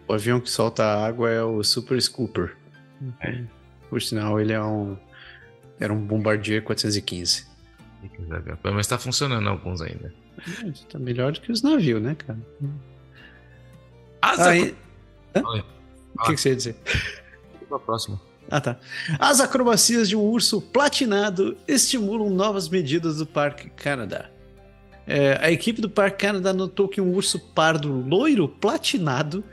O 0.08 0.14
avião 0.14 0.40
que 0.40 0.50
solta 0.50 0.84
água 0.84 1.32
é 1.32 1.42
o 1.42 1.64
Super 1.64 2.00
Scooper. 2.00 2.56
É. 3.20 3.44
Por 3.90 4.00
sinal, 4.00 4.40
ele 4.40 4.54
é 4.54 4.62
um 4.62 4.96
era 5.80 5.92
um 5.92 6.00
Bombardier 6.00 6.64
415. 6.64 7.48
Mas 8.64 8.86
está 8.86 9.00
funcionando 9.00 9.50
alguns 9.50 9.82
ainda. 9.82 10.14
Está 10.68 11.00
melhor 11.00 11.32
do 11.32 11.42
que 11.42 11.52
os 11.52 11.64
navios, 11.64 12.02
né, 12.02 12.14
cara? 12.14 12.40
As 14.22 14.40
Aí... 14.40 14.76
O 16.18 16.24
que, 16.24 16.36
que 16.36 16.38
você 16.38 16.50
ia 16.50 16.56
dizer? 16.56 16.76
Para 17.68 17.78
a 17.78 17.80
próxima. 17.80 18.22
Ah, 18.50 18.62
tá. 18.62 18.78
As 19.20 19.40
acrobacias 19.40 20.08
de 20.08 20.16
um 20.16 20.22
urso 20.22 20.62
platinado 20.62 21.58
estimulam 21.68 22.30
novas 22.30 22.70
medidas 22.70 23.18
do 23.18 23.26
Parque 23.26 23.70
Canadá. 23.70 24.30
É, 25.08 25.38
a 25.42 25.52
equipe 25.52 25.82
do 25.82 25.90
Parque 25.90 26.26
Canadá 26.26 26.54
notou 26.54 26.88
que 26.88 27.00
um 27.00 27.14
urso 27.14 27.40
pardo 27.40 27.92
loiro 27.92 28.48
platinado 28.48 29.44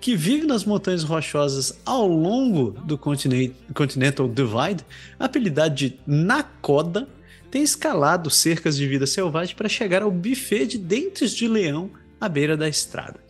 que 0.00 0.16
vive 0.16 0.46
nas 0.46 0.64
montanhas 0.64 1.04
rochosas 1.04 1.80
ao 1.84 2.08
longo 2.08 2.72
do 2.84 2.98
Continental 2.98 4.28
Divide, 4.28 4.84
apelidado 5.18 5.74
de 5.74 5.98
Nakoda, 6.06 7.06
tem 7.50 7.62
escalado 7.62 8.30
cercas 8.30 8.76
de 8.76 8.86
vida 8.86 9.06
selvagem 9.06 9.54
para 9.54 9.68
chegar 9.68 10.02
ao 10.02 10.10
buffet 10.10 10.66
de 10.66 10.78
dentes 10.78 11.32
de 11.32 11.46
leão 11.46 11.90
à 12.20 12.28
beira 12.28 12.56
da 12.56 12.68
estrada. 12.68 13.20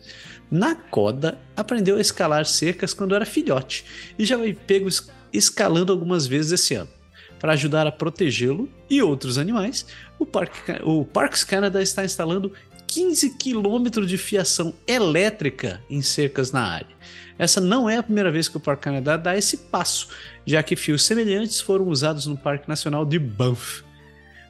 Nakoda 0.49 1.39
aprendeu 1.55 1.97
a 1.97 2.01
escalar 2.01 2.45
cercas 2.45 2.93
quando 2.93 3.15
era 3.15 3.25
filhote 3.25 3.85
e 4.17 4.25
já 4.25 4.37
foi 4.37 4.53
pego 4.53 4.87
escalando 5.31 5.91
algumas 5.91 6.27
vezes 6.27 6.51
esse 6.51 6.75
ano. 6.75 6.89
Para 7.39 7.53
ajudar 7.53 7.85
a 7.85 7.91
protegê-lo 7.91 8.69
e 8.89 9.01
outros 9.01 9.37
animais, 9.37 9.85
o, 10.17 10.25
Parque, 10.25 10.71
o 10.83 11.03
Parks 11.03 11.43
Canada 11.43 11.81
está 11.81 12.05
instalando 12.05 12.53
15 12.87 13.37
quilômetros 13.37 14.07
de 14.07 14.17
fiação 14.17 14.73
elétrica 14.87 15.81
em 15.89 16.01
cercas 16.01 16.51
na 16.51 16.61
área. 16.61 16.95
Essa 17.37 17.59
não 17.59 17.89
é 17.89 17.97
a 17.97 18.03
primeira 18.03 18.31
vez 18.31 18.47
que 18.47 18.57
o 18.57 18.59
Parque 18.59 18.83
Canadá 18.83 19.17
dá 19.17 19.35
esse 19.35 19.57
passo, 19.57 20.09
já 20.45 20.61
que 20.61 20.75
fios 20.75 21.03
semelhantes 21.03 21.59
foram 21.59 21.87
usados 21.87 22.27
no 22.27 22.37
Parque 22.37 22.69
Nacional 22.69 23.05
de 23.05 23.17
Banff. 23.17 23.83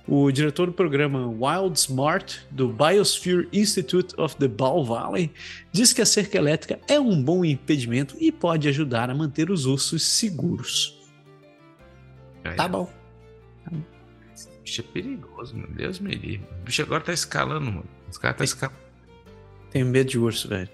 O 0.07 0.29
diretor 0.31 0.67
do 0.67 0.73
programa 0.73 1.27
Wild 1.27 1.79
Smart 1.79 2.45
do 2.51 2.67
Biosphere 2.67 3.47
Institute 3.53 4.13
of 4.19 4.35
the 4.35 4.49
Bow 4.49 4.83
Valley 4.83 5.31
diz 5.71 5.93
que 5.93 6.01
a 6.01 6.05
cerca 6.05 6.37
elétrica 6.37 6.79
é 6.89 6.99
um 6.99 7.23
bom 7.23 7.45
impedimento 7.45 8.15
e 8.19 8.29
pode 8.29 8.67
ajudar 8.67 9.09
a 9.09 9.15
manter 9.15 9.49
os 9.49 9.65
ursos 9.65 10.03
seguros. 10.03 11.01
Tá 12.57 12.67
bom. 12.67 12.91
Esse 14.35 14.49
bicho 14.61 14.81
é 14.81 14.83
perigoso, 14.83 15.55
meu 15.55 15.67
Deus 15.67 15.99
me 15.99 16.13
livre. 16.15 16.47
O 16.61 16.65
bicho 16.65 16.81
agora 16.81 17.01
tá 17.01 17.13
escalando, 17.13 17.67
mano. 17.67 17.85
Os 18.11 18.17
caras 18.17 18.37
tá 18.37 18.43
escalando. 18.43 18.79
Tenho 19.71 19.85
medo 19.85 20.09
de 20.09 20.19
urso, 20.19 20.49
velho. 20.49 20.69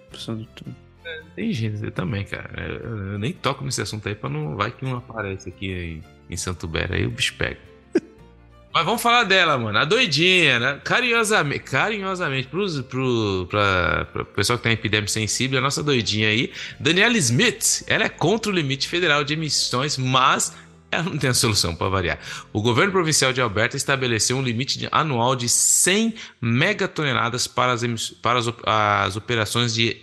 É, 1.06 1.22
tem 1.36 1.54
gente, 1.54 1.84
eu 1.84 1.92
também, 1.92 2.26
cara. 2.26 2.62
Eu, 2.62 3.12
eu, 3.12 3.20
nem 3.20 3.32
toco 3.32 3.64
nesse 3.64 3.82
assunto 3.82 4.10
aí 4.10 4.16
pra 4.16 4.28
não. 4.28 4.56
Vai 4.56 4.72
que 4.72 4.84
não 4.84 4.98
aparece 4.98 5.50
aqui 5.50 5.72
em, 5.72 6.04
em 6.30 6.36
Santo 6.36 6.68
Bera, 6.68 6.96
aí 6.96 7.06
o 7.06 7.12
bicho 7.12 7.36
pega. 7.38 7.69
Mas 8.80 8.86
vamos 8.86 9.02
falar 9.02 9.26
dela, 9.26 9.58
mano. 9.58 9.78
A 9.78 9.84
doidinha, 9.84 10.58
né? 10.58 10.80
Carinhosamente, 10.86 11.66
carinhosamente 11.66 12.48
pros, 12.48 12.80
pro, 12.80 13.46
pra, 13.50 14.06
pessoal 14.34 14.58
que 14.58 14.64
tem 14.64 14.72
epidemia 14.72 15.06
sensível, 15.10 15.60
a 15.60 15.62
nossa 15.62 15.84
doidinha 15.84 16.30
aí, 16.30 16.54
Daniela 16.80 17.18
Smith, 17.18 17.84
ela 17.88 18.06
é 18.06 18.10
contra 18.10 18.50
o 18.50 18.56
limite 18.56 18.88
federal 18.88 19.22
de 19.26 19.34
emissões, 19.34 19.98
mas 19.98 20.56
ela 20.90 21.04
não 21.04 21.18
tem 21.18 21.30
a 21.30 21.34
solução 21.34 21.76
para 21.76 21.90
variar. 21.90 22.20
O 22.54 22.62
governo 22.62 22.94
provincial 22.94 23.34
de 23.34 23.42
Alberta 23.42 23.76
estabeleceu 23.76 24.38
um 24.38 24.42
limite 24.42 24.88
anual 24.94 25.36
de 25.36 25.50
100 25.50 26.14
megatoneladas 26.42 27.48
para 27.48 27.74
as, 27.74 27.84
para 28.22 28.40
as, 28.40 28.48
as 28.66 29.18
operações 29.18 29.74
de 29.74 29.98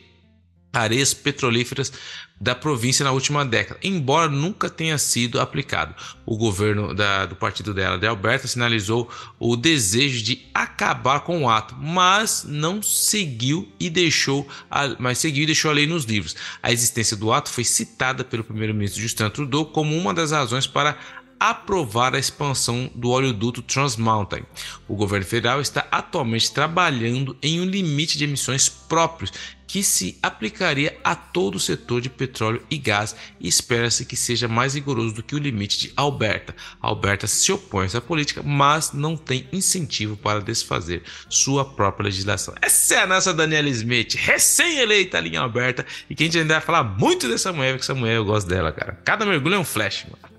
areias 0.77 1.15
petrolíferas 1.15 1.93
da 2.39 2.55
província 2.55 3.03
na 3.03 3.13
última 3.13 3.45
década, 3.47 3.81
embora 3.83 4.29
nunca 4.29 4.69
tenha 4.69 4.99
sido 4.99 5.41
aplicado. 5.41 5.95
O 6.27 6.37
governo 6.37 6.95
da, 6.95 7.25
do 7.25 7.35
partido 7.35 7.73
dela, 7.73 7.97
de 7.97 8.07
Alberta, 8.07 8.47
sinalizou 8.47 9.11
o 9.39 9.57
desejo 9.57 10.23
de 10.23 10.47
acabar 10.53 11.21
com 11.21 11.43
o 11.43 11.49
ato, 11.49 11.75
mas 11.75 12.45
não 12.47 12.83
seguiu 12.83 13.73
e 13.81 13.89
deixou 13.89 14.47
a, 14.71 14.89
mas 14.99 15.19
seguiu 15.19 15.45
e 15.45 15.47
deixou 15.47 15.71
a 15.71 15.75
lei 15.75 15.87
nos 15.87 16.05
livros. 16.05 16.37
A 16.63 16.71
existência 16.71 17.17
do 17.17 17.33
ato 17.33 17.49
foi 17.49 17.65
citada 17.65 18.23
pelo 18.23 18.45
primeiro-ministro 18.45 19.01
Justin 19.01 19.31
Trudeau 19.31 19.65
como 19.65 19.97
uma 19.97 20.13
das 20.13 20.31
razões 20.31 20.67
para 20.67 20.99
aprovar 21.39 22.15
a 22.15 22.19
expansão 22.19 22.91
do 22.95 23.11
oleoduto 23.11 23.63
Trans 23.63 23.97
Mountain. 23.97 24.43
O 24.89 24.95
governo 24.95 25.27
federal 25.27 25.61
está 25.61 25.87
atualmente 25.91 26.53
trabalhando 26.53 27.37
em 27.43 27.61
um 27.61 27.65
limite 27.65 28.17
de 28.17 28.25
emissões 28.25 28.69
próprios 28.69 29.33
que 29.67 29.83
se 29.83 30.19
aplicaria 30.23 30.97
a 31.03 31.15
todo 31.15 31.57
o 31.57 31.61
setor 31.61 32.01
de 32.01 32.09
petróleo 32.09 32.63
e 32.71 32.79
gás 32.79 33.17
e 33.41 33.49
espera-se 33.49 34.05
que 34.05 34.17
seja 34.17 34.47
mais 34.47 34.75
rigoroso 34.75 35.15
do 35.15 35.23
que 35.23 35.35
o 35.35 35.39
limite 35.39 35.79
de 35.79 35.93
Alberta. 35.97 36.55
Alberta 36.81 37.27
se 37.27 37.51
opõe 37.53 37.83
a 37.83 37.87
essa 37.87 38.01
política, 38.01 38.43
mas 38.43 38.93
não 38.93 39.17
tem 39.17 39.49
incentivo 39.53 40.17
para 40.17 40.41
desfazer 40.41 41.03
sua 41.29 41.65
própria 41.65 42.05
legislação. 42.05 42.55
Essa 42.63 42.95
é 42.95 43.03
a 43.03 43.07
nossa 43.07 43.35
Daniela 43.35 43.69
Smith, 43.69 44.15
recém-eleita 44.15 45.19
ali 45.19 45.31
em 45.31 45.37
Alberta, 45.37 45.85
e 46.09 46.15
que 46.15 46.23
a 46.23 46.27
gente 46.27 46.39
ainda 46.39 46.55
vai 46.55 46.63
falar 46.63 46.85
muito 46.85 47.29
dessa 47.29 47.53
mulher, 47.53 47.73
porque 47.73 47.85
essa 47.85 47.95
mulher 47.95 48.17
eu 48.17 48.25
gosto 48.25 48.49
dela, 48.49 48.73
cara. 48.73 48.99
Cada 49.05 49.27
mergulho 49.27 49.57
é 49.57 49.59
um 49.59 49.65
flash, 49.65 50.07
mano. 50.11 50.37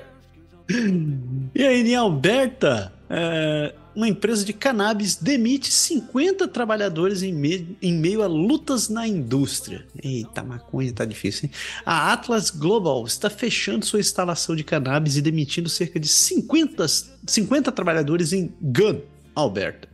E 1.54 1.62
aí, 1.62 1.86
em 1.86 1.94
Alberta, 1.94 2.90
é, 3.10 3.74
uma 3.94 4.08
empresa 4.08 4.44
de 4.44 4.52
cannabis 4.52 5.16
demite 5.16 5.72
50 5.72 6.48
trabalhadores 6.48 7.22
em, 7.22 7.32
me, 7.32 7.76
em, 7.80 7.92
meio 7.92 8.22
a 8.22 8.26
lutas 8.26 8.88
na 8.88 9.06
indústria. 9.06 9.86
Eita, 10.02 10.42
maconha 10.42 10.92
tá 10.92 11.04
difícil, 11.04 11.46
hein? 11.46 11.52
A 11.84 12.12
Atlas 12.12 12.50
Global 12.50 13.04
está 13.06 13.30
fechando 13.30 13.86
sua 13.86 14.00
instalação 14.00 14.56
de 14.56 14.64
cannabis 14.64 15.16
e 15.16 15.22
demitindo 15.22 15.68
cerca 15.68 16.00
de 16.00 16.08
50, 16.08 16.86
50 17.26 17.72
trabalhadores 17.72 18.32
em 18.32 18.52
Gunn, 18.60 19.00
Alberta. 19.34 19.88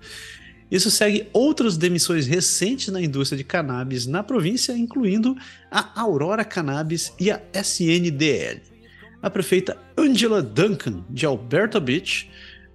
Isso 0.70 0.90
segue 0.90 1.28
outras 1.32 1.76
demissões 1.76 2.26
recentes 2.26 2.88
na 2.88 3.02
indústria 3.02 3.36
de 3.36 3.44
cannabis 3.44 4.06
na 4.06 4.22
província, 4.22 4.72
incluindo 4.72 5.36
a 5.70 6.00
Aurora 6.00 6.44
Cannabis 6.44 7.12
e 7.18 7.30
a 7.30 7.40
SNDL 7.52 8.70
a 9.22 9.28
prefeita 9.28 9.76
Angela 9.96 10.42
Duncan, 10.42 11.04
de 11.10 11.26
Alberta 11.26 11.78
Beach, 11.78 12.30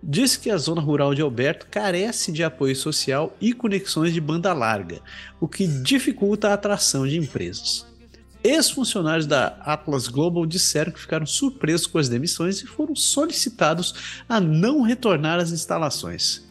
disse 0.07 0.38
que 0.38 0.52
a 0.52 0.57
zona 0.57 0.80
rural 0.80 1.15
de 1.15 1.22
Alberta 1.23 1.65
carece 1.65 2.32
de 2.32 2.44
apoio 2.44 2.76
social 2.76 3.36
e 3.41 3.52
conexões 3.52 4.14
de 4.14 4.22
banda 4.22 4.53
larga, 4.53 5.02
o 5.41 5.48
que 5.48 5.65
dificulta 5.65 6.49
a 6.49 6.53
atração 6.53 7.07
de 7.07 7.18
empresas. 7.18 7.88
Ex-funcionários 8.44 9.26
da 9.26 9.48
Atlas 9.61 10.07
Global 10.07 10.45
disseram 10.45 10.91
que 10.91 10.99
ficaram 10.99 11.26
surpresos 11.26 11.88
com 11.88 11.98
as 11.98 12.07
demissões 12.07 12.61
e 12.61 12.68
foram 12.68 12.95
solicitados 12.95 14.22
a 14.30 14.40
não 14.40 14.84
retornar 14.84 15.40
às 15.40 15.52
instalações. 15.52 16.48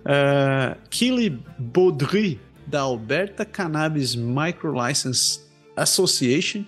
Uh, 0.00 0.76
Kelly 0.90 1.40
Baudry, 1.56 2.40
da 2.66 2.80
Alberta 2.80 3.44
Cannabis 3.44 4.16
Micro 4.16 4.74
License 4.74 5.40
Association, 5.76 6.64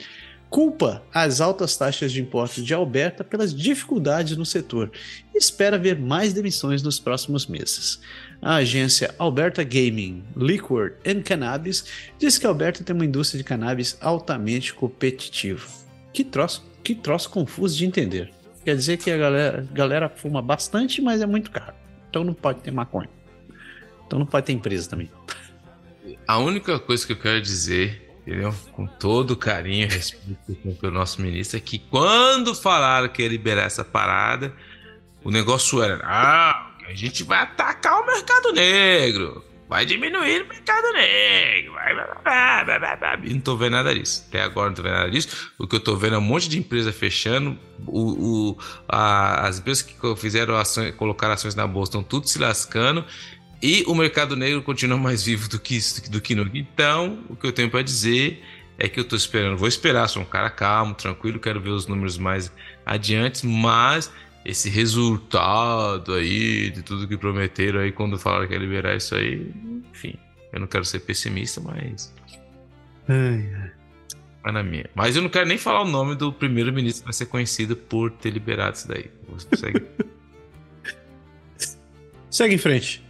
culpa 0.52 1.02
as 1.14 1.40
altas 1.40 1.74
taxas 1.78 2.12
de 2.12 2.20
impostos 2.20 2.62
de 2.62 2.74
Alberta 2.74 3.24
pelas 3.24 3.54
dificuldades 3.54 4.36
no 4.36 4.44
setor 4.44 4.92
e 5.34 5.38
espera 5.38 5.78
ver 5.78 5.98
mais 5.98 6.34
demissões 6.34 6.82
nos 6.82 7.00
próximos 7.00 7.46
meses. 7.46 7.98
A 8.40 8.56
agência 8.56 9.14
Alberta 9.18 9.64
Gaming, 9.64 10.22
Liquor 10.36 10.92
and 11.06 11.22
Cannabis 11.22 11.86
diz 12.18 12.36
que 12.36 12.46
Alberta 12.46 12.84
tem 12.84 12.94
uma 12.94 13.06
indústria 13.06 13.38
de 13.38 13.44
cannabis 13.44 13.96
altamente 13.98 14.74
competitiva. 14.74 15.66
Que 16.12 16.22
troço, 16.22 16.62
que 16.84 16.94
troço 16.94 17.30
confuso 17.30 17.78
de 17.78 17.86
entender. 17.86 18.30
Quer 18.62 18.76
dizer 18.76 18.98
que 18.98 19.10
a 19.10 19.16
galera, 19.16 19.66
galera 19.72 20.08
fuma 20.10 20.42
bastante, 20.42 21.00
mas 21.00 21.22
é 21.22 21.26
muito 21.26 21.50
caro. 21.50 21.74
Então 22.10 22.22
não 22.22 22.34
pode 22.34 22.60
ter 22.60 22.70
maconha. 22.70 23.08
Então 24.06 24.18
não 24.18 24.26
pode 24.26 24.44
ter 24.44 24.52
empresa 24.52 24.90
também. 24.90 25.10
A 26.26 26.38
única 26.38 26.78
coisa 26.78 27.06
que 27.06 27.12
eu 27.14 27.18
quero 27.18 27.40
dizer 27.40 28.01
entendeu? 28.26 28.54
Com 28.72 28.86
todo 28.86 29.36
carinho 29.36 29.86
e 29.86 29.90
respeito 29.90 30.38
pelo 30.80 30.92
nosso 30.92 31.20
ministro, 31.20 31.58
é 31.58 31.60
que 31.60 31.78
quando 31.78 32.54
falaram 32.54 33.08
que 33.08 33.22
ia 33.22 33.28
liberar 33.28 33.64
essa 33.64 33.84
parada, 33.84 34.54
o 35.24 35.30
negócio 35.30 35.82
era: 35.82 36.00
ah, 36.04 36.72
a 36.86 36.94
gente 36.94 37.22
vai 37.24 37.40
atacar 37.40 38.00
o 38.00 38.06
mercado 38.06 38.52
negro. 38.52 39.44
vai 39.68 39.86
diminuir 39.86 40.42
o 40.42 40.48
mercado 40.48 40.92
negro. 40.92 41.72
Vai, 41.72 41.94
vai, 41.94 42.78
vai, 42.78 42.96
vai, 42.96 43.16
Não 43.28 43.40
tô 43.40 43.56
vendo 43.56 43.72
nada 43.72 43.94
disso. 43.94 44.24
Até 44.28 44.42
agora 44.42 44.68
não 44.68 44.74
tô 44.74 44.82
vendo 44.82 44.94
nada 44.94 45.10
disso. 45.10 45.52
O 45.58 45.66
que 45.66 45.76
eu 45.76 45.80
tô 45.80 45.96
vendo 45.96 46.16
é 46.16 46.18
um 46.18 46.22
monte 46.22 46.48
de 46.48 46.58
empresa 46.58 46.92
fechando. 46.92 47.58
O, 47.86 48.50
o, 48.50 48.58
a, 48.88 49.46
as 49.48 49.58
empresas 49.58 49.82
que 49.82 49.94
fizeram 50.16 50.56
ações, 50.56 50.94
colocaram 50.94 51.34
ações 51.34 51.54
na 51.54 51.66
bolsa 51.66 51.90
estão 51.90 52.02
tudo 52.02 52.28
se 52.28 52.38
lascando. 52.38 53.04
E 53.62 53.84
o 53.86 53.94
mercado 53.94 54.34
negro 54.34 54.60
continua 54.60 54.98
mais 54.98 55.22
vivo 55.22 55.48
do 55.48 55.60
que 55.60 55.76
isso, 55.76 56.10
do 56.10 56.20
que 56.20 56.34
nunca. 56.34 56.50
Então, 56.58 57.24
o 57.28 57.36
que 57.36 57.46
eu 57.46 57.52
tenho 57.52 57.70
para 57.70 57.82
dizer 57.82 58.42
é 58.76 58.88
que 58.88 58.98
eu 58.98 59.04
tô 59.04 59.14
esperando. 59.14 59.56
Vou 59.56 59.68
esperar, 59.68 60.08
sou 60.08 60.22
um 60.22 60.24
cara 60.24 60.50
calmo, 60.50 60.94
tranquilo, 60.94 61.38
quero 61.38 61.60
ver 61.60 61.70
os 61.70 61.86
números 61.86 62.18
mais 62.18 62.52
adiante, 62.84 63.46
mas 63.46 64.12
esse 64.44 64.68
resultado 64.68 66.14
aí 66.14 66.70
de 66.70 66.82
tudo 66.82 67.06
que 67.06 67.16
prometeram 67.16 67.78
aí 67.78 67.92
quando 67.92 68.18
falaram 68.18 68.48
que 68.48 68.52
ia 68.52 68.58
liberar 68.58 68.96
isso 68.96 69.14
aí, 69.14 69.48
enfim, 69.92 70.14
eu 70.52 70.58
não 70.58 70.66
quero 70.66 70.84
ser 70.84 70.98
pessimista, 70.98 71.60
mas. 71.60 72.12
Ai, 73.08 73.48
ai. 73.54 74.52
Na 74.52 74.64
minha. 74.64 74.90
Mas 74.92 75.14
eu 75.14 75.22
não 75.22 75.28
quero 75.28 75.46
nem 75.46 75.56
falar 75.56 75.82
o 75.82 75.88
nome 75.88 76.16
do 76.16 76.32
primeiro-ministro 76.32 77.02
que 77.02 77.06
vai 77.06 77.12
ser 77.12 77.26
conhecido 77.26 77.76
por 77.76 78.10
ter 78.10 78.30
liberado 78.30 78.76
isso 78.76 78.88
daí. 78.88 79.08
Segue. 79.54 79.86
Segue 82.28 82.54
em 82.56 82.58
frente. 82.58 83.04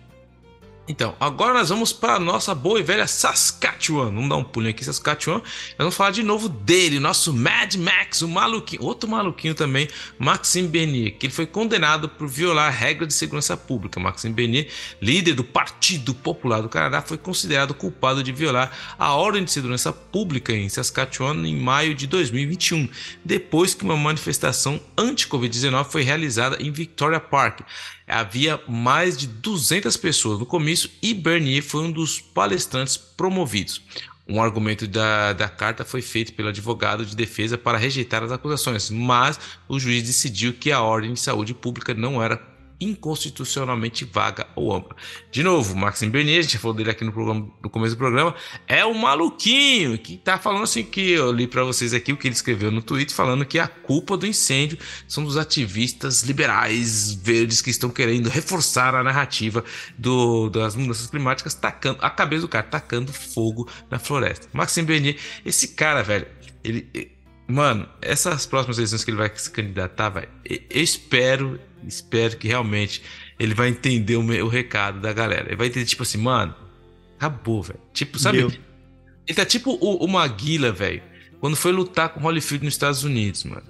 Então, 0.92 1.16
agora 1.18 1.54
nós 1.54 1.70
vamos 1.70 1.90
para 1.90 2.16
a 2.16 2.18
nossa 2.18 2.54
boa 2.54 2.78
e 2.78 2.82
velha 2.82 3.06
Saskatchewan. 3.06 4.10
Vamos 4.10 4.28
dar 4.28 4.36
um 4.36 4.44
pulinho 4.44 4.72
aqui, 4.72 4.84
Saskatchewan. 4.84 5.38
Nós 5.38 5.78
vamos 5.78 5.94
falar 5.94 6.10
de 6.10 6.22
novo 6.22 6.50
dele, 6.50 7.00
nosso 7.00 7.32
Mad 7.32 7.76
Max, 7.76 8.20
o 8.20 8.28
maluquinho, 8.28 8.82
outro 8.82 9.08
maluquinho 9.08 9.54
também, 9.54 9.88
Maxime 10.18 10.68
Bernier, 10.68 11.16
que 11.16 11.24
ele 11.24 11.32
foi 11.32 11.46
condenado 11.46 12.10
por 12.10 12.28
violar 12.28 12.68
a 12.68 12.70
regra 12.70 13.06
de 13.06 13.14
segurança 13.14 13.56
pública. 13.56 13.98
Maxime 13.98 14.34
Bernier, 14.34 14.68
líder 15.00 15.32
do 15.32 15.42
Partido 15.42 16.12
Popular 16.12 16.60
do 16.60 16.68
Canadá, 16.68 17.00
foi 17.00 17.16
considerado 17.16 17.72
culpado 17.72 18.22
de 18.22 18.30
violar 18.30 18.70
a 18.98 19.14
ordem 19.14 19.44
de 19.44 19.50
segurança 19.50 19.94
pública 19.94 20.52
em 20.52 20.68
Saskatchewan 20.68 21.36
em 21.46 21.56
maio 21.56 21.94
de 21.94 22.06
2021, 22.06 22.86
depois 23.24 23.72
que 23.72 23.82
uma 23.82 23.96
manifestação 23.96 24.78
anti-Covid-19 24.98 25.86
foi 25.86 26.02
realizada 26.02 26.58
em 26.60 26.70
Victoria 26.70 27.18
Park 27.18 27.60
havia 28.12 28.60
mais 28.68 29.16
de 29.16 29.26
200 29.26 29.96
pessoas 29.96 30.38
no 30.38 30.46
comício 30.46 30.90
e 31.00 31.14
Bernier 31.14 31.62
foi 31.62 31.84
um 31.84 31.90
dos 31.90 32.20
palestrantes 32.20 32.96
promovidos. 32.96 33.82
Um 34.28 34.40
argumento 34.40 34.86
da, 34.86 35.32
da 35.32 35.48
carta 35.48 35.84
foi 35.84 36.00
feito 36.00 36.32
pelo 36.32 36.48
advogado 36.48 37.04
de 37.04 37.16
defesa 37.16 37.58
para 37.58 37.78
rejeitar 37.78 38.22
as 38.22 38.30
acusações, 38.30 38.88
mas 38.90 39.40
o 39.68 39.80
juiz 39.80 40.04
decidiu 40.04 40.52
que 40.52 40.70
a 40.70 40.80
ordem 40.80 41.12
de 41.12 41.20
saúde 41.20 41.54
pública 41.54 41.92
não 41.92 42.22
era 42.22 42.51
inconstitucionalmente 42.82 44.04
vaga 44.04 44.46
ou 44.56 44.74
ampla. 44.74 44.96
De 45.30 45.42
novo, 45.42 45.76
Maxime 45.76 46.10
Bernier, 46.10 46.40
a 46.40 46.42
gente 46.42 46.58
falou 46.58 46.76
dele 46.76 46.90
aqui 46.90 47.04
no, 47.04 47.12
programa, 47.12 47.48
no 47.62 47.70
começo 47.70 47.94
do 47.94 47.98
programa, 47.98 48.34
é 48.66 48.84
o 48.84 48.94
maluquinho 48.94 49.98
que 49.98 50.16
tá 50.16 50.38
falando 50.38 50.64
assim 50.64 50.82
que 50.82 51.12
eu 51.12 51.30
li 51.32 51.46
para 51.46 51.64
vocês 51.64 51.94
aqui 51.94 52.12
o 52.12 52.16
que 52.16 52.26
ele 52.26 52.34
escreveu 52.34 52.70
no 52.70 52.82
Twitter, 52.82 53.14
falando 53.14 53.44
que 53.44 53.58
a 53.58 53.68
culpa 53.68 54.16
do 54.16 54.26
incêndio 54.26 54.78
são 55.06 55.24
dos 55.24 55.36
ativistas 55.36 56.22
liberais 56.22 57.12
verdes 57.12 57.62
que 57.62 57.70
estão 57.70 57.90
querendo 57.90 58.28
reforçar 58.28 58.94
a 58.94 59.02
narrativa 59.02 59.64
do, 59.96 60.50
das 60.50 60.74
mudanças 60.74 61.08
climáticas, 61.08 61.54
tacando 61.54 61.98
a 62.02 62.10
cabeça 62.10 62.42
do 62.42 62.48
cara, 62.48 62.64
tacando 62.64 63.12
fogo 63.12 63.68
na 63.90 63.98
floresta. 63.98 64.48
Maxime 64.52 64.86
Bernier, 64.86 65.16
esse 65.44 65.68
cara, 65.68 66.02
velho, 66.02 66.26
ele 66.64 67.12
Mano, 67.52 67.86
essas 68.00 68.46
próximas 68.46 68.78
eleições 68.78 69.04
que 69.04 69.10
ele 69.10 69.18
vai 69.18 69.30
se 69.34 69.50
candidatar, 69.50 70.08
velho, 70.08 70.28
eu 70.44 70.82
espero 70.82 71.60
Espero 71.86 72.36
que 72.36 72.48
realmente 72.48 73.02
ele 73.38 73.54
vai 73.54 73.68
entender 73.68 74.16
o, 74.16 74.22
o 74.22 74.48
recado 74.48 75.00
da 75.00 75.12
galera. 75.12 75.46
Ele 75.48 75.56
vai 75.56 75.66
entender, 75.66 75.86
tipo 75.86 76.02
assim, 76.02 76.18
mano, 76.18 76.54
acabou, 77.16 77.62
velho. 77.62 77.80
Tipo, 77.92 78.18
sabe? 78.18 78.38
Meu. 78.38 78.52
Ele 79.26 79.36
tá 79.36 79.44
tipo 79.44 79.72
o, 79.80 80.04
o 80.04 80.08
Maguila, 80.08 80.72
velho, 80.72 81.02
quando 81.40 81.56
foi 81.56 81.72
lutar 81.72 82.08
com 82.10 82.20
o 82.20 82.22
Holyfield 82.24 82.64
nos 82.64 82.74
Estados 82.74 83.04
Unidos, 83.04 83.44
mano. 83.44 83.62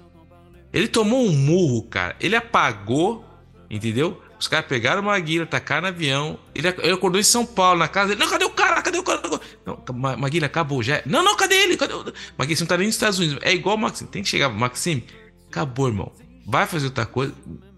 Ele 0.71 0.87
tomou 0.87 1.25
um 1.25 1.31
murro, 1.31 1.83
cara. 1.83 2.15
Ele 2.19 2.35
apagou, 2.35 3.23
entendeu? 3.69 4.19
Os 4.39 4.47
caras 4.47 4.65
pegaram 4.65 5.01
o 5.01 5.05
Maguila, 5.05 5.45
tacaram 5.45 5.83
no 5.83 5.87
avião. 5.87 6.37
Ele, 6.53 6.67
ele 6.67 6.91
acordou 6.91 7.21
em 7.21 7.23
São 7.23 7.45
Paulo, 7.45 7.79
na 7.79 7.87
casa 7.87 8.09
dele. 8.09 8.19
Não, 8.19 8.29
cadê 8.29 8.43
o 8.43 8.49
cara? 8.49 8.81
Cadê 8.81 8.97
o 8.97 9.03
cara? 9.03 9.21
Não, 9.65 9.81
Maguila, 10.17 10.47
acabou 10.47 10.81
já. 10.83 11.01
Não, 11.05 11.23
não, 11.23 11.37
cadê 11.37 11.55
ele? 11.55 11.77
Cadê 11.77 11.93
o... 11.93 12.03
Maguila, 12.37 12.57
você 12.57 12.63
não 12.63 12.67
tá 12.67 12.77
nem 12.77 12.87
nos 12.87 12.95
Estados 12.95 13.19
Unidos. 13.19 13.37
É 13.41 13.53
igual 13.53 13.75
o 13.75 13.79
Maxime. 13.79 14.09
Tem 14.09 14.23
que 14.23 14.27
chegar, 14.27 14.49
Maxime. 14.49 15.05
Acabou, 15.49 15.87
irmão. 15.87 16.11
Vai 16.45 16.65
fazer 16.65 16.87
outra 16.87 17.05
coisa. 17.05 17.33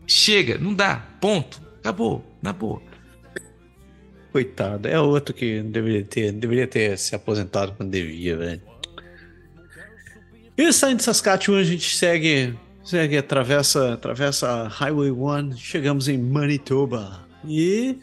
Chega, 0.08 0.58
não 0.58 0.74
dá. 0.74 0.98
Ponto. 1.20 1.62
Acabou. 1.80 2.24
Na 2.42 2.54
boa. 2.54 2.82
Coitado. 4.32 4.88
É 4.88 5.00
outro 5.00 5.34
que 5.34 5.62
deveria 5.62 6.04
ter, 6.04 6.32
deveria 6.32 6.68
ter 6.68 6.98
se 6.98 7.16
aposentado 7.16 7.74
quando 7.74 7.92
devia, 7.92 8.36
velho. 8.38 8.62
E 10.58 10.72
saindo 10.72 10.98
de 10.98 11.04
Saskatchewan, 11.04 11.60
a 11.60 11.64
gente 11.64 11.96
segue, 11.96 12.54
segue 12.84 13.18
atravessa, 13.18 13.94
atravessa 13.94 14.68
Highway 14.68 15.12
1, 15.12 15.58
chegamos 15.58 16.08
em 16.08 16.18
Manitoba. 16.18 17.26
E 17.48 17.98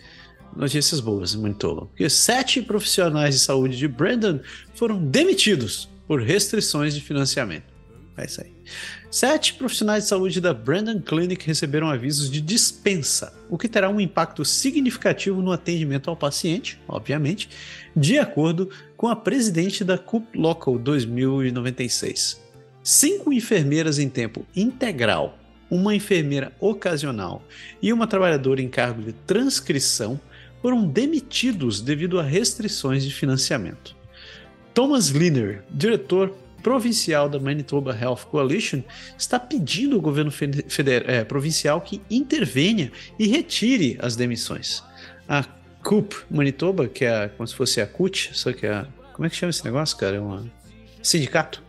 notícias 0.55 1.01
boas 1.01 1.35
em 1.35 1.39
Manitoba. 1.39 1.87
Porque 1.87 2.09
sete 2.09 2.63
profissionais 2.63 3.35
de 3.35 3.41
saúde 3.41 3.77
de 3.77 3.89
Brandon 3.89 4.41
foram 4.75 5.03
demitidos 5.03 5.89
por 6.07 6.21
restrições 6.21 6.95
de 6.95 7.01
financiamento. 7.01 7.65
É 8.17 8.25
isso 8.27 8.41
aí. 8.43 8.53
Sete 9.13 9.53
profissionais 9.53 10.05
de 10.05 10.09
saúde 10.09 10.41
da 10.41 10.55
Brandon 10.55 10.99
Clinic 10.99 11.47
receberam 11.47 11.91
avisos 11.91 12.31
de 12.31 12.41
dispensa, 12.41 13.35
o 13.51 13.59
que 13.59 13.69
terá 13.69 13.91
um 13.91 14.01
impacto 14.01 14.43
significativo 14.43 15.43
no 15.43 15.53
atendimento 15.53 16.09
ao 16.09 16.17
paciente, 16.17 16.81
obviamente, 16.89 17.51
de 17.95 18.19
acordo 18.19 18.71
com 18.97 19.09
a 19.09 19.15
presidente 19.15 19.85
da 19.85 19.99
CUP 19.99 20.35
Local 20.35 20.79
2096. 20.79 22.41
Cinco 22.83 23.35
enfermeiras 23.35 23.99
em 23.99 24.09
tempo 24.09 24.47
integral, 24.57 25.39
uma 25.71 25.95
enfermeira 25.95 26.51
ocasional 26.59 27.43
e 27.83 27.93
uma 27.93 28.07
trabalhadora 28.07 28.63
em 28.63 28.69
cargo 28.69 29.03
de 29.03 29.13
transcrição 29.13 30.19
foram 30.63 30.89
demitidos 30.89 31.83
devido 31.83 32.19
a 32.19 32.23
restrições 32.23 33.05
de 33.05 33.13
financiamento. 33.13 33.95
Thomas 34.73 35.09
Liner, 35.09 35.63
diretor 35.71 36.35
provincial 36.63 37.29
da 37.29 37.39
Manitoba 37.39 37.97
Health 37.99 38.27
Coalition 38.31 38.83
está 39.19 39.39
pedindo 39.39 39.97
ao 39.97 40.01
governo 40.01 40.31
federal, 40.31 41.11
é, 41.11 41.25
provincial 41.25 41.81
que 41.81 42.01
intervenha 42.11 42.91
e 43.19 43.27
retire 43.27 43.99
as 44.01 44.17
demissões. 44.17 44.83
A 45.29 45.45
CUP 45.83 46.15
Manitoba, 46.31 46.89
que 46.89 47.05
é 47.05 47.29
como 47.29 47.47
se 47.47 47.55
fosse 47.55 47.81
a 47.81 47.87
CUT, 47.87 48.31
só 48.33 48.53
que 48.53 48.67
é. 48.67 48.87
Como 49.13 49.27
é 49.27 49.31
que 49.31 49.37
chama 49.37 49.51
esse 49.51 49.65
negócio, 49.65 49.97
cara? 49.97 50.17
É 50.17 50.21
um 50.21 50.49
sindicato 51.03 51.63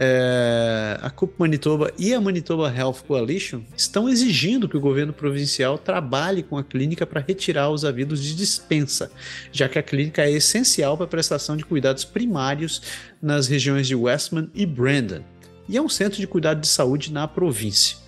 é, 0.00 0.96
a 1.02 1.10
CUP 1.10 1.34
Manitoba 1.36 1.92
e 1.98 2.14
a 2.14 2.20
Manitoba 2.20 2.72
Health 2.72 3.02
Coalition 3.04 3.62
estão 3.76 4.08
exigindo 4.08 4.68
que 4.68 4.76
o 4.76 4.80
governo 4.80 5.12
provincial 5.12 5.76
trabalhe 5.76 6.44
com 6.44 6.56
a 6.56 6.62
clínica 6.62 7.04
para 7.04 7.20
retirar 7.20 7.68
os 7.68 7.84
avisos 7.84 8.22
de 8.22 8.36
dispensa, 8.36 9.10
já 9.50 9.68
que 9.68 9.76
a 9.76 9.82
clínica 9.82 10.22
é 10.22 10.30
essencial 10.30 10.96
para 10.96 11.06
a 11.06 11.08
prestação 11.08 11.56
de 11.56 11.64
cuidados 11.64 12.04
primários 12.04 12.80
nas 13.20 13.48
regiões 13.48 13.88
de 13.88 13.96
Westman 13.96 14.48
e 14.54 14.64
Brandon, 14.64 15.24
e 15.68 15.76
é 15.76 15.82
um 15.82 15.88
centro 15.88 16.20
de 16.20 16.28
cuidado 16.28 16.60
de 16.60 16.68
saúde 16.68 17.12
na 17.12 17.26
província. 17.26 17.98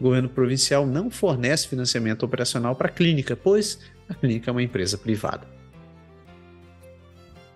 O 0.00 0.02
governo 0.02 0.28
provincial 0.28 0.84
não 0.84 1.10
fornece 1.10 1.68
financiamento 1.68 2.24
operacional 2.24 2.74
para 2.74 2.88
a 2.88 2.90
clínica, 2.90 3.36
pois 3.36 3.78
a 4.08 4.14
clínica 4.14 4.50
é 4.50 4.52
uma 4.52 4.62
empresa 4.64 4.98
privada. 4.98 5.46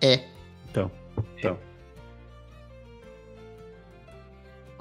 É. 0.01 0.21
Então, 0.69 0.89
então. 1.37 1.70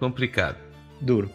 Complicado. 0.01 0.57
Duro. 1.01 1.31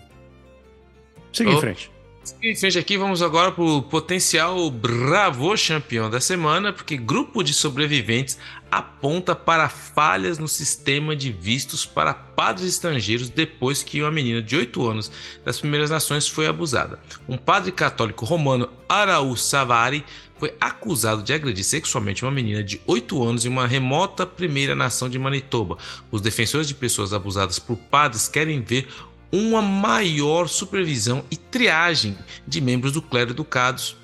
Siga 1.32 1.52
oh. 1.52 1.54
em 1.54 1.62
frente. 1.62 1.92
Siga 2.24 2.48
em 2.48 2.56
frente 2.56 2.80
aqui, 2.80 2.98
vamos 2.98 3.22
agora 3.22 3.52
para 3.52 3.64
o 3.64 3.84
potencial 3.84 4.72
Bravo 4.72 5.54
campeão 5.68 6.10
da 6.10 6.20
semana, 6.20 6.74
porque 6.74 6.98
grupo 6.98 7.44
de 7.44 7.54
sobreviventes 7.54 8.40
aponta 8.72 9.36
para 9.36 9.70
falhas 9.70 10.40
no 10.40 10.48
sistema 10.48 11.16
de 11.16 11.32
vistos 11.32 11.86
para 11.86 12.16
padres 12.16 12.68
estrangeiros 12.68 13.30
depois 13.30 13.84
que 13.84 14.02
uma 14.02 14.10
menina 14.10 14.42
de 14.42 14.56
8 14.56 14.90
anos 14.90 15.12
das 15.46 15.60
Primeiras 15.60 15.92
Nações 15.92 16.28
foi 16.28 16.48
abusada. 16.48 17.00
Um 17.30 17.38
padre 17.38 17.72
católico 17.72 18.26
romano, 18.26 18.70
Araú 18.90 19.38
Savari, 19.38 20.04
foi 20.38 20.54
acusado 20.60 21.24
de 21.24 21.34
agredir 21.34 21.64
sexualmente 21.64 22.24
uma 22.24 22.32
menina 22.32 22.64
de 22.64 22.82
8 22.86 23.24
anos 23.24 23.46
em 23.46 23.50
uma 23.50 23.68
remota 23.68 24.26
primeira 24.26 24.76
nação 24.76 25.10
de 25.10 25.18
Manitoba. 25.18 25.78
Os 26.12 26.22
defensores 26.22 26.68
de 26.68 26.74
pessoas 26.74 27.14
abusadas 27.14 27.60
por 27.60 27.78
padres 27.78 28.28
querem 28.28 28.62
ver 28.62 28.88
uma 29.32 29.62
maior 29.62 30.48
supervisão 30.48 31.24
e 31.30 31.36
triagem 31.36 32.18
de 32.48 32.62
membros 32.62 32.92
do 32.92 33.02
clero 33.02 33.32
educados 33.32 33.98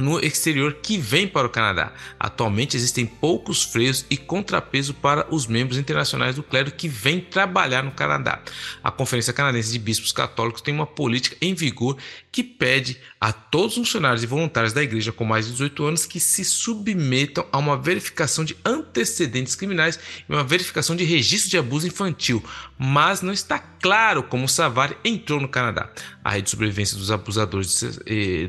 no 0.00 0.18
exterior 0.18 0.74
que 0.82 0.98
vem 0.98 1.28
para 1.28 1.46
o 1.46 1.50
Canadá. 1.50 1.92
Atualmente 2.18 2.76
existem 2.76 3.06
poucos 3.06 3.62
freios 3.62 4.04
e 4.10 4.16
contrapeso 4.16 4.94
para 4.94 5.26
os 5.32 5.46
membros 5.46 5.78
internacionais 5.78 6.36
do 6.36 6.42
clero 6.42 6.72
que 6.72 6.88
vêm 6.88 7.20
trabalhar 7.20 7.82
no 7.82 7.92
Canadá. 7.92 8.42
A 8.82 8.90
Conferência 8.90 9.32
Canadense 9.32 9.72
de 9.72 9.78
Bispos 9.78 10.12
Católicos 10.12 10.62
tem 10.62 10.74
uma 10.74 10.86
política 10.86 11.36
em 11.40 11.54
vigor 11.54 11.96
que 12.32 12.42
pede 12.42 12.98
a 13.20 13.32
todos 13.32 13.76
os 13.76 13.90
funcionários 13.90 14.22
e 14.22 14.26
voluntários 14.26 14.72
da 14.72 14.82
igreja 14.82 15.12
com 15.12 15.24
mais 15.24 15.46
de 15.46 15.52
18 15.52 15.84
anos 15.84 16.06
que 16.06 16.20
se 16.20 16.44
submetam 16.44 17.46
a 17.52 17.58
uma 17.58 17.76
verificação 17.76 18.44
de 18.44 18.56
antecedentes 18.64 19.54
criminais 19.54 19.98
e 20.28 20.32
uma 20.32 20.44
verificação 20.44 20.96
de 20.96 21.04
registro 21.04 21.50
de 21.50 21.58
abuso 21.58 21.86
infantil, 21.86 22.42
mas 22.78 23.20
não 23.20 23.32
está 23.32 23.58
claro 23.58 24.22
como 24.22 24.48
Savari 24.48 24.96
entrou 25.04 25.40
no 25.40 25.48
Canadá. 25.48 25.90
A 26.22 26.30
Rede 26.30 26.44
de 26.44 26.50
Sobrevivência 26.50 26.96
dos 26.96 27.10
Abusadores 27.10 28.00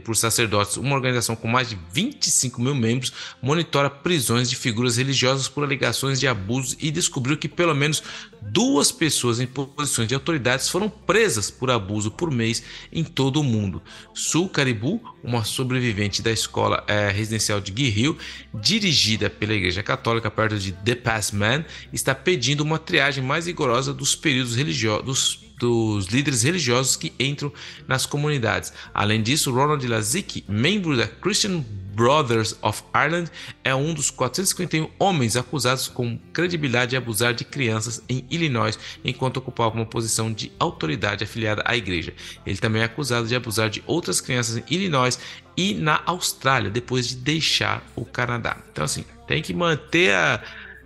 por 0.04 0.16
Sacerdotes, 0.16 0.78
uma 0.78 0.96
organização 0.96 1.36
com 1.36 1.48
mais 1.48 1.70
de 1.70 1.78
25 1.94 2.62
mil 2.62 2.76
membros, 2.76 3.14
monitora 3.42 3.90
prisões 3.90 4.50
de 4.50 4.56
figuras 4.56 4.98
religiosas 4.98 5.48
por 5.48 5.64
alegações 5.64 6.20
de 6.20 6.28
abuso 6.28 6.76
e 6.80 6.92
descobriu 6.92 7.38
que 7.38 7.48
pelo 7.48 7.74
menos 7.74 8.04
duas 8.42 8.92
pessoas 8.92 9.40
em 9.40 9.48
posições 9.48 10.08
de 10.08 10.16
autoridades 10.16 10.68
foram 10.68 10.90
presas 10.90 11.50
por 11.50 11.70
abuso 11.70 12.12
por 12.12 12.32
mês 12.32 12.64
em 12.92 13.04
todo 13.04 13.40
o 13.40 13.44
mundo. 13.44 13.82
Sul 14.14 14.50
Caribu, 14.50 15.02
uma 15.24 15.44
sobrevivente 15.44 16.22
da 16.22 16.32
escola 16.32 16.84
é, 16.88 17.10
residencial 17.10 17.62
de 17.62 17.72
Guerrero, 17.72 18.18
dirigida 18.54 19.30
pela 19.30 19.54
Igreja 19.54 19.84
Católica 19.84 20.30
perto 20.30 20.58
de 20.58 20.72
The 20.72 20.96
Pass 20.96 21.32
Man, 21.32 21.64
está 21.94 22.14
pedindo 22.14 22.62
uma 22.62 22.80
triagem 22.80 23.24
mais 23.24 23.46
rigorosa 23.46 23.94
dos 23.94 24.16
períodos 24.16 24.56
religiosos 24.56 25.51
dos 25.62 26.08
líderes 26.08 26.42
religiosos 26.42 26.96
que 26.96 27.14
entram 27.20 27.54
nas 27.88 28.08
comunidades. 28.08 28.74
Além 28.92 29.22
disso, 29.22 29.54
Ronald 29.54 29.88
Lazick, 29.88 30.44
membro 30.48 30.98
da 30.98 31.06
Christian 31.06 31.64
Brothers 31.94 32.58
of 32.64 32.84
Ireland, 32.96 33.30
é 33.64 33.76
um 33.76 33.94
dos 33.94 34.10
451 34.10 34.90
homens 34.98 35.38
acusados 35.38 35.88
com 35.88 36.18
credibilidade 36.34 36.92
de 36.92 36.98
abusar 36.98 37.36
de 37.36 37.46
crianças 37.46 38.02
em 38.10 38.26
Illinois 38.32 38.80
enquanto 39.06 39.38
ocupava 39.38 39.76
uma 39.76 39.86
posição 39.86 40.34
de 40.34 40.52
autoridade 40.58 41.24
afiliada 41.24 41.62
à 41.64 41.78
igreja. 41.78 42.12
Ele 42.44 42.58
também 42.58 42.82
é 42.82 42.86
acusado 42.86 43.28
de 43.28 43.36
abusar 43.36 43.70
de 43.70 43.84
outras 43.86 44.20
crianças 44.20 44.58
em 44.58 44.64
Illinois 44.68 45.20
e 45.56 45.76
na 45.76 46.02
Austrália 46.08 46.72
depois 46.72 47.08
de 47.08 47.18
deixar 47.18 47.84
o 47.96 48.04
Canadá. 48.04 48.58
Então, 48.72 48.84
assim, 48.84 49.06
tem 49.28 49.44
que 49.44 49.54
manter 49.54 50.16
a, 50.16 50.42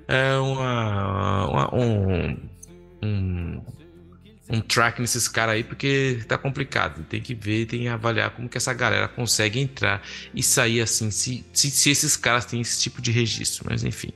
a 0.10 0.42
uma, 0.42 1.46
uma, 1.48 1.76
um, 1.76 2.38
um 3.02 3.62
um 4.50 4.62
track 4.62 5.02
nesses 5.02 5.28
caras 5.28 5.56
aí, 5.56 5.64
porque 5.64 6.20
tá 6.28 6.38
complicado. 6.38 7.04
Tem 7.06 7.22
que 7.22 7.34
ver, 7.34 7.66
tem 7.66 7.82
que 7.82 7.88
avaliar 7.88 8.32
como 8.32 8.48
que 8.48 8.58
essa 8.58 8.74
galera 8.74 9.08
consegue 9.08 9.60
entrar 9.60 10.02
e 10.34 10.44
sair 10.44 10.82
assim, 10.82 11.10
se, 11.10 11.46
se, 11.52 11.72
se 11.72 11.90
esses 11.90 12.16
caras 12.16 12.46
têm 12.46 12.62
esse 12.62 12.80
tipo 12.82 13.02
de 13.02 13.12
registro, 13.12 13.66
mas 13.70 13.84
enfim. 13.84 14.12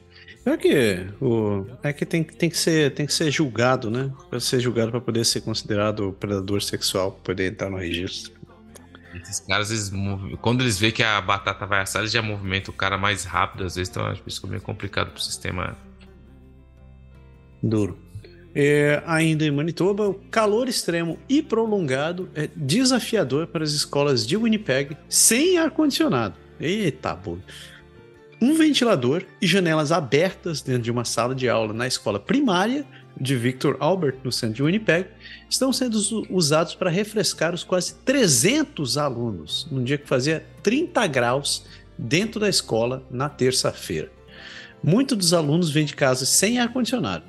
É 0.45 0.57
que, 0.57 1.07
o, 1.21 1.65
é 1.83 1.93
que 1.93 2.05
tem, 2.05 2.23
tem, 2.23 2.49
que 2.49 2.57
ser, 2.57 2.93
tem 2.93 3.05
que 3.05 3.13
ser 3.13 3.29
julgado, 3.29 3.91
né? 3.91 4.11
Para 4.29 4.39
ser 4.39 4.59
julgado 4.59 4.89
para 4.89 5.01
poder 5.01 5.25
ser 5.25 5.41
considerado 5.41 6.15
predador 6.19 6.61
sexual, 6.61 7.11
poder 7.11 7.51
entrar 7.51 7.69
no 7.69 7.77
registro. 7.77 8.33
Esses 9.13 9.41
caras, 9.41 9.69
eles, 9.69 9.91
quando 10.41 10.61
eles 10.61 10.79
veem 10.79 10.93
que 10.93 11.03
a 11.03 11.19
batata 11.19 11.65
vai 11.65 11.81
assar, 11.81 12.01
eles 12.01 12.11
já 12.11 12.21
movimentam 12.21 12.73
o 12.73 12.77
cara 12.77 12.97
mais 12.97 13.25
rápido, 13.25 13.65
às 13.65 13.75
vezes, 13.75 13.89
então 13.89 14.05
acho 14.05 14.23
que 14.23 14.29
isso 14.29 14.45
é 14.45 14.49
meio 14.49 14.61
complicado 14.61 15.11
pro 15.11 15.21
sistema. 15.21 15.75
Duro. 17.61 18.08
É, 18.53 19.03
ainda 19.05 19.45
em 19.45 19.51
Manitoba, 19.51 20.07
o 20.07 20.15
calor 20.31 20.67
extremo 20.67 21.19
e 21.29 21.41
prolongado 21.41 22.29
é 22.33 22.49
desafiador 22.55 23.47
para 23.47 23.63
as 23.63 23.71
escolas 23.71 24.25
de 24.25 24.35
Winnipeg 24.35 24.97
sem 25.07 25.57
ar-condicionado. 25.57 26.35
Eita, 26.59 27.13
boi. 27.15 27.39
Um 28.41 28.55
ventilador 28.55 29.23
e 29.41 29.45
janelas 29.45 29.91
abertas 29.91 30.61
dentro 30.61 30.83
de 30.83 30.91
uma 30.91 31.05
sala 31.05 31.35
de 31.35 31.47
aula 31.49 31.73
na 31.73 31.85
escola 31.85 32.19
primária 32.19 32.85
de 33.19 33.35
Victor 33.35 33.75
Albert, 33.81 34.15
no 34.23 34.31
centro 34.31 34.55
de 34.55 34.63
Winnipeg, 34.63 35.09
estão 35.49 35.73
sendo 35.73 35.99
usados 36.29 36.73
para 36.73 36.89
refrescar 36.89 37.53
os 37.53 37.65
quase 37.65 37.95
300 38.05 38.97
alunos, 38.97 39.67
num 39.69 39.83
dia 39.83 39.97
que 39.97 40.07
fazia 40.07 40.45
30 40.63 41.05
graus 41.07 41.65
dentro 41.97 42.39
da 42.39 42.47
escola 42.47 43.05
na 43.11 43.27
terça-feira. 43.27 44.09
Muitos 44.81 45.17
dos 45.17 45.33
alunos 45.33 45.69
vêm 45.69 45.83
de 45.83 45.93
casa 45.93 46.25
sem 46.25 46.59
ar-condicionado 46.59 47.25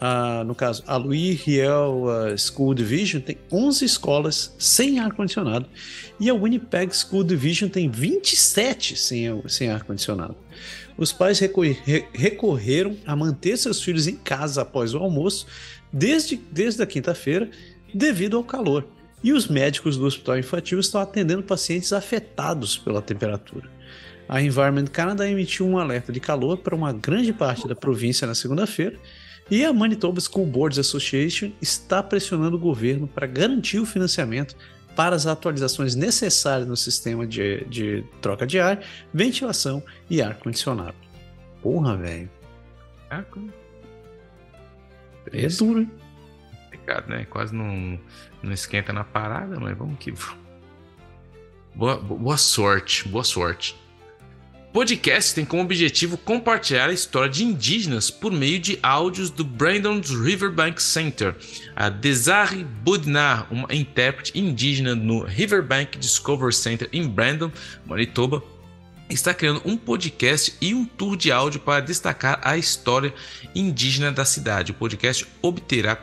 Uh, 0.00 0.42
no 0.44 0.54
caso, 0.54 0.82
a 0.86 0.96
Louis 0.96 1.38
Riel 1.42 2.04
uh, 2.04 2.38
School 2.38 2.72
Division 2.72 3.20
tem 3.20 3.36
11 3.52 3.84
escolas 3.84 4.54
sem 4.58 4.98
ar-condicionado 4.98 5.66
e 6.18 6.30
a 6.30 6.34
Winnipeg 6.34 6.96
School 6.96 7.22
Division 7.22 7.68
tem 7.68 7.90
27 7.90 8.96
sem, 8.96 9.26
sem 9.46 9.70
ar-condicionado. 9.70 10.34
Os 10.96 11.12
pais 11.12 11.38
recorreram 12.14 12.96
a 13.06 13.14
manter 13.14 13.58
seus 13.58 13.82
filhos 13.82 14.06
em 14.06 14.16
casa 14.16 14.62
após 14.62 14.94
o 14.94 14.98
almoço 14.98 15.46
desde, 15.92 16.36
desde 16.50 16.82
a 16.82 16.86
quinta-feira 16.86 17.50
devido 17.92 18.38
ao 18.38 18.44
calor. 18.44 18.86
E 19.22 19.34
os 19.34 19.48
médicos 19.48 19.98
do 19.98 20.06
hospital 20.06 20.38
infantil 20.38 20.80
estão 20.80 20.98
atendendo 20.98 21.42
pacientes 21.42 21.92
afetados 21.92 22.78
pela 22.78 23.02
temperatura. 23.02 23.68
A 24.26 24.40
Environment 24.40 24.86
Canada 24.86 25.28
emitiu 25.28 25.66
um 25.66 25.76
alerta 25.76 26.10
de 26.10 26.20
calor 26.20 26.56
para 26.58 26.74
uma 26.74 26.92
grande 26.92 27.32
parte 27.32 27.68
da 27.68 27.74
província 27.74 28.26
na 28.26 28.34
segunda-feira 28.34 28.98
e 29.50 29.64
a 29.64 29.72
Manitoba 29.72 30.20
School 30.20 30.46
Boards 30.46 30.78
Association 30.78 31.50
está 31.60 32.02
pressionando 32.02 32.56
o 32.56 32.60
governo 32.60 33.08
para 33.08 33.26
garantir 33.26 33.80
o 33.80 33.86
financiamento 33.86 34.54
para 34.94 35.16
as 35.16 35.26
atualizações 35.26 35.94
necessárias 35.94 36.68
no 36.68 36.76
sistema 36.76 37.26
de, 37.26 37.64
de 37.64 38.04
troca 38.20 38.46
de 38.46 38.60
ar, 38.60 38.80
ventilação 39.12 39.82
e 40.08 40.22
ar-condicionado. 40.22 40.94
Porra, 41.62 41.96
velho. 41.96 42.30
É, 45.32 45.48
duro, 45.48 45.80
hein? 45.80 45.90
Complicado, 46.64 47.08
né? 47.08 47.24
Quase 47.24 47.54
não, 47.54 47.98
não 48.42 48.52
esquenta 48.52 48.92
na 48.92 49.04
parada, 49.04 49.58
mas 49.58 49.76
vamos 49.76 49.98
que 49.98 50.12
Boa, 51.74 51.96
boa 51.96 52.36
sorte, 52.36 53.08
boa 53.08 53.22
sorte 53.22 53.79
podcast 54.72 55.34
tem 55.34 55.44
como 55.44 55.62
objetivo 55.62 56.16
compartilhar 56.16 56.88
a 56.88 56.92
história 56.92 57.28
de 57.28 57.44
indígenas 57.44 58.10
por 58.10 58.32
meio 58.32 58.58
de 58.58 58.78
áudios 58.82 59.30
do 59.30 59.44
Brandon's 59.44 60.10
Riverbank 60.10 60.80
Center. 60.82 61.34
A 61.74 61.88
Desari 61.88 62.64
Budnar, 62.64 63.46
uma 63.50 63.72
intérprete 63.74 64.38
indígena 64.38 64.94
no 64.94 65.24
Riverbank 65.24 65.98
Discovery 65.98 66.52
Center 66.52 66.88
em 66.92 67.08
Brandon, 67.08 67.50
Manitoba, 67.84 68.42
está 69.08 69.34
criando 69.34 69.60
um 69.64 69.76
podcast 69.76 70.54
e 70.60 70.72
um 70.72 70.84
tour 70.84 71.16
de 71.16 71.32
áudio 71.32 71.60
para 71.60 71.80
destacar 71.80 72.40
a 72.42 72.56
história 72.56 73.12
indígena 73.54 74.12
da 74.12 74.24
cidade. 74.24 74.70
O 74.70 74.74
podcast 74.74 75.26
obterá 75.42 75.98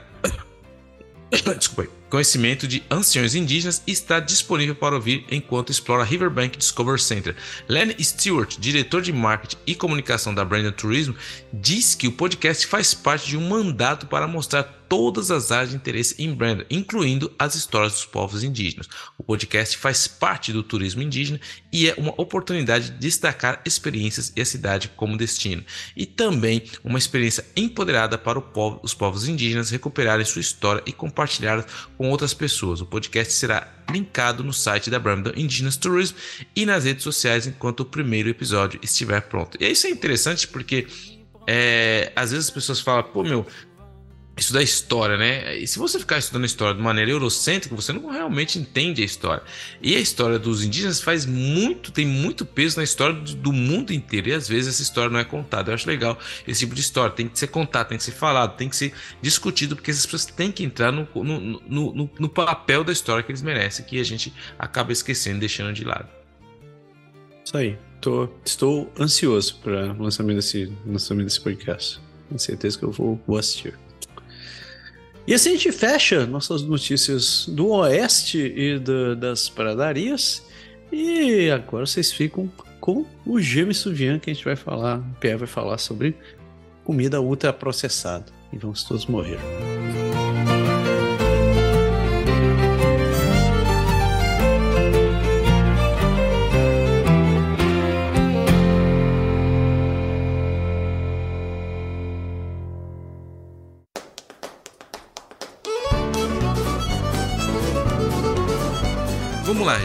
Desculpa 1.57 1.96
conhecimento 2.09 2.67
de 2.67 2.84
anciões 2.89 3.35
indígenas 3.35 3.81
está 3.85 4.19
disponível 4.19 4.75
para 4.75 4.95
ouvir 4.95 5.25
enquanto 5.29 5.71
explora 5.71 6.03
Riverbank 6.03 6.57
Discovery 6.57 7.01
Center. 7.01 7.35
Len 7.67 7.95
Stewart, 7.99 8.57
diretor 8.59 9.01
de 9.01 9.11
marketing 9.11 9.57
e 9.65 9.75
comunicação 9.75 10.34
da 10.34 10.45
Brandon 10.45 10.71
Turismo, 10.71 11.15
diz 11.51 11.95
que 11.95 12.07
o 12.07 12.11
podcast 12.11 12.65
faz 12.67 12.93
parte 12.93 13.27
de 13.27 13.38
um 13.38 13.47
mandato 13.47 14.07
para 14.07 14.27
mostrar 14.27 14.63
todas 14.89 15.31
as 15.31 15.51
áreas 15.51 15.72
de 15.72 15.76
interesse 15.76 16.15
em 16.18 16.34
Brandon, 16.34 16.64
incluindo 16.69 17.31
as 17.38 17.55
histórias 17.55 17.93
dos 17.93 18.05
povos 18.05 18.43
indígenas. 18.43 18.88
O 19.18 19.23
podcast 19.23 19.77
faz 19.77 20.07
parte 20.07 20.53
do 20.53 20.64
turismo 20.64 21.01
indígena 21.01 21.39
e 21.72 21.89
é 21.89 21.95
uma 21.97 22.14
oportunidade 22.18 22.91
de 22.91 22.97
destacar 22.97 23.61
experiências 23.65 24.31
e 24.35 24.41
a 24.41 24.45
cidade 24.45 24.89
como 24.95 25.18
destino, 25.18 25.64
e 25.95 26.05
também 26.05 26.64
uma 26.84 26.97
experiência 26.97 27.45
empoderada 27.55 28.18
para 28.18 28.39
povo, 28.41 28.80
os 28.84 28.93
povos 28.93 29.27
indígenas 29.27 29.69
recuperarem 29.69 30.26
sua 30.26 30.41
história 30.41 30.81
e 30.85 30.91
compartilhar 30.91 31.65
com 31.97 32.09
outras 32.09 32.34
pessoas. 32.34 32.81
O 32.81 32.85
podcast 32.85 33.34
será 33.34 33.73
linkado 33.91 34.43
no 34.43 34.53
site 34.53 34.89
da 34.89 34.99
Brandon 34.99 35.31
Indigenous 35.35 35.77
Tourism 35.77 36.15
e 36.55 36.65
nas 36.65 36.84
redes 36.84 37.03
sociais 37.03 37.47
enquanto 37.47 37.81
o 37.81 37.85
primeiro 37.85 38.30
episódio 38.30 38.80
estiver 38.84 39.22
pronto. 39.22 39.57
E 39.59 39.69
isso 39.69 39.88
é 39.88 39.89
interessante 39.89 40.47
porque 40.47 40.88
é, 41.47 42.11
às 42.15 42.31
vezes 42.31 42.47
as 42.47 42.51
pessoas 42.51 42.81
falam, 42.81 43.03
pô, 43.03 43.23
meu, 43.23 43.45
estudar 44.38 44.61
história, 44.61 45.18
né? 45.18 45.57
E 45.57 45.68
se 45.68 45.80
você 45.80 45.99
ficar 45.99 46.18
estudando 46.18 46.45
história 46.45 46.76
de 46.76 46.81
maneira 46.81 47.11
eurocêntrica, 47.11 47.76
você 47.76 47.91
não 47.91 48.09
realmente 48.09 48.59
entende 48.59 49.01
a 49.01 49.05
história. 49.05 49.43
E 49.81 49.95
a 49.95 49.99
história 49.99 50.38
dos 50.38 50.64
indígenas 50.64 51.01
faz 51.01 51.26
muito, 51.26 51.91
tem 51.91 52.05
muito 52.05 52.45
peso 52.45 52.77
na 52.77 52.84
história 52.84 53.15
do 53.15 53.51
mundo 53.51 53.91
inteiro. 53.91 54.30
E 54.30 54.34
às 54.34 54.47
vezes 54.47 54.76
essa 54.76 54.84
história 54.84 55.09
não 55.09 55.19
é 55.19 55.23
contada. 55.23 55.72
Eu 55.72 55.76
acho 55.76 55.88
legal 55.88 56.18
esse 56.47 56.59
tipo 56.61 56.76
de 56.76 56.81
história. 56.81 57.15
Tem 57.15 57.27
que 57.27 57.38
ser 57.38 57.47
contado, 57.47 57.89
tem 57.89 57.97
que 57.97 58.03
ser 58.03 58.11
falado, 58.11 58.55
tem 58.55 58.69
que 58.69 58.76
ser 58.76 58.93
discutido, 59.22 59.76
porque 59.76 59.91
essas 59.91 60.05
pessoas 60.05 60.26
têm 60.26 60.51
que 60.51 60.64
entrar 60.64 60.91
no, 60.91 61.07
no, 61.15 61.39
no, 61.39 61.93
no, 61.93 62.09
no 62.19 62.30
papel 62.30 62.84
da 62.84 62.91
história 62.91 63.23
que 63.23 63.31
eles 63.31 63.41
merecem, 63.41 63.85
que 63.85 63.99
a 63.99 64.05
gente 64.05 64.31
acaba 64.59 64.91
esquecendo, 64.91 65.39
deixando 65.39 65.73
de 65.73 65.84
lado. 65.84 66.07
Isso 67.43 67.57
aí. 67.57 67.77
Tô, 67.99 68.30
estou 68.45 68.93
ansioso 68.99 69.57
para 69.64 69.93
o 69.93 70.03
lançamento 70.03 70.35
desse, 70.35 70.72
lançamento 70.85 71.26
desse 71.26 71.41
podcast. 71.41 71.99
Com 72.30 72.38
certeza 72.38 72.77
que 72.77 72.85
eu 72.85 72.91
vou, 72.91 73.19
vou 73.26 73.38
assistir. 73.38 73.73
E 75.27 75.33
assim 75.33 75.49
a 75.49 75.51
gente 75.53 75.73
fecha 75.73 76.25
nossas 76.25 76.63
notícias 76.63 77.45
do 77.49 77.67
Oeste 77.71 78.39
e 78.39 78.79
do, 78.79 79.13
das 79.13 79.49
pradarias. 79.49 80.41
E 80.89 81.49
agora 81.49 81.85
vocês 81.85 82.13
ficam 82.13 82.49
com 82.79 83.05
o 83.25 83.37
James 83.37 83.77
Suvian 83.77 84.19
que 84.19 84.29
a 84.29 84.33
gente 84.33 84.45
vai 84.45 84.55
falar, 84.55 84.99
o 84.99 85.19
Pierre 85.19 85.39
vai 85.39 85.47
falar 85.47 85.77
sobre 85.79 86.15
comida 86.85 87.19
ultraprocessada. 87.19 88.25
E 88.53 88.57
vamos 88.57 88.85
todos 88.85 89.05
morrer. 89.05 89.37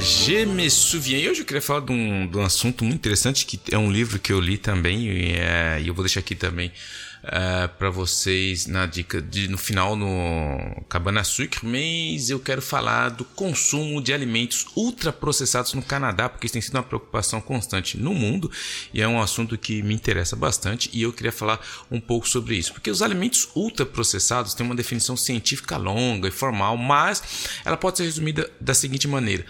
G. 0.03 0.45
Me 0.45 0.69
Souvien. 0.69 1.23
E 1.23 1.31
hoje 1.31 1.43
eu 1.43 1.47
queria 1.47 1.62
falar 1.62 1.81
de 1.81 1.93
um, 1.93 2.27
de 2.27 2.37
um 2.37 2.43
assunto 2.43 2.85
muito 2.85 2.97
interessante, 2.97 3.47
que 3.47 3.61
é 3.70 3.79
um 3.79 3.91
livro 3.91 4.19
que 4.19 4.33
eu 4.33 4.41
li 4.41 4.59
também, 4.59 5.07
e, 5.07 5.35
é, 5.37 5.81
eu 5.85 5.95
vou 5.95 6.03
deixar 6.03 6.19
aqui 6.19 6.35
também 6.35 6.73
é, 7.23 7.69
para 7.69 7.89
vocês 7.89 8.66
na 8.66 8.85
dica 8.85 9.23
de, 9.23 9.47
no 9.47 9.57
final 9.57 9.95
no 9.95 10.83
Cabana 10.89 11.23
Sucre, 11.23 11.61
mas 11.62 12.31
eu 12.31 12.41
quero 12.41 12.61
falar 12.61 13.11
do 13.11 13.24
consumo 13.24 14.03
de 14.03 14.12
alimentos 14.12 14.66
ultraprocessados 14.74 15.73
no 15.74 15.83
Canadá, 15.83 16.29
porque 16.29 16.47
isso 16.47 16.55
tem 16.55 16.62
sido 16.62 16.74
uma 16.74 16.83
preocupação 16.83 17.41
constante 17.41 17.97
no 17.97 18.12
mundo 18.12 18.51
e 18.93 19.01
é 19.01 19.07
um 19.07 19.20
assunto 19.20 19.57
que 19.57 19.83
me 19.83 19.95
interessa 19.95 20.35
bastante 20.35 20.91
e 20.93 21.03
eu 21.03 21.12
queria 21.12 21.33
falar 21.33 21.61
um 21.93 22.01
pouco 22.01 22.29
sobre 22.29 22.57
isso, 22.57 22.73
porque 22.73 22.91
os 22.91 23.03
alimentos 23.03 23.49
ultraprocessados 23.55 24.53
têm 24.53 24.66
uma 24.66 24.74
definição 24.74 25.16
científica 25.16 25.77
longa 25.77 26.27
e 26.27 26.33
formal, 26.33 26.77
mas 26.77 27.23
ela 27.65 27.77
pode 27.77 27.99
ser 27.99 28.05
resumida 28.05 28.51
da 28.61 28.74
seguinte 28.74 29.07
maneira: 29.07 29.47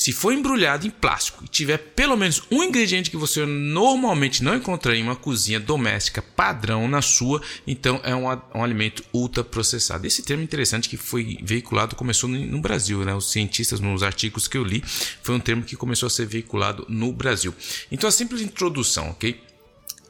se 0.00 0.12
for 0.12 0.32
embrulhado 0.32 0.86
em 0.86 0.90
plástico 0.90 1.44
e 1.44 1.48
tiver 1.48 1.76
pelo 1.76 2.16
menos 2.16 2.42
um 2.50 2.64
ingrediente 2.64 3.10
que 3.10 3.18
você 3.18 3.44
normalmente 3.44 4.42
não 4.42 4.56
encontra 4.56 4.96
em 4.96 5.02
uma 5.02 5.14
cozinha 5.14 5.60
doméstica 5.60 6.22
padrão 6.22 6.88
na 6.88 7.02
sua, 7.02 7.42
então 7.66 8.00
é 8.02 8.16
um, 8.16 8.24
um 8.54 8.64
alimento 8.64 9.04
ultraprocessado. 9.12 10.06
Esse 10.06 10.22
termo 10.22 10.42
interessante 10.42 10.88
que 10.88 10.96
foi 10.96 11.36
veiculado 11.42 11.94
começou 11.94 12.30
no, 12.30 12.38
no, 12.38 12.62
Brasil, 12.62 13.04
né? 13.04 13.14
Os 13.14 13.30
cientistas 13.30 13.78
nos 13.78 14.02
artigos 14.02 14.48
que 14.48 14.56
eu 14.56 14.64
li 14.64 14.82
foi 15.22 15.34
um 15.34 15.40
termo 15.40 15.62
que 15.62 15.76
começou 15.76 16.06
a 16.06 16.10
ser 16.10 16.24
veiculado 16.24 16.86
no 16.88 17.12
Brasil. 17.12 17.54
Então 17.92 18.08
a 18.08 18.10
simples 18.10 18.40
introdução, 18.40 19.10
ok? 19.10 19.38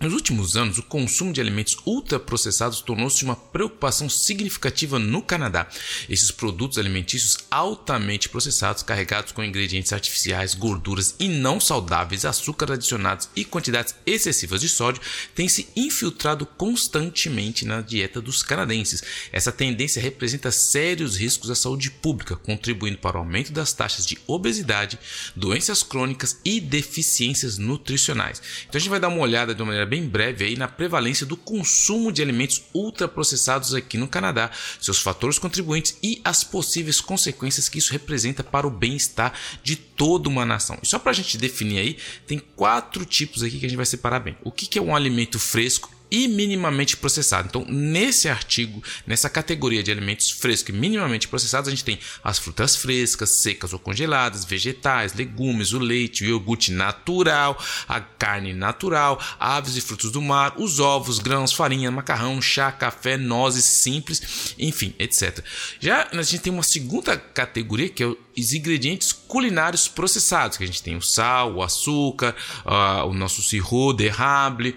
Nos 0.03 0.15
últimos 0.15 0.57
anos, 0.57 0.79
o 0.79 0.83
consumo 0.83 1.31
de 1.31 1.43
alimentos 1.43 1.77
ultraprocessados 1.85 2.81
tornou-se 2.81 3.23
uma 3.23 3.37
preocupação 3.37 4.09
significativa 4.09 4.99
no 4.99 5.21
Canadá. 5.21 5.69
Esses 6.09 6.31
produtos 6.31 6.79
alimentícios 6.79 7.37
altamente 7.51 8.27
processados, 8.27 8.83
carregados 8.83 9.33
com 9.33 9.45
ingredientes 9.45 9.93
artificiais, 9.93 10.55
gorduras 10.55 11.15
e 11.21 11.29
não 11.29 11.61
saudáveis, 11.61 12.25
açúcar 12.25 12.73
adicionados 12.73 13.29
e 13.37 13.45
quantidades 13.45 13.95
excessivas 14.07 14.63
de 14.63 14.71
sódio, 14.71 15.03
têm 15.35 15.51
se 15.51 15.69
infiltrado 15.77 16.47
constantemente 16.47 17.67
na 17.67 17.83
dieta 17.83 18.23
dos 18.23 18.43
canadenses. 18.43 19.03
Essa 19.31 19.53
tendência 19.53 20.01
representa 20.01 20.51
sérios 20.51 21.19
riscos 21.19 21.51
à 21.51 21.55
saúde 21.55 21.91
pública, 21.91 22.37
contribuindo 22.37 22.97
para 22.97 23.19
o 23.19 23.21
aumento 23.21 23.53
das 23.53 23.75
taxas 23.75 24.07
de 24.07 24.17
obesidade, 24.27 24.99
doenças 25.37 25.83
crônicas 25.83 26.41
e 26.43 26.59
deficiências 26.59 27.59
nutricionais. 27.59 28.41
Então 28.67 28.79
a 28.79 28.81
gente 28.81 28.89
vai 28.89 28.99
dar 28.99 29.09
uma 29.09 29.21
olhada 29.21 29.55
de 29.55 29.61
uma 29.61 29.67
maneira 29.67 29.90
bem 29.91 30.07
breve 30.07 30.45
aí 30.45 30.57
na 30.57 30.69
prevalência 30.69 31.27
do 31.27 31.37
consumo 31.37 32.13
de 32.13 32.23
alimentos 32.23 32.63
ultraprocessados 32.73 33.75
aqui 33.75 33.99
no 33.99 34.07
Canadá, 34.07 34.49
seus 34.81 35.01
fatores 35.01 35.37
contribuintes 35.37 35.99
e 36.01 36.21
as 36.25 36.45
possíveis 36.45 37.01
consequências 37.01 37.69
que 37.69 37.79
isso 37.79 37.91
representa 37.91 38.45
para 38.45 38.69
o 38.69 38.71
bem-estar 38.71 39.35
de 39.65 39.75
toda 39.75 40.29
uma 40.29 40.47
nação. 40.47 40.79
E 40.81 40.87
só 40.87 40.97
para 40.97 41.11
a 41.11 41.15
gente 41.15 41.37
definir 41.37 41.81
aí, 41.81 41.99
tem 42.25 42.39
quatro 42.39 43.05
tipos 43.05 43.43
aqui 43.43 43.59
que 43.59 43.67
a 43.67 43.69
gente 43.69 43.77
vai 43.77 43.87
separar 43.87 44.21
bem. 44.21 44.37
O 44.45 44.53
que 44.53 44.79
é 44.79 44.83
um 44.83 44.95
alimento 44.95 45.41
fresco? 45.41 45.91
E 46.11 46.27
minimamente 46.27 46.97
processado. 46.97 47.49
Então, 47.49 47.65
nesse 47.69 48.29
artigo, 48.29 48.83
nessa 49.07 49.31
categoria 49.31 49.83
de 49.83 49.91
alimentos 49.91 50.31
frescos 50.31 50.75
e 50.75 50.79
minimamente 50.79 51.29
processados, 51.29 51.69
a 51.69 51.71
gente 51.71 51.85
tem 51.85 51.99
as 52.25 52.39
frutas 52.39 52.77
frescas, 52.77 53.31
secas 53.31 53.73
ou 53.73 53.79
congeladas, 53.79 54.45
vegetais, 54.45 55.15
legumes, 55.15 55.73
o 55.73 55.79
leite, 55.79 56.25
o 56.25 56.27
iogurte 56.27 56.73
natural, 56.73 57.59
a 57.89 58.01
carne 58.01 58.53
natural, 58.53 59.21
aves 59.39 59.77
e 59.77 59.81
frutos 59.81 60.11
do 60.11 60.21
mar, 60.21 60.55
os 60.57 60.81
ovos, 60.81 61.19
grãos, 61.19 61.53
farinha, 61.53 61.91
macarrão, 61.91 62.41
chá, 62.43 62.73
café, 62.73 63.17
nozes 63.17 63.65
simples, 63.65 64.55
enfim, 64.59 64.95
etc. 64.99 65.45
Já 65.79 66.09
a 66.13 66.23
gente 66.23 66.41
tem 66.41 66.53
uma 66.53 66.63
segunda 66.63 67.17
categoria 67.17 67.89
que 67.89 68.03
é 68.03 68.07
os 68.07 68.53
ingredientes 68.53 69.13
culinários 69.13 69.87
processados, 69.87 70.57
que 70.57 70.65
a 70.65 70.67
gente 70.67 70.83
tem 70.83 70.97
o 70.97 71.03
sal, 71.03 71.55
o 71.55 71.63
açúcar, 71.63 72.35
uh, 72.65 73.07
o 73.07 73.15
nosso 73.15 73.43
sirop, 73.43 73.97
derrable, 73.97 74.77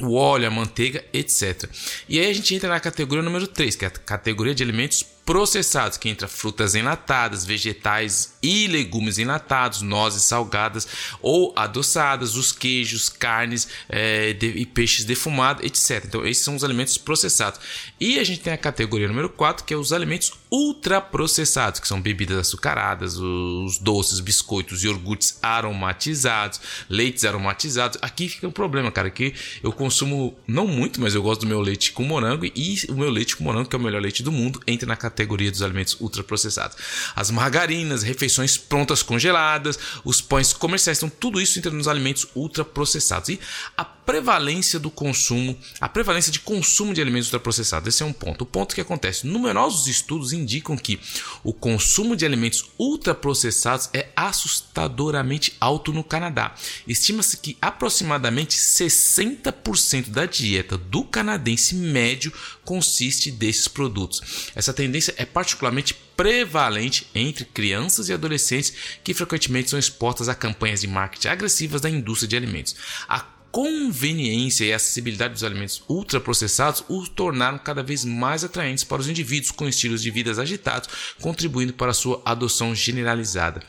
o 0.00 0.14
óleo, 0.14 0.46
a 0.46 0.50
manteiga, 0.50 1.04
etc. 1.12 1.68
E 2.08 2.18
aí 2.18 2.30
a 2.30 2.32
gente 2.32 2.54
entra 2.54 2.68
na 2.68 2.80
categoria 2.80 3.22
número 3.22 3.46
3, 3.46 3.76
que 3.76 3.84
é 3.84 3.88
a 3.88 3.90
categoria 3.90 4.54
de 4.54 4.62
alimentos 4.62 5.02
processados, 5.24 5.96
que 5.96 6.08
entra 6.08 6.26
frutas 6.26 6.74
enlatadas, 6.74 7.44
vegetais 7.44 8.34
e 8.42 8.66
legumes 8.66 9.18
enlatados, 9.18 9.80
nozes 9.80 10.24
salgadas 10.24 10.88
ou 11.22 11.52
adoçadas, 11.54 12.34
os 12.34 12.50
queijos, 12.50 13.08
carnes 13.08 13.68
é, 13.88 14.32
de, 14.32 14.48
e 14.48 14.66
peixes 14.66 15.04
defumados, 15.04 15.64
etc. 15.64 16.04
Então, 16.04 16.26
esses 16.26 16.42
são 16.42 16.56
os 16.56 16.64
alimentos 16.64 16.98
processados. 16.98 17.60
E 18.00 18.18
a 18.18 18.24
gente 18.24 18.40
tem 18.40 18.52
a 18.52 18.58
categoria 18.58 19.06
número 19.06 19.28
4, 19.28 19.64
que 19.64 19.72
é 19.72 19.76
os 19.76 19.92
alimentos 19.92 20.32
ultraprocessados, 20.50 21.78
que 21.78 21.86
são 21.86 22.00
bebidas 22.00 22.38
açucaradas, 22.38 23.16
os 23.16 23.78
doces, 23.78 24.18
biscoitos, 24.18 24.82
iogurtes 24.82 25.38
aromatizados, 25.40 26.60
leites 26.88 27.24
aromatizados. 27.24 27.98
Aqui 28.02 28.28
fica 28.28 28.48
um 28.48 28.52
problema, 28.52 28.90
cara, 28.90 29.10
que 29.10 29.32
eu 29.62 29.72
consumo 29.72 30.36
não 30.46 30.66
muito, 30.66 31.00
mas 31.00 31.14
eu 31.14 31.22
gosto 31.22 31.42
do 31.42 31.46
meu 31.46 31.60
leite 31.60 31.92
com 31.92 32.02
morango 32.02 32.44
e 32.46 32.76
o 32.88 32.94
meu 32.94 33.10
leite 33.10 33.36
com 33.36 33.44
morango, 33.44 33.68
que 33.68 33.76
é 33.76 33.78
o 33.78 33.82
melhor 33.82 34.02
leite 34.02 34.24
do 34.24 34.32
mundo, 34.32 34.60
entra 34.66 34.88
na 34.88 34.96
categoria 34.96 35.19
categoria 35.20 35.50
dos 35.50 35.62
alimentos 35.62 35.96
ultraprocessados. 36.00 36.76
As 37.14 37.30
margarinas, 37.30 38.02
refeições 38.02 38.56
prontas 38.56 39.02
congeladas, 39.02 39.78
os 40.04 40.20
pães 40.20 40.52
comerciais, 40.52 40.98
então 40.98 41.10
tudo 41.10 41.40
isso 41.40 41.58
entra 41.58 41.70
nos 41.70 41.88
alimentos 41.88 42.26
ultraprocessados. 42.34 43.28
E 43.28 43.40
a 43.76 43.84
prevalência 43.84 44.78
do 44.80 44.90
consumo, 44.90 45.56
a 45.80 45.88
prevalência 45.88 46.32
de 46.32 46.40
consumo 46.40 46.92
de 46.92 47.00
alimentos 47.00 47.28
ultraprocessados, 47.28 47.94
esse 47.94 48.02
é 48.02 48.06
um 48.06 48.12
ponto. 48.12 48.42
O 48.42 48.46
ponto 48.46 48.74
que 48.74 48.80
acontece, 48.80 49.26
numerosos 49.26 49.86
estudos 49.86 50.32
indicam 50.32 50.76
que 50.76 50.98
o 51.44 51.52
consumo 51.52 52.16
de 52.16 52.24
alimentos 52.24 52.70
ultraprocessados 52.78 53.88
é 53.92 54.08
assustadoramente 54.16 55.54
alto 55.60 55.92
no 55.92 56.02
Canadá. 56.02 56.54
Estima-se 56.88 57.36
que 57.36 57.56
aproximadamente 57.60 58.56
60% 58.56 60.08
da 60.08 60.26
dieta 60.26 60.76
do 60.76 61.04
canadense 61.04 61.74
médio 61.74 62.32
consiste 62.64 63.30
desses 63.30 63.68
produtos. 63.68 64.50
Essa 64.54 64.72
tendência 64.72 64.99
é 65.16 65.24
particularmente 65.24 65.94
prevalente 66.16 67.06
entre 67.14 67.44
crianças 67.44 68.08
e 68.08 68.12
adolescentes 68.12 68.72
que 69.02 69.14
frequentemente 69.14 69.70
são 69.70 69.78
expostas 69.78 70.28
a 70.28 70.34
campanhas 70.34 70.80
de 70.80 70.86
marketing 70.86 71.28
agressivas 71.28 71.80
da 71.80 71.88
indústria 71.88 72.28
de 72.28 72.36
alimentos. 72.36 72.76
A 73.08 73.20
conveniência 73.50 74.64
e 74.64 74.72
acessibilidade 74.72 75.34
dos 75.34 75.44
alimentos 75.44 75.82
ultraprocessados 75.88 76.84
os 76.88 77.08
tornaram 77.08 77.58
cada 77.58 77.82
vez 77.82 78.04
mais 78.04 78.44
atraentes 78.44 78.84
para 78.84 79.00
os 79.00 79.08
indivíduos 79.08 79.50
com 79.50 79.68
estilos 79.68 80.02
de 80.02 80.10
vida 80.10 80.30
agitados, 80.40 80.88
contribuindo 81.20 81.72
para 81.72 81.92
sua 81.92 82.22
adoção 82.24 82.74
generalizada. 82.74 83.62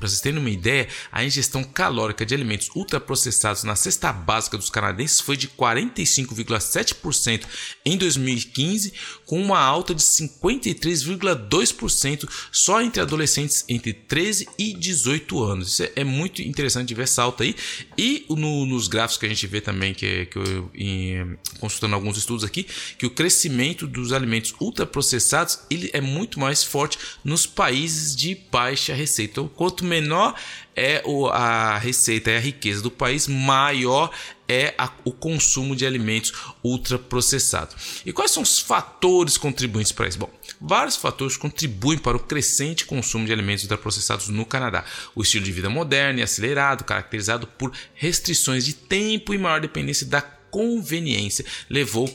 Para 0.00 0.08
vocês 0.08 0.20
terem 0.22 0.40
uma 0.40 0.50
ideia, 0.50 0.88
a 1.12 1.22
ingestão 1.22 1.62
calórica 1.62 2.24
de 2.24 2.34
alimentos 2.34 2.70
ultraprocessados 2.74 3.64
na 3.64 3.76
cesta 3.76 4.10
básica 4.12 4.56
dos 4.56 4.70
canadenses 4.70 5.20
foi 5.20 5.36
de 5.36 5.46
45,7% 5.48 7.44
em 7.84 7.98
2015, 7.98 8.94
com 9.26 9.38
uma 9.40 9.60
alta 9.60 9.94
de 9.94 10.02
53,2% 10.02 12.26
só 12.50 12.80
entre 12.80 13.02
adolescentes 13.02 13.62
entre 13.68 13.92
13 13.92 14.48
e 14.58 14.72
18 14.72 15.42
anos. 15.42 15.68
Isso 15.68 15.86
é 15.94 16.02
muito 16.02 16.40
interessante 16.40 16.94
ver 16.94 17.02
essa 17.02 17.22
alta 17.22 17.44
aí. 17.44 17.54
E 17.98 18.24
no, 18.30 18.64
nos 18.64 18.88
gráficos 18.88 19.18
que 19.18 19.26
a 19.26 19.28
gente 19.28 19.46
vê 19.46 19.60
também, 19.60 19.92
que, 19.92 20.24
que 20.26 20.38
eu 20.38 20.70
em, 20.74 21.36
consultando 21.58 21.94
alguns 21.94 22.16
estudos 22.16 22.42
aqui, 22.42 22.66
que 22.96 23.04
o 23.04 23.10
crescimento 23.10 23.86
dos 23.86 24.12
alimentos 24.12 24.54
ultraprocessados 24.60 25.58
ele 25.68 25.90
é 25.92 26.00
muito 26.00 26.40
mais 26.40 26.64
forte 26.64 26.98
nos 27.22 27.44
países 27.46 28.16
de 28.16 28.34
baixa 28.50 28.94
receita. 28.94 29.32
Então, 29.32 29.48
quanto 29.48 29.84
menor 29.90 30.34
é 30.74 31.02
a 31.32 31.76
receita, 31.76 32.30
é 32.30 32.36
a 32.36 32.40
riqueza 32.40 32.80
do 32.80 32.90
país, 32.90 33.26
maior 33.26 34.10
é 34.48 34.74
a, 34.78 34.90
o 35.04 35.12
consumo 35.12 35.76
de 35.76 35.84
alimentos 35.84 36.32
ultraprocessados. 36.64 38.02
E 38.06 38.12
quais 38.12 38.30
são 38.30 38.42
os 38.42 38.58
fatores 38.58 39.36
contribuintes 39.36 39.92
para 39.92 40.08
isso? 40.08 40.18
Bom, 40.18 40.30
vários 40.60 40.96
fatores 40.96 41.36
contribuem 41.36 41.98
para 41.98 42.16
o 42.16 42.20
crescente 42.20 42.86
consumo 42.86 43.26
de 43.26 43.32
alimentos 43.32 43.64
ultraprocessados 43.64 44.28
no 44.28 44.46
Canadá. 44.46 44.84
O 45.14 45.22
estilo 45.22 45.44
de 45.44 45.52
vida 45.52 45.68
moderno 45.68 46.20
e 46.20 46.22
acelerado, 46.22 46.84
caracterizado 46.84 47.46
por 47.46 47.72
restrições 47.94 48.64
de 48.64 48.72
tempo 48.72 49.34
e 49.34 49.38
maior 49.38 49.60
dependência 49.60 50.06
da 50.06 50.20
conveniência, 50.22 51.44
levou 51.68 52.08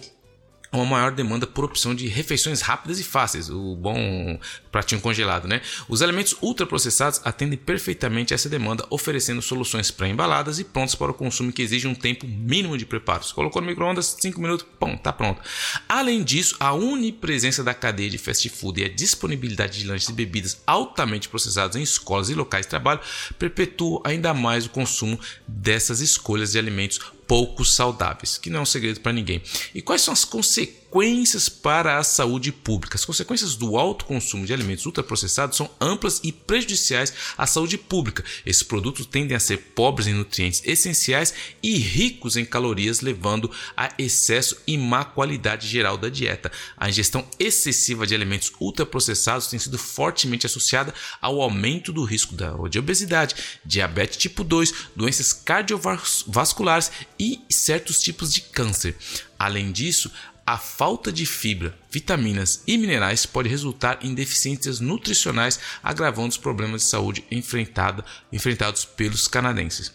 uma 0.78 0.86
maior 0.86 1.12
demanda 1.12 1.48
por 1.48 1.66
opção 1.66 1.94
de 1.96 2.08
refeições 2.08 2.62
rápidas 2.62 3.00
e 3.00 3.04
fáceis, 3.04 3.50
o 3.50 3.76
bom 3.76 4.40
pratinho 4.72 5.02
congelado, 5.02 5.48
né? 5.48 5.62
Os 5.88 6.02
alimentos 6.02 6.36
ultraprocessados 6.42 7.22
atendem 7.24 7.58
perfeitamente 7.58 8.34
essa 8.34 8.50
demanda, 8.50 8.86
oferecendo 8.90 9.42
soluções 9.42 9.92
pré-embaladas 9.92 10.60
e 10.60 10.64
prontas 10.64 10.96
para 10.96 11.12
o 11.12 11.14
consumo 11.14 11.52
que 11.52 11.62
exige 11.62 11.88
um 11.88 11.96
tempo 11.96 12.28
mínimo 12.28 12.78
de 12.78 12.86
preparo. 12.86 13.24
Você 13.24 13.34
colocou 13.34 13.62
no 13.62 13.68
micro-ondas, 13.68 14.18
5 14.20 14.40
minutos, 14.42 14.66
pum, 14.80 14.98
tá 14.98 15.14
pronto. 15.14 15.42
Além 15.88 16.24
disso, 16.24 16.56
a 16.60 16.74
unipresença 16.74 17.64
da 17.64 17.74
cadeia 17.74 18.10
de 18.10 18.18
fast 18.18 18.48
food 18.50 18.82
e 18.82 18.86
a 18.86 18.90
disponibilidade 18.90 19.80
de 19.80 19.88
lanches 19.88 20.10
e 20.10 20.14
bebidas 20.14 20.62
altamente 20.66 21.30
processados 21.30 21.76
em 21.76 21.82
escolas 21.82 22.30
e 22.30 22.34
locais 22.34 22.66
de 22.66 22.70
trabalho 22.70 23.00
perpetuam 23.40 24.02
ainda 24.04 24.34
mais 24.34 24.66
o 24.66 24.70
consumo 24.70 25.20
dessas 25.48 26.02
escolhas 26.02 26.52
de 26.52 26.60
alimentos 26.60 27.00
pouco 27.28 27.66
saudáveis, 27.66 28.38
que 28.38 28.50
não 28.50 28.60
é 28.60 28.62
um 28.62 28.66
segredo 28.66 29.00
para 29.00 29.12
ninguém. 29.12 29.42
E 29.74 29.82
quais 29.82 30.02
são 30.02 30.14
as 30.14 30.24
consequências 30.26 30.85
para 31.50 31.98
a 31.98 32.04
saúde 32.04 32.54
pública? 32.54 32.96
As 32.96 33.04
consequências 33.04 33.58
do 33.58 33.78
alto 33.78 34.06
consumo 34.06 34.46
de 34.46 34.54
alimentos 34.54 34.86
ultraprocessados 34.86 35.58
são 35.58 35.70
amplas 35.82 36.22
e 36.24 36.32
prejudiciais 36.32 37.14
à 37.38 37.46
saúde 37.46 37.78
pública. 37.78 38.24
Esses 38.46 38.64
produtos 38.64 39.06
tendem 39.06 39.36
a 39.36 39.40
ser 39.40 39.58
pobres 39.76 40.08
em 40.08 40.14
nutrientes 40.14 40.62
essenciais 40.64 41.34
e 41.62 41.78
ricos 41.78 42.38
em 42.38 42.46
calorias, 42.46 43.02
levando 43.02 43.52
a 43.76 43.94
excesso 44.00 44.58
e 44.66 44.78
má 44.78 45.04
qualidade 45.04 45.68
geral 45.68 45.98
da 45.98 46.08
dieta. 46.08 46.50
A 46.78 46.88
ingestão 46.88 47.28
excessiva 47.38 48.08
de 48.08 48.16
alimentos 48.16 48.54
ultraprocessados 48.58 49.48
tem 49.48 49.60
sido 49.60 49.78
fortemente 49.78 50.46
associada 50.46 50.94
ao 51.20 51.42
aumento 51.42 51.92
do 51.92 52.06
risco 52.06 52.34
de 52.70 52.80
obesidade, 52.80 53.36
diabetes 53.66 54.16
tipo 54.16 54.46
2, 54.46 54.74
doenças 54.96 55.34
cardiovasculares 55.34 56.90
e 57.20 57.42
certos 57.50 58.00
tipos 58.00 58.34
de 58.34 58.40
câncer. 58.40 58.96
Além 59.38 59.74
disso, 59.74 60.10
a 60.46 60.58
falta 60.58 61.12
de 61.12 61.26
fibra, 61.26 61.76
vitaminas 61.90 62.62
e 62.68 62.78
minerais 62.78 63.26
pode 63.26 63.50
resultar 63.50 64.00
em 64.04 64.14
deficiências 64.14 64.80
nutricionais, 64.80 65.60
agravando 65.82 66.30
os 66.30 66.38
problemas 66.38 66.84
de 66.84 66.88
saúde 66.88 67.26
enfrentado, 67.32 68.06
enfrentados 68.32 68.86
pelos 68.86 69.28
canadenses. 69.28 69.92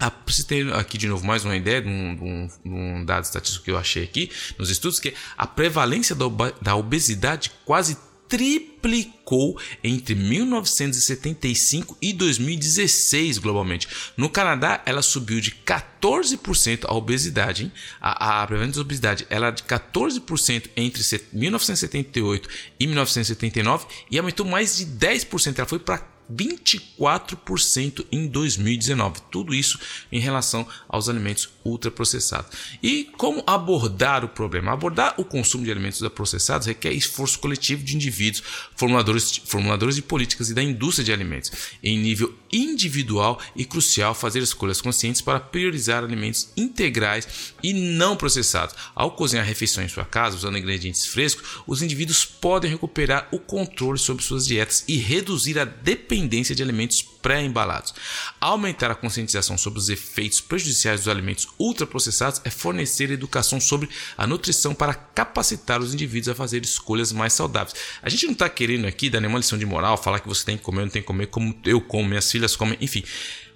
Ah, 0.00 0.10
para 0.10 0.34
ter 0.46 0.72
aqui 0.74 0.98
de 0.98 1.06
novo 1.06 1.24
mais 1.24 1.44
uma 1.44 1.54
ideia 1.54 1.80
de 1.80 1.88
um, 1.88 2.16
de, 2.16 2.22
um, 2.22 2.46
de 2.46 2.68
um, 2.68 3.04
dado 3.04 3.24
estatístico 3.24 3.64
que 3.64 3.70
eu 3.70 3.78
achei 3.78 4.02
aqui 4.02 4.30
nos 4.58 4.70
estudos, 4.70 4.98
que 4.98 5.14
a 5.36 5.46
prevalência 5.46 6.16
da 6.60 6.74
obesidade 6.74 7.52
quase 7.64 7.96
triplicou 8.34 9.56
entre 9.82 10.16
1975 10.16 11.96
e 12.02 12.12
2016 12.12 13.38
globalmente. 13.38 13.86
No 14.16 14.28
Canadá, 14.28 14.82
ela 14.84 15.02
subiu 15.02 15.40
de 15.40 15.52
14% 15.52 16.84
a 16.84 16.94
obesidade. 16.94 17.62
Hein? 17.62 17.72
A, 18.00 18.42
a 18.42 18.46
prevalência 18.48 18.74
da 18.74 18.80
obesidade 18.80 19.24
ela 19.30 19.52
de 19.52 19.62
14% 19.62 20.68
entre 20.76 21.00
1978 21.32 22.48
e 22.80 22.86
1979 22.88 23.86
e 24.10 24.18
aumentou 24.18 24.44
mais 24.44 24.78
de 24.78 24.86
10%. 24.86 25.56
Ela 25.56 25.68
foi 25.68 25.78
para 25.78 26.13
24% 26.32 28.06
em 28.10 28.26
2019. 28.26 29.20
Tudo 29.30 29.54
isso 29.54 29.78
em 30.10 30.18
relação 30.18 30.66
aos 30.88 31.08
alimentos 31.08 31.50
ultraprocessados. 31.64 32.50
E 32.82 33.04
como 33.16 33.42
abordar 33.46 34.24
o 34.24 34.28
problema? 34.28 34.72
Abordar 34.72 35.14
o 35.18 35.24
consumo 35.24 35.64
de 35.64 35.70
alimentos 35.70 36.00
ultraprocessados 36.00 36.66
requer 36.66 36.92
esforço 36.92 37.38
coletivo 37.38 37.82
de 37.82 37.94
indivíduos, 37.94 38.42
formuladores, 38.76 39.36
formuladores 39.44 39.96
de 39.96 40.02
políticas 40.02 40.50
e 40.50 40.54
da 40.54 40.62
indústria 40.62 41.04
de 41.04 41.12
alimentos. 41.12 41.50
Em 41.82 41.98
nível 41.98 42.34
individual 42.52 43.40
e 43.56 43.64
crucial 43.64 44.14
fazer 44.14 44.42
escolhas 44.42 44.80
conscientes 44.80 45.20
para 45.20 45.40
priorizar 45.40 46.02
alimentos 46.02 46.50
integrais 46.56 47.54
e 47.62 47.72
não 47.72 48.16
processados. 48.16 48.74
Ao 48.94 49.10
cozinhar 49.10 49.44
refeições 49.44 49.90
em 49.90 49.94
sua 49.94 50.04
casa 50.04 50.36
usando 50.36 50.58
ingredientes 50.58 51.06
frescos, 51.06 51.62
os 51.66 51.82
indivíduos 51.82 52.24
podem 52.24 52.70
recuperar 52.70 53.28
o 53.32 53.38
controle 53.38 53.98
sobre 53.98 54.22
suas 54.22 54.46
dietas 54.46 54.84
e 54.86 54.96
reduzir 54.96 55.58
a 55.58 55.64
dependência 55.64 56.13
de 56.54 56.62
alimentos 56.62 57.02
pré-embalados. 57.02 57.94
Aumentar 58.40 58.90
a 58.90 58.94
conscientização 58.94 59.58
sobre 59.58 59.78
os 59.78 59.88
efeitos 59.88 60.40
prejudiciais 60.40 61.00
dos 61.00 61.08
alimentos 61.08 61.48
ultraprocessados 61.58 62.40
é 62.44 62.50
fornecer 62.50 63.10
educação 63.10 63.60
sobre 63.60 63.88
a 64.16 64.26
nutrição 64.26 64.74
para 64.74 64.94
capacitar 64.94 65.80
os 65.80 65.92
indivíduos 65.92 66.28
a 66.28 66.34
fazer 66.34 66.62
escolhas 66.62 67.12
mais 67.12 67.32
saudáveis. 67.32 67.74
A 68.02 68.08
gente 68.08 68.26
não 68.26 68.32
está 68.32 68.48
querendo 68.48 68.86
aqui 68.86 69.10
dar 69.10 69.20
nenhuma 69.20 69.38
lição 69.38 69.58
de 69.58 69.66
moral, 69.66 69.96
falar 69.96 70.20
que 70.20 70.28
você 70.28 70.44
tem 70.44 70.56
que 70.56 70.62
comer 70.62 70.80
ou 70.80 70.86
não 70.86 70.92
tem 70.92 71.02
que 71.02 71.08
comer, 71.08 71.26
como 71.26 71.54
eu 71.64 71.80
como, 71.80 72.08
minhas 72.08 72.30
filhas 72.30 72.54
comem, 72.54 72.78
enfim 72.80 73.04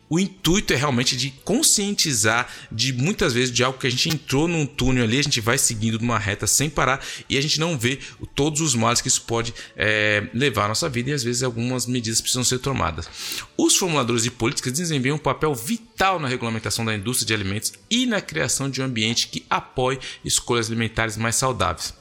o 0.08 0.18
intuito 0.18 0.72
é 0.72 0.76
realmente 0.76 1.16
de 1.16 1.30
conscientizar 1.44 2.48
de 2.72 2.92
muitas 2.92 3.32
vezes 3.32 3.52
de 3.52 3.62
algo 3.62 3.78
que 3.78 3.86
a 3.86 3.90
gente 3.90 4.08
entrou 4.08 4.48
num 4.48 4.64
túnel 4.64 5.04
ali, 5.04 5.18
a 5.18 5.22
gente 5.22 5.40
vai 5.40 5.58
seguindo 5.58 5.98
numa 5.98 6.18
reta 6.18 6.46
sem 6.46 6.70
parar 6.70 7.04
e 7.28 7.36
a 7.36 7.40
gente 7.40 7.60
não 7.60 7.76
vê 7.76 7.98
todos 8.34 8.60
os 8.60 8.74
males 8.74 9.00
que 9.00 9.08
isso 9.08 9.22
pode 9.22 9.54
é, 9.76 10.28
levar 10.32 10.64
à 10.64 10.68
nossa 10.68 10.88
vida 10.88 11.10
e 11.10 11.12
às 11.12 11.22
vezes 11.22 11.42
algumas 11.42 11.86
medidas 11.86 12.20
precisam 12.20 12.44
ser 12.44 12.58
tomadas. 12.58 13.08
Os 13.56 13.76
formuladores 13.76 14.22
de 14.22 14.30
políticas 14.30 14.72
desempenham 14.72 15.16
um 15.16 15.20
papel 15.20 15.54
vital 15.54 16.18
na 16.18 16.28
regulamentação 16.28 16.84
da 16.84 16.94
indústria 16.94 17.26
de 17.26 17.34
alimentos 17.34 17.72
e 17.90 18.06
na 18.06 18.20
criação 18.20 18.70
de 18.70 18.80
um 18.80 18.84
ambiente 18.84 19.28
que 19.28 19.44
apoie 19.50 19.98
escolhas 20.24 20.68
alimentares 20.68 21.16
mais 21.16 21.36
saudáveis. 21.36 21.94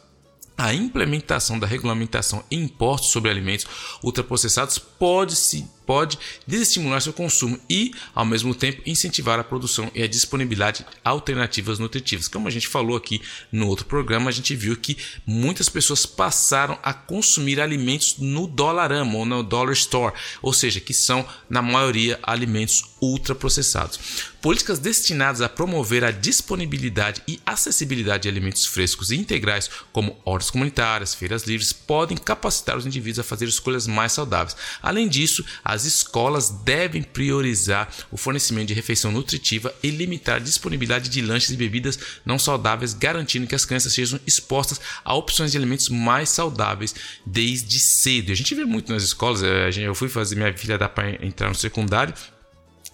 A 0.58 0.74
implementação 0.74 1.60
da 1.60 1.68
regulamentação 1.68 2.44
e 2.50 2.56
impostos 2.56 3.12
sobre 3.12 3.30
alimentos 3.30 3.68
ultraprocessados 4.02 4.80
pode 4.80 5.36
se 5.36 5.68
pode 5.88 6.20
desestimular 6.46 7.02
seu 7.02 7.14
consumo 7.14 7.58
e, 7.70 7.94
ao 8.14 8.26
mesmo 8.26 8.54
tempo, 8.54 8.82
incentivar 8.86 9.40
a 9.40 9.44
produção 9.44 9.90
e 9.96 10.04
a 10.04 10.08
disponibilidade 10.08 10.80
de 10.80 10.86
alternativas 11.04 11.80
nutritivas. 11.80 12.28
Como 12.28 12.48
a 12.48 12.52
gente 12.52 12.68
falou 12.68 12.98
aqui 12.98 13.22
no 13.52 13.68
outro 13.68 13.86
programa, 13.86 14.30
a 14.30 14.34
gente 14.34 14.54
viu 14.54 14.76
que 14.76 14.98
muitas 15.26 15.70
pessoas 15.70 16.06
passaram 16.06 16.78
a 16.84 16.94
consumir 16.94 17.62
alimentos 17.62 18.18
no 18.18 18.46
Dollarama 18.46 19.18
ou 19.18 19.26
no 19.26 19.42
Dollar 19.42 19.74
Store, 19.74 20.14
ou 20.42 20.52
seja, 20.52 20.82
que 20.82 20.94
são, 20.94 21.26
na 21.50 21.62
maioria, 21.62 22.20
alimentos 22.22 22.84
ultraprocessados. 23.02 24.28
Políticas 24.42 24.80
destinadas 24.80 25.42
a 25.42 25.50
promover 25.50 26.04
a 26.04 26.12
disponibilidade 26.12 27.22
e 27.28 27.40
acessibilidade 27.46 28.24
de 28.24 28.30
alimentos 28.30 28.66
frescos 28.66 29.12
e 29.12 29.16
integrais, 29.16 29.70
como 29.92 30.18
hortas 30.24 30.50
comunitárias, 30.50 31.16
feiras 31.16 31.44
livres, 31.44 31.74
podem 31.74 32.18
capacitar 32.18 32.78
os 32.78 32.86
indivíduos 32.86 33.20
a 33.20 33.24
fazer 33.24 33.48
escolhas 33.48 33.88
mais 33.88 34.12
saudáveis. 34.12 34.56
Além 34.82 35.08
disso, 35.08 35.44
as 35.78 35.86
escolas 35.86 36.49
devem 36.49 37.04
priorizar 37.04 37.88
o 38.12 38.18
fornecimento 38.18 38.68
de 38.68 38.74
refeição 38.74 39.12
nutritiva 39.12 39.74
e 39.84 39.90
limitar 39.90 40.38
a 40.38 40.40
disponibilidade 40.40 41.08
de 41.10 41.22
lanches 41.22 41.52
e 41.52 41.56
bebidas 41.56 41.99
não 42.26 42.40
saudáveis, 42.40 42.94
garantindo 42.94 43.48
que 43.48 43.56
as 43.56 43.64
crianças 43.64 43.94
sejam 43.94 44.20
expostas 44.26 44.82
a 45.06 45.14
opções 45.14 45.52
de 45.52 45.58
alimentos 45.58 45.90
mais 45.90 46.30
saudáveis 46.30 46.95
desde 47.26 47.80
cedo. 47.80 48.32
A 48.32 48.36
gente 48.36 48.54
vê 48.56 48.66
muito 48.66 48.91
nas 48.91 49.04
escolas, 49.04 49.44
eh, 49.44 49.70
eu 49.78 49.94
fui 49.94 50.10
fazer 50.10 50.36
minha 50.36 50.56
filha 50.58 50.78
dar 50.78 50.90
para 50.90 51.24
entrar 51.26 51.48
no 51.48 51.56
secundário. 51.56 52.14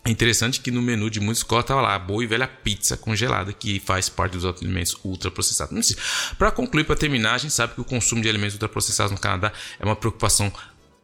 É 0.05 0.11
interessante 0.11 0.59
que 0.59 0.69
no 0.69 0.81
menu 0.81 1.09
de 1.09 1.21
muitas 1.21 1.37
escolas 1.37 1.63
estava 1.63 1.81
lá 1.81 1.95
a 1.95 1.99
boa 1.99 2.21
e 2.21 2.27
velha 2.27 2.45
pizza 2.45 2.97
congelada, 2.97 3.53
que 3.53 3.79
faz 3.79 4.09
parte 4.09 4.33
dos 4.33 4.43
alimentos 4.43 4.97
ultraprocessados. 5.01 5.95
Para 6.37 6.51
concluir, 6.51 6.83
para 6.83 6.97
terminar, 6.97 7.35
a 7.35 7.37
gente 7.37 7.53
sabe 7.53 7.73
que 7.73 7.79
o 7.79 7.85
consumo 7.85 8.21
de 8.21 8.27
alimentos 8.27 8.55
ultraprocessados 8.55 9.13
no 9.13 9.17
Canadá 9.17 9.53
é 9.79 9.85
uma 9.85 9.95
preocupação 9.95 10.51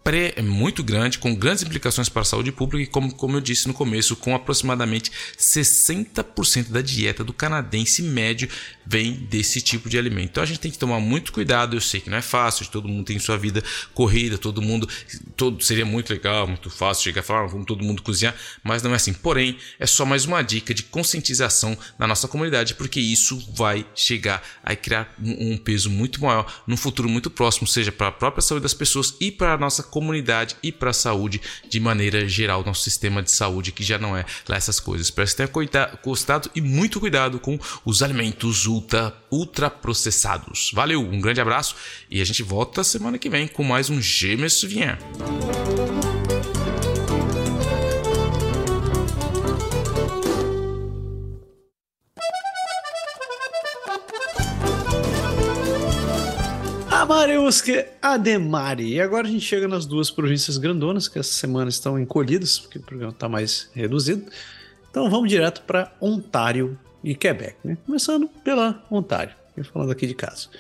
pré 0.04 0.34
é 0.36 0.42
muito 0.42 0.84
grande, 0.84 1.18
com 1.18 1.36
grandes 1.36 1.64
implicações 1.64 2.10
para 2.10 2.22
a 2.22 2.26
saúde 2.26 2.52
pública 2.52 2.84
e, 2.84 2.88
como, 2.88 3.14
como 3.14 3.38
eu 3.38 3.42
disse 3.42 3.68
no 3.68 3.74
começo, 3.74 4.16
com 4.16 4.34
aproximadamente 4.34 5.12
60% 5.38 6.70
da 6.70 6.82
dieta 6.82 7.24
do 7.24 7.34
canadense 7.34 8.02
médio 8.02 8.50
vem 8.86 9.14
desse 9.14 9.62
tipo 9.62 9.88
de 9.88 10.00
alimento. 10.00 10.30
Então 10.32 10.44
a 10.44 10.46
gente 10.46 10.60
tem 10.60 10.72
que 10.72 10.78
tomar 10.78 11.00
muito 11.00 11.32
cuidado. 11.32 11.76
Eu 11.76 11.82
sei 11.82 12.02
que 12.02 12.10
não 12.10 12.18
é 12.18 12.22
fácil, 12.22 12.66
todo 12.68 12.88
mundo 12.88 13.06
tem 13.06 13.20
sua 13.20 13.38
vida 13.38 13.64
corrida, 13.94 14.38
todo 14.38 14.62
mundo. 14.62 14.90
Todo, 15.38 15.64
seria 15.64 15.86
muito 15.86 16.12
legal, 16.12 16.48
muito 16.48 16.72
fácil 16.72 17.04
chegar 17.04 17.22
e 17.22 17.24
falar, 17.24 17.44
ah, 17.44 17.48
vamos 17.48 17.68
todo 17.68 17.84
mundo 17.84 18.02
cozinhar, 18.02 18.36
mas 18.64 18.82
não 18.82 18.92
é 18.92 18.96
assim. 18.96 19.14
Porém, 19.14 19.58
é 19.80 19.86
só 19.86 20.06
mais 20.06 20.26
uma 20.26 20.42
dica 20.42 20.74
de 20.74 20.84
conscientização 20.84 21.78
na 22.00 22.08
nossa 22.08 22.28
comunidade, 22.28 22.74
porque 22.74 23.00
isso 23.00 23.40
vai 23.56 23.86
chegar 23.94 24.42
a 24.64 24.76
criar 24.76 25.14
um, 25.24 25.54
um 25.54 25.58
peso 25.58 25.90
muito 25.90 26.22
maior 26.22 26.64
no 26.66 26.76
futuro 26.76 27.08
muito 27.08 27.30
próximo, 27.30 27.68
seja 27.68 27.92
para 27.92 28.08
a 28.08 28.12
própria 28.12 28.42
saúde 28.42 28.64
das 28.64 28.74
pessoas 28.74 29.16
e 29.20 29.32
para 29.32 29.54
a 29.54 29.58
nossa 29.58 29.84
comunidade 29.84 29.99
e 30.64 30.72
para 30.72 30.90
a 30.90 30.94
saúde 30.94 31.42
de 31.68 31.80
maneira 31.80 32.28
geral, 32.28 32.64
nosso 32.66 32.84
sistema 32.84 33.22
de 33.22 33.32
saúde 33.32 33.72
que 33.72 33.84
já 33.84 33.98
não 33.98 34.16
é 34.16 34.26
lá 34.48 34.56
essas 34.56 34.80
coisas. 34.80 35.10
Que 35.10 35.26
tenha 35.36 35.90
gostado 36.04 36.50
e 36.56 36.62
muito 36.62 37.00
cuidado 37.00 37.40
com 37.40 37.60
os 37.86 38.02
alimentos 38.02 38.66
ultra, 38.66 39.14
ultra 39.32 39.70
processados. 39.70 40.72
Valeu, 40.74 41.02
um 41.02 41.20
grande 41.20 41.42
abraço 41.42 41.76
e 42.10 42.22
a 42.22 42.26
gente 42.26 42.44
volta 42.44 42.84
semana 42.84 43.18
que 43.18 43.30
vem 43.30 43.48
com 43.48 43.64
mais 43.64 43.90
um 43.90 44.02
Gêmeos 44.02 44.62
Vien. 44.64 44.98
Amariusque 57.10 57.86
Ademari. 58.00 58.94
E 58.94 59.02
agora 59.02 59.28
a 59.28 59.32
gente 59.32 59.44
chega 59.44 59.68
nas 59.68 59.84
duas 59.88 60.12
províncias 60.12 60.58
grandonas, 60.58 61.08
que 61.08 61.18
essa 61.18 61.32
semana 61.32 61.68
estão 61.68 62.00
encolhidas, 62.00 62.60
porque 62.60 62.78
o 62.78 62.84
programa 62.84 63.12
está 63.12 63.28
mais 63.28 63.68
reduzido. 63.74 64.32
Então 64.92 65.10
vamos 65.10 65.28
direto 65.28 65.64
para 65.64 65.92
Ontário 66.00 66.78
e 67.04 67.16
Quebec, 67.16 67.56
né? 67.64 67.80
Começando 67.84 68.28
pela 68.44 68.86
Ontário. 68.92 69.34
falando 69.74 69.92
aqui 69.92 70.06
de 70.06 70.14
caso. 70.14 70.52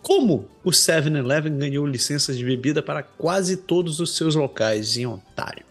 Como 0.00 0.48
o 0.64 0.70
7-Eleven 0.70 1.58
ganhou 1.58 1.86
licenças 1.86 2.38
de 2.38 2.46
bebida 2.46 2.82
para 2.82 3.02
quase 3.02 3.58
todos 3.58 4.00
os 4.00 4.16
seus 4.16 4.34
locais 4.34 4.96
em 4.96 5.04
Ontário? 5.04 5.66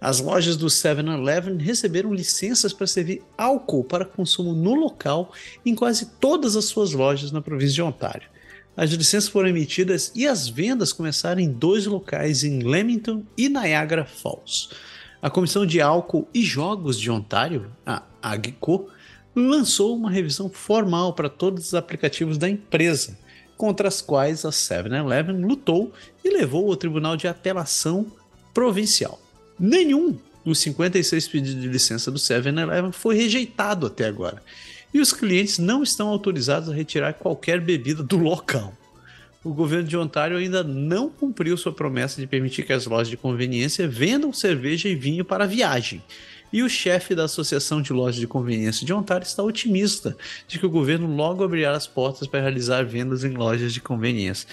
As 0.00 0.18
lojas 0.18 0.56
do 0.56 0.66
7-Eleven 0.66 1.58
receberam 1.58 2.12
licenças 2.12 2.72
para 2.72 2.88
servir 2.88 3.22
álcool 3.38 3.84
para 3.84 4.04
consumo 4.04 4.54
no 4.54 4.74
local 4.74 5.32
em 5.64 5.72
quase 5.72 6.06
todas 6.18 6.56
as 6.56 6.64
suas 6.64 6.90
lojas 6.92 7.30
na 7.30 7.40
província 7.40 7.74
de 7.76 7.82
Ontário. 7.82 8.31
As 8.76 8.90
licenças 8.90 9.28
foram 9.28 9.50
emitidas 9.50 10.10
e 10.14 10.26
as 10.26 10.48
vendas 10.48 10.92
começaram 10.92 11.40
em 11.40 11.52
dois 11.52 11.84
locais 11.84 12.42
em 12.42 12.60
Leamington 12.60 13.22
e 13.36 13.48
Niagara 13.48 14.04
Falls. 14.04 14.70
A 15.20 15.28
Comissão 15.28 15.66
de 15.66 15.80
Álcool 15.80 16.26
e 16.32 16.42
Jogos 16.42 16.98
de 16.98 17.10
Ontário, 17.10 17.70
a 17.84 18.02
AGCO, 18.22 18.88
lançou 19.36 19.94
uma 19.94 20.10
revisão 20.10 20.48
formal 20.48 21.12
para 21.12 21.28
todos 21.28 21.66
os 21.66 21.74
aplicativos 21.74 22.38
da 22.38 22.48
empresa, 22.48 23.18
contra 23.56 23.88
as 23.88 24.00
quais 24.00 24.44
a 24.44 24.50
7-Eleven 24.50 25.44
lutou 25.44 25.92
e 26.24 26.30
levou 26.30 26.68
ao 26.68 26.76
Tribunal 26.76 27.16
de 27.16 27.28
Apelação 27.28 28.06
Provincial. 28.52 29.20
Nenhum 29.58 30.18
dos 30.44 30.58
56 30.58 31.28
pedidos 31.28 31.62
de 31.62 31.68
licença 31.68 32.10
do 32.10 32.18
7-Eleven 32.18 32.90
foi 32.90 33.16
rejeitado 33.16 33.86
até 33.86 34.06
agora, 34.06 34.42
e 34.92 35.00
os 35.00 35.12
clientes 35.12 35.58
não 35.58 35.82
estão 35.82 36.08
autorizados 36.08 36.68
a 36.68 36.74
retirar 36.74 37.14
qualquer 37.14 37.60
bebida 37.60 38.02
do 38.02 38.18
local. 38.18 38.72
O 39.44 39.52
governo 39.52 39.88
de 39.88 39.96
Ontário 39.96 40.36
ainda 40.36 40.62
não 40.62 41.10
cumpriu 41.10 41.56
sua 41.56 41.72
promessa 41.72 42.20
de 42.20 42.26
permitir 42.26 42.62
que 42.64 42.72
as 42.72 42.86
lojas 42.86 43.08
de 43.08 43.16
conveniência 43.16 43.88
vendam 43.88 44.32
cerveja 44.32 44.88
e 44.88 44.94
vinho 44.94 45.24
para 45.24 45.46
viagem. 45.46 46.02
E 46.52 46.62
o 46.62 46.68
chefe 46.68 47.14
da 47.14 47.24
Associação 47.24 47.80
de 47.80 47.92
Lojas 47.92 48.20
de 48.20 48.26
Conveniência 48.26 48.86
de 48.86 48.92
Ontário 48.92 49.24
está 49.24 49.42
otimista 49.42 50.16
de 50.46 50.58
que 50.58 50.66
o 50.66 50.70
governo 50.70 51.12
logo 51.12 51.42
abrirá 51.42 51.72
as 51.72 51.86
portas 51.86 52.28
para 52.28 52.40
realizar 52.40 52.84
vendas 52.84 53.24
em 53.24 53.30
lojas 53.30 53.72
de 53.72 53.80
conveniência. 53.80 54.46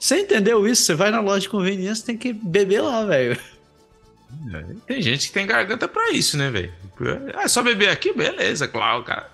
Você 0.00 0.18
entendeu 0.18 0.66
isso? 0.66 0.82
Você 0.82 0.94
vai 0.94 1.10
na 1.10 1.20
loja 1.20 1.42
de 1.42 1.48
conveniência 1.48 2.06
tem 2.06 2.16
que 2.16 2.32
beber 2.32 2.80
lá, 2.80 3.04
velho. 3.04 3.38
É, 4.52 4.64
tem 4.86 5.02
gente 5.02 5.28
que 5.28 5.34
tem 5.34 5.46
garganta 5.46 5.86
para 5.86 6.10
isso, 6.10 6.36
né, 6.36 6.50
velho? 6.50 6.72
É 7.38 7.46
só 7.46 7.62
beber 7.62 7.90
aqui, 7.90 8.12
beleza, 8.12 8.66
claro, 8.66 9.04
cara. 9.04 9.30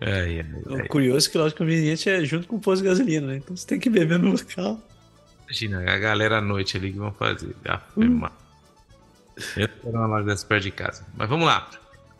É, 0.00 0.10
é, 0.10 0.38
é. 0.40 0.82
O 0.82 0.88
curioso 0.88 1.28
é 1.28 1.30
que 1.30 1.38
loja 1.38 1.50
de 1.50 1.56
conveniência 1.56 2.10
é 2.10 2.24
junto 2.24 2.46
com 2.46 2.56
o 2.56 2.60
posto 2.60 2.82
de 2.82 2.88
gasolina, 2.88 3.26
né? 3.26 3.36
Então 3.36 3.56
você 3.56 3.66
tem 3.66 3.78
que 3.78 3.88
beber 3.88 4.18
no 4.18 4.32
local. 4.32 4.80
Imagina, 5.44 5.80
a 5.90 5.98
galera 5.98 6.38
à 6.38 6.40
noite 6.40 6.76
ali 6.76 6.92
que 6.92 6.98
vão 6.98 7.12
fazer. 7.12 7.54
Hum. 7.96 8.20
Eu 9.56 9.68
quero 9.68 9.96
uma 9.96 10.06
loja 10.06 10.24
dessa 10.24 10.46
perto 10.46 10.62
de 10.62 10.70
casa. 10.70 11.06
Mas 11.16 11.28
vamos 11.28 11.46
lá. 11.46 11.68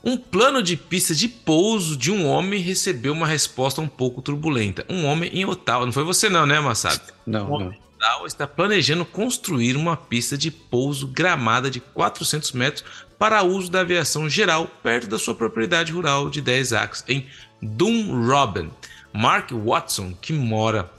Um 0.03 0.19
plano 0.19 0.63
de 0.63 0.77
pista 0.77 1.15
de 1.15 1.29
pouso 1.29 1.97
de 1.97 2.11
um 2.11 2.27
homem 2.27 2.61
recebeu 2.61 3.13
uma 3.13 3.27
resposta 3.27 3.81
um 3.81 3.89
pouco 3.89 4.21
turbulenta. 4.21 4.85
Um 4.89 5.07
homem 5.07 5.31
em 5.33 5.47
Ottawa. 5.47 5.87
Não 5.87 5.93
foi 5.93 6.05
você 6.05 6.29
não, 6.29 6.45
né, 6.45 6.61
Massado? 6.61 7.01
Não, 7.27 7.51
um 7.51 7.59
não. 7.59 7.69
Ottawa 7.69 8.27
está 8.27 8.47
planejando 8.47 9.07
construir 9.07 9.77
uma 9.77 9.97
pista 9.97 10.37
de 10.37 10.51
pouso 10.51 11.09
gramada 11.09 11.71
de 11.71 11.81
400 11.81 12.53
metros 12.53 12.85
para 13.19 13.43
uso 13.43 13.71
da 13.71 13.81
aviação 13.81 14.29
geral 14.29 14.67
perto 14.83 15.09
da 15.09 15.19
sua 15.19 15.35
propriedade 15.35 15.91
rural 15.91 16.29
de 16.29 16.43
10 16.43 16.75
acres 16.75 17.03
em 17.09 17.27
Dunrobin. 17.65 18.71
Mark 19.13 19.51
Watson, 19.53 20.13
que 20.21 20.33
mora 20.33 20.91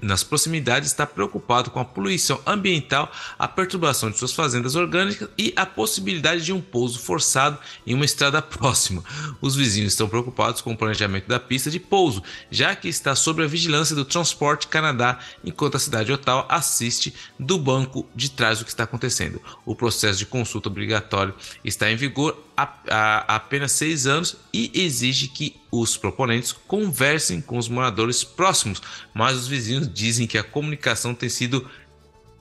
nas 0.00 0.22
proximidades 0.22 0.88
está 0.88 1.06
preocupado 1.06 1.70
com 1.70 1.80
a 1.80 1.84
poluição 1.84 2.40
ambiental, 2.46 3.10
a 3.38 3.48
perturbação 3.48 4.10
de 4.10 4.18
suas 4.18 4.32
fazendas 4.32 4.76
orgânicas 4.76 5.28
e 5.36 5.52
a 5.56 5.66
possibilidade 5.66 6.44
de 6.44 6.52
um 6.52 6.60
pouso 6.60 7.00
forçado 7.00 7.58
em 7.86 7.94
uma 7.94 8.04
estrada 8.04 8.40
próxima. 8.42 9.02
Os 9.40 9.56
vizinhos 9.56 9.92
estão 9.92 10.08
preocupados 10.08 10.60
com 10.60 10.72
o 10.72 10.76
planejamento 10.76 11.26
da 11.26 11.40
pista 11.40 11.70
de 11.70 11.80
pouso, 11.80 12.22
já 12.50 12.74
que 12.76 12.88
está 12.88 13.14
sob 13.14 13.42
a 13.42 13.46
vigilância 13.48 13.96
do 13.96 14.04
Transporte 14.04 14.68
Canadá, 14.68 15.18
enquanto 15.44 15.76
a 15.76 15.80
cidade 15.80 16.06
de 16.06 16.12
Ottawa 16.12 16.46
assiste 16.48 17.12
do 17.38 17.58
banco 17.58 18.06
de 18.14 18.30
trás 18.30 18.58
do 18.58 18.64
que 18.64 18.70
está 18.70 18.84
acontecendo. 18.84 19.42
O 19.66 19.74
processo 19.74 20.18
de 20.18 20.26
consulta 20.26 20.68
obrigatório 20.68 21.34
está 21.64 21.90
em 21.90 21.96
vigor 21.96 22.47
há, 22.58 23.24
há 23.28 23.36
apenas 23.36 23.70
seis 23.72 24.06
anos 24.06 24.36
e 24.52 24.70
exige 24.74 25.28
que 25.28 25.54
os 25.70 25.96
proponentes 25.96 26.52
conversem 26.52 27.40
com 27.40 27.56
os 27.56 27.68
moradores 27.68 28.24
próximos, 28.24 28.82
mas 29.14 29.36
os 29.36 29.46
vizinhos 29.46 29.88
dizem 29.92 30.26
que 30.26 30.36
a 30.36 30.42
comunicação 30.42 31.14
tem 31.14 31.28
sido 31.28 31.68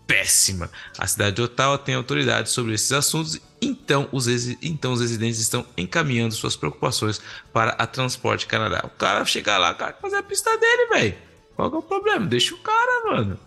péssima. 0.08 0.72
A 0.98 1.06
cidade 1.06 1.36
de 1.36 1.42
Ottawa 1.44 1.78
tem 1.78 1.94
autoridade 1.94 2.50
sobre 2.50 2.74
esses 2.74 2.92
assuntos, 2.92 3.40
então 3.62 4.10
os, 4.12 4.28
então 4.64 4.94
os 4.94 5.02
residentes 5.02 5.40
estão 5.40 5.66
encaminhando 5.78 6.34
suas 6.34 6.56
preocupações 6.56 7.22
para 7.54 7.72
a 7.72 7.86
Transporte 7.86 8.48
Canadá. 8.48 8.82
O 8.86 8.90
cara 8.90 9.24
chega 9.26 9.58
lá, 9.58 9.74
cara, 9.74 9.96
fazer 10.02 10.16
a 10.16 10.24
pista 10.24 10.58
dele, 10.58 10.88
velho. 10.88 11.16
Qual 11.56 11.72
é 11.72 11.78
o 11.78 11.82
problema? 11.82 12.26
Deixa 12.26 12.56
o 12.56 12.60
cara, 12.60 13.06
mano. 13.06 13.40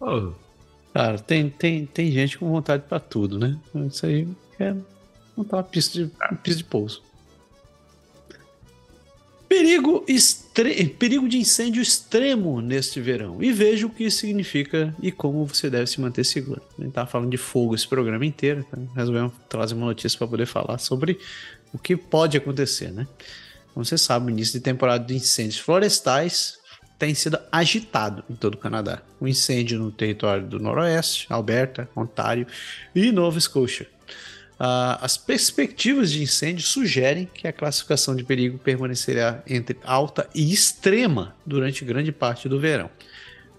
Oh. 0.00 0.32
Cara, 0.94 1.18
tem, 1.18 1.50
tem, 1.50 1.84
tem 1.86 2.12
gente 2.12 2.38
com 2.38 2.48
vontade 2.48 2.84
para 2.88 3.00
tudo, 3.00 3.38
né? 3.38 3.58
Isso 3.86 4.06
aí 4.06 4.28
é 4.60 4.74
montar 5.36 5.58
uma 5.58 5.62
pista 5.62 5.98
de, 5.98 6.04
uma 6.04 6.38
pista 6.38 6.58
de 6.58 6.64
pouso. 6.64 7.02
Perigo. 9.54 10.04
Perigo 10.98 11.28
de 11.28 11.38
incêndio 11.38 11.80
extremo 11.80 12.60
neste 12.60 13.00
verão. 13.00 13.42
E 13.42 13.52
veja 13.52 13.86
o 13.86 13.90
que 13.90 14.04
isso 14.04 14.18
significa 14.18 14.94
e 15.00 15.12
como 15.12 15.44
você 15.46 15.70
deve 15.70 15.86
se 15.86 16.00
manter 16.00 16.24
seguro. 16.24 16.60
A 16.76 16.82
gente 16.82 16.88
estava 16.88 17.08
falando 17.08 17.30
de 17.30 17.36
fogo 17.36 17.74
esse 17.74 17.86
programa 17.86 18.26
inteiro, 18.26 18.64
então 18.66 18.88
resolvemos 18.94 19.32
trazer 19.48 19.74
uma 19.74 19.86
notícia 19.86 20.18
para 20.18 20.26
poder 20.26 20.46
falar 20.46 20.78
sobre 20.78 21.18
o 21.72 21.78
que 21.78 21.96
pode 21.96 22.36
acontecer, 22.36 22.90
né? 22.92 23.06
Como 23.72 23.84
você 23.84 23.98
sabe, 23.98 24.26
o 24.26 24.30
início 24.30 24.54
de 24.54 24.60
temporada 24.60 25.04
de 25.04 25.14
incêndios 25.14 25.58
florestais 25.58 26.58
tem 26.98 27.14
sido 27.14 27.38
agitado 27.50 28.24
em 28.30 28.34
todo 28.34 28.54
o 28.54 28.58
Canadá. 28.58 29.02
Um 29.20 29.26
incêndio 29.26 29.78
no 29.78 29.90
território 29.90 30.46
do 30.46 30.58
Noroeste, 30.58 31.26
Alberta, 31.28 31.88
Ontário 31.96 32.46
e 32.94 33.10
Nova 33.10 33.38
Scotia. 33.40 33.88
Uh, 34.54 35.00
as 35.00 35.16
perspectivas 35.16 36.12
de 36.12 36.22
incêndio 36.22 36.64
sugerem 36.64 37.28
que 37.32 37.48
a 37.48 37.52
classificação 37.52 38.14
de 38.14 38.22
perigo 38.22 38.56
permanecerá 38.56 39.42
entre 39.48 39.76
alta 39.82 40.28
e 40.32 40.52
extrema 40.52 41.34
durante 41.44 41.84
grande 41.84 42.12
parte 42.12 42.48
do 42.48 42.60
verão. 42.60 42.88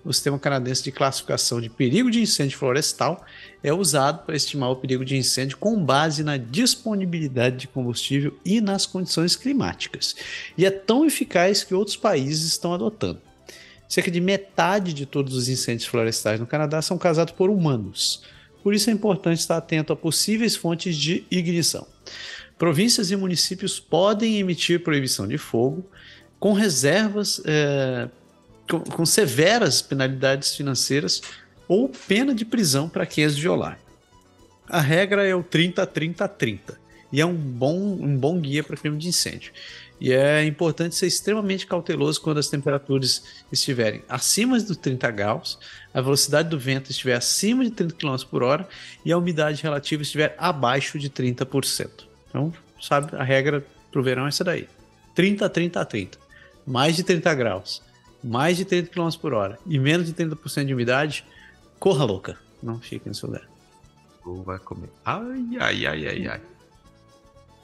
O 0.05 0.13
sistema 0.13 0.39
canadense 0.39 0.84
de 0.84 0.91
classificação 0.91 1.59
de 1.59 1.67
perigo 1.69 2.09
de 2.11 2.22
incêndio 2.22 2.57
florestal 2.57 3.26
é 3.63 3.73
usado 3.73 4.23
para 4.23 4.35
estimar 4.35 4.69
o 4.69 4.76
perigo 4.76 5.03
de 5.03 5.17
incêndio 5.17 5.57
com 5.57 5.84
base 5.84 6.23
na 6.23 6.38
disponibilidade 6.38 7.57
de 7.57 7.67
combustível 7.67 8.38
e 8.45 8.61
nas 8.61 8.85
condições 8.85 9.35
climáticas, 9.35 10.15
e 10.55 10.63
é 10.63 10.69
tão 10.69 11.05
eficaz 11.05 11.63
que 11.63 11.73
outros 11.73 11.97
países 11.97 12.45
estão 12.45 12.73
adotando. 12.73 13.19
Cerca 13.89 14.11
de 14.11 14.22
metade 14.22 14.93
de 14.93 15.05
todos 15.05 15.35
os 15.35 15.49
incêndios 15.49 15.88
florestais 15.88 16.39
no 16.39 16.47
Canadá 16.47 16.81
são 16.81 16.97
causados 16.97 17.34
por 17.34 17.49
humanos 17.49 18.22
por 18.66 18.74
isso 18.74 18.90
é 18.90 18.94
importante 18.94 19.38
estar 19.38 19.58
atento 19.58 19.94
a 19.94 19.96
possíveis 19.96 20.56
fontes 20.56 20.98
de 20.98 21.24
ignição. 21.30 21.86
Províncias 22.58 23.12
e 23.12 23.16
municípios 23.16 23.80
podem 23.80 24.40
emitir 24.40 24.82
proibição 24.82 25.28
de 25.28 25.38
fogo 25.38 25.88
com 26.40 26.52
reservas, 26.52 27.40
é, 27.46 28.10
com, 28.68 28.80
com 28.80 29.06
severas 29.06 29.84
penalidades 29.84 30.56
financeiras 30.56 31.22
ou 31.68 31.90
pena 32.08 32.34
de 32.34 32.44
prisão 32.44 32.90
para 32.90 33.06
quem 33.06 33.24
as 33.24 33.38
violar. 33.38 33.78
A 34.68 34.82
regra 34.82 35.24
é 35.24 35.36
o 35.36 35.44
30-30-30 35.44 36.60
e 37.14 37.22
é 37.22 37.26
um 37.26 37.36
bom, 37.36 37.78
um 37.78 38.18
bom 38.18 38.42
guia 38.42 38.64
para 38.64 38.76
crime 38.76 38.98
de 38.98 39.10
incêndio. 39.10 39.54
E 39.99 40.11
é 40.11 40.45
importante 40.45 40.95
ser 40.95 41.07
extremamente 41.07 41.65
cauteloso 41.65 42.22
quando 42.22 42.38
as 42.38 42.49
temperaturas 42.49 43.23
estiverem 43.51 44.03
acima 44.09 44.59
dos 44.59 44.77
30 44.77 45.09
graus, 45.11 45.57
a 45.93 46.01
velocidade 46.01 46.49
do 46.49 46.59
vento 46.59 46.91
estiver 46.91 47.15
acima 47.15 47.63
de 47.63 47.72
30 47.72 47.95
km 47.95 48.15
por 48.30 48.43
hora 48.43 48.67
e 49.05 49.11
a 49.11 49.17
umidade 49.17 49.63
relativa 49.63 50.01
estiver 50.01 50.35
abaixo 50.38 50.99
de 50.99 51.09
30%. 51.09 52.05
Então, 52.30 52.53
sabe, 52.81 53.15
a 53.15 53.23
regra 53.23 53.65
para 53.91 54.01
o 54.01 54.03
verão 54.03 54.26
é 54.26 54.30
essa 54.30 54.43
daí. 54.43 54.67
30 55.13 55.49
30 55.49 55.85
30. 55.85 56.17
Mais 56.67 56.95
de 56.95 57.03
30 57.03 57.34
graus, 57.35 57.81
mais 58.22 58.57
de 58.57 58.65
30 58.65 58.89
km 58.89 59.09
por 59.22 59.34
hora 59.34 59.57
e 59.65 59.80
menos 59.80 60.07
de 60.07 60.13
30% 60.13 60.65
de 60.65 60.73
umidade, 60.73 61.23
corra 61.80 62.03
louca. 62.03 62.38
Não 62.61 62.80
fique 62.80 63.07
nesse 63.07 63.26
lugar. 63.26 63.47
Ou 64.26 64.43
vai 64.43 64.59
comer. 64.59 64.89
Ai, 65.05 65.45
ai, 65.59 65.85
ai, 65.85 66.07
ai, 66.07 66.27
ai. 66.27 66.41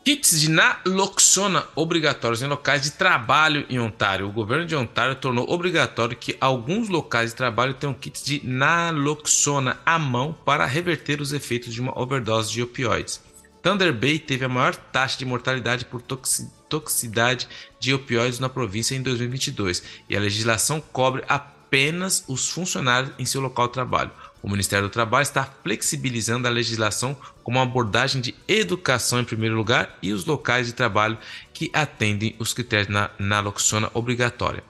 Kits 0.04 0.42
de 0.42 0.50
naloxona 0.50 1.68
obrigatórios 1.76 2.42
em 2.42 2.48
locais 2.48 2.82
de 2.82 2.90
trabalho 2.90 3.68
em 3.70 3.80
Ontário. 3.80 4.28
O 4.28 4.32
governo 4.32 4.66
de 4.66 4.76
Ontário 4.76 5.14
tornou 5.14 5.48
obrigatório 5.48 6.18
que 6.18 6.36
alguns 6.42 6.90
locais 6.90 7.30
de 7.30 7.36
trabalho 7.36 7.76
tenham 7.76 7.94
kits 7.94 8.24
de 8.26 8.42
naloxona 8.44 9.78
à 9.86 10.00
mão 10.00 10.36
para 10.44 10.66
reverter 10.66 11.22
os 11.22 11.34
efeitos 11.34 11.72
de 11.72 11.80
uma 11.80 11.98
overdose 11.98 12.52
de 12.52 12.64
opioides. 12.64 13.22
Thunder 13.62 13.94
Bay 13.94 14.18
teve 14.18 14.44
a 14.44 14.50
maior 14.50 14.76
taxa 14.76 15.20
de 15.20 15.26
mortalidade 15.26 15.86
por 15.86 16.02
toxicidade 16.02 17.48
de 17.80 17.94
opioides 17.94 18.40
na 18.40 18.50
província 18.50 18.96
em 18.96 19.04
2022 19.04 19.84
e 20.10 20.18
a 20.18 20.20
legislação 20.20 20.82
cobre 20.82 21.24
apenas 21.28 22.24
os 22.28 22.50
funcionários 22.50 23.14
em 23.20 23.26
seu 23.26 23.40
local 23.40 23.68
de 23.68 23.74
trabalho. 23.74 24.12
O 24.42 24.50
Ministério 24.50 24.88
do 24.88 24.92
Trabalho 24.92 25.24
está 25.24 25.44
flexibilizando 25.44 26.48
a 26.48 26.52
legislação 26.52 27.16
com 27.44 27.52
uma 27.52 27.62
abordagem 27.62 28.22
de 28.22 28.36
educação 28.48 29.20
em 29.20 29.26
primeiro 29.26 29.56
lugar 29.56 29.98
e 30.02 30.12
os 30.12 30.26
locais 30.26 30.68
de 30.68 30.74
trabalho 30.74 31.18
que 31.54 31.70
atendem 31.74 32.36
os 32.40 32.54
critérios 32.54 32.90
na 32.90 33.12
naloxona 33.20 33.90
obrigatória. 33.94 34.64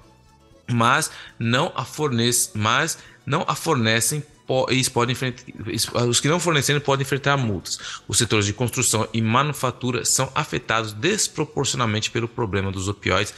mas 0.69 1.11
não 1.37 1.71
a 1.75 1.83
fornece, 1.83 2.51
mas 2.53 2.97
não 3.25 3.43
a 3.47 3.55
fornecem 3.55 4.23
podem 4.93 5.15
os 6.07 6.19
que 6.19 6.27
não 6.27 6.39
fornecerem 6.39 6.81
podem 6.81 7.03
enfrentar 7.03 7.37
multas. 7.37 7.79
Os 8.07 8.17
setores 8.17 8.45
de 8.45 8.53
construção 8.53 9.07
e 9.13 9.21
manufatura 9.21 10.03
são 10.03 10.29
afetados 10.35 10.91
desproporcionalmente 10.91 12.11
pelo 12.11 12.27
problema 12.27 12.71
dos 12.71 12.87
opioides 12.87 13.33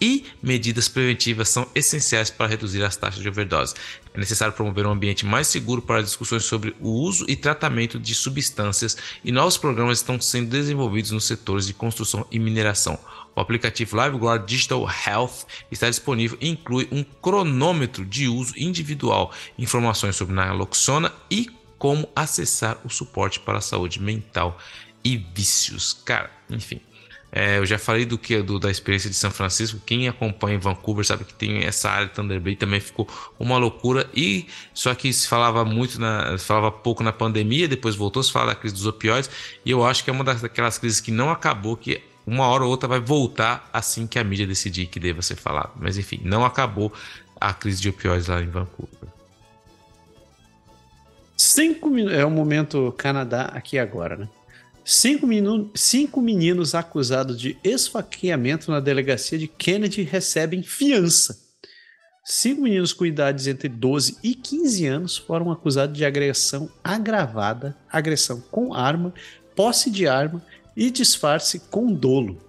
e 0.00 0.24
medidas 0.42 0.88
preventivas 0.88 1.48
são 1.48 1.66
essenciais 1.74 2.30
para 2.30 2.46
reduzir 2.46 2.82
as 2.82 2.96
taxas 2.96 3.22
de 3.22 3.28
overdose. 3.28 3.74
É 4.14 4.18
necessário 4.18 4.54
promover 4.54 4.86
um 4.86 4.92
ambiente 4.92 5.26
mais 5.26 5.46
seguro 5.46 5.82
para 5.82 6.02
discussões 6.02 6.44
sobre 6.44 6.74
o 6.80 6.88
uso 6.88 7.24
e 7.28 7.36
tratamento 7.36 7.98
de 7.98 8.14
substâncias 8.14 8.96
e 9.24 9.30
novos 9.30 9.56
programas 9.56 9.98
estão 9.98 10.20
sendo 10.20 10.48
desenvolvidos 10.48 11.10
nos 11.10 11.24
setores 11.24 11.66
de 11.66 11.74
construção 11.74 12.26
e 12.30 12.38
mineração. 12.38 12.98
O 13.36 13.40
aplicativo 13.40 13.96
LiveGuard 13.96 14.46
Digital 14.46 14.88
Health 15.06 15.46
está 15.70 15.88
disponível 15.88 16.36
e 16.40 16.48
inclui 16.48 16.88
um 16.90 17.04
cronômetro 17.04 18.04
de 18.04 18.26
uso 18.26 18.54
individual, 18.56 19.32
informações 19.56 20.16
sobre 20.16 20.34
naloxona 20.34 21.12
e 21.30 21.48
como 21.78 22.08
acessar 22.14 22.78
o 22.84 22.90
suporte 22.90 23.40
para 23.40 23.58
a 23.58 23.62
saúde 23.62 24.02
mental 24.02 24.58
e 25.04 25.16
vícios. 25.16 25.92
Cara, 26.04 26.30
enfim. 26.50 26.80
É, 27.32 27.58
eu 27.58 27.66
já 27.66 27.78
falei 27.78 28.04
do 28.04 28.18
que 28.18 28.42
do, 28.42 28.58
da 28.58 28.70
experiência 28.70 29.08
de 29.08 29.14
São 29.14 29.30
Francisco. 29.30 29.78
Quem 29.86 30.08
acompanha 30.08 30.56
em 30.56 30.58
Vancouver 30.58 31.04
sabe 31.04 31.24
que 31.24 31.32
tem 31.32 31.64
essa 31.64 31.88
área 31.88 32.06
de 32.06 32.12
Thunder 32.12 32.40
Bay 32.40 32.56
também 32.56 32.80
ficou 32.80 33.08
uma 33.38 33.56
loucura. 33.56 34.08
E 34.14 34.46
só 34.74 34.94
que 34.94 35.12
se 35.12 35.28
falava 35.28 35.64
muito 35.64 36.00
na, 36.00 36.36
falava 36.38 36.72
pouco 36.72 37.02
na 37.02 37.12
pandemia, 37.12 37.68
depois 37.68 37.94
voltou 37.94 38.22
se 38.22 38.32
falar 38.32 38.46
da 38.46 38.54
crise 38.54 38.74
dos 38.74 38.86
opioides. 38.86 39.30
E 39.64 39.70
eu 39.70 39.84
acho 39.84 40.02
que 40.02 40.10
é 40.10 40.12
uma 40.12 40.24
daquelas 40.24 40.78
crises 40.78 41.00
que 41.00 41.12
não 41.12 41.30
acabou, 41.30 41.76
que 41.76 42.02
uma 42.26 42.46
hora 42.46 42.64
ou 42.64 42.70
outra 42.70 42.88
vai 42.88 43.00
voltar 43.00 43.68
assim 43.72 44.06
que 44.06 44.18
a 44.18 44.24
mídia 44.24 44.46
decidir 44.46 44.86
que 44.86 44.98
deva 44.98 45.22
ser 45.22 45.36
falado. 45.36 45.72
Mas 45.76 45.96
enfim, 45.96 46.20
não 46.24 46.44
acabou 46.44 46.92
a 47.40 47.54
crise 47.54 47.80
de 47.80 47.88
opioides 47.88 48.26
lá 48.26 48.42
em 48.42 48.48
Vancouver. 48.48 49.08
Cinco 51.36 51.96
é 51.96 52.24
o 52.24 52.30
momento 52.30 52.92
Canadá 52.98 53.44
aqui 53.54 53.78
agora, 53.78 54.16
né? 54.16 54.28
Cinco, 54.84 55.26
minu... 55.26 55.70
Cinco 55.74 56.20
meninos 56.20 56.74
acusados 56.74 57.38
de 57.38 57.56
esfaqueamento 57.62 58.70
na 58.70 58.80
delegacia 58.80 59.38
de 59.38 59.46
Kennedy 59.46 60.02
recebem 60.02 60.62
fiança. 60.62 61.38
Cinco 62.24 62.62
meninos 62.62 62.92
com 62.92 63.06
idades 63.06 63.46
entre 63.46 63.68
12 63.68 64.18
e 64.22 64.34
15 64.34 64.86
anos 64.86 65.16
foram 65.16 65.50
acusados 65.50 65.96
de 65.96 66.04
agressão 66.04 66.70
agravada, 66.82 67.76
agressão 67.90 68.40
com 68.50 68.74
arma, 68.74 69.12
posse 69.56 69.90
de 69.90 70.06
arma 70.06 70.42
e 70.76 70.90
disfarce 70.90 71.60
com 71.70 71.92
dolo. 71.92 72.40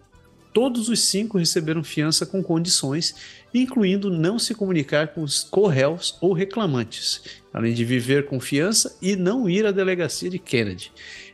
Todos 0.53 0.90
os 0.90 0.99
cinco 0.99 1.38
receberam 1.38 1.84
fiança 1.84 2.26
com 2.26 2.44
condições, 2.44 3.16
incluindo 3.53 4.10
não 4.10 4.38
se 4.38 4.53
comunicar 4.53 5.10
com 5.10 5.24
os 5.24 5.44
corréus 5.44 6.18
ou 6.20 6.34
reclamantes, 6.34 7.22
além 7.53 7.74
de 7.74 7.86
viver 7.86 8.28
com 8.28 8.40
fiança 8.40 8.98
e 9.02 9.16
não 9.16 9.49
ir 9.49 9.66
à 9.66 9.72
delegacia 9.72 10.30
de 10.30 10.38
Kennedy. 10.38 10.91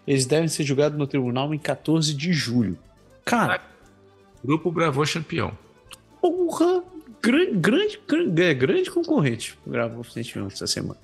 Eles 0.07 0.25
devem 0.25 0.47
ser 0.47 0.63
julgados 0.63 0.97
no 0.97 1.05
tribunal 1.05 1.53
em 1.53 1.59
14 1.59 2.13
de 2.13 2.31
julho. 2.31 2.79
Cara. 3.25 3.61
Grupo 4.43 4.71
Bravo 4.71 5.03
campeão. 5.11 5.57
Porra! 6.21 6.83
Grande, 7.21 7.51
grande, 7.57 7.99
grande, 8.07 8.41
é, 8.41 8.53
grande 8.53 8.89
concorrente. 8.89 9.57
Gravou 9.67 10.01
recentemente 10.01 10.53
essa 10.53 10.67
semana. 10.67 10.99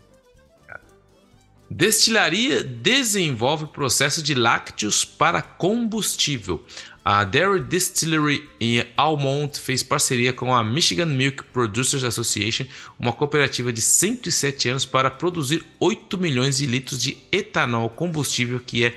Destilaria 1.70 2.64
desenvolve 2.64 3.66
processo 3.66 4.22
de 4.22 4.36
lácteos 4.36 5.04
para 5.04 5.42
combustível. 5.42 6.64
A 7.06 7.26
Dairy 7.26 7.60
Distillery 7.62 8.50
em 8.62 8.86
Almont 8.96 9.60
fez 9.60 9.84
parceria 9.84 10.32
com 10.32 10.56
a 10.56 10.64
Michigan 10.64 11.08
Milk 11.08 11.44
Producers 11.52 12.04
Association, 12.04 12.66
uma 12.98 13.12
cooperativa 13.12 13.74
de 13.74 13.82
107 13.82 14.70
anos, 14.70 14.86
para 14.86 15.12
produzir 15.12 15.66
8 15.82 16.18
milhões 16.18 16.58
de 16.58 16.66
litros 16.66 17.02
de 17.02 17.18
etanol 17.30 17.90
combustível 17.90 18.58
que 18.66 18.86
é 18.86 18.96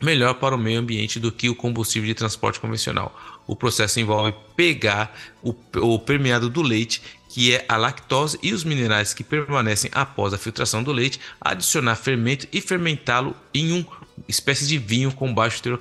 melhor 0.00 0.34
para 0.34 0.54
o 0.54 0.58
meio 0.58 0.78
ambiente 0.78 1.18
do 1.18 1.32
que 1.32 1.48
o 1.48 1.54
combustível 1.54 2.06
de 2.06 2.14
transporte 2.14 2.60
convencional. 2.60 3.18
O 3.44 3.56
processo 3.56 3.98
envolve 3.98 4.32
pegar 4.54 5.12
o, 5.42 5.52
o 5.78 5.98
permeado 5.98 6.48
do 6.48 6.62
leite 6.62 7.02
que 7.28 7.54
é 7.54 7.64
a 7.68 7.76
lactose 7.76 8.38
e 8.42 8.52
os 8.52 8.62
minerais 8.62 9.12
que 9.12 9.24
permanecem 9.24 9.90
após 9.92 10.32
a 10.32 10.38
filtração 10.38 10.82
do 10.82 10.92
leite, 10.92 11.20
adicionar 11.40 11.96
fermento 11.96 12.46
e 12.52 12.60
fermentá-lo 12.60 13.36
em 13.52 13.72
uma 13.72 14.05
espécie 14.28 14.66
de 14.66 14.78
vinho 14.78 15.12
com 15.12 15.32
baixo 15.32 15.62
teor 15.62 15.80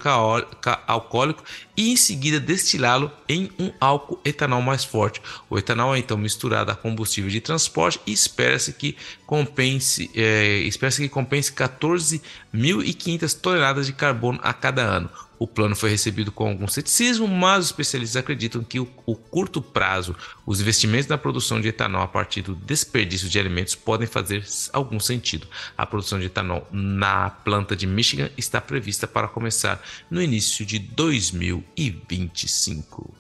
alcoólico 0.88 1.44
e 1.76 1.92
em 1.92 1.96
seguida 1.96 2.40
destilá-lo 2.40 3.12
em 3.28 3.50
um 3.60 3.72
álcool 3.80 4.20
etanol 4.24 4.62
mais 4.62 4.84
forte. 4.84 5.22
O 5.50 5.58
etanol 5.58 5.96
é 5.96 6.00
então 6.00 6.18
misturado 6.18 6.72
a 6.72 6.76
combustível 6.76 7.30
de 7.30 7.42
transporte 7.42 8.00
e 8.06 8.12
espera-se 8.12 8.74
que 8.74 8.96
compense, 9.26 10.12
é, 10.16 10.60
espera-se 10.60 11.02
que 11.02 11.10
compense 11.10 11.52
14.500 11.54 13.40
toneladas 13.40 13.88
de 13.88 13.94
carbono 13.94 14.40
a 14.44 14.54
cada 14.54 14.84
ano. 14.84 15.10
O 15.46 15.48
plano 15.48 15.76
foi 15.76 15.92
recebido 15.92 16.32
com 16.32 16.48
algum 16.48 16.68
ceticismo, 16.68 17.28
mas 17.28 17.60
os 17.60 17.66
especialistas 17.68 18.18
acreditam 18.18 18.64
que 18.64 18.80
o, 18.80 18.88
o, 19.06 19.16
curto 19.16 19.62
prazo, 19.62 20.16
os 20.44 20.60
investimentos 20.60 21.08
na 21.08 21.20
produção 21.20 21.62
de 21.62 21.68
etanol 21.68 22.02
a 22.02 22.08
partir 22.08 22.42
do 22.42 22.56
desperdício 22.56 23.30
de 23.30 23.38
alimentos 23.38 23.76
podem 23.76 24.08
fazer 24.08 24.44
algum 24.74 25.00
sentido. 25.00 25.46
A 25.78 25.86
produção 25.86 26.20
de 26.20 26.26
etanol 26.26 26.68
na 26.72 27.30
planta 27.30 27.76
de 27.76 27.86
Michigan 27.86 28.32
está 28.36 28.60
prevista 28.60 29.06
para 29.06 29.28
começar 29.28 29.80
no 30.10 30.20
início 30.20 30.66
de 30.66 30.80
2025. 30.80 33.14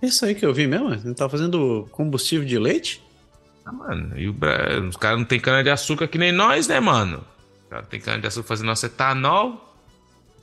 Isso 0.00 0.24
aí 0.24 0.36
que 0.36 0.46
eu 0.46 0.54
vi 0.54 0.68
mesmo? 0.68 0.94
Ele 0.94 1.14
tá 1.14 1.28
fazendo 1.28 1.88
combustível 1.90 2.46
de 2.46 2.60
leite? 2.60 3.02
Ah, 3.66 3.72
mano, 3.72 4.16
e 4.16 4.28
o, 4.28 4.36
os 4.88 4.96
caras 4.96 5.18
não 5.18 5.26
tem 5.26 5.40
cana 5.40 5.64
de 5.64 5.70
açúcar 5.70 6.06
que 6.06 6.16
nem 6.16 6.30
nós, 6.30 6.68
né, 6.68 6.78
mano? 6.78 7.24
Os 7.64 7.70
caras 7.70 7.88
tem 7.88 7.98
cana 7.98 8.20
de 8.20 8.28
açúcar 8.28 8.46
fazendo 8.46 8.66
nosso 8.66 8.86
etanol. 8.86 9.73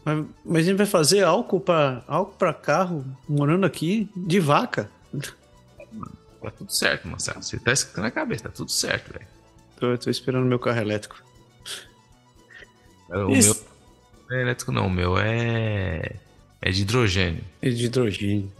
Mas, 0.03 0.25
mas 0.43 0.57
a 0.57 0.69
gente 0.69 0.77
vai 0.77 0.85
fazer 0.85 1.23
álcool 1.23 1.59
para 1.59 2.03
álcool 2.07 2.35
para 2.37 2.53
carro 2.53 3.05
morando 3.27 3.65
aqui 3.65 4.09
de 4.15 4.39
vaca. 4.39 4.89
Tá 6.41 6.51
tudo 6.51 6.71
certo, 6.71 7.07
Marcelo. 7.07 7.43
Você 7.43 7.59
tá 7.59 7.71
escutando 7.71 8.05
na 8.05 8.11
cabeça, 8.11 8.43
tá 8.43 8.49
tudo 8.49 8.71
certo, 8.71 9.13
velho. 9.13 9.27
Tô, 9.79 9.97
tô 9.97 10.09
esperando 10.09 10.45
meu 10.45 10.59
carro 10.59 10.79
elétrico. 10.79 11.23
O 13.09 13.31
Isso. 13.31 13.53
meu 13.55 13.71
não 14.29 14.37
é 14.37 14.41
elétrico 14.41 14.71
não, 14.71 14.87
o 14.87 14.89
meu 14.89 15.17
é 15.17 16.15
é 16.61 16.71
de 16.71 16.83
hidrogênio. 16.83 17.43
É 17.61 17.69
de 17.69 17.85
hidrogênio. 17.85 18.51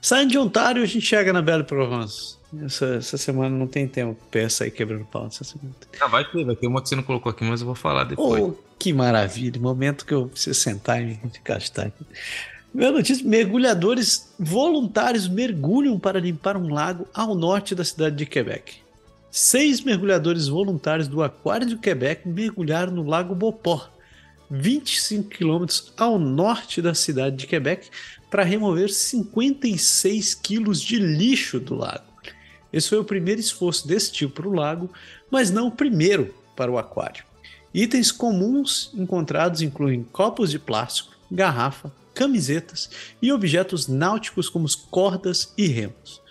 Saindo 0.00 0.30
de 0.30 0.38
Ontário, 0.38 0.82
a 0.82 0.86
gente 0.86 1.04
chega 1.04 1.32
na 1.32 1.42
Bela 1.42 1.64
Provence. 1.64 2.36
Essa, 2.64 2.96
essa 2.96 3.16
semana 3.16 3.56
não 3.56 3.66
tem 3.66 3.88
tempo 3.88 4.16
peça 4.30 4.64
aí 4.64 4.70
quebrando 4.70 5.04
pau. 5.06 5.26
Essa 5.26 5.42
semana. 5.42 5.74
Ah, 6.00 6.06
vai 6.06 6.24
ter, 6.30 6.44
vai 6.44 6.54
ter 6.54 6.66
uma 6.66 6.80
que 6.80 6.88
você 6.88 6.94
não 6.94 7.02
colocou 7.02 7.30
aqui, 7.30 7.42
mas 7.42 7.60
eu 7.60 7.66
vou 7.66 7.74
falar 7.74 8.04
depois. 8.04 8.42
Oh, 8.42 8.54
que 8.86 8.92
maravilha, 8.92 9.60
momento 9.60 10.06
que 10.06 10.14
eu 10.14 10.28
preciso 10.28 10.60
sentar 10.60 11.02
e 11.02 11.18
gastar 11.44 11.86
aqui. 11.86 12.06
Meu 12.72 12.92
notícia: 12.92 13.26
mergulhadores 13.26 14.32
voluntários 14.38 15.26
mergulham 15.26 15.98
para 15.98 16.20
limpar 16.20 16.56
um 16.56 16.72
lago 16.72 17.04
ao 17.12 17.34
norte 17.34 17.74
da 17.74 17.84
cidade 17.84 18.14
de 18.14 18.24
Quebec. 18.24 18.76
Seis 19.28 19.80
mergulhadores 19.80 20.46
voluntários 20.46 21.08
do 21.08 21.20
Aquário 21.20 21.66
de 21.66 21.76
Quebec 21.76 22.28
mergulharam 22.28 22.92
no 22.92 23.02
Lago 23.02 23.34
Beauport, 23.34 23.90
25 24.48 25.30
quilômetros 25.30 25.92
ao 25.96 26.16
norte 26.16 26.80
da 26.80 26.94
cidade 26.94 27.34
de 27.34 27.48
Quebec, 27.48 27.90
para 28.30 28.44
remover 28.44 28.88
56 28.88 30.32
quilos 30.36 30.80
de 30.80 31.00
lixo 31.00 31.58
do 31.58 31.74
lago. 31.74 32.04
Esse 32.72 32.90
foi 32.90 32.98
o 32.98 33.04
primeiro 33.04 33.40
esforço 33.40 33.88
desse 33.88 34.12
tipo 34.12 34.34
para 34.34 34.48
o 34.48 34.54
lago, 34.54 34.88
mas 35.28 35.50
não 35.50 35.66
o 35.66 35.72
primeiro 35.72 36.32
para 36.54 36.70
o 36.70 36.78
aquário. 36.78 37.25
Itens 37.76 38.10
comuns 38.10 38.90
encontrados 38.94 39.60
incluem 39.60 40.02
copos 40.02 40.50
de 40.50 40.58
plástico, 40.58 41.14
garrafa, 41.30 41.92
camisetas 42.14 42.88
e 43.20 43.30
objetos 43.30 43.86
náuticos 43.86 44.48
como 44.48 44.66
cordas 44.90 45.52
e 45.58 45.66
remos. 45.66 46.22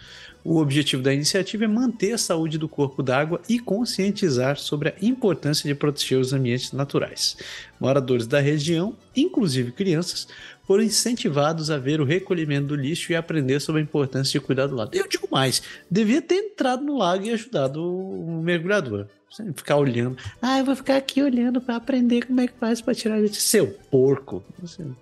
O 0.43 0.57
objetivo 0.57 1.03
da 1.03 1.13
iniciativa 1.13 1.65
é 1.65 1.67
manter 1.67 2.13
a 2.13 2.17
saúde 2.17 2.57
do 2.57 2.67
corpo 2.67 3.03
d'água 3.03 3.39
e 3.47 3.59
conscientizar 3.59 4.57
sobre 4.57 4.89
a 4.89 4.95
importância 4.99 5.67
de 5.67 5.75
proteger 5.75 6.17
os 6.17 6.33
ambientes 6.33 6.71
naturais. 6.71 7.37
Moradores 7.79 8.25
da 8.25 8.39
região, 8.39 8.95
inclusive 9.15 9.71
crianças, 9.71 10.27
foram 10.63 10.81
incentivados 10.81 11.69
a 11.69 11.77
ver 11.77 12.01
o 12.01 12.05
recolhimento 12.05 12.69
do 12.69 12.75
lixo 12.75 13.11
e 13.11 13.15
aprender 13.15 13.59
sobre 13.59 13.81
a 13.81 13.83
importância 13.83 14.39
de 14.39 14.43
cuidar 14.43 14.65
do 14.65 14.75
lago. 14.75 14.95
Eu 14.95 15.07
digo 15.07 15.27
mais, 15.31 15.61
devia 15.91 16.23
ter 16.23 16.37
entrado 16.37 16.83
no 16.83 16.97
lago 16.97 17.23
e 17.23 17.29
ajudado 17.29 17.83
o 17.83 18.41
mergulhador. 18.41 19.07
Sem 19.35 19.51
ficar 19.51 19.75
olhando. 19.75 20.17
Ah, 20.41 20.59
eu 20.59 20.65
vou 20.65 20.77
ficar 20.77 20.95
aqui 20.95 21.21
olhando 21.21 21.59
para 21.59 21.75
aprender 21.75 22.25
como 22.25 22.39
é 22.39 22.47
que 22.47 22.53
faz 22.57 22.79
para 22.79 22.95
tirar 22.95 23.19
lixo. 23.19 23.41
Seu 23.41 23.67
porco. 23.67 24.41
Assim. 24.63 24.95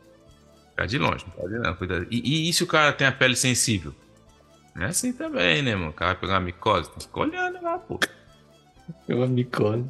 Ficar 0.71 0.87
de 0.87 0.97
longe, 0.97 1.23
não 1.27 1.33
pode 1.33 1.53
não, 1.53 1.75
cuidado. 1.75 2.07
E, 2.09 2.17
e, 2.17 2.49
e, 2.49 2.53
se 2.53 2.63
o 2.63 2.67
cara 2.67 2.91
tem 2.91 3.05
a 3.05 3.11
pele 3.11 3.35
sensível? 3.35 3.93
Não 4.73 4.85
é 4.85 4.87
assim 4.87 5.13
também, 5.13 5.61
né, 5.61 5.75
mano? 5.75 5.91
O 5.91 5.93
cara 5.93 6.13
vai 6.13 6.21
pegar 6.21 6.33
uma 6.33 6.39
micose, 6.39 6.89
fica 6.99 7.19
olhando 7.19 7.61
lá, 7.61 7.77
pô. 7.77 7.99
Pegou 9.05 9.23
uma 9.23 9.27
micose. 9.27 9.85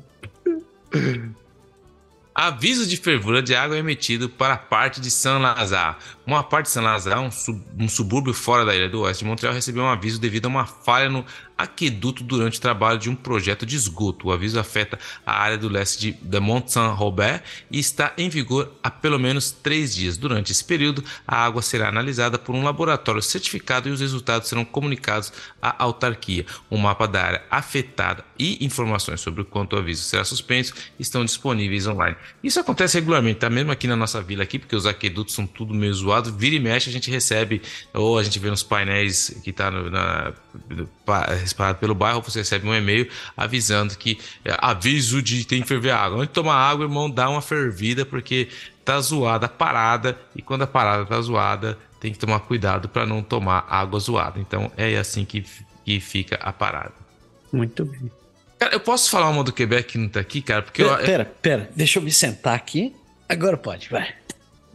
Aviso 2.35 2.85
de 2.85 2.97
fervura 2.97 3.41
de 3.41 3.55
água 3.55 3.77
é 3.77 3.79
emitido 3.79 4.27
para 4.27 4.55
a 4.55 4.57
parte 4.57 4.99
de 4.99 5.09
Saint-Lazare. 5.09 5.95
Uma 6.25 6.43
parte 6.43 6.65
de 6.65 6.71
Saint-Lazare, 6.71 7.19
um, 7.19 7.31
sub, 7.31 7.63
um, 7.79 7.87
subúrbio 7.87 8.33
fora 8.33 8.65
da 8.65 8.75
ilha 8.75 8.89
do 8.89 9.01
oeste 9.01 9.23
de 9.23 9.29
Montreal, 9.29 9.53
recebeu 9.53 9.83
um 9.83 9.87
aviso 9.87 10.19
devido 10.19 10.47
a 10.47 10.49
uma 10.49 10.65
falha 10.65 11.09
no 11.09 11.23
aqueduto 11.63 12.23
durante 12.23 12.57
o 12.57 12.61
trabalho 12.61 12.99
de 12.99 13.09
um 13.09 13.15
projeto 13.15 13.65
de 13.65 13.75
esgoto. 13.75 14.27
O 14.27 14.31
aviso 14.31 14.59
afeta 14.59 14.99
a 15.25 15.33
área 15.33 15.57
do 15.57 15.69
leste 15.69 15.99
de, 15.99 16.11
de 16.11 16.39
Mont 16.39 16.71
Saint-Robert 16.71 17.41
e 17.71 17.79
está 17.79 18.13
em 18.17 18.29
vigor 18.29 18.71
há 18.83 18.91
pelo 18.91 19.19
menos 19.19 19.51
três 19.51 19.95
dias. 19.95 20.17
Durante 20.17 20.51
esse 20.51 20.63
período, 20.63 21.03
a 21.27 21.43
água 21.43 21.61
será 21.61 21.89
analisada 21.89 22.37
por 22.37 22.53
um 22.55 22.63
laboratório 22.63 23.21
certificado 23.21 23.89
e 23.89 23.91
os 23.91 24.01
resultados 24.01 24.49
serão 24.49 24.65
comunicados 24.65 25.31
à 25.61 25.83
autarquia. 25.83 26.45
Um 26.69 26.77
mapa 26.77 27.07
da 27.07 27.23
área 27.23 27.43
afetada 27.49 28.23
e 28.37 28.63
informações 28.63 29.21
sobre 29.21 29.41
o 29.41 29.45
quanto 29.45 29.75
o 29.75 29.79
aviso 29.79 30.03
será 30.03 30.23
suspenso 30.23 30.73
estão 30.99 31.23
disponíveis 31.23 31.87
online. 31.87 32.15
Isso 32.43 32.59
acontece 32.59 32.97
regularmente, 32.97 33.39
tá? 33.39 33.49
Mesmo 33.49 33.71
aqui 33.71 33.87
na 33.87 33.95
nossa 33.95 34.21
vila 34.21 34.43
aqui, 34.43 34.59
porque 34.59 34.75
os 34.75 34.85
aquedutos 34.85 35.33
são 35.33 35.47
tudo 35.47 35.73
meio 35.73 35.93
zoado. 35.93 36.33
Vira 36.33 36.55
e 36.55 36.59
mexe, 36.59 36.89
a 36.89 36.93
gente 36.93 37.09
recebe, 37.09 37.61
ou 37.93 38.17
a 38.17 38.23
gente 38.23 38.37
vê 38.39 38.49
nos 38.49 38.63
painéis 38.63 39.29
que 39.43 39.53
tá 39.53 39.71
na, 39.71 40.33
espalhado 41.53 41.79
pelo 41.79 41.95
bairro, 41.95 42.21
você 42.21 42.39
recebe 42.39 42.67
um 42.67 42.73
e-mail 42.73 43.09
avisando 43.37 43.95
que 43.97 44.19
é, 44.43 44.55
aviso 44.59 45.21
de 45.21 45.45
tem 45.45 45.61
que 45.61 45.67
ferver 45.67 45.91
água. 45.91 46.19
Onde 46.19 46.29
tomar 46.29 46.55
água, 46.55 46.85
irmão, 46.85 47.09
dá 47.09 47.29
uma 47.29 47.41
fervida, 47.41 48.05
porque 48.05 48.49
tá 48.83 48.99
zoada 48.99 49.45
a 49.45 49.49
parada, 49.49 50.17
e 50.35 50.41
quando 50.41 50.63
a 50.63 50.67
parada 50.67 51.05
tá 51.05 51.19
zoada, 51.21 51.77
tem 51.99 52.11
que 52.11 52.19
tomar 52.19 52.41
cuidado 52.41 52.89
para 52.89 53.05
não 53.05 53.21
tomar 53.21 53.65
água 53.69 53.99
zoada. 53.99 54.39
Então 54.39 54.71
é 54.75 54.97
assim 54.97 55.23
que, 55.23 55.45
que 55.85 55.99
fica 55.99 56.35
a 56.41 56.51
parada. 56.51 56.93
Muito 57.51 57.85
bem. 57.85 58.11
Cara, 58.59 58.73
eu 58.73 58.79
posso 58.79 59.09
falar 59.09 59.29
uma 59.29 59.43
do 59.43 59.53
Quebec 59.53 59.93
que 59.93 59.97
não 59.97 60.09
tá 60.09 60.19
aqui, 60.19 60.41
cara? 60.41 60.61
Porque 60.61 60.83
pera, 60.83 60.99
eu... 60.99 61.05
pera, 61.05 61.25
pera, 61.41 61.69
deixa 61.75 61.99
eu 61.99 62.03
me 62.03 62.11
sentar 62.11 62.55
aqui. 62.55 62.95
Agora 63.27 63.57
pode, 63.57 63.89
vai. 63.89 64.13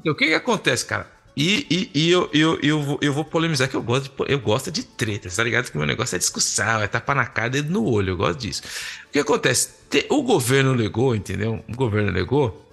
O 0.06 0.14
que 0.14 0.26
que 0.26 0.34
acontece, 0.34 0.86
cara? 0.86 1.17
E, 1.38 1.64
e, 1.70 1.90
e 1.94 2.10
eu, 2.10 2.28
eu, 2.32 2.58
eu, 2.60 2.82
vou, 2.82 2.98
eu 3.00 3.12
vou 3.12 3.24
polemizar 3.24 3.68
que 3.68 3.76
eu 3.76 3.82
gosto, 3.82 4.10
de, 4.10 4.32
eu 4.32 4.40
gosto 4.40 4.72
de 4.72 4.82
treta, 4.82 5.30
tá 5.30 5.44
ligado? 5.44 5.70
Que 5.70 5.76
meu 5.76 5.86
negócio 5.86 6.16
é 6.16 6.18
discussão, 6.18 6.82
é 6.82 6.88
tapar 6.88 7.14
na 7.14 7.26
cara, 7.26 7.50
dedo 7.50 7.70
no 7.70 7.88
olho, 7.88 8.10
eu 8.10 8.16
gosto 8.16 8.40
disso. 8.40 8.62
O 9.06 9.12
que 9.12 9.20
acontece? 9.20 9.68
O 10.10 10.20
governo 10.24 10.74
negou, 10.74 11.14
entendeu? 11.14 11.64
O 11.68 11.76
governo 11.76 12.10
negou, 12.10 12.68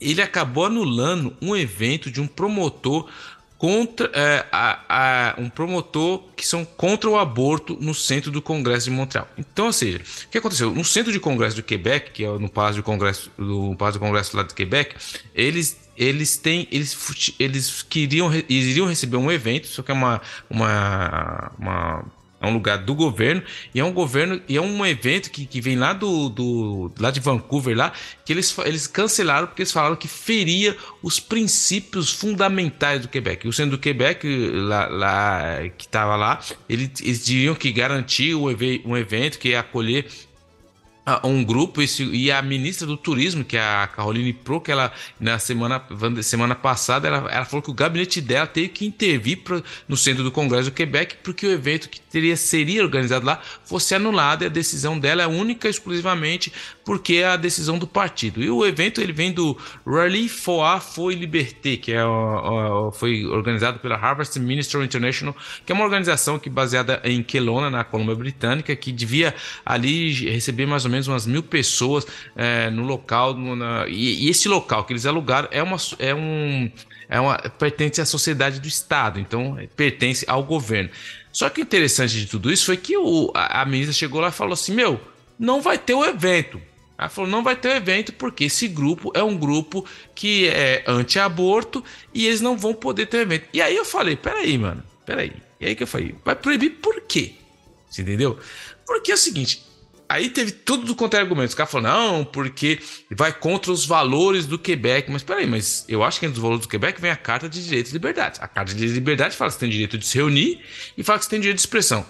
ele 0.00 0.22
acabou 0.22 0.64
anulando 0.64 1.36
um 1.42 1.54
evento 1.54 2.10
de 2.10 2.18
um 2.18 2.26
promotor 2.26 3.10
contra 3.58 4.10
é, 4.14 4.46
a, 4.50 4.78
a, 4.88 5.34
um 5.36 5.50
promotor 5.50 6.22
que 6.34 6.46
são 6.46 6.64
contra 6.64 7.10
o 7.10 7.18
aborto 7.18 7.76
no 7.78 7.92
centro 7.92 8.30
do 8.30 8.40
Congresso 8.40 8.84
de 8.88 8.92
Montreal. 8.92 9.28
Então, 9.36 9.66
ou 9.66 9.72
seja, 9.72 9.98
o 9.98 10.28
que 10.30 10.38
aconteceu? 10.38 10.70
No 10.70 10.84
centro 10.84 11.12
de 11.12 11.20
Congresso 11.20 11.56
do 11.56 11.62
Quebec, 11.62 12.12
que 12.12 12.24
é 12.24 12.28
no 12.38 12.48
Palácio 12.48 12.80
do 12.80 12.84
Congresso, 12.84 13.30
do 13.36 13.74
Palácio 13.76 14.00
do 14.00 14.06
Congresso 14.06 14.34
lá 14.34 14.44
de 14.44 14.54
Quebec, 14.54 14.96
eles 15.34 15.76
eles 15.98 16.36
têm 16.36 16.68
eles, 16.70 17.34
eles 17.38 17.82
queriam 17.82 18.30
iriam 18.48 18.86
receber 18.86 19.16
um 19.16 19.30
evento, 19.30 19.66
só 19.66 19.82
que 19.82 19.90
é 19.90 19.94
uma, 19.94 20.22
uma, 20.48 21.52
uma 21.58 22.04
é 22.40 22.46
um 22.46 22.52
lugar 22.52 22.78
do 22.78 22.94
governo 22.94 23.42
e 23.74 23.80
é 23.80 23.84
um 23.84 23.92
governo 23.92 24.40
e 24.48 24.56
é 24.56 24.60
um 24.60 24.86
evento 24.86 25.28
que, 25.30 25.44
que 25.44 25.60
vem 25.60 25.76
lá 25.76 25.92
do, 25.92 26.28
do 26.28 26.92
lá 26.98 27.10
de 27.10 27.18
Vancouver 27.18 27.76
lá 27.76 27.92
que 28.24 28.32
eles, 28.32 28.56
eles 28.64 28.86
cancelaram 28.86 29.48
porque 29.48 29.62
eles 29.62 29.72
falaram 29.72 29.96
que 29.96 30.06
feria 30.06 30.76
os 31.02 31.18
princípios 31.18 32.12
fundamentais 32.12 33.02
do 33.02 33.08
Quebec. 33.08 33.48
O 33.48 33.52
centro 33.52 33.72
do 33.72 33.78
Quebec 33.78 34.24
lá, 34.52 34.86
lá 34.86 35.68
que 35.76 35.86
estava 35.86 36.14
lá, 36.14 36.38
eles, 36.68 36.90
eles 37.00 37.24
diriam 37.24 37.56
que 37.56 37.72
garantir 37.72 38.36
um, 38.36 38.46
um 38.84 38.96
evento 38.96 39.38
que 39.38 39.48
ia 39.48 39.60
acolher 39.60 40.06
um 41.24 41.44
grupo 41.44 41.80
esse, 41.80 42.04
e 42.04 42.30
a 42.30 42.42
ministra 42.42 42.86
do 42.86 42.96
turismo, 42.96 43.44
que 43.44 43.56
é 43.56 43.60
a 43.60 43.86
Caroline 43.86 44.32
Pro, 44.32 44.60
que 44.60 44.72
ela 44.72 44.92
na 45.18 45.38
semana, 45.38 45.82
semana 46.22 46.54
passada 46.54 47.08
ela, 47.08 47.30
ela 47.30 47.44
falou 47.44 47.62
que 47.62 47.70
o 47.70 47.74
gabinete 47.74 48.20
dela 48.20 48.46
teve 48.46 48.68
que 48.68 48.86
intervir 48.86 49.38
no 49.86 49.96
centro 49.96 50.24
do 50.24 50.30
Congresso 50.30 50.70
do 50.70 50.74
Quebec 50.74 51.16
porque 51.22 51.46
o 51.46 51.50
evento 51.50 51.88
que 51.88 52.00
teria 52.00 52.36
seria 52.36 52.82
organizado 52.82 53.24
lá 53.24 53.40
fosse 53.64 53.94
anulado 53.94 54.42
e 54.42 54.46
a 54.46 54.48
decisão 54.48 54.98
dela 54.98 55.22
é 55.22 55.26
única 55.26 55.68
e 55.68 55.70
exclusivamente 55.70 56.52
porque 56.84 57.16
é 57.16 57.26
a 57.26 57.36
decisão 57.36 57.78
do 57.78 57.86
partido. 57.86 58.42
E 58.42 58.48
o 58.48 58.64
evento 58.64 59.00
ele 59.00 59.12
vem 59.12 59.30
do 59.30 59.54
Rally 59.86 60.26
for 60.26 60.64
a 60.64 60.80
Foi 60.80 61.14
Liberté, 61.14 61.76
que 61.76 61.92
é, 61.92 62.00
foi 62.94 63.26
organizado 63.26 63.78
pela 63.78 63.94
Harvest 63.94 64.38
Ministry 64.40 64.82
International, 64.82 65.36
que 65.66 65.70
é 65.70 65.74
uma 65.74 65.84
organização 65.84 66.38
que 66.38 66.48
baseada 66.48 67.00
em 67.04 67.22
Kelowna, 67.22 67.68
na 67.68 67.84
Colômbia 67.84 68.14
Britânica, 68.14 68.74
que 68.74 68.90
devia 68.90 69.34
ali 69.66 70.30
receber 70.30 70.64
mais 70.64 70.86
ou 70.86 70.90
menos 70.90 70.97
umas 71.06 71.26
mil 71.26 71.42
pessoas 71.42 72.06
é, 72.34 72.70
no 72.70 72.82
local. 72.84 73.34
No, 73.34 73.54
na, 73.54 73.86
e, 73.86 74.24
e, 74.24 74.28
esse 74.28 74.48
local 74.48 74.84
que 74.84 74.92
eles 74.92 75.06
alugaram 75.06 75.48
é, 75.50 75.62
uma, 75.62 75.76
é 75.98 76.14
um. 76.14 76.70
É 77.10 77.20
uma, 77.20 77.38
pertence 77.38 78.00
à 78.00 78.04
sociedade 78.04 78.60
do 78.60 78.68
Estado, 78.68 79.18
então 79.18 79.56
pertence 79.76 80.26
ao 80.28 80.42
governo. 80.42 80.90
Só 81.32 81.48
que 81.48 81.60
o 81.60 81.62
interessante 81.62 82.20
de 82.20 82.26
tudo 82.26 82.52
isso 82.52 82.66
foi 82.66 82.76
que 82.76 82.96
o, 82.96 83.30
a, 83.34 83.62
a 83.62 83.64
ministra 83.64 83.92
chegou 83.92 84.20
lá 84.20 84.28
e 84.28 84.32
falou 84.32 84.54
assim: 84.54 84.74
Meu, 84.74 85.00
não 85.38 85.62
vai 85.62 85.78
ter 85.78 85.94
o 85.94 86.04
evento. 86.04 86.60
Ela 86.98 87.08
falou: 87.08 87.30
não 87.30 87.44
vai 87.44 87.54
ter 87.54 87.76
evento 87.76 88.12
porque 88.12 88.44
esse 88.44 88.66
grupo 88.66 89.12
é 89.14 89.22
um 89.22 89.38
grupo 89.38 89.86
que 90.14 90.48
é 90.48 90.82
anti-aborto 90.86 91.84
e 92.12 92.26
eles 92.26 92.40
não 92.40 92.58
vão 92.58 92.74
poder 92.74 93.06
ter 93.06 93.18
evento. 93.18 93.46
E 93.52 93.62
aí 93.62 93.76
eu 93.76 93.84
falei: 93.84 94.16
peraí, 94.16 94.58
mano, 94.58 94.82
peraí. 95.06 95.32
E 95.60 95.66
aí 95.66 95.76
que 95.76 95.84
eu 95.84 95.86
falei: 95.86 96.16
vai 96.24 96.34
proibir 96.34 96.70
por 96.70 97.00
quê? 97.02 97.34
Você 97.88 98.02
entendeu? 98.02 98.36
Porque 98.84 99.12
é 99.12 99.14
o 99.14 99.18
seguinte: 99.18 99.62
Aí 100.08 100.30
teve 100.30 100.52
tudo 100.52 100.94
quanto 100.94 101.14
é 101.14 101.20
argumento. 101.20 101.50
Os 101.50 101.54
caras 101.54 101.70
falaram, 101.70 102.12
não, 102.12 102.24
porque 102.24 102.80
vai 103.10 103.32
contra 103.32 103.70
os 103.70 103.84
valores 103.84 104.46
do 104.46 104.58
Quebec. 104.58 105.10
Mas 105.10 105.22
peraí, 105.22 105.46
mas 105.46 105.84
eu 105.88 106.02
acho 106.02 106.18
que 106.18 106.26
entre 106.26 106.38
os 106.38 106.42
valores 106.42 106.62
do 106.62 106.68
Quebec 106.68 107.00
vem 107.00 107.10
a 107.10 107.16
Carta 107.16 107.48
de 107.48 107.62
Direitos 107.62 107.90
e 107.90 107.94
Liberdades. 107.94 108.40
A 108.40 108.48
Carta 108.48 108.72
de 108.74 108.86
Liberdade 108.86 109.36
fala 109.36 109.50
que 109.50 109.54
você 109.54 109.60
tem 109.60 109.70
direito 109.70 109.98
de 109.98 110.06
se 110.06 110.16
reunir 110.16 110.60
e 110.96 111.02
fala 111.02 111.18
que 111.18 111.26
você 111.26 111.30
tem 111.30 111.40
direito 111.40 111.56
de 111.56 111.62
expressão. 111.62 112.06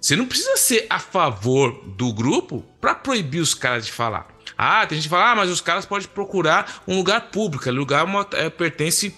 Você 0.00 0.16
não 0.16 0.26
precisa 0.26 0.56
ser 0.56 0.86
a 0.88 0.98
favor 0.98 1.82
do 1.96 2.12
grupo 2.12 2.64
para 2.80 2.94
proibir 2.94 3.40
os 3.40 3.54
caras 3.54 3.84
de 3.84 3.92
falar. 3.92 4.28
Ah, 4.56 4.86
tem 4.86 4.96
gente 4.96 5.04
que 5.04 5.10
fala, 5.10 5.32
ah, 5.32 5.36
mas 5.36 5.50
os 5.50 5.60
caras 5.60 5.86
podem 5.86 6.08
procurar 6.08 6.82
um 6.86 6.96
lugar 6.96 7.30
público, 7.30 7.70
lugar 7.70 8.04
uma, 8.04 8.26
é, 8.32 8.48
pertence 8.48 9.14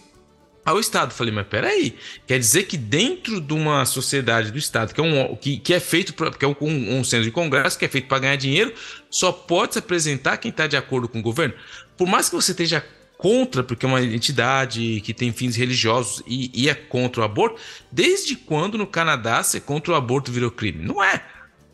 ao 0.64 0.78
Estado. 0.78 1.12
Falei, 1.12 1.32
mas 1.32 1.46
peraí, 1.46 1.96
quer 2.26 2.38
dizer 2.38 2.64
que 2.64 2.76
dentro 2.76 3.40
de 3.40 3.52
uma 3.52 3.84
sociedade 3.84 4.50
do 4.50 4.58
Estado, 4.58 4.94
que 4.94 5.00
é, 5.00 5.04
um, 5.04 5.36
que, 5.36 5.58
que 5.58 5.74
é 5.74 5.80
feito, 5.80 6.14
pra, 6.14 6.30
que 6.30 6.44
é 6.44 6.48
um, 6.48 6.56
um 6.60 7.04
centro 7.04 7.24
de 7.24 7.30
congresso, 7.30 7.78
que 7.78 7.84
é 7.84 7.88
feito 7.88 8.08
para 8.08 8.20
ganhar 8.20 8.36
dinheiro, 8.36 8.72
só 9.10 9.32
pode 9.32 9.74
se 9.74 9.78
apresentar 9.78 10.36
quem 10.36 10.50
está 10.50 10.66
de 10.66 10.76
acordo 10.76 11.08
com 11.08 11.18
o 11.18 11.22
governo. 11.22 11.54
Por 11.96 12.06
mais 12.06 12.28
que 12.28 12.34
você 12.34 12.52
esteja 12.52 12.84
contra, 13.18 13.62
porque 13.62 13.86
é 13.86 13.88
uma 13.88 14.02
entidade 14.02 15.00
que 15.02 15.14
tem 15.14 15.32
fins 15.32 15.54
religiosos 15.54 16.24
e, 16.26 16.50
e 16.52 16.68
é 16.68 16.74
contra 16.74 17.20
o 17.20 17.24
aborto, 17.24 17.60
desde 17.90 18.34
quando 18.34 18.76
no 18.76 18.86
Canadá 18.86 19.42
ser 19.44 19.60
contra 19.60 19.92
o 19.92 19.94
aborto 19.94 20.32
virou 20.32 20.50
crime? 20.50 20.84
Não 20.84 21.02
é. 21.02 21.24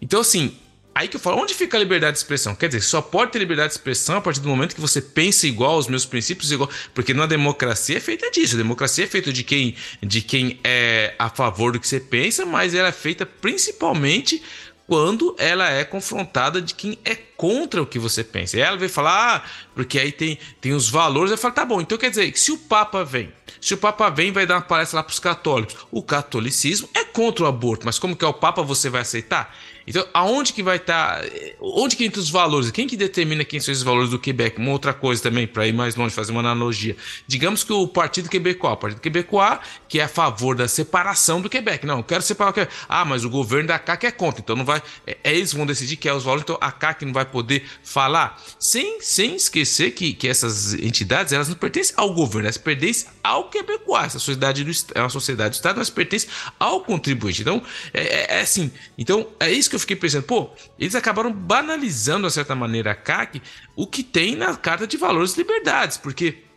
Então, 0.01 0.21
assim, 0.21 0.55
Aí 0.99 1.07
que 1.07 1.15
eu 1.15 1.21
falo, 1.21 1.41
onde 1.41 1.55
fica 1.55 1.77
a 1.77 1.81
liberdade 1.81 2.15
de 2.15 2.19
expressão? 2.19 2.57
Quer 2.57 2.67
dizer, 2.67 2.81
só 2.81 3.01
pode 3.01 3.31
ter 3.31 3.39
liberdade 3.39 3.69
de 3.69 3.75
expressão 3.79 4.17
a 4.17 4.21
partir 4.21 4.41
do 4.41 4.49
momento 4.49 4.75
que 4.75 4.81
você 4.81 5.01
pensa 5.01 5.47
igual 5.47 5.75
aos 5.75 5.87
meus 5.87 6.05
princípios, 6.05 6.51
igual. 6.51 6.69
Porque 6.93 7.15
na 7.15 7.25
democracia 7.25 7.99
é 7.99 8.01
feita 8.01 8.29
disso. 8.33 8.57
A 8.57 8.59
democracia 8.59 9.05
é 9.05 9.07
feita 9.07 9.33
de 9.33 9.45
quem, 9.45 9.77
de 10.03 10.21
quem 10.21 10.59
é 10.65 11.15
a 11.17 11.31
favor 11.31 11.71
do 11.71 11.79
que 11.79 11.87
você 11.87 12.01
pensa, 12.01 12.45
mas 12.45 12.75
ela 12.75 12.89
é 12.89 12.93
feita 12.93 13.25
principalmente 13.25 14.43
quando 14.89 15.37
ela 15.39 15.71
é 15.71 15.85
confrontada 15.85 16.61
de 16.61 16.75
quem 16.75 16.99
é 17.05 17.15
contra 17.39 17.81
o 17.81 17.87
que 17.87 18.01
você 18.01 18.25
pensa. 18.25 18.57
E 18.57 18.61
ela 18.61 18.77
vai 18.77 18.89
falar, 18.89 19.37
ah, 19.37 19.49
porque 19.73 19.97
aí 19.97 20.11
tem, 20.11 20.37
tem 20.61 20.73
os 20.73 20.91
valores. 20.91 21.31
Eu 21.31 21.39
falo, 21.39 21.55
tá 21.55 21.65
bom, 21.65 21.81
então 21.81 21.97
quer 21.97 22.11
dizer 22.11 22.31
que 22.33 22.41
se 22.41 22.51
o 22.51 22.59
Papa 22.59 23.05
vem, 23.05 23.33
se 23.61 23.75
o 23.75 23.79
Papa 23.79 24.11
vem 24.11 24.33
vai 24.33 24.45
dar 24.45 24.57
uma 24.57 24.61
palestra 24.61 24.97
lá 24.97 25.05
para 25.05 25.13
os 25.13 25.21
católicos, 25.21 25.77
o 25.91 26.03
catolicismo 26.03 26.89
é 26.93 27.05
contra 27.05 27.45
o 27.45 27.47
aborto, 27.47 27.87
mas 27.87 27.97
como 27.97 28.17
que 28.17 28.25
é 28.25 28.29
o 28.29 28.35
Papa 28.35 28.61
você 28.63 28.91
vai 28.91 29.03
aceitar? 29.03 29.55
Então, 29.89 30.07
aonde 30.13 30.53
que 30.53 30.63
vai 30.63 30.77
estar? 30.77 31.23
Tá, 31.23 31.29
onde 31.63 31.97
que 31.97 32.05
entra 32.05 32.21
os 32.21 32.29
valores? 32.29 32.71
Quem 32.71 32.87
que 32.87 32.95
determina 32.95 33.43
quem 33.43 33.59
são 33.59 33.73
esses 33.73 33.83
valores 33.83 34.11
do 34.11 34.19
Quebec? 34.19 34.59
Uma 34.59 34.73
outra 34.73 34.93
coisa 34.93 35.23
também, 35.23 35.47
para 35.47 35.67
ir 35.67 35.73
mais 35.73 35.97
longe, 35.97 36.15
fazer 36.15 36.31
uma 36.31 36.41
analogia. 36.41 36.95
Digamos 37.27 37.65
que 37.65 37.73
o 37.73 37.89
Partido 37.89 38.29
Quebecois, 38.29 38.75
o 38.75 38.77
Partido 38.77 39.01
Quebecois, 39.01 39.59
que 39.89 39.99
é 39.99 40.05
a 40.05 40.09
favor 40.09 40.55
da 40.55 40.69
separação 40.69 41.41
do 41.41 41.49
Quebec. 41.49 41.87
Não, 41.87 42.03
quero 42.03 42.21
separar 42.21 42.51
o 42.51 42.53
Quebec. 42.53 42.71
Ah, 42.87 43.03
mas 43.07 43.25
o 43.25 43.31
governo 43.31 43.69
da 43.69 43.79
CAC 43.79 44.05
é 44.05 44.11
contra, 44.11 44.43
então 44.43 44.55
não 44.55 44.65
vai. 44.65 44.83
É, 45.07 45.17
é 45.25 45.35
eles 45.35 45.55
vão 45.55 45.65
decidir 45.65 45.97
que 45.97 46.07
é 46.07 46.13
os 46.13 46.23
valores, 46.23 46.43
então 46.43 46.59
a 46.61 46.71
CAC 46.71 47.07
não 47.07 47.15
vai 47.15 47.25
poder 47.29 47.65
falar. 47.83 48.43
Sem, 48.59 49.01
sem 49.01 49.37
esquecer 49.37 49.93
que, 49.93 50.13
que 50.13 50.29
essas 50.29 50.75
entidades, 50.75 51.33
elas 51.33 51.49
não 51.49 51.57
pertencem 51.57 51.95
ao 51.97 52.13
governo, 52.13 52.47
elas 52.47 52.59
pertencem 52.59 53.09
ao 53.23 53.49
Quebecois. 53.49 54.07
Essa 54.07 54.19
sociedade 54.19 54.65
do, 54.65 54.73
é 54.95 55.01
uma 55.01 55.09
sociedade 55.09 55.51
do 55.51 55.55
Estado, 55.55 55.79
mas 55.79 55.91
pertence 55.91 56.29
ao 56.59 56.81
contribuinte. 56.81 57.43
Então, 57.43 57.63
é, 57.93 58.03
é, 58.03 58.39
é 58.39 58.41
assim. 58.41 58.71
Então, 58.97 59.29
é 59.39 59.51
isso 59.51 59.69
que 59.71 59.77
eu 59.77 59.81
fiquei 59.81 59.97
pensando, 59.97 60.25
pô, 60.25 60.51
eles 60.79 60.95
acabaram 60.95 61.33
banalizando, 61.33 62.27
de 62.27 62.33
certa 62.33 62.55
maneira, 62.55 62.93
a 62.93 62.95
CAC, 62.95 63.43
o 63.77 63.87
que 63.87 64.03
tem 64.03 64.35
na 64.35 64.57
Carta 64.57 64.87
de 64.87 64.97
Valores 64.97 65.35
e 65.35 65.39
Liberdades, 65.39 65.97
porque 65.97 66.48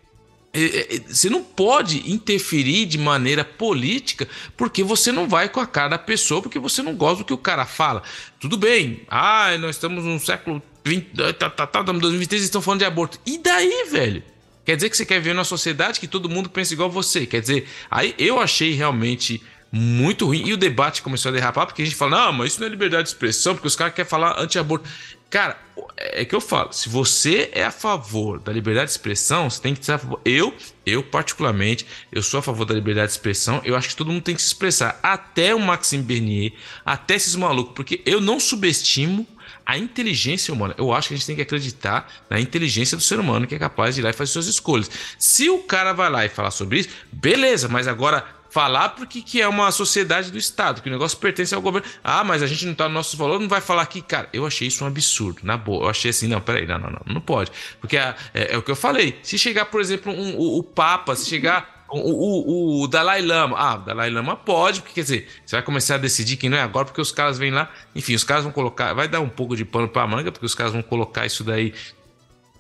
você 1.08 1.30
não 1.30 1.44
pode 1.44 2.12
interferir 2.12 2.86
de 2.86 2.98
maneira 2.98 3.44
política 3.46 4.28
porque 4.58 4.84
você 4.84 5.12
não 5.12 5.28
vai 5.28 5.48
com 5.48 5.62
a 5.62 5.68
cara 5.68 5.90
da 5.90 5.98
pessoa, 5.98 6.42
porque 6.42 6.60
você 6.60 6.82
não 6.82 6.94
gosta 6.94 7.20
do 7.20 7.26
que 7.26 7.34
o 7.34 7.38
cara 7.38 7.66
fala. 7.66 8.04
Tudo 8.40 8.58
bem, 8.58 9.02
ah, 9.08 9.58
nós 9.58 9.78
estamos 9.78 10.04
no 10.04 10.20
século 10.20 10.62
20, 10.84 11.34
tá, 11.34 11.50
tá, 11.50 11.68
tá, 11.68 11.82
2023 11.82 12.44
estão 12.44 12.62
falando 12.62 12.80
de 12.80 12.86
aborto. 12.86 13.20
E 13.26 13.38
daí, 13.38 13.88
velho? 13.90 14.24
Quer 14.66 14.76
dizer 14.76 14.90
que 14.90 14.98
você 14.98 15.06
quer 15.06 15.20
ver 15.20 15.34
uma 15.34 15.44
sociedade 15.44 16.00
que 16.00 16.08
todo 16.08 16.30
mundo 16.30 16.50
pensa 16.50 16.74
igual 16.74 16.90
você. 16.90 17.26
Quer 17.26 17.42
dizer, 17.42 17.68
aí 17.90 18.14
eu 18.18 18.40
achei 18.40 18.74
realmente 18.74 19.42
muito 19.72 20.26
ruim. 20.26 20.44
E 20.46 20.54
o 20.54 20.58
debate 20.58 21.02
começou 21.02 21.30
a 21.30 21.34
derrapar, 21.34 21.66
porque 21.66 21.82
a 21.82 21.86
gente 21.86 21.96
fala, 21.96 22.26
não, 22.26 22.34
mas 22.34 22.52
isso 22.52 22.60
não 22.60 22.68
é 22.68 22.70
liberdade 22.70 23.04
de 23.04 23.10
expressão, 23.10 23.56
porque 23.56 23.68
os 23.68 23.76
caras 23.76 23.94
querem 23.94 24.10
falar 24.10 24.40
anti-aborto. 24.40 24.88
Cara, 25.32 25.58
é 25.98 26.26
que 26.26 26.36
eu 26.36 26.42
falo, 26.42 26.74
se 26.74 26.90
você 26.90 27.50
é 27.54 27.64
a 27.64 27.72
favor 27.72 28.38
da 28.38 28.52
liberdade 28.52 28.88
de 28.88 28.92
expressão, 28.92 29.50
você 29.50 29.62
tem 29.62 29.74
que 29.74 29.86
ser 29.86 29.94
a 29.94 29.98
favor. 29.98 30.20
Eu, 30.26 30.54
eu 30.86 31.02
particularmente, 31.02 31.88
eu 32.12 32.22
sou 32.22 32.42
a 32.42 32.44
favor 32.44 32.66
da 32.66 32.74
liberdade 32.74 33.08
de 33.08 33.14
expressão. 33.14 33.62
Eu 33.64 33.78
acho 33.78 33.88
que 33.88 33.96
todo 33.96 34.12
mundo 34.12 34.22
tem 34.22 34.36
que 34.36 34.42
se 34.42 34.50
expressar, 34.50 35.00
até 35.02 35.56
o 35.56 35.60
Maxime 35.60 36.04
Bernier, 36.04 36.52
até 36.86 37.16
esses 37.16 37.34
malucos, 37.34 37.74
porque 37.74 38.02
eu 38.06 38.20
não 38.20 38.42
subestimo 38.42 39.26
a 39.66 39.78
inteligência 39.78 40.54
humana. 40.54 40.76
Eu 40.78 40.92
acho 40.92 41.08
que 41.08 41.14
a 41.14 41.18
gente 41.18 41.28
tem 41.28 41.36
que 41.38 41.44
acreditar 41.44 42.12
na 42.30 42.38
inteligência 42.38 42.98
do 42.98 43.04
ser 43.04 43.18
humano 43.18 43.48
que 43.48 43.56
é 43.56 43.60
capaz 43.60 43.96
de 43.96 44.02
ir 44.02 44.04
lá 44.04 44.10
e 44.10 44.14
fazer 44.14 44.34
suas 44.34 44.48
escolhas. 44.48 44.92
Se 45.18 45.50
o 45.50 45.60
cara 45.60 45.94
vai 45.94 46.10
lá 46.10 46.26
e 46.26 46.30
falar 46.30 46.52
sobre 46.52 46.80
isso, 46.80 46.90
beleza, 47.10 47.70
mas 47.70 47.88
agora 47.88 48.41
falar 48.52 48.90
porque 48.90 49.22
que 49.22 49.42
é 49.42 49.48
uma 49.48 49.72
sociedade 49.72 50.30
do 50.30 50.38
Estado, 50.38 50.82
que 50.82 50.90
o 50.90 50.92
negócio 50.92 51.18
pertence 51.18 51.56
ao 51.56 51.62
governo. 51.62 51.88
Ah, 52.04 52.24
mas 52.24 52.44
a 52.44 52.48
gente 52.48 52.66
não 52.66 52.76
tá 52.76 52.88
no 52.88 52.94
nosso 52.94 53.16
valor, 53.16 53.40
não 53.40 53.48
vai 53.48 53.62
falar 53.62 53.82
aqui, 53.82 54.02
cara. 54.02 54.28
Eu 54.34 54.46
achei 54.46 54.68
isso 54.68 54.84
um 54.84 54.88
absurdo, 54.88 55.40
na 55.44 55.58
boa. 55.58 55.86
Eu 55.86 55.90
achei 55.90 56.12
assim, 56.12 56.28
não, 56.28 56.42
peraí, 56.42 56.68
não, 56.68 56.78
não, 56.78 56.90
não, 56.90 57.14
não 57.14 57.22
pode. 57.22 57.52
Porque 57.80 57.98
é, 57.98 58.14
é, 58.34 58.54
é 58.54 58.58
o 58.58 58.62
que 58.62 58.70
eu 58.70 58.76
falei. 58.76 59.18
Se 59.24 59.38
chegar, 59.38 59.66
por 59.66 59.80
exemplo, 59.80 60.12
um, 60.12 60.36
o, 60.38 60.60
o 60.60 60.64
Papa, 60.64 61.16
se 61.16 61.30
chegar 61.30 61.86
o, 61.90 61.98
o, 61.98 62.84
o, 62.84 62.88
Dalai 62.88 63.22
Lama. 63.22 63.56
Ah, 63.58 63.76
o 63.76 63.80
Dalai 63.80 64.10
Lama 64.10 64.36
pode, 64.36 64.82
porque 64.82 64.96
quer 64.96 65.02
dizer, 65.02 65.28
você 65.46 65.56
vai 65.56 65.64
começar 65.64 65.96
a 65.96 65.98
decidir 65.98 66.36
quem 66.36 66.50
não 66.50 66.58
é 66.58 66.62
agora, 66.62 66.86
porque 66.86 67.02
os 67.02 67.12
caras 67.12 67.38
vêm 67.38 67.52
lá. 67.52 67.70
Enfim, 67.96 68.16
os 68.16 68.24
caras 68.24 68.44
vão 68.44 68.52
colocar. 68.52 68.94
Vai 68.94 69.08
dar 69.08 69.22
um 69.22 69.30
pouco 69.30 69.56
de 69.56 69.64
pano 69.64 69.88
pra 69.88 70.06
manga, 70.06 70.32
porque 70.32 70.46
os 70.46 70.56
caras 70.56 70.74
vão 70.74 70.82
colocar 70.82 71.26
isso 71.26 71.44
daí 71.44 71.74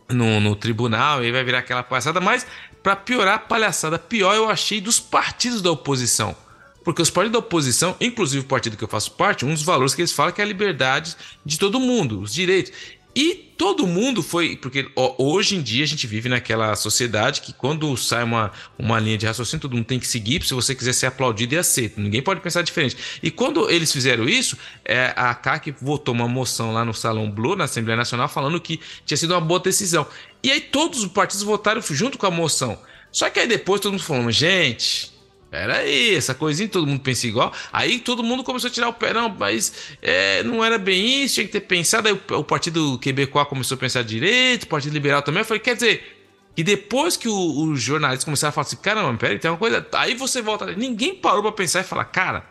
no, 0.09 0.39
no 0.39 0.55
tribunal, 0.55 1.23
e 1.23 1.31
vai 1.31 1.43
virar 1.43 1.59
aquela 1.59 1.83
palhaçada. 1.83 2.19
Mas 2.19 2.45
para 2.81 2.95
piorar 2.95 3.35
a 3.35 3.39
palhaçada, 3.39 3.99
pior 3.99 4.33
eu 4.35 4.49
achei 4.49 4.81
dos 4.81 4.99
partidos 4.99 5.61
da 5.61 5.71
oposição. 5.71 6.35
Porque 6.83 7.01
os 7.01 7.11
partidos 7.11 7.33
da 7.33 7.39
oposição, 7.39 7.95
inclusive 8.01 8.43
o 8.43 8.47
partido 8.47 8.75
que 8.75 8.83
eu 8.83 8.87
faço 8.87 9.11
parte, 9.11 9.45
um 9.45 9.53
dos 9.53 9.61
valores 9.63 9.93
que 9.93 10.01
eles 10.01 10.11
falam 10.11 10.31
é 10.31 10.33
que 10.33 10.41
é 10.41 10.43
a 10.43 10.47
liberdade 10.47 11.15
de 11.45 11.59
todo 11.59 11.79
mundo, 11.79 12.19
os 12.21 12.33
direitos. 12.33 12.71
E 13.15 13.35
todo 13.57 13.85
mundo 13.85 14.23
foi. 14.23 14.55
Porque 14.55 14.89
hoje 15.17 15.55
em 15.55 15.61
dia 15.61 15.83
a 15.83 15.87
gente 15.87 16.07
vive 16.07 16.29
naquela 16.29 16.75
sociedade 16.75 17.41
que 17.41 17.51
quando 17.51 17.95
sai 17.97 18.23
uma, 18.23 18.51
uma 18.79 18.99
linha 18.99 19.17
de 19.17 19.25
raciocínio, 19.25 19.61
todo 19.61 19.75
mundo 19.75 19.85
tem 19.85 19.99
que 19.99 20.07
seguir 20.07 20.43
se 20.45 20.53
você 20.53 20.73
quiser 20.73 20.93
ser 20.93 21.07
aplaudido 21.07 21.53
e 21.53 21.57
aceito. 21.57 21.99
Ninguém 21.99 22.21
pode 22.21 22.39
pensar 22.39 22.61
diferente. 22.61 22.97
E 23.21 23.29
quando 23.29 23.69
eles 23.69 23.91
fizeram 23.91 24.27
isso, 24.27 24.57
é, 24.85 25.13
a 25.15 25.33
CAC 25.35 25.75
votou 25.81 26.13
uma 26.13 26.27
moção 26.27 26.73
lá 26.73 26.85
no 26.85 26.93
Salão 26.93 27.29
Blue, 27.29 27.55
na 27.55 27.65
Assembleia 27.65 27.97
Nacional, 27.97 28.29
falando 28.29 28.59
que 28.59 28.79
tinha 29.05 29.17
sido 29.17 29.33
uma 29.33 29.41
boa 29.41 29.59
decisão. 29.59 30.07
E 30.41 30.49
aí 30.49 30.61
todos 30.61 31.03
os 31.03 31.11
partidos 31.11 31.43
votaram 31.43 31.81
junto 31.81 32.17
com 32.17 32.25
a 32.25 32.31
moção. 32.31 32.79
Só 33.11 33.29
que 33.29 33.39
aí 33.39 33.47
depois 33.47 33.81
todo 33.81 33.91
mundo 33.91 34.03
falou, 34.03 34.31
gente, 34.31 35.11
Pera 35.51 35.79
aí, 35.79 36.15
essa 36.15 36.33
coisinha 36.33 36.69
todo 36.69 36.87
mundo 36.87 37.01
pensa 37.01 37.27
igual. 37.27 37.51
Aí 37.73 37.99
todo 37.99 38.23
mundo 38.23 38.41
começou 38.41 38.69
a 38.69 38.71
tirar 38.71 38.87
o 38.87 38.93
pé. 38.93 39.11
Não, 39.11 39.27
mas 39.27 39.73
é, 40.01 40.41
não 40.43 40.63
era 40.63 40.77
bem 40.77 41.25
isso, 41.25 41.35
tinha 41.35 41.45
que 41.45 41.51
ter 41.51 41.59
pensado. 41.59 42.07
Aí 42.07 42.13
o, 42.13 42.37
o 42.37 42.43
partido 42.43 42.97
Quebecois 42.99 43.45
começou 43.49 43.75
a 43.75 43.77
pensar 43.77 44.01
direito, 44.01 44.63
o 44.63 44.67
Partido 44.67 44.93
Liberal 44.93 45.21
também. 45.21 45.41
Eu 45.41 45.45
falei, 45.45 45.59
quer 45.59 45.75
dizer, 45.75 46.21
que 46.55 46.63
depois 46.63 47.17
que 47.17 47.27
os 47.27 47.81
jornalistas 47.81 48.23
começaram 48.23 48.47
a 48.47 48.53
falar 48.53 48.65
assim, 48.65 48.77
caramba, 48.77 49.17
pera 49.17 49.33
aí, 49.33 49.39
tem 49.39 49.51
uma 49.51 49.57
coisa. 49.57 49.85
Aí 49.91 50.15
você 50.15 50.41
volta. 50.41 50.67
Ninguém 50.73 51.15
parou 51.15 51.41
pra 51.41 51.51
pensar 51.51 51.81
e 51.81 51.83
falar, 51.83 52.05
cara, 52.05 52.45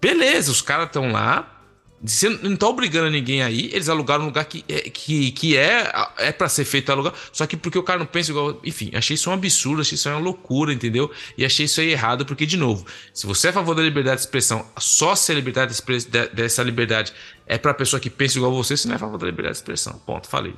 beleza, 0.00 0.50
os 0.50 0.60
caras 0.60 0.86
estão 0.86 1.12
lá, 1.12 1.55
você 2.02 2.28
não 2.28 2.56
tá 2.56 2.68
obrigando 2.68 3.10
ninguém 3.10 3.42
aí, 3.42 3.70
eles 3.72 3.88
alugaram 3.88 4.24
um 4.24 4.26
lugar 4.26 4.44
que 4.44 4.64
é, 4.68 4.90
que, 4.90 5.30
que 5.32 5.56
é, 5.56 5.90
é 6.18 6.30
para 6.30 6.48
ser 6.48 6.64
feito 6.64 6.92
alugar, 6.92 7.14
só 7.32 7.46
que 7.46 7.56
porque 7.56 7.78
o 7.78 7.82
cara 7.82 7.98
não 7.98 8.06
pensa 8.06 8.30
igual. 8.30 8.60
Enfim, 8.64 8.90
achei 8.94 9.14
isso 9.14 9.30
um 9.30 9.32
absurdo, 9.32 9.80
achei 9.80 9.94
isso 9.94 10.08
uma 10.08 10.18
loucura, 10.18 10.72
entendeu? 10.72 11.10
E 11.38 11.44
achei 11.44 11.64
isso 11.64 11.80
aí 11.80 11.90
errado, 11.90 12.26
porque, 12.26 12.44
de 12.44 12.56
novo, 12.56 12.86
se 13.14 13.26
você 13.26 13.46
é 13.46 13.50
a 13.50 13.52
favor 13.52 13.74
da 13.74 13.82
liberdade 13.82 14.16
de 14.16 14.26
expressão, 14.26 14.66
só 14.78 15.14
se 15.14 15.32
a 15.32 15.34
liberdade 15.34 15.74
de 15.74 16.28
dessa 16.34 16.62
liberdade 16.62 17.12
é 17.46 17.56
pra 17.56 17.72
pessoa 17.72 17.98
que 17.98 18.10
pensa 18.10 18.36
igual 18.36 18.52
você, 18.52 18.76
você 18.76 18.86
não 18.86 18.94
é 18.94 18.96
a 18.96 19.00
favor 19.00 19.18
da 19.18 19.26
liberdade 19.26 19.54
de 19.54 19.60
expressão. 19.60 19.98
Ponto, 20.04 20.28
falei. 20.28 20.54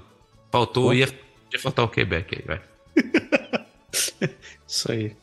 Faltou, 0.51 0.93
ia, 0.93 1.09
ia 1.53 1.59
faltar 1.61 1.85
o 1.85 1.89
Quebec 1.89 2.37
aí, 2.37 2.45
vai. 2.47 2.61
isso 4.67 4.91
aí. 4.91 5.17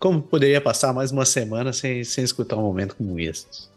Como 0.00 0.20
poderia 0.20 0.60
passar 0.60 0.92
mais 0.92 1.12
uma 1.12 1.24
semana 1.24 1.72
sem, 1.72 2.02
sem 2.02 2.24
escutar 2.24 2.56
um 2.56 2.62
momento 2.62 2.96
como 2.96 3.20
esse? 3.20 3.72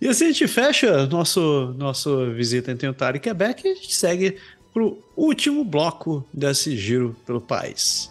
E 0.00 0.08
assim 0.08 0.24
a 0.24 0.28
gente 0.28 0.48
fecha 0.48 1.06
nosso, 1.06 1.74
nosso 1.76 2.32
visita 2.32 2.72
em 2.72 2.88
Ontário 2.88 3.18
e 3.18 3.20
Quebec 3.20 3.66
e 3.66 3.72
a 3.72 3.74
gente 3.74 3.94
segue 3.94 4.38
para 4.72 4.82
o 4.82 4.98
último 5.14 5.62
bloco 5.62 6.26
desse 6.32 6.74
giro 6.74 7.14
pelo 7.26 7.38
país. 7.38 8.08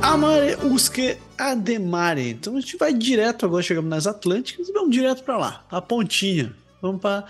Amare 0.00 0.56
Usque 0.72 1.18
Ademare. 1.36 2.30
Então 2.30 2.56
a 2.56 2.60
gente 2.60 2.78
vai 2.78 2.94
direto 2.94 3.44
agora, 3.44 3.62
chegamos 3.62 3.90
nas 3.90 4.06
Atlânticas 4.06 4.70
e 4.70 4.72
vamos 4.72 4.90
direto 4.90 5.22
para 5.22 5.36
lá, 5.36 5.66
a 5.70 5.82
pontinha 5.82 6.63
Vamos 6.84 7.00
para 7.00 7.24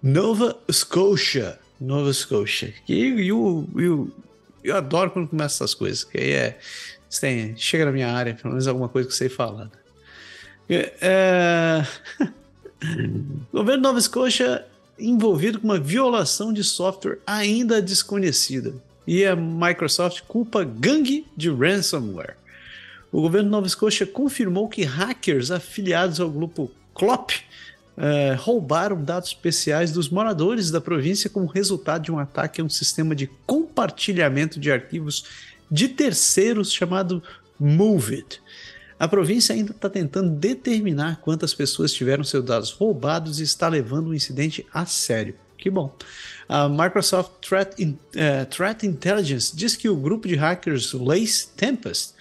Nova 0.00 0.56
Scotia. 0.70 1.58
Nova 1.80 2.12
Scotia. 2.12 2.72
E 2.88 3.26
eu, 3.26 3.68
eu, 3.76 4.08
eu 4.62 4.76
adoro 4.76 5.10
quando 5.10 5.26
começa 5.26 5.56
essas 5.64 5.74
coisas. 5.74 6.04
Que 6.04 6.16
aí 6.16 6.30
é. 6.30 6.58
Tem, 7.20 7.56
chega 7.56 7.86
na 7.86 7.90
minha 7.90 8.06
área, 8.06 8.34
pelo 8.34 8.50
menos 8.50 8.68
alguma 8.68 8.88
coisa 8.88 9.08
que 9.08 9.14
sei 9.16 9.28
falar. 9.28 9.68
É, 10.68 10.94
é... 11.00 11.86
o 13.52 13.58
governo 13.58 13.78
de 13.78 13.82
Nova 13.82 14.00
Scotia 14.00 14.64
envolvido 14.96 15.58
com 15.58 15.66
uma 15.66 15.80
violação 15.80 16.52
de 16.52 16.62
software 16.62 17.18
ainda 17.26 17.82
desconhecida. 17.82 18.72
E 19.04 19.26
a 19.26 19.34
Microsoft 19.34 20.20
culpa 20.28 20.62
gangue 20.62 21.26
de 21.36 21.50
ransomware. 21.50 22.36
O 23.10 23.20
governo 23.20 23.48
de 23.48 23.50
Nova 23.50 23.68
Scotia 23.68 24.06
confirmou 24.06 24.68
que 24.68 24.84
hackers 24.84 25.50
afiliados 25.50 26.20
ao 26.20 26.30
grupo 26.30 26.70
CLOP 26.94 27.32
é, 28.00 28.34
roubaram 28.34 29.04
dados 29.04 29.28
especiais 29.28 29.92
dos 29.92 30.08
moradores 30.08 30.70
da 30.70 30.80
província 30.80 31.28
como 31.28 31.46
resultado 31.46 32.04
de 32.04 32.10
um 32.10 32.18
ataque 32.18 32.60
a 32.60 32.64
um 32.64 32.68
sistema 32.68 33.14
de 33.14 33.26
compartilhamento 33.46 34.58
de 34.58 34.72
arquivos 34.72 35.26
de 35.70 35.86
terceiros 35.86 36.72
chamado 36.72 37.22
MoveIt. 37.58 38.40
A 38.98 39.06
província 39.06 39.54
ainda 39.54 39.72
está 39.72 39.90
tentando 39.90 40.30
determinar 40.30 41.20
quantas 41.20 41.52
pessoas 41.52 41.92
tiveram 41.92 42.24
seus 42.24 42.44
dados 42.44 42.70
roubados 42.70 43.38
e 43.38 43.42
está 43.42 43.68
levando 43.68 44.08
o 44.08 44.14
incidente 44.14 44.66
a 44.72 44.86
sério. 44.86 45.34
Que 45.58 45.68
bom. 45.68 45.94
A 46.48 46.70
Microsoft 46.70 47.32
Threat, 47.46 47.80
In, 47.82 47.90
uh, 47.90 48.46
Threat 48.48 48.86
Intelligence 48.86 49.54
diz 49.54 49.76
que 49.76 49.90
o 49.90 49.96
grupo 49.96 50.26
de 50.26 50.36
hackers 50.36 50.94
Lace 50.94 51.48
Tempest, 51.54 52.14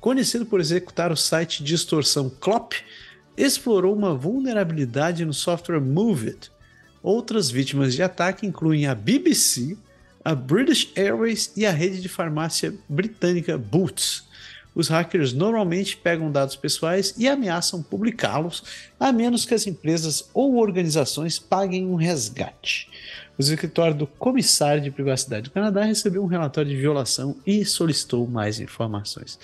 conhecido 0.00 0.46
por 0.46 0.60
executar 0.60 1.12
o 1.12 1.16
site 1.16 1.62
de 1.62 1.74
extorsão 1.74 2.30
Clop, 2.40 2.74
explorou 3.36 3.94
uma 3.94 4.14
vulnerabilidade 4.14 5.24
no 5.24 5.34
software 5.34 5.80
MoveIt. 5.80 6.50
Outras 7.02 7.50
vítimas 7.50 7.94
de 7.94 8.02
ataque 8.02 8.46
incluem 8.46 8.86
a 8.86 8.94
BBC, 8.94 9.76
a 10.24 10.34
British 10.34 10.90
Airways 10.96 11.52
e 11.56 11.64
a 11.64 11.70
rede 11.70 12.00
de 12.00 12.08
farmácia 12.08 12.74
britânica 12.88 13.56
Boots. 13.56 14.24
Os 14.74 14.88
hackers 14.88 15.32
normalmente 15.32 15.96
pegam 15.96 16.30
dados 16.30 16.54
pessoais 16.54 17.14
e 17.16 17.26
ameaçam 17.26 17.82
publicá-los, 17.82 18.62
a 19.00 19.10
menos 19.10 19.46
que 19.46 19.54
as 19.54 19.66
empresas 19.66 20.28
ou 20.34 20.56
organizações 20.56 21.38
paguem 21.38 21.86
um 21.86 21.94
resgate. 21.94 22.90
O 23.38 23.40
escritório 23.40 23.94
do 23.94 24.06
Comissário 24.06 24.82
de 24.82 24.90
Privacidade 24.90 25.44
do 25.44 25.50
Canadá 25.50 25.84
recebeu 25.84 26.22
um 26.22 26.26
relatório 26.26 26.70
de 26.70 26.76
violação 26.76 27.36
e 27.46 27.64
solicitou 27.64 28.26
mais 28.26 28.60
informações. 28.60 29.38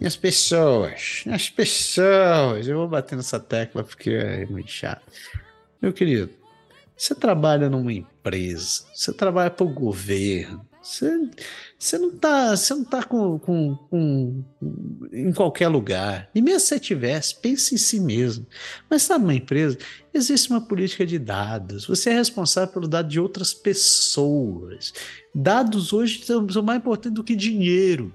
E 0.00 0.06
as 0.06 0.16
pessoas, 0.16 1.24
as 1.30 1.50
pessoas, 1.50 2.66
eu 2.66 2.78
vou 2.78 2.88
bater 2.88 3.16
nessa 3.16 3.38
tecla 3.38 3.84
porque 3.84 4.08
é 4.08 4.46
muito 4.46 4.70
chato. 4.70 5.02
Meu 5.80 5.92
querido, 5.92 6.30
você 6.96 7.14
trabalha 7.14 7.68
numa 7.68 7.92
empresa, 7.92 8.84
você 8.94 9.12
trabalha 9.12 9.50
para 9.50 9.66
o 9.66 9.68
governo, 9.74 10.66
você, 10.82 11.30
você 11.78 11.98
não 11.98 12.08
está 12.08 12.56
você 12.56 12.74
não 12.74 12.84
tá 12.84 13.02
com, 13.02 13.38
com, 13.40 13.76
com, 13.90 14.44
em 15.12 15.34
qualquer 15.34 15.68
lugar. 15.68 16.30
E 16.34 16.40
mesmo 16.40 16.60
se 16.60 16.68
você 16.68 16.80
tivesse, 16.80 17.38
pense 17.38 17.74
em 17.74 17.78
si 17.78 18.00
mesmo. 18.00 18.46
Mas 18.88 19.02
sabe, 19.02 19.24
uma 19.24 19.34
empresa, 19.34 19.76
existe 20.14 20.48
uma 20.48 20.62
política 20.62 21.04
de 21.04 21.18
dados. 21.18 21.86
Você 21.86 22.08
é 22.08 22.14
responsável 22.14 22.72
pelo 22.72 22.88
dado 22.88 23.06
de 23.06 23.20
outras 23.20 23.52
pessoas. 23.52 24.94
Dados 25.34 25.92
hoje 25.92 26.24
são, 26.24 26.48
são 26.48 26.62
mais 26.62 26.78
importantes 26.78 27.12
do 27.12 27.22
que 27.22 27.36
dinheiro. 27.36 28.14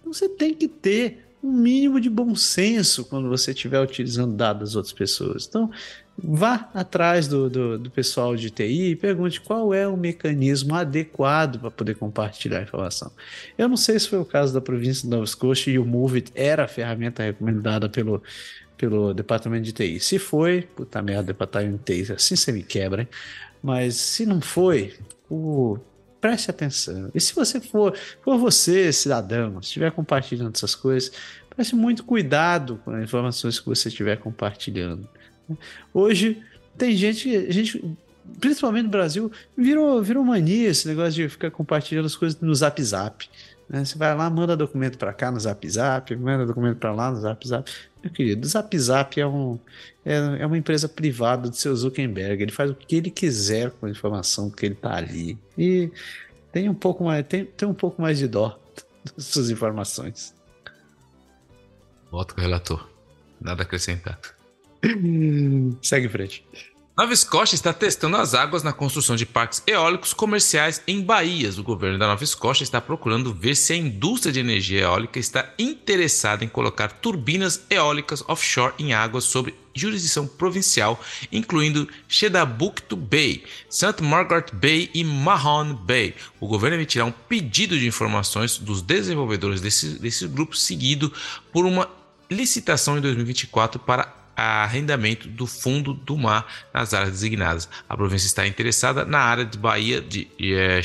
Então 0.00 0.12
você 0.12 0.28
tem 0.28 0.54
que 0.54 0.68
ter 0.68 1.23
um 1.44 1.52
mínimo 1.52 2.00
de 2.00 2.08
bom 2.08 2.34
senso 2.34 3.04
quando 3.04 3.28
você 3.28 3.50
estiver 3.50 3.78
utilizando 3.78 4.34
dados 4.34 4.60
das 4.60 4.76
outras 4.76 4.94
pessoas. 4.94 5.46
Então, 5.46 5.70
vá 6.16 6.70
atrás 6.72 7.28
do, 7.28 7.50
do, 7.50 7.78
do, 7.78 7.90
pessoal 7.90 8.34
de 8.34 8.48
TI 8.48 8.92
e 8.92 8.96
pergunte 8.96 9.42
qual 9.42 9.74
é 9.74 9.86
o 9.86 9.94
mecanismo 9.94 10.74
adequado 10.74 11.60
para 11.60 11.70
poder 11.70 11.96
compartilhar 11.96 12.60
a 12.60 12.62
informação. 12.62 13.12
Eu 13.58 13.68
não 13.68 13.76
sei 13.76 13.98
se 13.98 14.08
foi 14.08 14.18
o 14.18 14.24
caso 14.24 14.54
da 14.54 14.60
província 14.60 15.02
de 15.02 15.08
Nova 15.08 15.26
Scotia 15.26 15.74
e 15.74 15.78
o 15.78 15.84
Movit 15.84 16.32
era 16.34 16.64
a 16.64 16.68
ferramenta 16.68 17.22
recomendada 17.22 17.90
pelo, 17.90 18.22
pelo 18.78 19.12
departamento 19.12 19.64
de 19.64 19.72
TI. 19.72 20.00
Se 20.00 20.18
foi, 20.18 20.62
puta 20.62 21.02
merda, 21.02 21.24
departamento 21.24 21.76
de 21.84 22.04
TI, 22.04 22.12
assim 22.14 22.36
você 22.36 22.52
me 22.52 22.62
quebra, 22.62 23.02
hein? 23.02 23.08
Mas 23.62 23.96
se 23.96 24.24
não 24.24 24.40
foi, 24.40 24.94
o 25.28 25.78
preste 26.24 26.50
atenção. 26.50 27.10
E 27.14 27.20
se 27.20 27.34
você 27.34 27.60
for, 27.60 27.94
for 28.22 28.38
você, 28.38 28.90
cidadão, 28.94 29.58
estiver 29.60 29.92
compartilhando 29.92 30.54
essas 30.54 30.74
coisas, 30.74 31.12
preste 31.50 31.76
muito 31.76 32.02
cuidado 32.02 32.80
com 32.82 32.92
as 32.92 33.04
informações 33.04 33.60
que 33.60 33.66
você 33.66 33.88
estiver 33.88 34.16
compartilhando. 34.16 35.06
Hoje 35.92 36.42
tem 36.78 36.96
gente, 36.96 37.52
gente 37.52 37.84
principalmente 38.40 38.84
no 38.84 38.88
Brasil, 38.88 39.30
virou, 39.54 40.02
virou 40.02 40.24
mania 40.24 40.70
esse 40.70 40.88
negócio 40.88 41.12
de 41.12 41.28
ficar 41.28 41.50
compartilhando 41.50 42.06
as 42.06 42.16
coisas 42.16 42.40
no 42.40 42.54
Zap 42.54 42.82
Zap. 42.82 43.28
Né? 43.68 43.84
Você 43.84 43.96
vai 43.96 44.14
lá, 44.14 44.28
manda 44.28 44.56
documento 44.56 44.98
para 44.98 45.12
cá 45.12 45.30
no 45.30 45.40
Zap 45.40 45.68
Zap, 45.68 46.14
manda 46.16 46.46
documento 46.46 46.78
para 46.78 46.92
lá 46.92 47.10
no 47.10 47.20
Zap 47.20 47.46
Zap. 47.46 47.70
Meu 48.02 48.12
querido, 48.12 48.46
o 48.46 48.48
Zap 48.48 48.78
Zap 48.78 49.20
é, 49.20 49.26
um, 49.26 49.58
é, 50.04 50.14
é 50.40 50.46
uma 50.46 50.58
empresa 50.58 50.88
privada 50.88 51.48
do 51.48 51.56
seu 51.56 51.74
Zuckerberg. 51.74 52.42
Ele 52.42 52.52
faz 52.52 52.70
o 52.70 52.74
que 52.74 52.96
ele 52.96 53.10
quiser 53.10 53.70
com 53.72 53.86
a 53.86 53.90
informação 53.90 54.50
que 54.50 54.66
ele 54.66 54.74
tá 54.74 54.94
ali. 54.94 55.38
E 55.56 55.90
tem 56.52 56.68
um 56.68 56.74
pouco 56.74 57.04
mais, 57.04 57.26
tem, 57.26 57.44
tem 57.44 57.68
um 57.68 57.74
pouco 57.74 58.00
mais 58.00 58.18
de 58.18 58.28
dó 58.28 58.58
das 59.16 59.26
suas 59.26 59.50
informações. 59.50 60.34
Voto 62.10 62.34
com 62.34 62.40
o 62.40 62.44
relator. 62.44 62.88
Nada 63.40 63.62
a 63.62 63.64
acrescentar. 63.64 64.18
Segue 65.82 66.06
em 66.06 66.10
frente. 66.10 66.46
Nova 66.96 67.12
Escócia 67.12 67.56
está 67.56 67.72
testando 67.72 68.16
as 68.16 68.34
águas 68.34 68.62
na 68.62 68.72
construção 68.72 69.16
de 69.16 69.26
parques 69.26 69.60
eólicos 69.66 70.12
comerciais 70.12 70.80
em 70.86 71.02
baías. 71.02 71.58
O 71.58 71.64
governo 71.64 71.98
da 71.98 72.06
Nova 72.06 72.22
Escócia 72.22 72.62
está 72.62 72.80
procurando 72.80 73.34
ver 73.34 73.56
se 73.56 73.72
a 73.72 73.76
indústria 73.76 74.32
de 74.32 74.38
energia 74.38 74.82
eólica 74.82 75.18
está 75.18 75.52
interessada 75.58 76.44
em 76.44 76.48
colocar 76.48 76.92
turbinas 76.92 77.62
eólicas 77.68 78.22
offshore 78.28 78.74
em 78.78 78.94
águas 78.94 79.24
sob 79.24 79.52
jurisdição 79.74 80.24
provincial, 80.24 81.00
incluindo 81.32 81.88
Chedabucto 82.06 82.94
Bay, 82.94 83.42
St. 83.68 84.00
Margaret 84.00 84.52
Bay 84.52 84.88
e 84.94 85.02
Mahon 85.02 85.74
Bay. 85.74 86.14
O 86.38 86.46
governo 86.46 86.76
emitirá 86.76 87.04
um 87.04 87.10
pedido 87.10 87.76
de 87.76 87.88
informações 87.88 88.56
dos 88.56 88.80
desenvolvedores 88.80 89.60
desse, 89.60 89.98
desse 89.98 90.28
grupo, 90.28 90.56
seguido 90.56 91.12
por 91.52 91.66
uma 91.66 91.90
licitação 92.30 92.96
em 92.96 93.00
2024 93.00 93.80
para 93.80 94.23
arrendamento 94.36 95.28
do 95.28 95.46
fundo 95.46 95.94
do 95.94 96.16
mar 96.16 96.46
nas 96.72 96.94
áreas 96.94 97.12
designadas. 97.12 97.68
A 97.88 97.96
província 97.96 98.26
está 98.26 98.46
interessada 98.46 99.04
na 99.04 99.18
área 99.18 99.44
de 99.44 99.58
Bahia 99.58 100.00
de 100.00 100.28
é, 100.40 100.82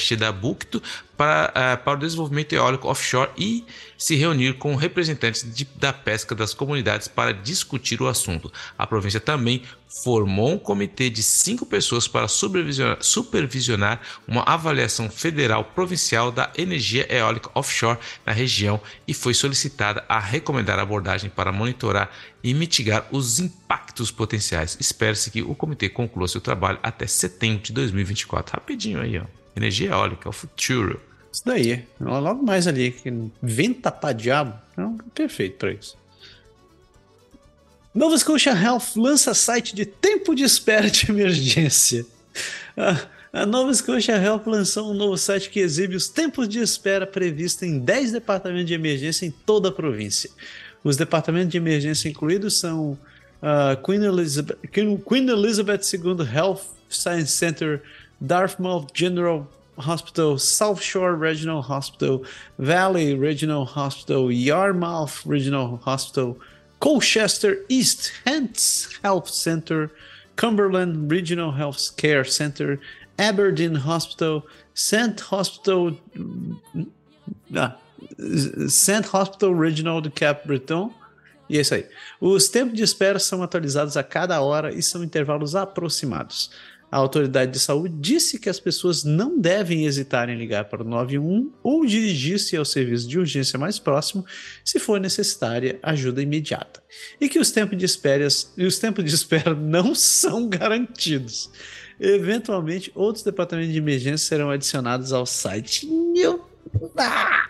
para, 1.19 1.49
uh, 1.49 1.83
para 1.83 1.97
o 1.97 1.99
desenvolvimento 1.99 2.53
eólico 2.53 2.87
offshore 2.87 3.29
e 3.37 3.65
se 3.97 4.15
reunir 4.15 4.53
com 4.53 4.73
representantes 4.75 5.53
de, 5.53 5.65
da 5.75 5.91
pesca 5.91 6.33
das 6.33 6.53
comunidades 6.53 7.09
para 7.09 7.33
discutir 7.33 8.01
o 8.01 8.07
assunto. 8.07 8.49
A 8.77 8.87
província 8.87 9.19
também 9.19 9.63
formou 9.85 10.53
um 10.53 10.57
comitê 10.57 11.09
de 11.09 11.21
cinco 11.21 11.65
pessoas 11.65 12.07
para 12.07 12.29
supervisionar, 12.29 12.99
supervisionar 13.01 13.99
uma 14.25 14.43
avaliação 14.43 15.09
federal 15.09 15.65
provincial 15.65 16.31
da 16.31 16.53
energia 16.57 17.05
eólica 17.13 17.51
offshore 17.53 17.99
na 18.25 18.31
região 18.31 18.79
e 19.05 19.13
foi 19.13 19.33
solicitada 19.33 20.05
a 20.07 20.21
recomendar 20.21 20.79
a 20.79 20.83
abordagem 20.83 21.29
para 21.29 21.51
monitorar 21.51 22.09
e 22.41 22.53
mitigar 22.53 23.05
os 23.11 23.39
impactos 23.39 24.09
potenciais. 24.09 24.77
Espera-se 24.79 25.29
que 25.29 25.41
o 25.41 25.53
comitê 25.53 25.89
conclua 25.89 26.29
seu 26.29 26.39
trabalho 26.39 26.79
até 26.81 27.05
setembro 27.05 27.61
de 27.61 27.73
2024. 27.73 28.53
Rapidinho 28.53 29.01
aí, 29.01 29.17
ó. 29.17 29.25
Energia 29.53 29.89
eólica, 29.89 30.29
o 30.29 30.31
futuro. 30.31 31.08
Isso 31.31 31.43
daí. 31.45 31.85
Logo 31.99 32.43
mais 32.43 32.67
ali, 32.67 32.95
venta 33.41 33.91
pra 33.91 34.11
diabo. 34.11 34.59
Então, 34.73 34.97
perfeito 35.13 35.57
para 35.57 35.71
isso. 35.71 35.97
Nova 37.93 38.17
Scotia 38.17 38.53
Health 38.53 38.95
lança 38.95 39.33
site 39.33 39.75
de 39.75 39.85
tempo 39.85 40.35
de 40.35 40.43
espera 40.43 40.89
de 40.89 41.09
emergência. 41.09 42.05
A 43.31 43.45
Nova 43.45 43.73
Scotia 43.73 44.15
Health 44.15 44.43
lançou 44.47 44.91
um 44.91 44.93
novo 44.93 45.17
site 45.17 45.49
que 45.49 45.59
exibe 45.59 45.95
os 45.95 46.07
tempos 46.07 46.47
de 46.47 46.59
espera 46.59 47.05
previstos 47.05 47.63
em 47.63 47.77
10 47.77 48.13
departamentos 48.13 48.67
de 48.67 48.73
emergência 48.73 49.25
em 49.25 49.31
toda 49.31 49.69
a 49.69 49.71
província. 49.71 50.29
Os 50.83 50.97
departamentos 50.97 51.49
de 51.49 51.57
emergência 51.57 52.09
incluídos 52.09 52.57
são 52.57 52.97
uh, 53.41 53.79
Queen, 53.85 54.03
Elizabeth, 54.03 54.57
Queen 54.71 55.29
Elizabeth 55.29 55.81
II 55.93 56.25
Health 56.33 56.61
Science 56.89 57.31
Center, 57.33 57.83
Dartmouth 58.19 58.87
General 58.93 59.47
Hospital, 59.79 60.37
South 60.37 60.81
Shore 60.81 61.15
Regional 61.15 61.61
Hospital, 61.61 62.23
Valley 62.57 63.15
Regional 63.15 63.65
Hospital, 63.65 64.31
Yarmouth 64.31 65.25
Regional 65.25 65.79
Hospital, 65.85 66.37
Colchester 66.79 67.65
East 67.69 68.11
Hants 68.25 68.89
Health 69.03 69.29
Center, 69.29 69.91
Cumberland 70.35 71.09
Regional 71.11 71.51
Health 71.51 71.95
Care 71.97 72.23
Center, 72.23 72.79
Aberdeen 73.17 73.75
Hospital, 73.75 74.45
St. 74.73 75.19
Hospital, 75.31 75.97
ah, 77.55 77.75
St. 78.67 79.13
Hospital 79.13 79.53
Regional 79.53 80.01
de 80.01 80.09
Cap 80.09 80.47
Breton. 80.47 80.93
E 81.49 81.57
é 81.57 81.61
isso 81.61 81.73
aí. 81.73 81.85
Os 82.21 82.47
tempos 82.47 82.77
de 82.77 82.83
espera 82.83 83.19
são 83.19 83.41
atualizados 83.41 83.97
a 83.97 84.03
cada 84.03 84.39
hora 84.39 84.73
e 84.73 84.81
são 84.81 85.03
intervalos 85.03 85.55
aproximados. 85.55 86.51
A 86.91 86.97
autoridade 86.97 87.51
de 87.51 87.59
saúde 87.59 87.95
disse 87.99 88.39
que 88.39 88.49
as 88.49 88.59
pessoas 88.59 89.03
não 89.03 89.39
devem 89.39 89.85
hesitar 89.85 90.27
em 90.27 90.35
ligar 90.35 90.65
para 90.65 90.81
o 90.81 90.87
91 90.87 91.51
ou 91.61 91.85
dirigir-se 91.85 92.57
ao 92.57 92.65
serviço 92.65 93.07
de 93.07 93.19
urgência 93.19 93.59
mais 93.59 93.77
próximo 93.77 94.25
se 94.65 94.79
for 94.79 94.99
necessária 94.99 95.79
ajuda 95.83 96.21
imediata. 96.21 96.81
E 97.21 97.29
que 97.29 97.37
os 97.37 97.51
tempos 97.51 97.77
de 97.77 97.85
espera, 97.85 98.25
os 98.25 98.79
tempos 98.79 99.05
de 99.05 99.13
espera 99.13 99.53
não 99.55 99.93
são 99.93 100.49
garantidos. 100.49 101.51
Eventualmente, 101.99 102.91
outros 102.95 103.23
departamentos 103.23 103.73
de 103.73 103.77
emergência 103.77 104.27
serão 104.27 104.49
adicionados 104.49 105.13
ao 105.13 105.25
site. 105.25 105.87
Eu... 106.15 106.47
Ah! 106.97 107.47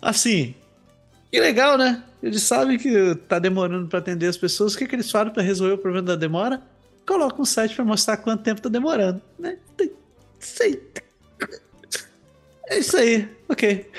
Assim, 0.00 0.54
que 1.30 1.40
legal, 1.40 1.76
né? 1.76 2.04
Eles 2.22 2.42
sabem 2.42 2.78
que 2.78 2.88
está 2.88 3.38
demorando 3.38 3.88
para 3.88 3.98
atender 3.98 4.26
as 4.26 4.36
pessoas. 4.36 4.74
O 4.74 4.78
que, 4.78 4.86
que 4.86 4.94
eles 4.94 5.10
falam 5.10 5.32
para 5.32 5.42
resolver 5.42 5.74
o 5.74 5.78
problema 5.78 6.06
da 6.06 6.14
demora? 6.14 6.62
Coloca 7.06 7.40
um 7.40 7.44
site 7.44 7.74
para 7.74 7.84
mostrar 7.84 8.16
quanto 8.18 8.42
tempo 8.42 8.60
tá 8.60 8.68
demorando, 8.68 9.20
né? 9.38 9.58
Aí. 10.60 10.80
É 12.68 12.78
isso 12.78 12.96
aí, 12.96 13.28
ok. 13.48 13.90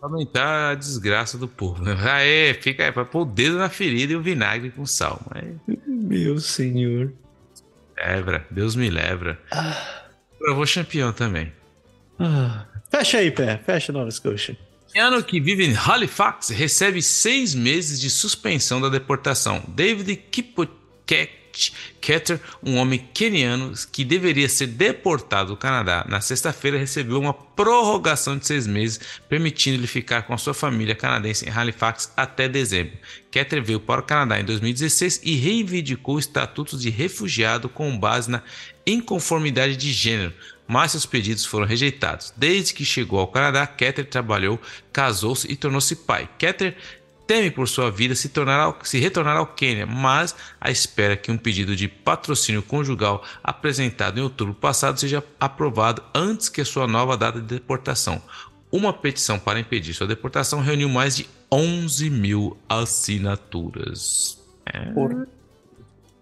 Aumentar 0.00 0.70
a 0.70 0.74
desgraça 0.74 1.36
do 1.36 1.46
povo. 1.46 1.82
Aê, 2.08 2.54
fica 2.54 2.84
aí, 2.84 2.92
pra 2.92 3.04
pôr 3.04 3.22
o 3.22 3.24
dedo 3.24 3.58
na 3.58 3.68
ferida 3.68 4.12
e 4.12 4.16
o 4.16 4.22
vinagre 4.22 4.70
com 4.70 4.86
sal. 4.86 5.20
Mas... 5.28 5.54
Meu 5.86 6.38
senhor. 6.38 7.12
Levra, 7.96 8.46
Deus 8.50 8.74
me 8.74 8.88
levra. 8.88 9.38
Ah. 9.50 10.06
Eu 10.40 10.54
vou 10.54 10.64
campeão 10.66 11.12
também. 11.12 11.52
Ah. 12.18 12.64
Fecha 12.90 13.18
aí, 13.18 13.30
pé. 13.30 13.58
Fecha 13.58 13.92
Nova 13.92 14.10
Scotia. 14.10 14.56
Ano 14.96 15.22
que 15.22 15.38
vive 15.38 15.64
em 15.64 15.76
Halifax 15.76 16.48
recebe 16.48 17.00
seis 17.02 17.54
meses 17.54 18.00
de 18.00 18.10
suspensão 18.10 18.80
da 18.80 18.88
deportação. 18.88 19.62
David 19.68 20.16
Kipokek 20.16 21.39
Keter, 22.00 22.40
um 22.62 22.76
homem 22.76 22.98
keniano 23.12 23.72
que 23.92 24.04
deveria 24.04 24.48
ser 24.48 24.68
deportado 24.68 25.50
do 25.50 25.56
Canadá 25.56 26.04
na 26.08 26.20
sexta-feira, 26.20 26.78
recebeu 26.78 27.20
uma 27.20 27.34
prorrogação 27.34 28.38
de 28.38 28.46
seis 28.46 28.66
meses, 28.66 29.00
permitindo-lhe 29.28 29.86
ficar 29.86 30.22
com 30.22 30.32
a 30.32 30.38
sua 30.38 30.54
família 30.54 30.94
canadense 30.94 31.46
em 31.46 31.50
Halifax 31.50 32.12
até 32.16 32.48
dezembro. 32.48 32.96
Keter 33.30 33.62
veio 33.62 33.80
para 33.80 34.00
o 34.00 34.04
Canadá 34.04 34.40
em 34.40 34.44
2016 34.44 35.20
e 35.22 35.36
reivindicou 35.36 36.16
o 36.16 36.18
estatuto 36.18 36.76
de 36.76 36.90
refugiado 36.90 37.68
com 37.68 37.96
base 37.98 38.30
na 38.30 38.42
inconformidade 38.86 39.76
de 39.76 39.92
gênero, 39.92 40.32
mas 40.66 40.92
seus 40.92 41.06
pedidos 41.06 41.44
foram 41.44 41.66
rejeitados. 41.66 42.32
Desde 42.36 42.74
que 42.74 42.84
chegou 42.84 43.18
ao 43.18 43.28
Canadá, 43.28 43.66
Keter 43.66 44.06
trabalhou, 44.06 44.60
casou-se 44.92 45.50
e 45.50 45.56
tornou-se 45.56 45.96
pai. 45.96 46.28
Keter 46.38 46.76
teme 47.30 47.48
por 47.48 47.68
sua 47.68 47.92
vida 47.92 48.12
se, 48.16 48.28
tornar 48.28 48.58
ao, 48.58 48.78
se 48.82 48.98
retornar 48.98 49.36
ao 49.36 49.46
Quênia, 49.46 49.86
mas 49.86 50.34
a 50.60 50.68
espera 50.68 51.16
que 51.16 51.30
um 51.30 51.38
pedido 51.38 51.76
de 51.76 51.86
patrocínio 51.86 52.60
conjugal 52.60 53.22
apresentado 53.40 54.18
em 54.18 54.22
outubro 54.24 54.52
passado 54.52 54.98
seja 54.98 55.22
aprovado 55.38 56.02
antes 56.12 56.48
que 56.48 56.60
a 56.60 56.64
sua 56.64 56.88
nova 56.88 57.16
data 57.16 57.40
de 57.40 57.46
deportação. 57.46 58.20
Uma 58.72 58.92
petição 58.92 59.38
para 59.38 59.60
impedir 59.60 59.94
sua 59.94 60.08
deportação 60.08 60.60
reuniu 60.60 60.88
mais 60.88 61.14
de 61.14 61.28
11 61.52 62.10
mil 62.10 62.56
assinaturas. 62.68 64.36
É, 64.66 64.86
Por... 64.86 65.28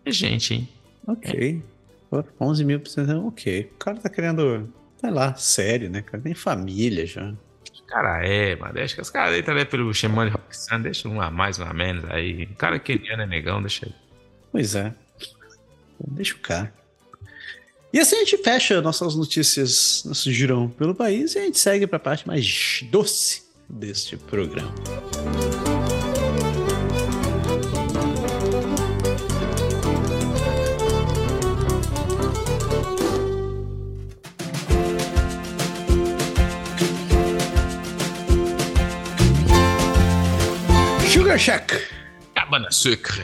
é 0.04 0.12
gente, 0.12 0.52
hein? 0.52 0.68
Ok. 1.06 1.62
É. 2.12 2.24
11 2.38 2.64
mil, 2.66 2.82
ok. 3.24 3.70
O 3.74 3.78
cara 3.78 3.96
tá 3.96 4.10
querendo, 4.10 4.68
sei 4.98 5.10
lá, 5.10 5.34
sério, 5.36 5.88
né? 5.88 6.00
O 6.00 6.04
cara 6.04 6.22
tem 6.22 6.34
família 6.34 7.06
já. 7.06 7.32
Cara 7.88 8.24
é, 8.26 8.54
mas 8.56 8.72
deixa 8.74 8.94
que 8.94 9.00
os 9.00 9.10
caras 9.10 9.34
aí 9.34 9.42
também 9.42 9.64
pelo 9.66 9.92
chamando 9.92 10.30
de 10.30 10.36
Roxanne, 10.36 10.84
deixa 10.84 11.08
um 11.08 11.20
a 11.20 11.30
mais, 11.30 11.58
um 11.58 11.64
a 11.64 11.72
menos 11.72 12.04
aí. 12.10 12.44
O 12.44 12.56
cara 12.56 12.78
queriano 12.78 13.22
é 13.22 13.26
negão, 13.26 13.60
deixa. 13.60 13.88
Pois 14.52 14.74
é. 14.74 14.94
Deixa 16.06 16.34
o 16.34 16.38
cara. 16.38 16.72
E 17.92 17.98
assim 17.98 18.16
a 18.16 18.18
gente 18.20 18.36
fecha 18.38 18.82
nossas 18.82 19.14
notícias, 19.16 20.02
nosso 20.04 20.30
girão 20.30 20.68
pelo 20.68 20.94
país 20.94 21.34
e 21.34 21.38
a 21.38 21.42
gente 21.42 21.58
segue 21.58 21.86
para 21.86 21.96
a 21.96 22.00
parte 22.00 22.26
mais 22.26 22.84
doce 22.90 23.42
deste 23.68 24.16
programa. 24.16 24.74
Sugar 41.28 41.38
Shack. 41.38 41.74
Cabana 42.34 42.72
Sucre. 42.72 43.22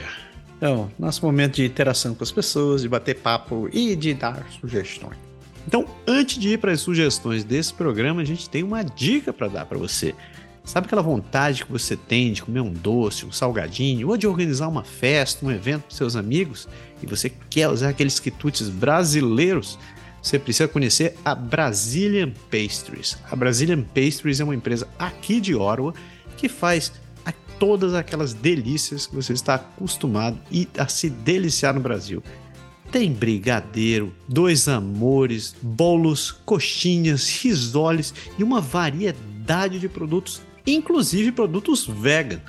Então, 0.59 0.91
nosso 0.99 1.25
momento 1.25 1.55
de 1.55 1.65
interação 1.65 2.15
com 2.15 2.23
as 2.23 2.31
pessoas, 2.31 2.83
de 2.83 2.89
bater 2.89 3.15
papo 3.15 3.67
e 3.73 3.97
de 3.97 4.13
dar 4.13 4.47
sugestões. 4.61 5.17
Então, 5.67 5.87
antes 6.07 6.39
de 6.39 6.51
ir 6.51 6.59
para 6.59 6.73
as 6.73 6.83
sugestões 6.83 7.45
desse 7.45 7.73
programa, 7.73 8.21
a 8.21 8.25
gente 8.27 8.51
tem 8.51 8.63
uma 8.63 8.83
dica 8.83 9.33
para 9.33 9.49
dar 9.49 9.65
para 9.65 9.79
você. 9.79 10.15
Sabe 10.63 10.87
aquela 10.87 11.01
vontade 11.01 11.65
que 11.65 11.73
você 11.73 11.97
tem 11.97 12.31
de 12.35 12.43
comer 12.43 12.61
um 12.61 12.71
doce, 12.71 13.25
um 13.25 13.33
salgadinho, 13.33 14.09
ou 14.09 14.19
de 14.19 14.27
organizar 14.27 14.69
uma 14.69 14.85
festa, 14.85 15.47
um 15.47 15.51
evento 15.51 15.85
para 15.85 15.97
seus 15.97 16.15
amigos, 16.15 16.69
e 17.03 17.07
você 17.07 17.33
quer 17.49 17.71
usar 17.71 17.89
aqueles 17.89 18.21
quitutes 18.21 18.69
brasileiros? 18.69 19.79
Você 20.21 20.39
precisa 20.39 20.69
conhecer 20.69 21.17
a 21.25 21.35
Brazilian 21.35 22.33
Pastries. 22.51 23.17
A 23.31 23.35
Brazilian 23.35 23.81
Pastries 23.81 24.41
é 24.41 24.45
uma 24.45 24.55
empresa 24.55 24.87
aqui 24.99 25.41
de 25.41 25.55
Orwa 25.55 25.95
que 26.37 26.51
faz 26.51 26.93
todas 27.59 27.95
aquelas 27.95 28.33
delícias 28.33 29.07
que 29.07 29.15
você 29.15 29.33
está 29.33 29.55
acostumado 29.55 30.39
a 30.79 30.89
se 30.89 31.09
deliciar 31.09 31.75
no 31.75 31.81
Brasil. 31.81 32.23
Tem 32.91 33.13
brigadeiro, 33.13 34.15
dois 34.29 34.69
amores, 34.69 35.55
bolos, 35.61 36.31
coxinhas, 36.31 37.29
risoles 37.43 38.15
e 38.39 38.45
uma 38.45 38.61
variedade 38.61 39.81
de 39.81 39.89
produtos, 39.89 40.43
inclusive 40.67 41.33
produtos 41.33 41.87
vegan. 41.87 42.41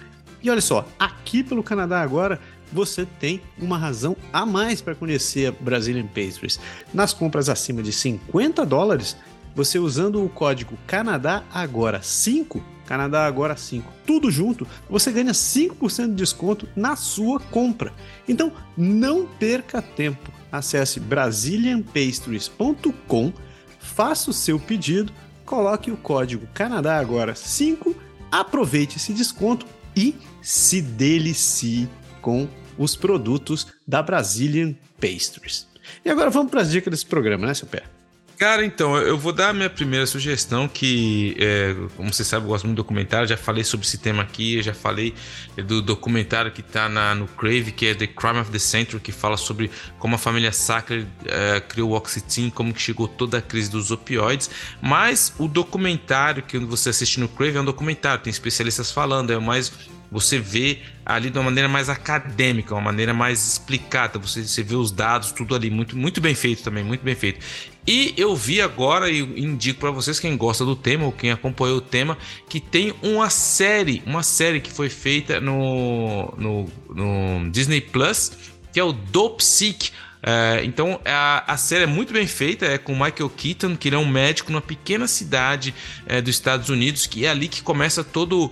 E 0.44 0.50
olha 0.50 0.62
só, 0.62 0.88
aqui 1.00 1.44
pelo 1.44 1.64
Canadá 1.64 2.02
agora 2.02 2.40
você 2.72 3.08
tem 3.20 3.42
uma 3.58 3.78
razão 3.78 4.16
a 4.32 4.46
mais 4.46 4.82
para 4.82 4.94
conhecer 4.94 5.48
a 5.48 5.52
Brazilian 5.52 6.08
Pastries. 6.08 6.60
Nas 6.94 7.14
compras 7.14 7.50
acima 7.50 7.82
de 7.82 7.92
50 7.92 8.66
dólares, 8.66 9.18
você 9.56 9.80
usando 9.80 10.24
o 10.24 10.30
código 10.30 10.78
Canadá 10.86 11.44
agora 11.52 12.02
5 12.04 12.75
Canadá 12.86 13.26
Agora 13.26 13.58
5, 13.58 13.92
tudo 14.06 14.30
junto, 14.30 14.68
você 14.90 15.12
ganha 15.12 15.32
5% 15.32 16.08
de 16.08 16.14
desconto 16.14 16.70
na 16.76 16.96
sua 16.96 17.40
compra. 17.40 17.92
Então 18.28 18.52
não 18.78 19.26
perca 19.26 19.82
tempo. 19.82 20.32
Acesse 20.52 21.00
brazilianpastries.com, 21.00 23.34
faça 23.80 24.30
o 24.30 24.34
seu 24.34 24.60
pedido, 24.60 25.12
coloque 25.46 25.90
o 25.92 25.98
código 25.98 26.48
Canadá 26.54 26.98
Agora 26.98 27.34
5, 27.36 27.96
aproveite 28.32 28.98
esse 28.98 29.14
desconto 29.14 29.66
e 29.96 30.16
se 30.42 30.82
delicie 30.82 31.88
com 32.22 32.50
os 32.78 32.94
produtos 32.96 33.68
da 33.88 34.04
Brazilian 34.04 34.76
Pastries. 35.00 35.68
E 36.04 36.10
agora 36.10 36.30
vamos 36.30 36.52
para 36.52 36.60
as 36.62 36.72
dicas 36.72 36.92
desse 36.92 37.06
programa, 37.06 37.48
né, 37.48 37.54
seu 37.54 37.68
pé? 37.68 37.95
Cara, 38.38 38.66
então, 38.66 38.98
eu 38.98 39.18
vou 39.18 39.32
dar 39.32 39.50
a 39.50 39.54
minha 39.54 39.70
primeira 39.70 40.06
sugestão, 40.06 40.68
que, 40.68 41.38
é, 41.40 41.74
como 41.96 42.14
você 42.14 42.24
sabe, 42.24 42.46
eu 42.46 42.50
gosto 42.50 42.66
muito 42.66 42.76
de 42.76 42.84
documentário, 42.84 43.26
já 43.26 43.38
falei 43.38 43.64
sobre 43.64 43.86
esse 43.86 43.98
tema 43.98 44.24
aqui, 44.24 44.62
já 44.62 44.74
falei 44.74 45.16
do 45.56 45.82
documentário 45.82 46.52
que 46.52 46.62
tá 46.62 46.90
na, 46.90 47.16
no 47.16 47.28
Crave, 47.28 47.72
que 47.72 47.86
é 47.86 47.96
The 47.96 48.08
Crime 48.08 48.40
of 48.40 48.52
the 48.52 48.60
Century, 48.60 49.00
que 49.00 49.14
fala 49.14 49.38
sobre 49.38 49.72
como 49.98 50.16
a 50.16 50.18
família 50.18 50.52
Sackler 50.52 51.06
é, 51.26 51.62
criou 51.62 51.92
o 51.92 51.94
Oxytin, 51.96 52.50
como 52.50 52.74
que 52.74 52.82
chegou 52.82 53.08
toda 53.08 53.38
a 53.38 53.42
crise 53.42 53.72
dos 53.72 53.90
opioides, 53.90 54.50
mas 54.82 55.34
o 55.40 55.48
documentário 55.48 56.44
que 56.44 56.60
você 56.60 56.90
assiste 56.90 57.22
no 57.22 57.30
Crave 57.30 57.56
é 57.56 57.62
um 57.62 57.66
documentário, 57.66 58.22
tem 58.22 58.32
especialistas 58.32 58.92
falando, 58.92 59.32
é 59.32 59.40
mais 59.40 59.72
você 60.12 60.40
vê 60.40 60.80
ali 61.06 61.30
de 61.30 61.38
uma 61.38 61.46
maneira 61.46 61.68
mais 61.68 61.90
acadêmica, 61.90 62.74
uma 62.74 62.82
maneira 62.82 63.14
mais 63.14 63.46
explicada. 63.46 64.18
Você, 64.20 64.44
você 64.44 64.64
vê 64.64 64.76
os 64.76 64.92
dados, 64.92 65.32
tudo 65.32 65.56
ali, 65.56 65.70
muito, 65.70 65.98
muito 65.98 66.22
bem 66.22 66.34
feito 66.34 66.64
também, 66.64 66.84
muito 66.84 67.04
bem 67.04 67.16
feito. 67.16 67.46
E 67.88 68.16
eu 68.18 68.36
vi 68.36 68.62
agora 68.62 69.10
e 69.12 69.20
indico 69.20 69.80
para 69.80 69.92
vocês 69.92 70.20
quem 70.20 70.36
gosta 70.36 70.66
do 70.66 70.76
tema 70.76 71.06
ou 71.06 71.12
quem 71.12 71.32
acompanhou 71.32 71.78
o 71.78 71.82
tema 71.82 72.18
que 72.50 72.60
tem 72.60 72.94
uma 73.04 73.30
série, 73.30 74.02
uma 74.06 74.24
série 74.24 74.60
que 74.60 74.72
foi 74.72 74.90
feita 74.90 75.40
no, 75.40 76.34
no, 76.36 76.70
no 76.90 77.52
Disney 77.52 77.82
Plus, 77.82 78.32
que 78.74 78.80
é 78.80 78.84
o 78.84 78.92
Dope 78.92 79.44
Sick. 79.44 79.92
É, 80.24 80.62
então 80.64 81.00
a, 81.06 81.54
a, 81.54 81.58
série 81.58 81.84
é 81.84 81.88
muito 81.88 82.12
bem 82.12 82.26
feita, 82.26 82.66
é 82.66 82.80
com 82.80 82.94
Michael 82.94 83.30
Keaton, 83.30 83.76
que 83.76 83.90
ele 83.90 83.96
é 83.96 84.00
um 84.00 84.08
médico 84.08 84.52
numa 84.52 84.62
pequena 84.62 85.08
cidade 85.08 85.72
é, 86.08 86.20
dos 86.20 86.34
Estados 86.34 86.70
Unidos, 86.70 87.06
que 87.06 87.28
é 87.28 87.30
ali 87.30 87.48
que 87.48 87.62
começa 87.62 88.04
todo 88.04 88.52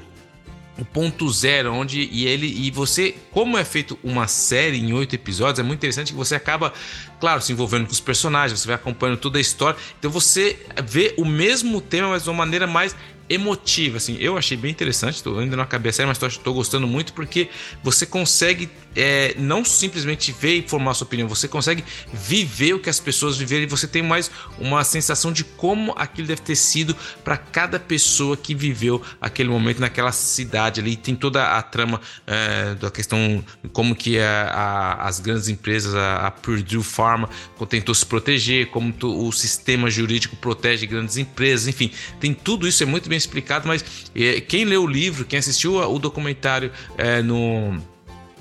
o 0.77 0.83
ponto 0.83 1.31
zero, 1.31 1.71
onde 1.73 2.09
e 2.11 2.25
ele 2.25 2.47
e 2.47 2.71
você, 2.71 3.15
como 3.31 3.57
é 3.57 3.63
feito 3.63 3.97
uma 4.03 4.27
série 4.27 4.77
em 4.79 4.91
oito 4.93 5.13
episódios, 5.13 5.59
é 5.59 5.63
muito 5.63 5.79
interessante 5.79 6.11
que 6.11 6.17
você 6.17 6.35
acaba, 6.35 6.73
claro, 7.19 7.41
se 7.41 7.51
envolvendo 7.51 7.85
com 7.85 7.91
os 7.91 7.99
personagens, 7.99 8.59
você 8.59 8.67
vai 8.67 8.75
acompanhando 8.75 9.17
toda 9.17 9.37
a 9.37 9.41
história, 9.41 9.79
então 9.99 10.09
você 10.09 10.59
vê 10.83 11.13
o 11.17 11.25
mesmo 11.25 11.79
tema, 11.79 12.09
mas 12.09 12.23
de 12.23 12.29
uma 12.29 12.37
maneira 12.37 12.65
mais 12.65 12.95
emotiva, 13.29 13.97
assim, 13.97 14.17
eu 14.19 14.37
achei 14.37 14.57
bem 14.57 14.71
interessante, 14.71 15.23
tô, 15.23 15.37
ainda 15.39 15.55
não 15.55 15.63
acabei 15.63 15.89
a 15.91 15.93
série, 15.93 16.07
mas 16.07 16.21
estou 16.21 16.53
gostando 16.53 16.87
muito 16.87 17.13
porque 17.13 17.49
você 17.81 18.05
consegue 18.05 18.69
é, 18.95 19.35
não 19.37 19.63
simplesmente 19.63 20.31
ver 20.31 20.55
e 20.55 20.67
formar 20.67 20.93
sua 20.93 21.05
opinião, 21.05 21.27
você 21.27 21.47
consegue 21.47 21.83
viver 22.11 22.73
o 22.73 22.79
que 22.79 22.89
as 22.89 22.99
pessoas 22.99 23.37
viveram 23.37 23.63
e 23.63 23.67
você 23.67 23.87
tem 23.87 24.01
mais 24.01 24.29
uma 24.59 24.83
sensação 24.83 25.31
de 25.31 25.43
como 25.43 25.93
aquilo 25.97 26.27
deve 26.27 26.41
ter 26.41 26.55
sido 26.55 26.95
para 27.23 27.37
cada 27.37 27.79
pessoa 27.79 28.35
que 28.37 28.53
viveu 28.53 29.01
aquele 29.19 29.49
momento 29.49 29.79
naquela 29.79 30.11
cidade 30.11 30.79
ali. 30.79 30.95
Tem 30.95 31.15
toda 31.15 31.57
a 31.57 31.61
trama 31.61 31.99
é, 32.27 32.75
da 32.75 32.91
questão 32.91 33.43
como 33.71 33.95
que 33.95 34.19
a, 34.19 34.43
a, 34.43 35.07
as 35.07 35.19
grandes 35.19 35.47
empresas, 35.47 35.95
a, 35.95 36.27
a, 36.27 36.31
Purdue 36.31 36.83
Pharma 36.83 37.29
tentou 37.69 37.95
se 37.95 38.05
proteger, 38.05 38.67
como 38.67 38.93
o 39.01 39.31
sistema 39.31 39.89
jurídico 39.89 40.35
protege 40.35 40.85
grandes 40.85 41.17
empresas, 41.17 41.67
enfim, 41.67 41.91
tem 42.19 42.33
tudo 42.33 42.67
isso 42.67 42.83
é 42.83 42.85
muito 42.85 43.07
bem 43.07 43.17
explicado. 43.17 43.67
Mas 43.67 43.83
é, 44.15 44.41
quem 44.41 44.65
leu 44.65 44.83
o 44.83 44.87
livro, 44.87 45.25
quem 45.25 45.39
assistiu 45.39 45.77
o 45.77 45.99
documentário 45.99 46.71
é, 46.97 47.21
no 47.21 47.81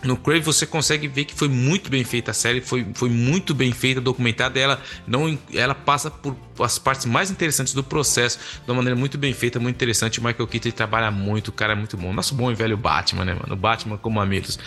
no 0.02 0.16
Crave 0.16 0.40
você 0.40 0.66
consegue 0.66 1.06
ver 1.06 1.24
que 1.24 1.34
foi 1.34 1.48
muito 1.48 1.90
bem 1.90 2.04
feita 2.04 2.30
a 2.32 2.34
série, 2.34 2.60
foi, 2.60 2.86
foi 2.94 3.08
muito 3.08 3.54
bem 3.54 3.72
feita, 3.72 4.00
documentada. 4.00 4.58
Ela 4.58 4.82
não, 5.06 5.38
ela 5.54 5.74
passa 5.74 6.10
por 6.10 6.34
as 6.58 6.78
partes 6.78 7.06
mais 7.06 7.30
interessantes 7.30 7.72
do 7.72 7.82
processo 7.82 8.38
de 8.64 8.70
uma 8.70 8.76
maneira 8.76 8.98
muito 8.98 9.16
bem 9.18 9.32
feita, 9.32 9.58
muito 9.58 9.76
interessante. 9.76 10.20
O 10.20 10.24
Michael 10.24 10.46
Keaton 10.46 10.70
trabalha 10.70 11.10
muito, 11.10 11.48
o 11.48 11.52
cara 11.52 11.72
é 11.72 11.76
muito 11.76 11.96
bom. 11.96 12.12
Nosso 12.12 12.34
bom 12.34 12.50
e 12.50 12.54
velho 12.54 12.76
Batman, 12.76 13.24
né, 13.24 13.34
mano? 13.34 13.56
Batman 13.56 13.96
como 13.96 14.20
amigos. 14.20 14.58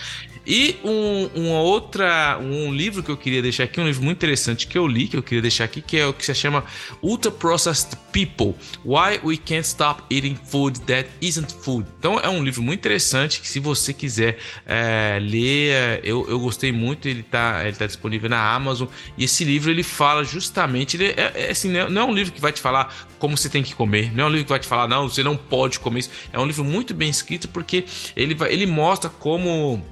E 0.48 0.78
um, 0.84 1.30
uma 1.34 1.60
outra, 1.60 2.38
um 2.40 2.72
livro 2.72 3.02
que 3.02 3.10
eu 3.10 3.18
queria 3.18 3.42
deixar 3.42 3.64
aqui, 3.64 3.82
um 3.82 3.88
livro 3.88 4.04
muito 4.04 4.18
interessante 4.18 4.68
que 4.68 4.78
eu 4.78 4.88
li, 4.88 5.08
que 5.08 5.18
eu 5.18 5.24
queria 5.24 5.42
deixar 5.42 5.64
aqui, 5.64 5.82
que 5.82 5.98
é 5.98 6.06
o 6.06 6.14
que 6.14 6.24
se 6.24 6.36
chama 6.36 6.64
Ultra 7.02 7.32
Processed 7.32 7.98
People: 8.12 8.54
Why 8.86 9.20
We 9.24 9.38
Can't 9.38 9.66
Stop 9.66 10.04
Eating 10.14 10.38
Food 10.46 10.82
That 10.82 11.10
Isn't 11.20 11.52
Food. 11.62 11.88
Então 11.98 12.20
é 12.20 12.30
um 12.30 12.44
livro 12.44 12.62
muito 12.62 12.80
interessante 12.80 13.42
que 13.42 13.48
se 13.48 13.60
você 13.60 13.92
quiser 13.92 14.38
é, 14.68 15.18
ler, 15.20 16.02
eu, 16.04 16.30
eu 16.30 16.40
gostei 16.40 16.72
muito. 16.72 17.08
Ele 17.08 17.22
está 17.22 17.66
ele 17.66 17.76
tá 17.76 17.88
disponível 17.88 18.30
na 18.30 18.54
Amazon 18.54 18.88
e 19.18 19.24
esse 19.24 19.44
livro 19.44 19.72
ele 19.72 19.84
fala 19.84 20.24
justamente, 20.24 20.98
ele 20.98 21.08
é, 21.08 21.32
é 21.36 21.52
assim, 21.52 21.70
não 21.90 22.02
é 22.02 22.06
um 22.06 22.14
livro 22.14 22.34
que 22.34 22.42
vai 22.42 22.52
te 22.52 22.62
falar 22.62 22.94
como 23.20 23.38
você 23.38 23.50
tem 23.50 23.64
que 23.64 23.76
comer, 23.76 24.16
não 24.16 24.26
é 24.26 24.28
um 24.28 24.30
livro 24.30 24.46
que 24.46 24.50
vai 24.50 24.60
te 24.60 24.68
falar 24.68 24.88
não, 24.88 25.10
você 25.10 25.24
não 25.24 25.36
pode 25.36 25.80
comer 25.80 26.00
isso. 26.00 26.12
É 26.32 26.40
um 26.40 26.46
livro 26.46 26.64
muito 26.64 26.94
bem 26.94 27.10
escrito 27.10 27.48
porque 27.50 27.86
ele 28.16 28.36
ele 28.50 28.66
mostra 28.66 29.10
como 29.10 29.84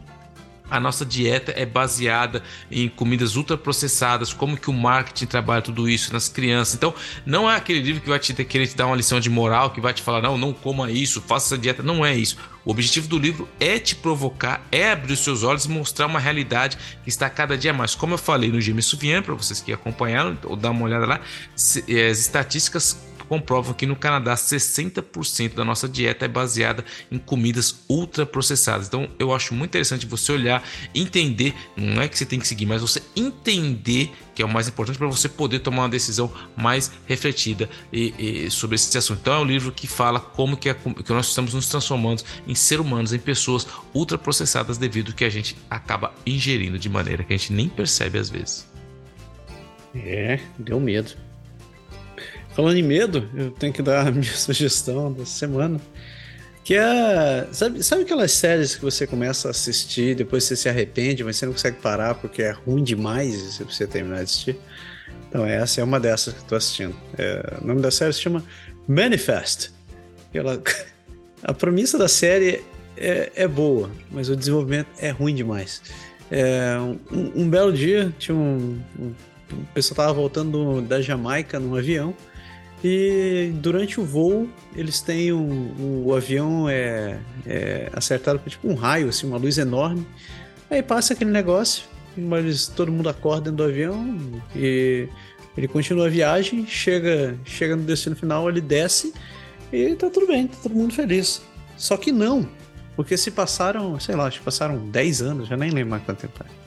a 0.73 0.79
nossa 0.79 1.05
dieta 1.05 1.53
é 1.55 1.67
baseada 1.67 2.41
em 2.71 2.89
comidas 2.89 3.35
ultraprocessadas, 3.35 4.33
como 4.33 4.57
que 4.57 4.71
o 4.71 4.73
marketing 4.73 5.27
trabalha 5.27 5.61
tudo 5.61 5.87
isso 5.87 6.11
nas 6.11 6.27
crianças. 6.27 6.73
Então, 6.73 6.95
não 7.23 7.49
é 7.49 7.55
aquele 7.55 7.79
livro 7.79 8.01
que 8.01 8.09
vai 8.09 8.17
te 8.17 8.33
querer 8.43 8.65
te 8.65 8.75
dar 8.75 8.87
uma 8.87 8.95
lição 8.95 9.19
de 9.19 9.29
moral, 9.29 9.69
que 9.69 9.79
vai 9.79 9.93
te 9.93 10.01
falar, 10.01 10.19
não, 10.19 10.35
não 10.35 10.51
coma 10.51 10.89
isso, 10.89 11.21
faça 11.21 11.53
essa 11.53 11.61
dieta. 11.61 11.83
Não 11.83 12.03
é 12.03 12.15
isso. 12.15 12.37
O 12.65 12.71
objetivo 12.71 13.07
do 13.07 13.19
livro 13.19 13.47
é 13.59 13.77
te 13.77 13.95
provocar, 13.95 14.65
é 14.71 14.91
abrir 14.91 15.13
os 15.13 15.19
seus 15.19 15.43
olhos 15.43 15.65
e 15.65 15.69
mostrar 15.69 16.07
uma 16.07 16.19
realidade 16.19 16.75
que 17.03 17.09
está 17.09 17.29
cada 17.29 17.55
dia 17.55 17.71
mais. 17.71 17.93
Como 17.93 18.15
eu 18.15 18.17
falei 18.17 18.49
no 18.49 18.59
James 18.59 18.85
Suvian, 18.87 19.21
para 19.21 19.35
vocês 19.35 19.61
que 19.61 19.71
acompanharam, 19.71 20.35
ou 20.43 20.55
dar 20.55 20.71
uma 20.71 20.85
olhada 20.85 21.05
lá, 21.05 21.21
as 21.53 21.77
estatísticas 22.17 22.97
comprovam 23.34 23.73
que 23.73 23.88
no 23.88 23.95
Canadá 23.95 24.35
60% 24.35 25.55
da 25.55 25.65
nossa 25.65 25.89
dieta 25.89 26.26
é 26.26 26.27
baseada 26.27 26.85
em 27.11 27.18
comidas 27.18 27.84
ultraprocessadas. 27.89 28.85
Então 28.85 29.10
eu 29.18 29.34
acho 29.34 29.55
muito 29.55 29.72
interessante 29.72 30.05
você 30.05 30.31
olhar, 30.31 30.64
entender, 30.93 31.55
não 31.76 31.99
é 31.99 32.07
que 32.07 32.15
você 32.15 32.27
tem 32.27 32.39
que 32.39 32.47
seguir, 32.47 32.68
mas 32.68 32.80
você 32.80 33.01
entender 33.15 34.11
que 34.35 34.43
é 34.43 34.45
o 34.45 34.49
mais 34.49 34.68
importante 34.68 34.99
para 34.99 35.07
você 35.07 35.27
poder 35.27 35.60
tomar 35.60 35.84
uma 35.84 35.89
decisão 35.89 36.31
mais 36.55 36.91
refletida 37.07 37.68
e, 37.91 38.14
e 38.45 38.51
sobre 38.51 38.76
esse 38.76 38.95
assunto. 38.95 39.22
Então 39.22 39.34
é 39.34 39.39
um 39.39 39.45
livro 39.45 39.72
que 39.72 39.88
fala 39.88 40.19
como 40.19 40.55
que, 40.55 40.69
é, 40.69 40.76
que 40.76 41.11
nós 41.11 41.30
estamos 41.30 41.55
nos 41.55 41.68
transformando 41.68 42.22
em 42.47 42.53
ser 42.53 42.80
humanos, 42.80 43.14
em 43.14 43.19
pessoas 43.19 43.65
ultraprocessadas 43.95 44.77
devido 44.77 45.10
ao 45.10 45.15
que 45.15 45.26
a 45.26 45.30
gente 45.30 45.57
acaba 45.72 46.14
ingerindo 46.23 46.77
de 46.77 46.88
maneira 46.88 47.23
que 47.23 47.34
a 47.34 47.38
gente 47.38 47.51
nem 47.51 47.68
percebe 47.68 48.19
às 48.19 48.30
vezes. 48.30 48.72
É, 49.95 50.39
deu 50.60 50.80
medo. 50.80 51.32
Falando 52.53 52.77
em 52.77 52.84
medo, 52.84 53.27
eu 53.35 53.51
tenho 53.51 53.73
que 53.73 53.81
dar 53.81 54.07
a 54.07 54.11
minha 54.11 54.23
sugestão 54.34 55.11
da 55.11 55.25
semana. 55.25 55.80
Que 56.63 56.75
é. 56.75 57.47
Sabe, 57.51 57.84
sabe 57.84 58.03
aquelas 58.03 58.31
séries 58.31 58.75
que 58.75 58.81
você 58.81 59.05
começa 59.05 59.49
a 59.49 59.51
assistir, 59.51 60.15
depois 60.15 60.45
você 60.45 60.55
se 60.55 60.69
arrepende, 60.69 61.23
mas 61.23 61.35
você 61.35 61.45
não 61.45 61.53
consegue 61.53 61.77
parar 61.77 62.15
porque 62.15 62.41
é 62.41 62.51
ruim 62.51 62.84
demais 62.84 63.59
e 63.59 63.63
você 63.63 63.85
terminar 63.85 64.17
de 64.17 64.23
assistir? 64.23 64.57
Então, 65.27 65.45
essa 65.45 65.81
é 65.81 65.84
uma 65.84 65.99
dessas 65.99 66.34
que 66.34 66.39
eu 66.39 66.45
tô 66.45 66.55
assistindo. 66.55 66.95
É, 67.17 67.57
o 67.61 67.67
nome 67.67 67.81
da 67.81 67.91
série 67.91 68.13
se 68.13 68.21
chama 68.21 68.43
Manifest. 68.88 69.71
Ela, 70.34 70.61
a 71.43 71.53
premissa 71.53 71.97
da 71.97 72.07
série 72.07 72.63
é, 72.95 73.31
é, 73.35 73.47
boa, 73.47 73.89
mas 74.11 74.30
o 74.30 74.35
desenvolvimento 74.35 74.88
é 74.99 75.09
ruim 75.09 75.34
demais. 75.34 75.81
É, 76.31 76.77
um, 77.11 77.41
um, 77.41 77.49
belo 77.49 77.73
dia, 77.73 78.13
tinha 78.17 78.35
um, 78.35 78.80
um, 78.97 79.13
o 79.51 79.65
pessoal 79.73 79.95
tava 79.97 80.13
voltando 80.13 80.81
da 80.81 81.01
Jamaica 81.01 81.59
num 81.59 81.75
avião 81.75 82.15
e 82.84 83.51
durante 83.55 83.99
o 83.99 84.03
voo, 84.03 84.49
eles 84.76 84.99
têm. 84.99 85.31
O 85.31 86.14
avião 86.14 86.68
é, 86.68 87.18
é 87.45 87.89
acertado 87.93 88.39
por 88.39 88.49
tipo 88.49 88.68
um 88.68 88.76
raio, 88.76 89.07
assim, 89.07 89.26
uma 89.26 89.38
luz 89.38 89.57
enorme. 89.57 90.05
Aí 90.69 90.84
passa 90.84 91.14
aquele 91.14 91.31
negócio, 91.31 91.85
mas 92.18 92.68
todo 92.68 92.91
mundo 92.91 93.07
acorda 93.07 93.51
dentro 93.51 93.65
do 93.65 93.72
avião 93.72 94.19
e 94.55 95.07
ele 95.55 95.68
continua 95.68 96.07
a 96.07 96.10
viagem, 96.10 96.65
chega, 96.68 97.38
chega 97.45 97.76
no 97.76 97.84
destino 97.84 98.15
final, 98.15 98.49
ele 98.49 98.60
desce 98.60 99.14
e 99.72 99.95
tá 99.95 100.10
tudo 100.10 100.27
bem, 100.27 100.47
tá 100.47 100.57
todo 100.64 100.76
mundo 100.76 100.93
feliz. 100.93 101.41
Só 101.77 101.95
que 101.95 102.11
não, 102.11 102.49
porque 102.95 103.15
se 103.15 103.31
passaram, 103.31 103.99
sei 103.99 104.15
lá, 104.15 104.26
acho 104.26 104.39
que 104.39 104.45
passaram 104.45 104.89
10 104.89 105.22
anos, 105.22 105.47
já 105.47 105.55
nem 105.55 105.69
lembro 105.69 105.91
mais 105.91 106.03
quanto 106.03 106.19
tempo 106.19 106.43
é. 106.43 106.62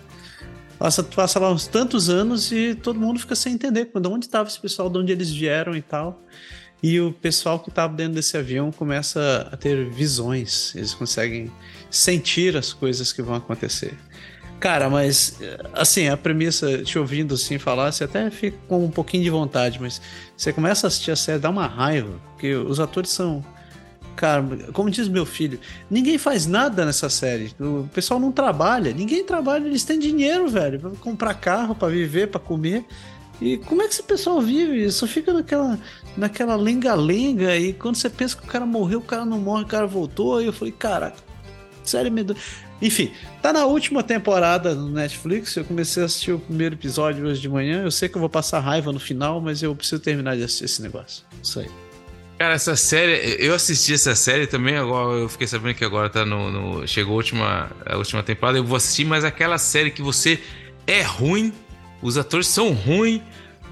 Passa, 0.78 1.02
passa 1.02 1.38
lá 1.38 1.50
uns 1.50 1.66
tantos 1.66 2.10
anos 2.10 2.52
e 2.52 2.74
todo 2.74 3.00
mundo 3.00 3.18
fica 3.18 3.34
sem 3.34 3.54
entender 3.54 3.90
de 3.94 4.08
onde 4.08 4.26
estava 4.26 4.48
esse 4.48 4.60
pessoal, 4.60 4.90
de 4.90 4.98
onde 4.98 5.12
eles 5.12 5.30
vieram 5.30 5.74
e 5.74 5.82
tal. 5.82 6.22
E 6.82 7.00
o 7.00 7.12
pessoal 7.12 7.58
que 7.58 7.70
estava 7.70 7.94
dentro 7.94 8.14
desse 8.14 8.36
avião 8.36 8.70
começa 8.70 9.48
a 9.50 9.56
ter 9.56 9.88
visões, 9.88 10.74
eles 10.74 10.92
conseguem 10.92 11.50
sentir 11.90 12.56
as 12.56 12.72
coisas 12.72 13.12
que 13.12 13.22
vão 13.22 13.34
acontecer. 13.34 13.94
Cara, 14.60 14.88
mas 14.88 15.38
assim, 15.72 16.08
a 16.08 16.16
premissa, 16.16 16.82
te 16.82 16.98
ouvindo 16.98 17.34
assim 17.34 17.58
falar, 17.58 17.92
você 17.92 18.04
até 18.04 18.30
fica 18.30 18.56
com 18.68 18.84
um 18.84 18.90
pouquinho 18.90 19.22
de 19.22 19.30
vontade, 19.30 19.80
mas 19.80 20.00
você 20.36 20.52
começa 20.52 20.86
a 20.86 20.88
assistir 20.88 21.10
a 21.10 21.16
série, 21.16 21.38
dá 21.38 21.50
uma 21.50 21.66
raiva, 21.66 22.20
porque 22.32 22.54
os 22.54 22.80
atores 22.80 23.10
são 23.10 23.44
Cara, 24.16 24.42
como 24.72 24.90
diz 24.90 25.08
meu 25.08 25.26
filho, 25.26 25.60
ninguém 25.90 26.16
faz 26.16 26.46
nada 26.46 26.84
nessa 26.86 27.10
série. 27.10 27.54
O 27.60 27.88
pessoal 27.92 28.18
não 28.18 28.32
trabalha, 28.32 28.92
ninguém 28.92 29.22
trabalha, 29.24 29.66
eles 29.66 29.84
têm 29.84 29.98
dinheiro, 29.98 30.48
velho, 30.48 30.80
pra 30.80 30.90
comprar 30.92 31.34
carro, 31.34 31.74
para 31.74 31.88
viver, 31.88 32.28
para 32.28 32.40
comer. 32.40 32.86
E 33.40 33.58
como 33.58 33.82
é 33.82 33.86
que 33.86 33.92
esse 33.92 34.02
pessoal 34.02 34.40
vive? 34.40 34.90
Só 34.90 35.06
fica 35.06 35.32
naquela 35.32 35.78
naquela 36.16 36.56
lenga-lenga 36.56 37.54
e 37.56 37.74
quando 37.74 37.96
você 37.96 38.08
pensa 38.08 38.36
que 38.36 38.44
o 38.44 38.46
cara 38.46 38.64
morreu, 38.64 39.00
o 39.00 39.02
cara 39.02 39.26
não 39.26 39.38
morre, 39.38 39.64
o 39.64 39.66
cara 39.66 39.86
voltou. 39.86 40.38
Aí 40.38 40.46
eu 40.46 40.52
falei, 40.52 40.72
cara, 40.72 41.14
série 41.84 42.08
me 42.08 42.24
Enfim, 42.80 43.12
tá 43.42 43.52
na 43.52 43.66
última 43.66 44.02
temporada 44.02 44.74
no 44.74 44.88
Netflix. 44.88 45.54
Eu 45.56 45.64
comecei 45.64 46.02
a 46.02 46.06
assistir 46.06 46.32
o 46.32 46.38
primeiro 46.38 46.74
episódio 46.74 47.26
hoje 47.26 47.40
de 47.40 47.48
manhã. 47.48 47.82
Eu 47.82 47.90
sei 47.90 48.08
que 48.08 48.16
eu 48.16 48.20
vou 48.20 48.30
passar 48.30 48.60
raiva 48.60 48.90
no 48.92 49.00
final, 49.00 49.40
mas 49.40 49.62
eu 49.62 49.74
preciso 49.74 50.00
terminar 50.00 50.36
de 50.36 50.42
assistir 50.42 50.64
esse 50.64 50.82
negócio. 50.82 51.24
Isso 51.42 51.60
aí. 51.60 51.85
Cara, 52.38 52.52
essa 52.52 52.76
série, 52.76 53.36
eu 53.38 53.54
assisti 53.54 53.94
essa 53.94 54.14
série 54.14 54.46
também, 54.46 54.76
agora 54.76 55.20
eu 55.20 55.28
fiquei 55.28 55.46
sabendo 55.46 55.74
que 55.74 55.84
agora 55.84 56.10
tá 56.10 56.24
no. 56.24 56.50
no 56.50 56.86
chegou 56.86 57.14
a 57.14 57.16
última, 57.16 57.70
a 57.86 57.96
última 57.96 58.22
temporada, 58.22 58.58
eu 58.58 58.64
vou 58.64 58.76
assistir, 58.76 59.06
mas 59.06 59.24
aquela 59.24 59.56
série 59.56 59.90
que 59.90 60.02
você 60.02 60.38
é 60.86 61.00
ruim, 61.00 61.50
os 62.02 62.18
atores 62.18 62.46
são 62.46 62.72
ruins, 62.72 63.22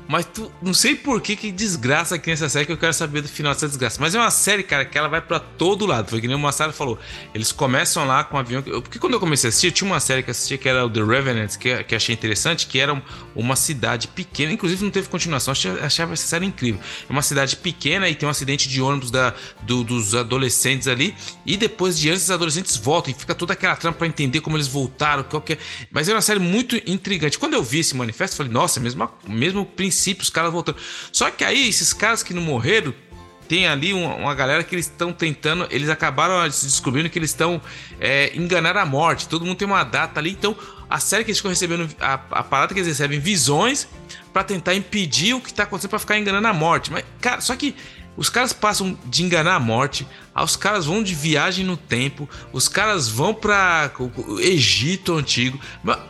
mas 0.06 0.26
tu, 0.26 0.52
não 0.60 0.74
sei 0.74 0.94
por 0.94 1.20
que 1.20 1.34
que 1.34 1.50
desgraça 1.50 2.16
aqui 2.16 2.28
nessa 2.28 2.48
série 2.48 2.66
que 2.66 2.72
eu 2.72 2.76
quero 2.76 2.92
saber 2.92 3.22
do 3.22 3.28
final 3.28 3.54
dessa 3.54 3.66
desgraça. 3.66 3.98
Mas 4.00 4.14
é 4.14 4.18
uma 4.18 4.30
série, 4.30 4.62
cara, 4.62 4.84
que 4.84 4.98
ela 4.98 5.08
vai 5.08 5.20
para 5.20 5.40
todo 5.40 5.86
lado. 5.86 6.10
Foi 6.10 6.20
que 6.20 6.28
nem 6.28 6.36
o 6.36 6.38
Massaro 6.38 6.72
falou. 6.72 6.98
Eles 7.34 7.52
começam 7.52 8.06
lá 8.06 8.22
com 8.22 8.36
um 8.36 8.40
avião. 8.40 8.62
Porque 8.62 8.98
quando 8.98 9.14
eu 9.14 9.20
comecei 9.20 9.48
a 9.48 9.50
assistir, 9.50 9.72
tinha 9.72 9.90
uma 9.90 10.00
série 10.00 10.22
que 10.22 10.28
eu 10.28 10.32
assistia 10.32 10.58
que 10.58 10.68
era 10.68 10.84
o 10.84 10.90
The 10.90 11.02
Revenant, 11.02 11.56
que, 11.56 11.84
que 11.84 11.94
achei 11.94 12.14
interessante, 12.14 12.66
que 12.66 12.78
era 12.78 13.02
uma 13.34 13.56
cidade 13.56 14.08
pequena. 14.08 14.52
Inclusive 14.52 14.84
não 14.84 14.90
teve 14.90 15.08
continuação. 15.08 15.52
Achava, 15.52 15.80
achava 15.80 16.12
essa 16.12 16.26
série 16.26 16.44
incrível. 16.44 16.80
É 17.08 17.12
uma 17.12 17.22
cidade 17.22 17.56
pequena 17.56 18.06
e 18.08 18.14
tem 18.14 18.26
um 18.26 18.30
acidente 18.30 18.68
de 18.68 18.82
ônibus 18.82 19.10
da, 19.10 19.32
do, 19.62 19.82
dos 19.82 20.14
adolescentes 20.14 20.86
ali. 20.86 21.14
E 21.46 21.56
depois 21.56 21.98
de 21.98 22.10
antes, 22.10 22.24
os 22.24 22.30
adolescentes 22.30 22.76
voltam 22.76 23.10
e 23.10 23.14
fica 23.14 23.34
toda 23.34 23.54
aquela 23.54 23.74
trama 23.74 23.96
pra 23.96 24.06
entender 24.06 24.42
como 24.42 24.56
eles 24.56 24.68
voltaram. 24.68 25.22
Qual 25.22 25.40
que 25.40 25.54
é. 25.54 25.58
Mas 25.90 26.08
era 26.08 26.16
uma 26.16 26.22
série 26.22 26.40
muito 26.40 26.76
intrigante. 26.86 27.38
Quando 27.38 27.54
eu 27.54 27.62
vi 27.62 27.78
esse 27.78 27.96
manifesto, 27.96 28.34
eu 28.34 28.36
falei, 28.36 28.52
nossa, 28.52 28.78
mesmo, 28.80 29.10
mesmo 29.26 29.64
princípio 29.64 29.93
princípio, 29.94 30.22
os 30.22 30.30
caras 30.30 30.52
voltando. 30.52 30.76
Só 31.12 31.30
que 31.30 31.44
aí, 31.44 31.68
esses 31.68 31.92
caras 31.92 32.22
que 32.22 32.34
não 32.34 32.42
morreram, 32.42 32.92
tem 33.48 33.66
ali 33.66 33.92
uma, 33.92 34.14
uma 34.14 34.34
galera 34.34 34.64
que 34.64 34.74
eles 34.74 34.86
estão 34.86 35.12
tentando, 35.12 35.66
eles 35.70 35.88
acabaram 35.88 36.42
descobrindo 36.48 37.08
que 37.08 37.18
eles 37.18 37.30
estão 37.30 37.60
é, 38.00 38.34
enganar 38.36 38.76
a 38.76 38.84
morte. 38.84 39.28
Todo 39.28 39.44
mundo 39.44 39.56
tem 39.56 39.68
uma 39.68 39.84
data 39.84 40.18
ali, 40.18 40.30
então 40.30 40.56
a 40.88 40.98
série 40.98 41.24
que 41.24 41.30
eles 41.30 41.38
estão 41.38 41.50
recebendo, 41.50 41.88
a, 42.00 42.14
a 42.14 42.42
parada 42.42 42.72
que 42.72 42.80
eles 42.80 42.88
recebem 42.88 43.20
visões 43.20 43.86
para 44.32 44.42
tentar 44.42 44.74
impedir 44.74 45.34
o 45.34 45.40
que 45.40 45.52
tá 45.52 45.62
acontecendo 45.64 45.90
para 45.90 45.98
ficar 45.98 46.18
enganando 46.18 46.48
a 46.48 46.52
morte. 46.52 46.90
Mas, 46.90 47.04
cara, 47.20 47.40
só 47.40 47.54
que 47.54 47.74
os 48.16 48.28
caras 48.28 48.52
passam 48.52 48.96
de 49.06 49.22
enganar 49.22 49.56
a 49.56 49.60
morte, 49.60 50.06
os 50.34 50.56
caras 50.56 50.86
vão 50.86 51.02
de 51.02 51.14
viagem 51.14 51.64
no 51.64 51.76
tempo, 51.76 52.28
os 52.52 52.68
caras 52.68 53.08
vão 53.08 53.34
para 53.34 53.90
o 53.98 54.40
Egito 54.40 55.14
antigo. 55.14 55.58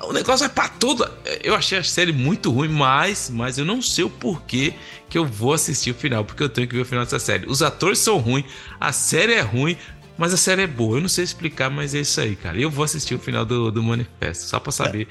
O 0.02 0.12
negócio 0.12 0.44
é 0.44 0.48
para 0.48 0.68
todo. 0.68 1.09
Eu 1.43 1.55
achei 1.55 1.78
a 1.78 1.85
série 1.85 2.12
muito 2.12 2.51
ruim, 2.51 2.68
mas, 2.68 3.31
mas 3.31 3.59
eu 3.59 3.64
não 3.64 3.81
sei 3.81 4.05
o 4.05 4.10
porquê 4.10 4.74
que 5.09 5.16
eu 5.16 5.24
vou 5.24 5.52
assistir 5.52 5.90
o 5.90 5.94
final, 5.94 6.24
porque 6.24 6.43
eu 6.43 6.48
tenho 6.48 6.68
que 6.68 6.74
ver 6.74 6.82
o 6.82 6.85
final 6.85 7.05
dessa 7.05 7.18
série. 7.18 7.47
Os 7.47 7.62
atores 7.62 7.98
são 7.98 8.18
ruins, 8.18 8.44
a 8.81 8.93
série 8.93 9.35
é 9.35 9.40
ruim, 9.40 9.76
mas 10.18 10.32
a 10.35 10.36
série 10.36 10.62
é 10.62 10.66
boa. 10.66 10.98
Eu 10.98 11.01
não 11.02 11.09
sei 11.09 11.24
explicar, 11.24 11.70
mas 11.70 11.94
é 11.94 12.01
isso 12.01 12.20
aí, 12.20 12.36
cara. 12.36 12.59
Eu 12.59 12.70
vou 12.70 12.85
assistir 12.85 13.14
o 13.14 13.18
final 13.18 13.44
do, 13.44 13.70
do 13.70 13.82
manifesto, 13.82 14.44
só 14.44 14.60
para 14.60 14.72
saber. 14.72 15.09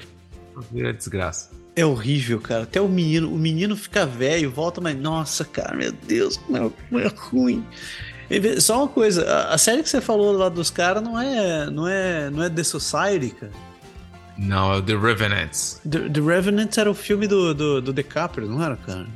É. 0.76 0.88
a 0.88 0.92
desgraça. 0.92 1.63
É 1.76 1.84
horrível, 1.84 2.40
cara. 2.40 2.62
Até 2.62 2.80
o 2.80 2.88
menino, 2.88 3.32
o 3.32 3.38
menino 3.38 3.76
fica 3.76 4.06
velho, 4.06 4.50
volta, 4.50 4.80
mas 4.80 4.96
nossa, 4.96 5.44
cara, 5.44 5.76
meu 5.76 5.90
Deus, 5.90 6.36
como 6.36 6.56
é, 6.56 6.70
como 6.88 7.00
é 7.00 7.08
ruim. 7.16 7.66
Só 8.60 8.78
uma 8.78 8.88
coisa, 8.88 9.28
a, 9.28 9.54
a, 9.54 9.58
série 9.58 9.82
que 9.82 9.88
você 9.88 10.00
falou 10.00 10.32
lá 10.32 10.48
dos 10.48 10.70
caras 10.70 11.02
não 11.02 11.20
é, 11.20 11.68
não 11.70 11.86
é, 11.86 12.30
não 12.30 12.42
é 12.42 12.48
The 12.48 12.62
Society, 12.62 13.30
cara. 13.30 13.52
Não, 14.38 14.72
é 14.72 14.78
o 14.78 14.82
The 14.82 14.96
Revenants. 14.96 15.80
The, 15.88 16.08
The 16.08 16.20
Revenants 16.20 16.78
era 16.78 16.90
o 16.90 16.94
filme 16.94 17.26
do, 17.26 17.54
do, 17.54 17.82
do 17.82 17.92
DiCaprio, 17.92 18.48
não 18.48 18.62
era, 18.62 18.76
cara? 18.76 19.06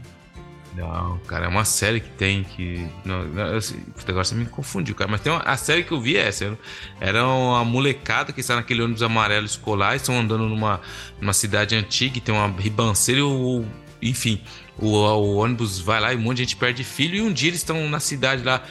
Não, 0.78 1.18
cara, 1.26 1.46
é 1.46 1.48
uma 1.48 1.64
série 1.64 1.98
que 1.98 2.10
tem 2.10 2.44
que. 2.44 2.86
Não, 3.05 3.22
eu, 3.22 3.60
agora 4.06 4.24
você 4.24 4.34
me 4.36 4.46
confundiu, 4.46 4.94
cara. 4.94 5.10
Mas 5.10 5.20
tem 5.20 5.32
uma, 5.32 5.40
a 5.40 5.56
série 5.56 5.82
que 5.82 5.90
eu 5.90 6.00
vi 6.00 6.16
é 6.16 6.28
essa. 6.28 6.56
Era 7.00 7.26
uma 7.26 7.64
molecada 7.64 8.32
que 8.32 8.40
está 8.40 8.55
naquele 8.55 8.82
ônibus 8.82 9.02
amarelo 9.02 9.44
escolar, 9.44 9.96
estão 9.96 10.16
andando 10.16 10.48
numa, 10.48 10.80
numa 11.20 11.32
cidade 11.32 11.74
antiga 11.74 12.18
e 12.18 12.20
tem 12.20 12.32
uma 12.32 12.46
ribanceira, 12.46 13.24
ou, 13.24 13.66
enfim. 14.00 14.40
O, 14.78 14.90
o, 14.90 15.36
ônibus 15.38 15.80
vai 15.80 16.00
lá 16.00 16.12
e 16.12 16.16
um 16.16 16.20
monte 16.20 16.36
de 16.36 16.42
gente 16.44 16.56
perde 16.56 16.84
filho. 16.84 17.16
E 17.16 17.22
um 17.22 17.32
dia 17.32 17.48
eles 17.48 17.59
estão 17.59 17.88
na 17.88 17.98
cidade 17.98 18.44
lá, 18.44 18.62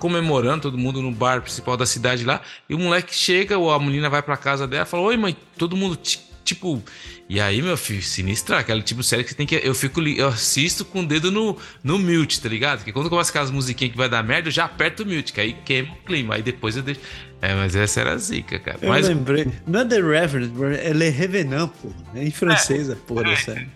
comemorando, 0.00 0.62
todo 0.62 0.76
mundo 0.76 1.00
no 1.00 1.12
bar 1.12 1.40
principal 1.42 1.76
da 1.76 1.86
cidade 1.86 2.24
lá. 2.24 2.40
E 2.68 2.74
o 2.74 2.78
moleque 2.78 3.14
chega, 3.14 3.56
ou 3.56 3.70
a 3.70 3.78
menina 3.78 4.10
vai 4.10 4.20
pra 4.20 4.36
casa 4.36 4.66
dela 4.66 4.82
e 4.82 4.88
fala: 4.88 5.04
Oi, 5.04 5.16
mãe, 5.16 5.36
todo 5.56 5.76
mundo 5.76 5.96
tipo. 6.44 6.82
E 7.28 7.40
aí, 7.40 7.60
meu 7.60 7.76
filho, 7.76 8.00
sinistra, 8.02 8.58
aquele 8.58 8.82
tipo 8.82 9.02
série 9.02 9.24
que 9.24 9.30
você 9.30 9.34
tem 9.34 9.46
que. 9.46 9.56
Eu 9.56 9.74
fico 9.74 10.00
eu 10.00 10.28
assisto 10.28 10.84
com 10.84 11.00
o 11.00 11.06
dedo 11.06 11.32
no, 11.32 11.56
no 11.82 11.98
mute, 11.98 12.40
tá 12.40 12.48
ligado? 12.48 12.78
Porque 12.78 12.92
quando 12.92 13.10
começa 13.10 13.30
aquelas 13.30 13.50
musiquinhas 13.50 13.90
que 13.92 13.98
vai 13.98 14.08
dar 14.08 14.22
merda, 14.22 14.48
eu 14.48 14.52
já 14.52 14.66
aperto 14.66 15.02
o 15.02 15.06
mute, 15.06 15.32
que 15.32 15.40
aí 15.40 15.52
queima 15.64 15.92
o 15.92 15.96
clima. 16.06 16.36
Aí 16.36 16.42
depois 16.42 16.76
eu 16.76 16.84
deixo. 16.84 17.00
É, 17.42 17.52
mas 17.54 17.74
essa 17.74 18.00
era 18.00 18.12
a 18.12 18.16
zica, 18.16 18.60
cara. 18.60 18.78
Eu 18.80 18.88
mas... 18.90 19.08
lembrei. 19.08 19.50
Não 19.66 19.80
é 19.80 19.84
The 19.84 20.00
Revenant, 20.00 20.52
é 20.80 20.92
Le 20.92 21.08
Revenant, 21.08 21.70
pô. 21.82 21.90
É 22.14 22.22
em 22.22 22.30
francês 22.30 22.88
é, 22.88 22.94
porra 22.94 23.28
é, 23.28 23.36
série. 23.36 23.68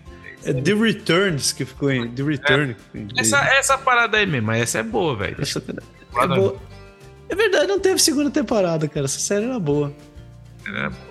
É 0.44 0.52
The 0.52 0.74
Returns 0.74 1.52
que 1.52 1.64
ficou 1.64 1.90
em. 1.90 2.08
The 2.08 2.22
Return. 2.22 2.76
É. 2.94 3.20
Essa, 3.20 3.38
essa 3.46 3.76
parada 3.76 4.16
aí 4.16 4.26
mesmo, 4.26 4.46
mas 4.46 4.62
essa 4.62 4.78
é 4.78 4.82
boa, 4.84 5.16
velho. 5.16 5.36
Essa 5.40 5.58
é, 5.58 6.26
boa. 6.28 6.56
é 7.28 7.34
verdade, 7.34 7.66
não 7.66 7.80
teve 7.80 8.00
segunda 8.00 8.30
temporada, 8.30 8.86
cara. 8.86 9.06
Essa 9.06 9.18
série 9.18 9.46
era 9.46 9.58
boa. 9.58 9.92
Era 10.64 10.90
boa. 10.90 11.09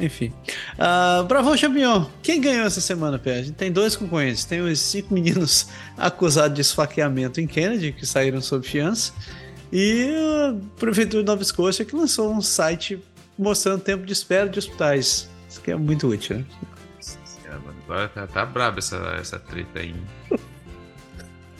Enfim. 0.00 0.32
Uh, 0.74 1.24
Bravo 1.24 1.56
Champignon, 1.56 2.06
quem 2.22 2.40
ganhou 2.40 2.66
essa 2.66 2.80
semana, 2.80 3.18
Pé? 3.18 3.38
A 3.38 3.42
gente 3.42 3.54
tem 3.54 3.72
dois 3.72 3.96
concorrentes. 3.96 4.44
Tem 4.44 4.60
os 4.60 4.78
cinco 4.78 5.12
meninos 5.12 5.68
acusados 5.96 6.54
de 6.54 6.60
esfaqueamento 6.60 7.40
em 7.40 7.46
Kennedy, 7.46 7.92
que 7.92 8.06
saíram 8.06 8.40
sob 8.40 8.66
fiança. 8.66 9.12
E 9.72 10.08
a 10.14 10.54
Prefeitura 10.78 11.22
de 11.22 11.26
Nova 11.26 11.42
Escócia, 11.42 11.84
que 11.84 11.94
lançou 11.94 12.32
um 12.32 12.40
site 12.40 13.02
mostrando 13.36 13.82
tempo 13.82 14.06
de 14.06 14.12
espera 14.12 14.48
de 14.48 14.58
hospitais. 14.58 15.28
Isso 15.48 15.60
que 15.60 15.70
é 15.70 15.76
muito 15.76 16.08
útil, 16.08 16.38
né? 16.38 16.44
Agora 17.84 18.08
tá, 18.08 18.26
tá 18.26 18.44
braba 18.44 18.78
essa, 18.78 18.96
essa 19.18 19.38
treta 19.38 19.80
aí. 19.80 19.94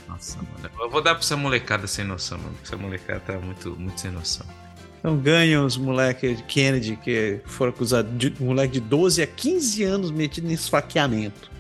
Nossa, 0.07 0.37
mano. 0.37 0.71
Eu 0.79 0.91
vou 0.91 1.03
dar 1.03 1.15
pra 1.15 1.23
essa 1.23 1.37
molecada 1.37 1.87
sem 1.87 2.05
noção, 2.05 2.39
mano. 2.39 2.55
Essa 2.63 2.77
molecada 2.77 3.21
tá 3.21 3.39
muito, 3.39 3.75
muito 3.77 3.99
sem 3.99 4.11
noção. 4.11 4.47
Então 4.99 5.17
ganham 5.17 5.65
os 5.65 5.77
moleques 5.77 6.39
de 6.39 6.43
Kennedy 6.43 6.97
que 6.97 7.41
foram 7.47 7.71
acusados 7.71 8.11
de 8.17 8.35
moleque 8.41 8.75
de 8.75 8.81
12 8.81 9.23
a 9.23 9.27
15 9.27 9.85
anos 9.85 10.11
metido 10.11 10.49
em 10.49 10.53
esfaqueamento. 10.53 11.51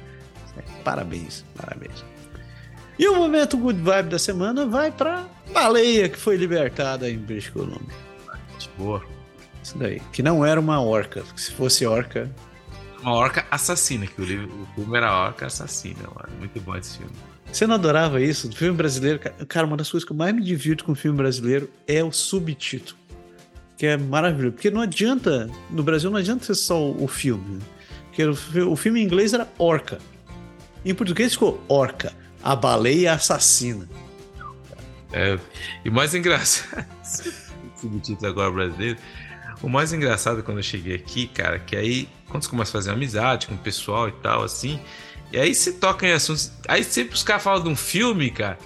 Parabéns, 0.82 1.44
parabéns. 1.56 2.04
E 2.98 3.06
o 3.06 3.14
momento 3.14 3.56
good 3.56 3.80
vibe 3.80 4.08
da 4.08 4.18
semana 4.18 4.66
vai 4.66 4.90
pra 4.90 5.28
baleia 5.52 6.08
que 6.08 6.18
foi 6.18 6.36
libertada 6.36 7.08
em 7.08 7.16
British 7.16 7.50
Columbia. 7.50 7.94
Boa. 8.76 9.02
Isso 9.62 9.78
daí. 9.78 10.00
Que 10.12 10.22
não 10.22 10.44
era 10.44 10.58
uma 10.58 10.80
orca. 10.80 11.22
Se 11.36 11.52
fosse 11.52 11.86
orca. 11.86 12.30
Uma 13.00 13.14
orca 13.14 13.46
assassina, 13.50 14.06
que 14.06 14.20
o, 14.20 14.24
livro, 14.24 14.50
o 14.62 14.74
filme 14.74 14.96
era 14.96 15.16
orca 15.16 15.46
assassina, 15.46 16.00
mano. 16.02 16.38
Muito 16.38 16.60
bom 16.60 16.74
esse 16.74 16.98
filme. 16.98 17.12
Você 17.52 17.66
não 17.66 17.76
adorava 17.76 18.20
isso? 18.20 18.48
Do 18.48 18.56
filme 18.56 18.76
brasileiro, 18.76 19.20
cara, 19.46 19.66
uma 19.66 19.76
das 19.76 19.90
coisas 19.90 20.04
que 20.04 20.12
eu 20.12 20.16
mais 20.16 20.34
me 20.34 20.42
divirto 20.42 20.84
com 20.84 20.92
o 20.92 20.96
filme 20.96 21.16
brasileiro 21.16 21.70
é 21.86 22.02
o 22.02 22.10
subtítulo 22.10 22.98
que 23.78 23.86
é 23.86 23.96
maravilhoso. 23.96 24.54
Porque 24.54 24.70
não 24.70 24.82
adianta, 24.82 25.48
no 25.70 25.84
Brasil 25.84 26.10
não 26.10 26.18
adianta 26.18 26.44
ser 26.44 26.56
só 26.56 26.90
o 26.90 27.06
filme. 27.06 27.56
Né? 27.56 27.60
Porque 28.06 28.24
o, 28.24 28.72
o 28.72 28.76
filme 28.76 29.00
em 29.00 29.04
inglês 29.04 29.32
era 29.32 29.48
Orca. 29.56 29.98
Em 30.84 30.92
português 30.92 31.32
ficou 31.32 31.62
Orca, 31.68 32.12
a 32.42 32.56
baleia 32.56 33.12
assassina. 33.12 33.88
É, 35.12 35.38
e 35.84 35.90
mais 35.90 36.14
engraçado, 36.14 36.84
subtítulo 37.80 38.28
agora 38.28 38.50
brasileiro, 38.50 38.98
o 39.62 39.68
mais 39.68 39.92
engraçado 39.92 40.42
quando 40.42 40.58
eu 40.58 40.62
cheguei 40.62 40.94
aqui, 40.94 41.26
cara, 41.26 41.58
que 41.58 41.74
aí, 41.74 42.08
quando 42.28 42.42
você 42.42 42.50
começa 42.50 42.70
a 42.70 42.72
fazer 42.72 42.90
amizade 42.90 43.46
com 43.46 43.54
o 43.54 43.58
pessoal 43.58 44.08
e 44.08 44.12
tal, 44.12 44.42
assim, 44.42 44.78
e 45.32 45.38
aí 45.38 45.54
você 45.54 45.72
toca 45.72 46.06
em 46.06 46.12
assuntos. 46.12 46.52
Aí 46.66 46.84
sempre 46.84 47.14
os 47.14 47.22
caras 47.22 47.42
falam 47.42 47.62
de 47.62 47.68
um 47.70 47.76
filme, 47.76 48.30
cara, 48.30 48.58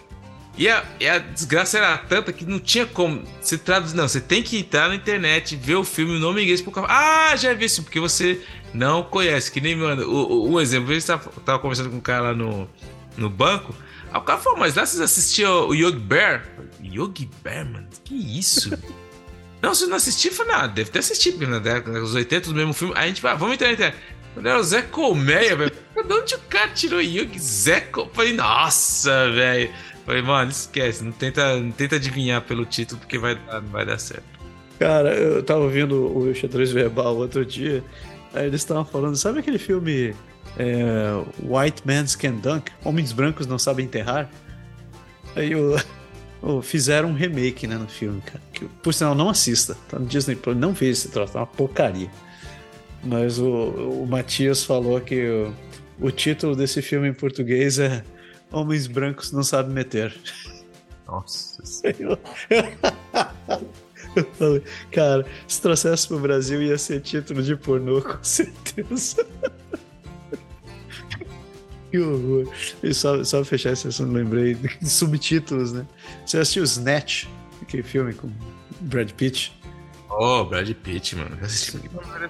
e 0.57 0.69
a, 0.69 0.85
e 1.01 1.09
a, 1.09 1.19
desgraça 1.19 1.79
era 1.79 1.97
tanta 1.97 2.33
que 2.33 2.45
não 2.45 2.59
tinha 2.59 2.87
como. 2.87 3.23
Você 3.41 3.57
traduzir. 3.57 3.97
Não, 3.97 4.07
você 4.07 4.21
tem 4.21 4.43
que 4.43 4.59
entrar 4.59 4.89
na 4.89 4.95
internet, 4.95 5.57
ver 5.57 5.77
o 5.77 5.85
filme, 5.85 6.17
o 6.17 6.19
nome 6.19 6.43
inglês, 6.43 6.61
porque. 6.61 6.81
Ah, 6.87 7.35
já 7.37 7.55
vi 7.55 7.65
isso, 7.65 7.83
porque 7.83 7.99
você 7.99 8.41
não 8.75 9.03
conhece. 9.03 9.51
Que 9.51 9.61
nem, 9.61 9.75
mano. 9.75 10.07
O, 10.07 10.51
o, 10.51 10.53
um 10.53 10.61
exemplo, 10.61 10.93
eu 10.93 10.99
estava 10.99 11.31
tava 11.45 11.59
conversando 11.59 11.91
com 11.91 11.97
um 11.97 12.01
cara 12.01 12.21
lá 12.21 12.35
no, 12.35 12.69
no 13.17 13.31
banco. 13.31 13.75
Aí 14.11 14.19
o 14.19 14.23
cara 14.23 14.39
falou, 14.39 14.59
mas 14.59 14.75
lá 14.75 14.85
vocês 14.85 15.01
assistiam 15.01 15.69
o 15.69 15.75
Yogi 15.75 15.99
Bear? 15.99 16.47
Yogi 16.83 17.31
Bear, 17.43 17.65
mano? 17.65 17.89
Que 18.05 18.15
isso? 18.15 18.71
não, 19.63 19.75
você 19.75 19.87
não 19.87 19.97
assistiu? 19.97 20.33
Eu 20.33 20.37
falei, 20.37 20.53
não, 20.55 20.69
deve 20.69 20.91
ter 20.91 20.99
assistido, 20.99 21.39
porque 21.39 21.51
na 21.51 21.61
década 21.61 21.99
dos 21.99 22.15
80, 22.15 22.51
o 22.51 22.55
mesmo 22.55 22.75
filme. 22.75 22.93
Aí 22.95 23.05
a 23.05 23.09
gente 23.09 23.23
vai, 23.23 23.35
vamos 23.35 23.55
entrar 23.55 23.69
na 23.69 23.73
internet. 23.73 23.99
Era 24.37 24.59
o 24.59 24.63
Zé 24.63 24.83
Colmeia, 24.83 25.57
velho. 25.57 25.73
De 26.07 26.13
onde 26.13 26.35
o 26.35 26.39
cara 26.41 26.69
tirou 26.71 27.01
Yogi? 27.01 27.39
Zé 27.39 27.81
Colmeia? 27.81 28.15
Falei, 28.15 28.33
nossa, 28.35 29.31
velho. 29.31 29.73
Falei, 30.05 30.23
mano, 30.23 30.51
esquece, 30.51 31.05
não 31.05 31.13
tenta, 31.13 31.57
não 31.61 31.71
tenta 31.71 31.97
adivinhar 31.97 32.43
pelo 32.43 32.65
título 32.65 33.01
porque 33.01 33.19
vai, 33.19 33.39
não 33.53 33.69
vai 33.69 33.87
dar 33.87 33.99
certo. 33.99 34.25
Cara, 34.79 35.15
eu 35.15 35.43
tava 35.43 35.61
ouvindo 35.61 36.17
o 36.17 36.35
xadrez 36.35 36.73
verbal 36.73 37.17
outro 37.17 37.47
dia, 37.47 37.85
aí 38.35 38.47
eles 38.47 38.63
estavam 38.63 38.85
falando, 38.85 39.15
sabe 39.15 39.39
aquele 39.39 39.59
filme 39.59 40.13
é, 40.59 41.23
White 41.41 41.83
Man's 41.85 42.17
Can 42.17 42.35
Dunk? 42.37 42.73
Homens 42.85 43.13
brancos 43.13 43.47
não 43.47 43.59
sabem 43.59 43.85
enterrar? 43.85 44.29
Aí 45.37 45.55
o, 45.55 45.77
o, 46.43 46.61
fizeram 46.63 47.11
um 47.11 47.15
remake 47.15 47.69
né, 47.69 47.77
no 47.77 47.87
filme, 47.87 48.21
cara. 48.23 48.43
Que, 48.53 48.65
por 48.65 48.93
sinal, 48.93 49.15
não 49.15 49.29
assista. 49.31 49.77
Tá 49.89 50.01
no 50.01 50.07
Disney 50.07 50.35
Plus, 50.35 50.57
não 50.57 50.73
vejo 50.73 50.93
esse 50.93 51.09
troço, 51.09 51.35
tá 51.35 51.41
uma 51.41 51.47
porcaria. 51.47 52.11
Mas 53.05 53.39
o, 53.39 53.47
o 53.47 54.07
Matias 54.07 54.65
falou 54.65 55.01
que 55.01 55.29
o, 55.29 55.55
o 56.01 56.11
título 56.11 56.57
desse 56.57 56.83
filme 56.83 57.09
em 57.09 57.15
português 57.15 57.79
é 57.79 58.03
Homens 58.53 58.87
brancos 58.87 59.33
não 59.33 59.43
sabem 59.43 59.73
meter. 59.73 60.15
Nossa. 61.07 61.63
Eu 64.15 64.27
falei, 64.35 64.63
cara, 64.91 65.25
se 65.49 65.63
trouxesse 65.63 66.07
pro 66.07 66.19
Brasil 66.19 66.63
ia 66.63 66.77
ser 66.77 67.01
título 67.01 67.43
de 67.43 67.57
pornô, 67.57 68.03
com 68.03 68.23
certeza. 68.23 69.27
que 71.91 71.99
horror. 71.99 72.47
E 72.83 72.93
só, 72.93 73.25
só 73.25 73.43
fechar 73.43 73.73
esse 73.73 73.89
assunto, 73.89 74.13
lembrei 74.13 74.55
de 74.55 74.91
subtítulos, 74.91 75.73
né? 75.73 75.87
Você 76.27 76.39
assistiu 76.39 76.65
Snatch, 76.65 77.25
aquele 77.63 77.83
filme 77.83 78.13
com 78.13 78.31
Brad 78.83 79.11
Pitt? 79.13 79.59
Oh, 80.11 80.45
Brad 80.45 80.71
Pitt, 80.75 81.17
mano. 81.17 81.39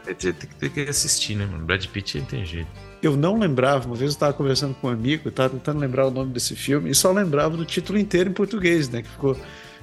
Tem 0.05 0.15
que, 0.15 0.33
tem 0.33 0.71
que 0.71 0.83
assistir, 0.83 1.35
né, 1.35 1.47
mano? 1.47 1.65
Brad 1.65 1.85
Pitt 1.87 2.19
não 2.19 2.27
tem 2.27 2.47
jeito 2.47 2.92
eu 3.03 3.17
não 3.17 3.39
lembrava, 3.39 3.87
uma 3.87 3.97
vez 3.97 4.11
eu 4.11 4.15
estava 4.15 4.33
conversando 4.33 4.75
com 4.75 4.87
um 4.87 4.91
amigo, 4.91 5.29
estava 5.29 5.51
tentando 5.51 5.81
lembrar 5.81 6.07
o 6.07 6.11
nome 6.11 6.33
desse 6.33 6.55
filme, 6.55 6.91
e 6.91 6.95
só 6.95 7.11
lembrava 7.11 7.57
do 7.57 7.65
título 7.65 7.99
inteiro 7.99 8.31
em 8.31 8.33
português, 8.33 8.89
né? 8.89 9.03
Que 9.03 9.09
ficou 9.09 9.37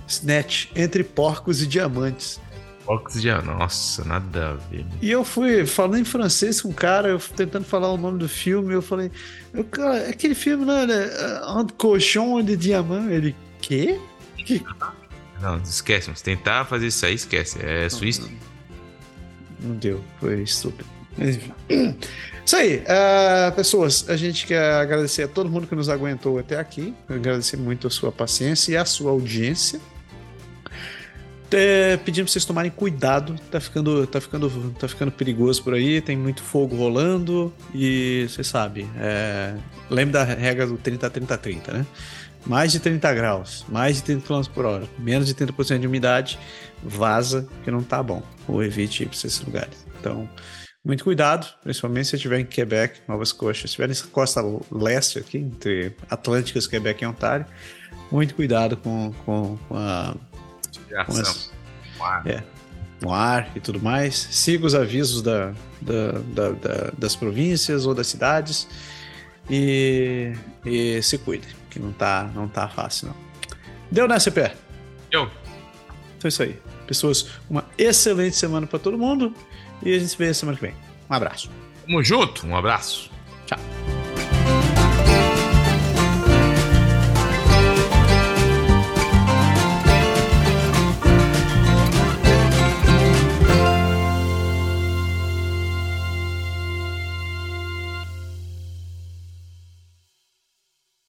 Snatch, 0.08 0.68
Entre 0.76 1.04
Porcos 1.04 1.62
e 1.62 1.68
Diamantes. 1.68 2.40
Porcos 2.86 3.18
e 3.18 3.22
Diamantes, 3.22 3.60
nossa, 3.60 4.06
nada 4.06 4.52
a 4.52 4.54
ver. 4.54 4.86
E 5.02 5.12
eu 5.12 5.24
fui 5.24 5.66
falando 5.66 6.00
em 6.00 6.06
francês 6.06 6.62
com 6.62 6.70
um 6.70 6.74
cara, 6.74 7.10
eu 7.10 7.20
tentando 7.20 7.66
falar 7.66 7.92
o 7.92 7.98
nome 7.98 8.18
do 8.18 8.30
filme, 8.30 8.74
eu 8.74 8.82
falei, 8.82 9.12
eu, 9.54 9.64
cara, 9.66 9.98
é 9.98 10.10
aquele 10.10 10.34
filme, 10.34 10.66
né? 10.66 10.86
Un 11.56 11.68
cochon 11.78 12.42
de 12.42 12.56
diamant. 12.56 13.12
Ele, 13.12 13.36
quê? 13.62 14.00
Que? 14.38 14.64
Não, 15.42 15.58
esquece, 15.58 16.10
se 16.16 16.24
tentar 16.24 16.66
fazer 16.66 16.88
isso 16.88 17.06
aí, 17.06 17.14
esquece. 17.14 17.60
É 17.62 17.88
suíço. 17.90 18.30
Não, 19.62 19.70
não 19.70 19.76
deu, 19.76 20.04
foi 20.20 20.42
estúpido. 20.42 20.90
Enfim. 21.18 21.54
Isso 22.50 22.56
aí, 22.56 22.78
uh, 22.78 23.56
pessoas, 23.56 24.10
a 24.10 24.18
gente 24.18 24.48
quer 24.48 24.74
agradecer 24.74 25.22
a 25.22 25.28
todo 25.28 25.48
mundo 25.48 25.68
que 25.68 25.76
nos 25.76 25.88
aguentou 25.88 26.40
até 26.40 26.60
aqui, 26.60 26.96
agradecer 27.08 27.58
muito 27.58 27.86
a 27.86 27.92
sua 27.92 28.12
paciência 28.12 28.72
e 28.72 28.76
a 28.76 28.84
sua 28.86 29.12
audiência. 29.12 29.80
É, 31.52 31.96
pedindo 31.98 32.26
pra 32.26 32.32
vocês 32.32 32.46
tomarem 32.46 32.72
cuidado, 32.72 33.36
tá 33.52 33.60
ficando, 33.60 34.08
tá, 34.08 34.20
ficando, 34.20 34.74
tá 34.80 34.88
ficando 34.88 35.12
perigoso 35.12 35.62
por 35.64 35.76
aí, 35.76 36.02
tem 36.02 36.18
muito 36.18 36.42
fogo 36.42 36.76
rolando. 36.76 37.54
E 37.72 38.26
você 38.28 38.44
sabe, 38.44 38.90
é, 38.98 39.54
lembra 39.88 40.26
da 40.26 40.34
regra 40.34 40.66
do 40.66 40.76
30-30-30, 40.76 41.72
né? 41.72 41.86
Mais 42.48 42.72
de 42.72 42.80
30 42.80 43.14
graus, 43.14 43.64
mais 43.70 43.98
de 43.98 44.02
30 44.02 44.26
km 44.26 44.42
por 44.52 44.66
hora, 44.66 44.90
menos 44.98 45.28
de 45.28 45.36
30% 45.36 45.78
de 45.78 45.86
umidade, 45.86 46.40
vaza 46.82 47.48
que 47.64 47.70
não 47.70 47.84
tá 47.84 48.02
bom, 48.02 48.24
ou 48.48 48.64
evite 48.64 49.04
ir 49.04 49.06
para 49.06 49.16
esses 49.16 49.40
lugares. 49.40 49.86
Então, 50.00 50.28
muito 50.84 51.04
cuidado, 51.04 51.48
principalmente 51.62 52.08
se 52.08 52.16
estiver 52.16 52.40
em 52.40 52.46
Quebec, 52.46 53.02
Nova 53.08 53.24
Escócia. 53.24 53.62
Se 53.62 53.68
estiver 53.68 53.88
nessa 53.88 54.08
costa 54.08 54.42
leste 54.72 55.20
aqui, 55.20 55.38
entre 55.38 55.96
Atlânticas, 56.10 56.68
Quebec 56.68 57.04
e 57.04 57.08
Ontário, 57.08 57.46
muito 58.12 58.34
cuidado 58.36 58.78
com, 58.78 59.14
com, 59.26 59.58
com 59.68 59.78
a. 59.78 60.16
Com 61.06 61.14
as, 61.14 61.52
é, 62.26 62.42
com 63.02 63.14
ar 63.14 63.52
e 63.56 63.60
tudo 63.60 63.82
mais. 63.82 64.16
Siga 64.16 64.66
os 64.66 64.74
avisos 64.74 65.22
da, 65.22 65.54
da, 65.82 66.12
da, 66.34 66.50
da, 66.52 66.92
das 66.98 67.16
províncias 67.16 67.86
ou 67.86 67.94
das 67.94 68.08
cidades 68.08 68.68
e, 69.50 70.34
e 70.66 71.02
se 71.02 71.18
cuide, 71.18 71.48
que 71.70 71.80
não 71.80 71.92
tá, 71.92 72.30
não 72.34 72.48
tá 72.48 72.68
fácil, 72.68 73.08
não. 73.08 73.16
Deu, 73.92 74.08
né, 74.08 74.20
CP? 74.20 74.52
Deu. 75.12 75.24
Então 76.18 76.26
é 76.26 76.28
isso 76.28 76.44
aí. 76.44 76.60
Pessoas, 76.86 77.30
uma 77.50 77.66
excelente 77.78 78.36
semana 78.36 78.68
para 78.68 78.80
todo 78.80 78.98
mundo. 78.98 79.34
E 79.84 79.96
a 79.96 80.00
gente 80.00 80.10
se 80.10 80.18
vê 80.18 80.34
semana 80.34 80.58
que 80.58 80.66
vem. 80.66 80.74
Um 81.10 81.14
abraço. 81.14 81.50
Tamo 81.86 82.04
junto, 82.04 82.46
um 82.46 82.56
abraço. 82.56 83.10
Tchau. 83.46 83.60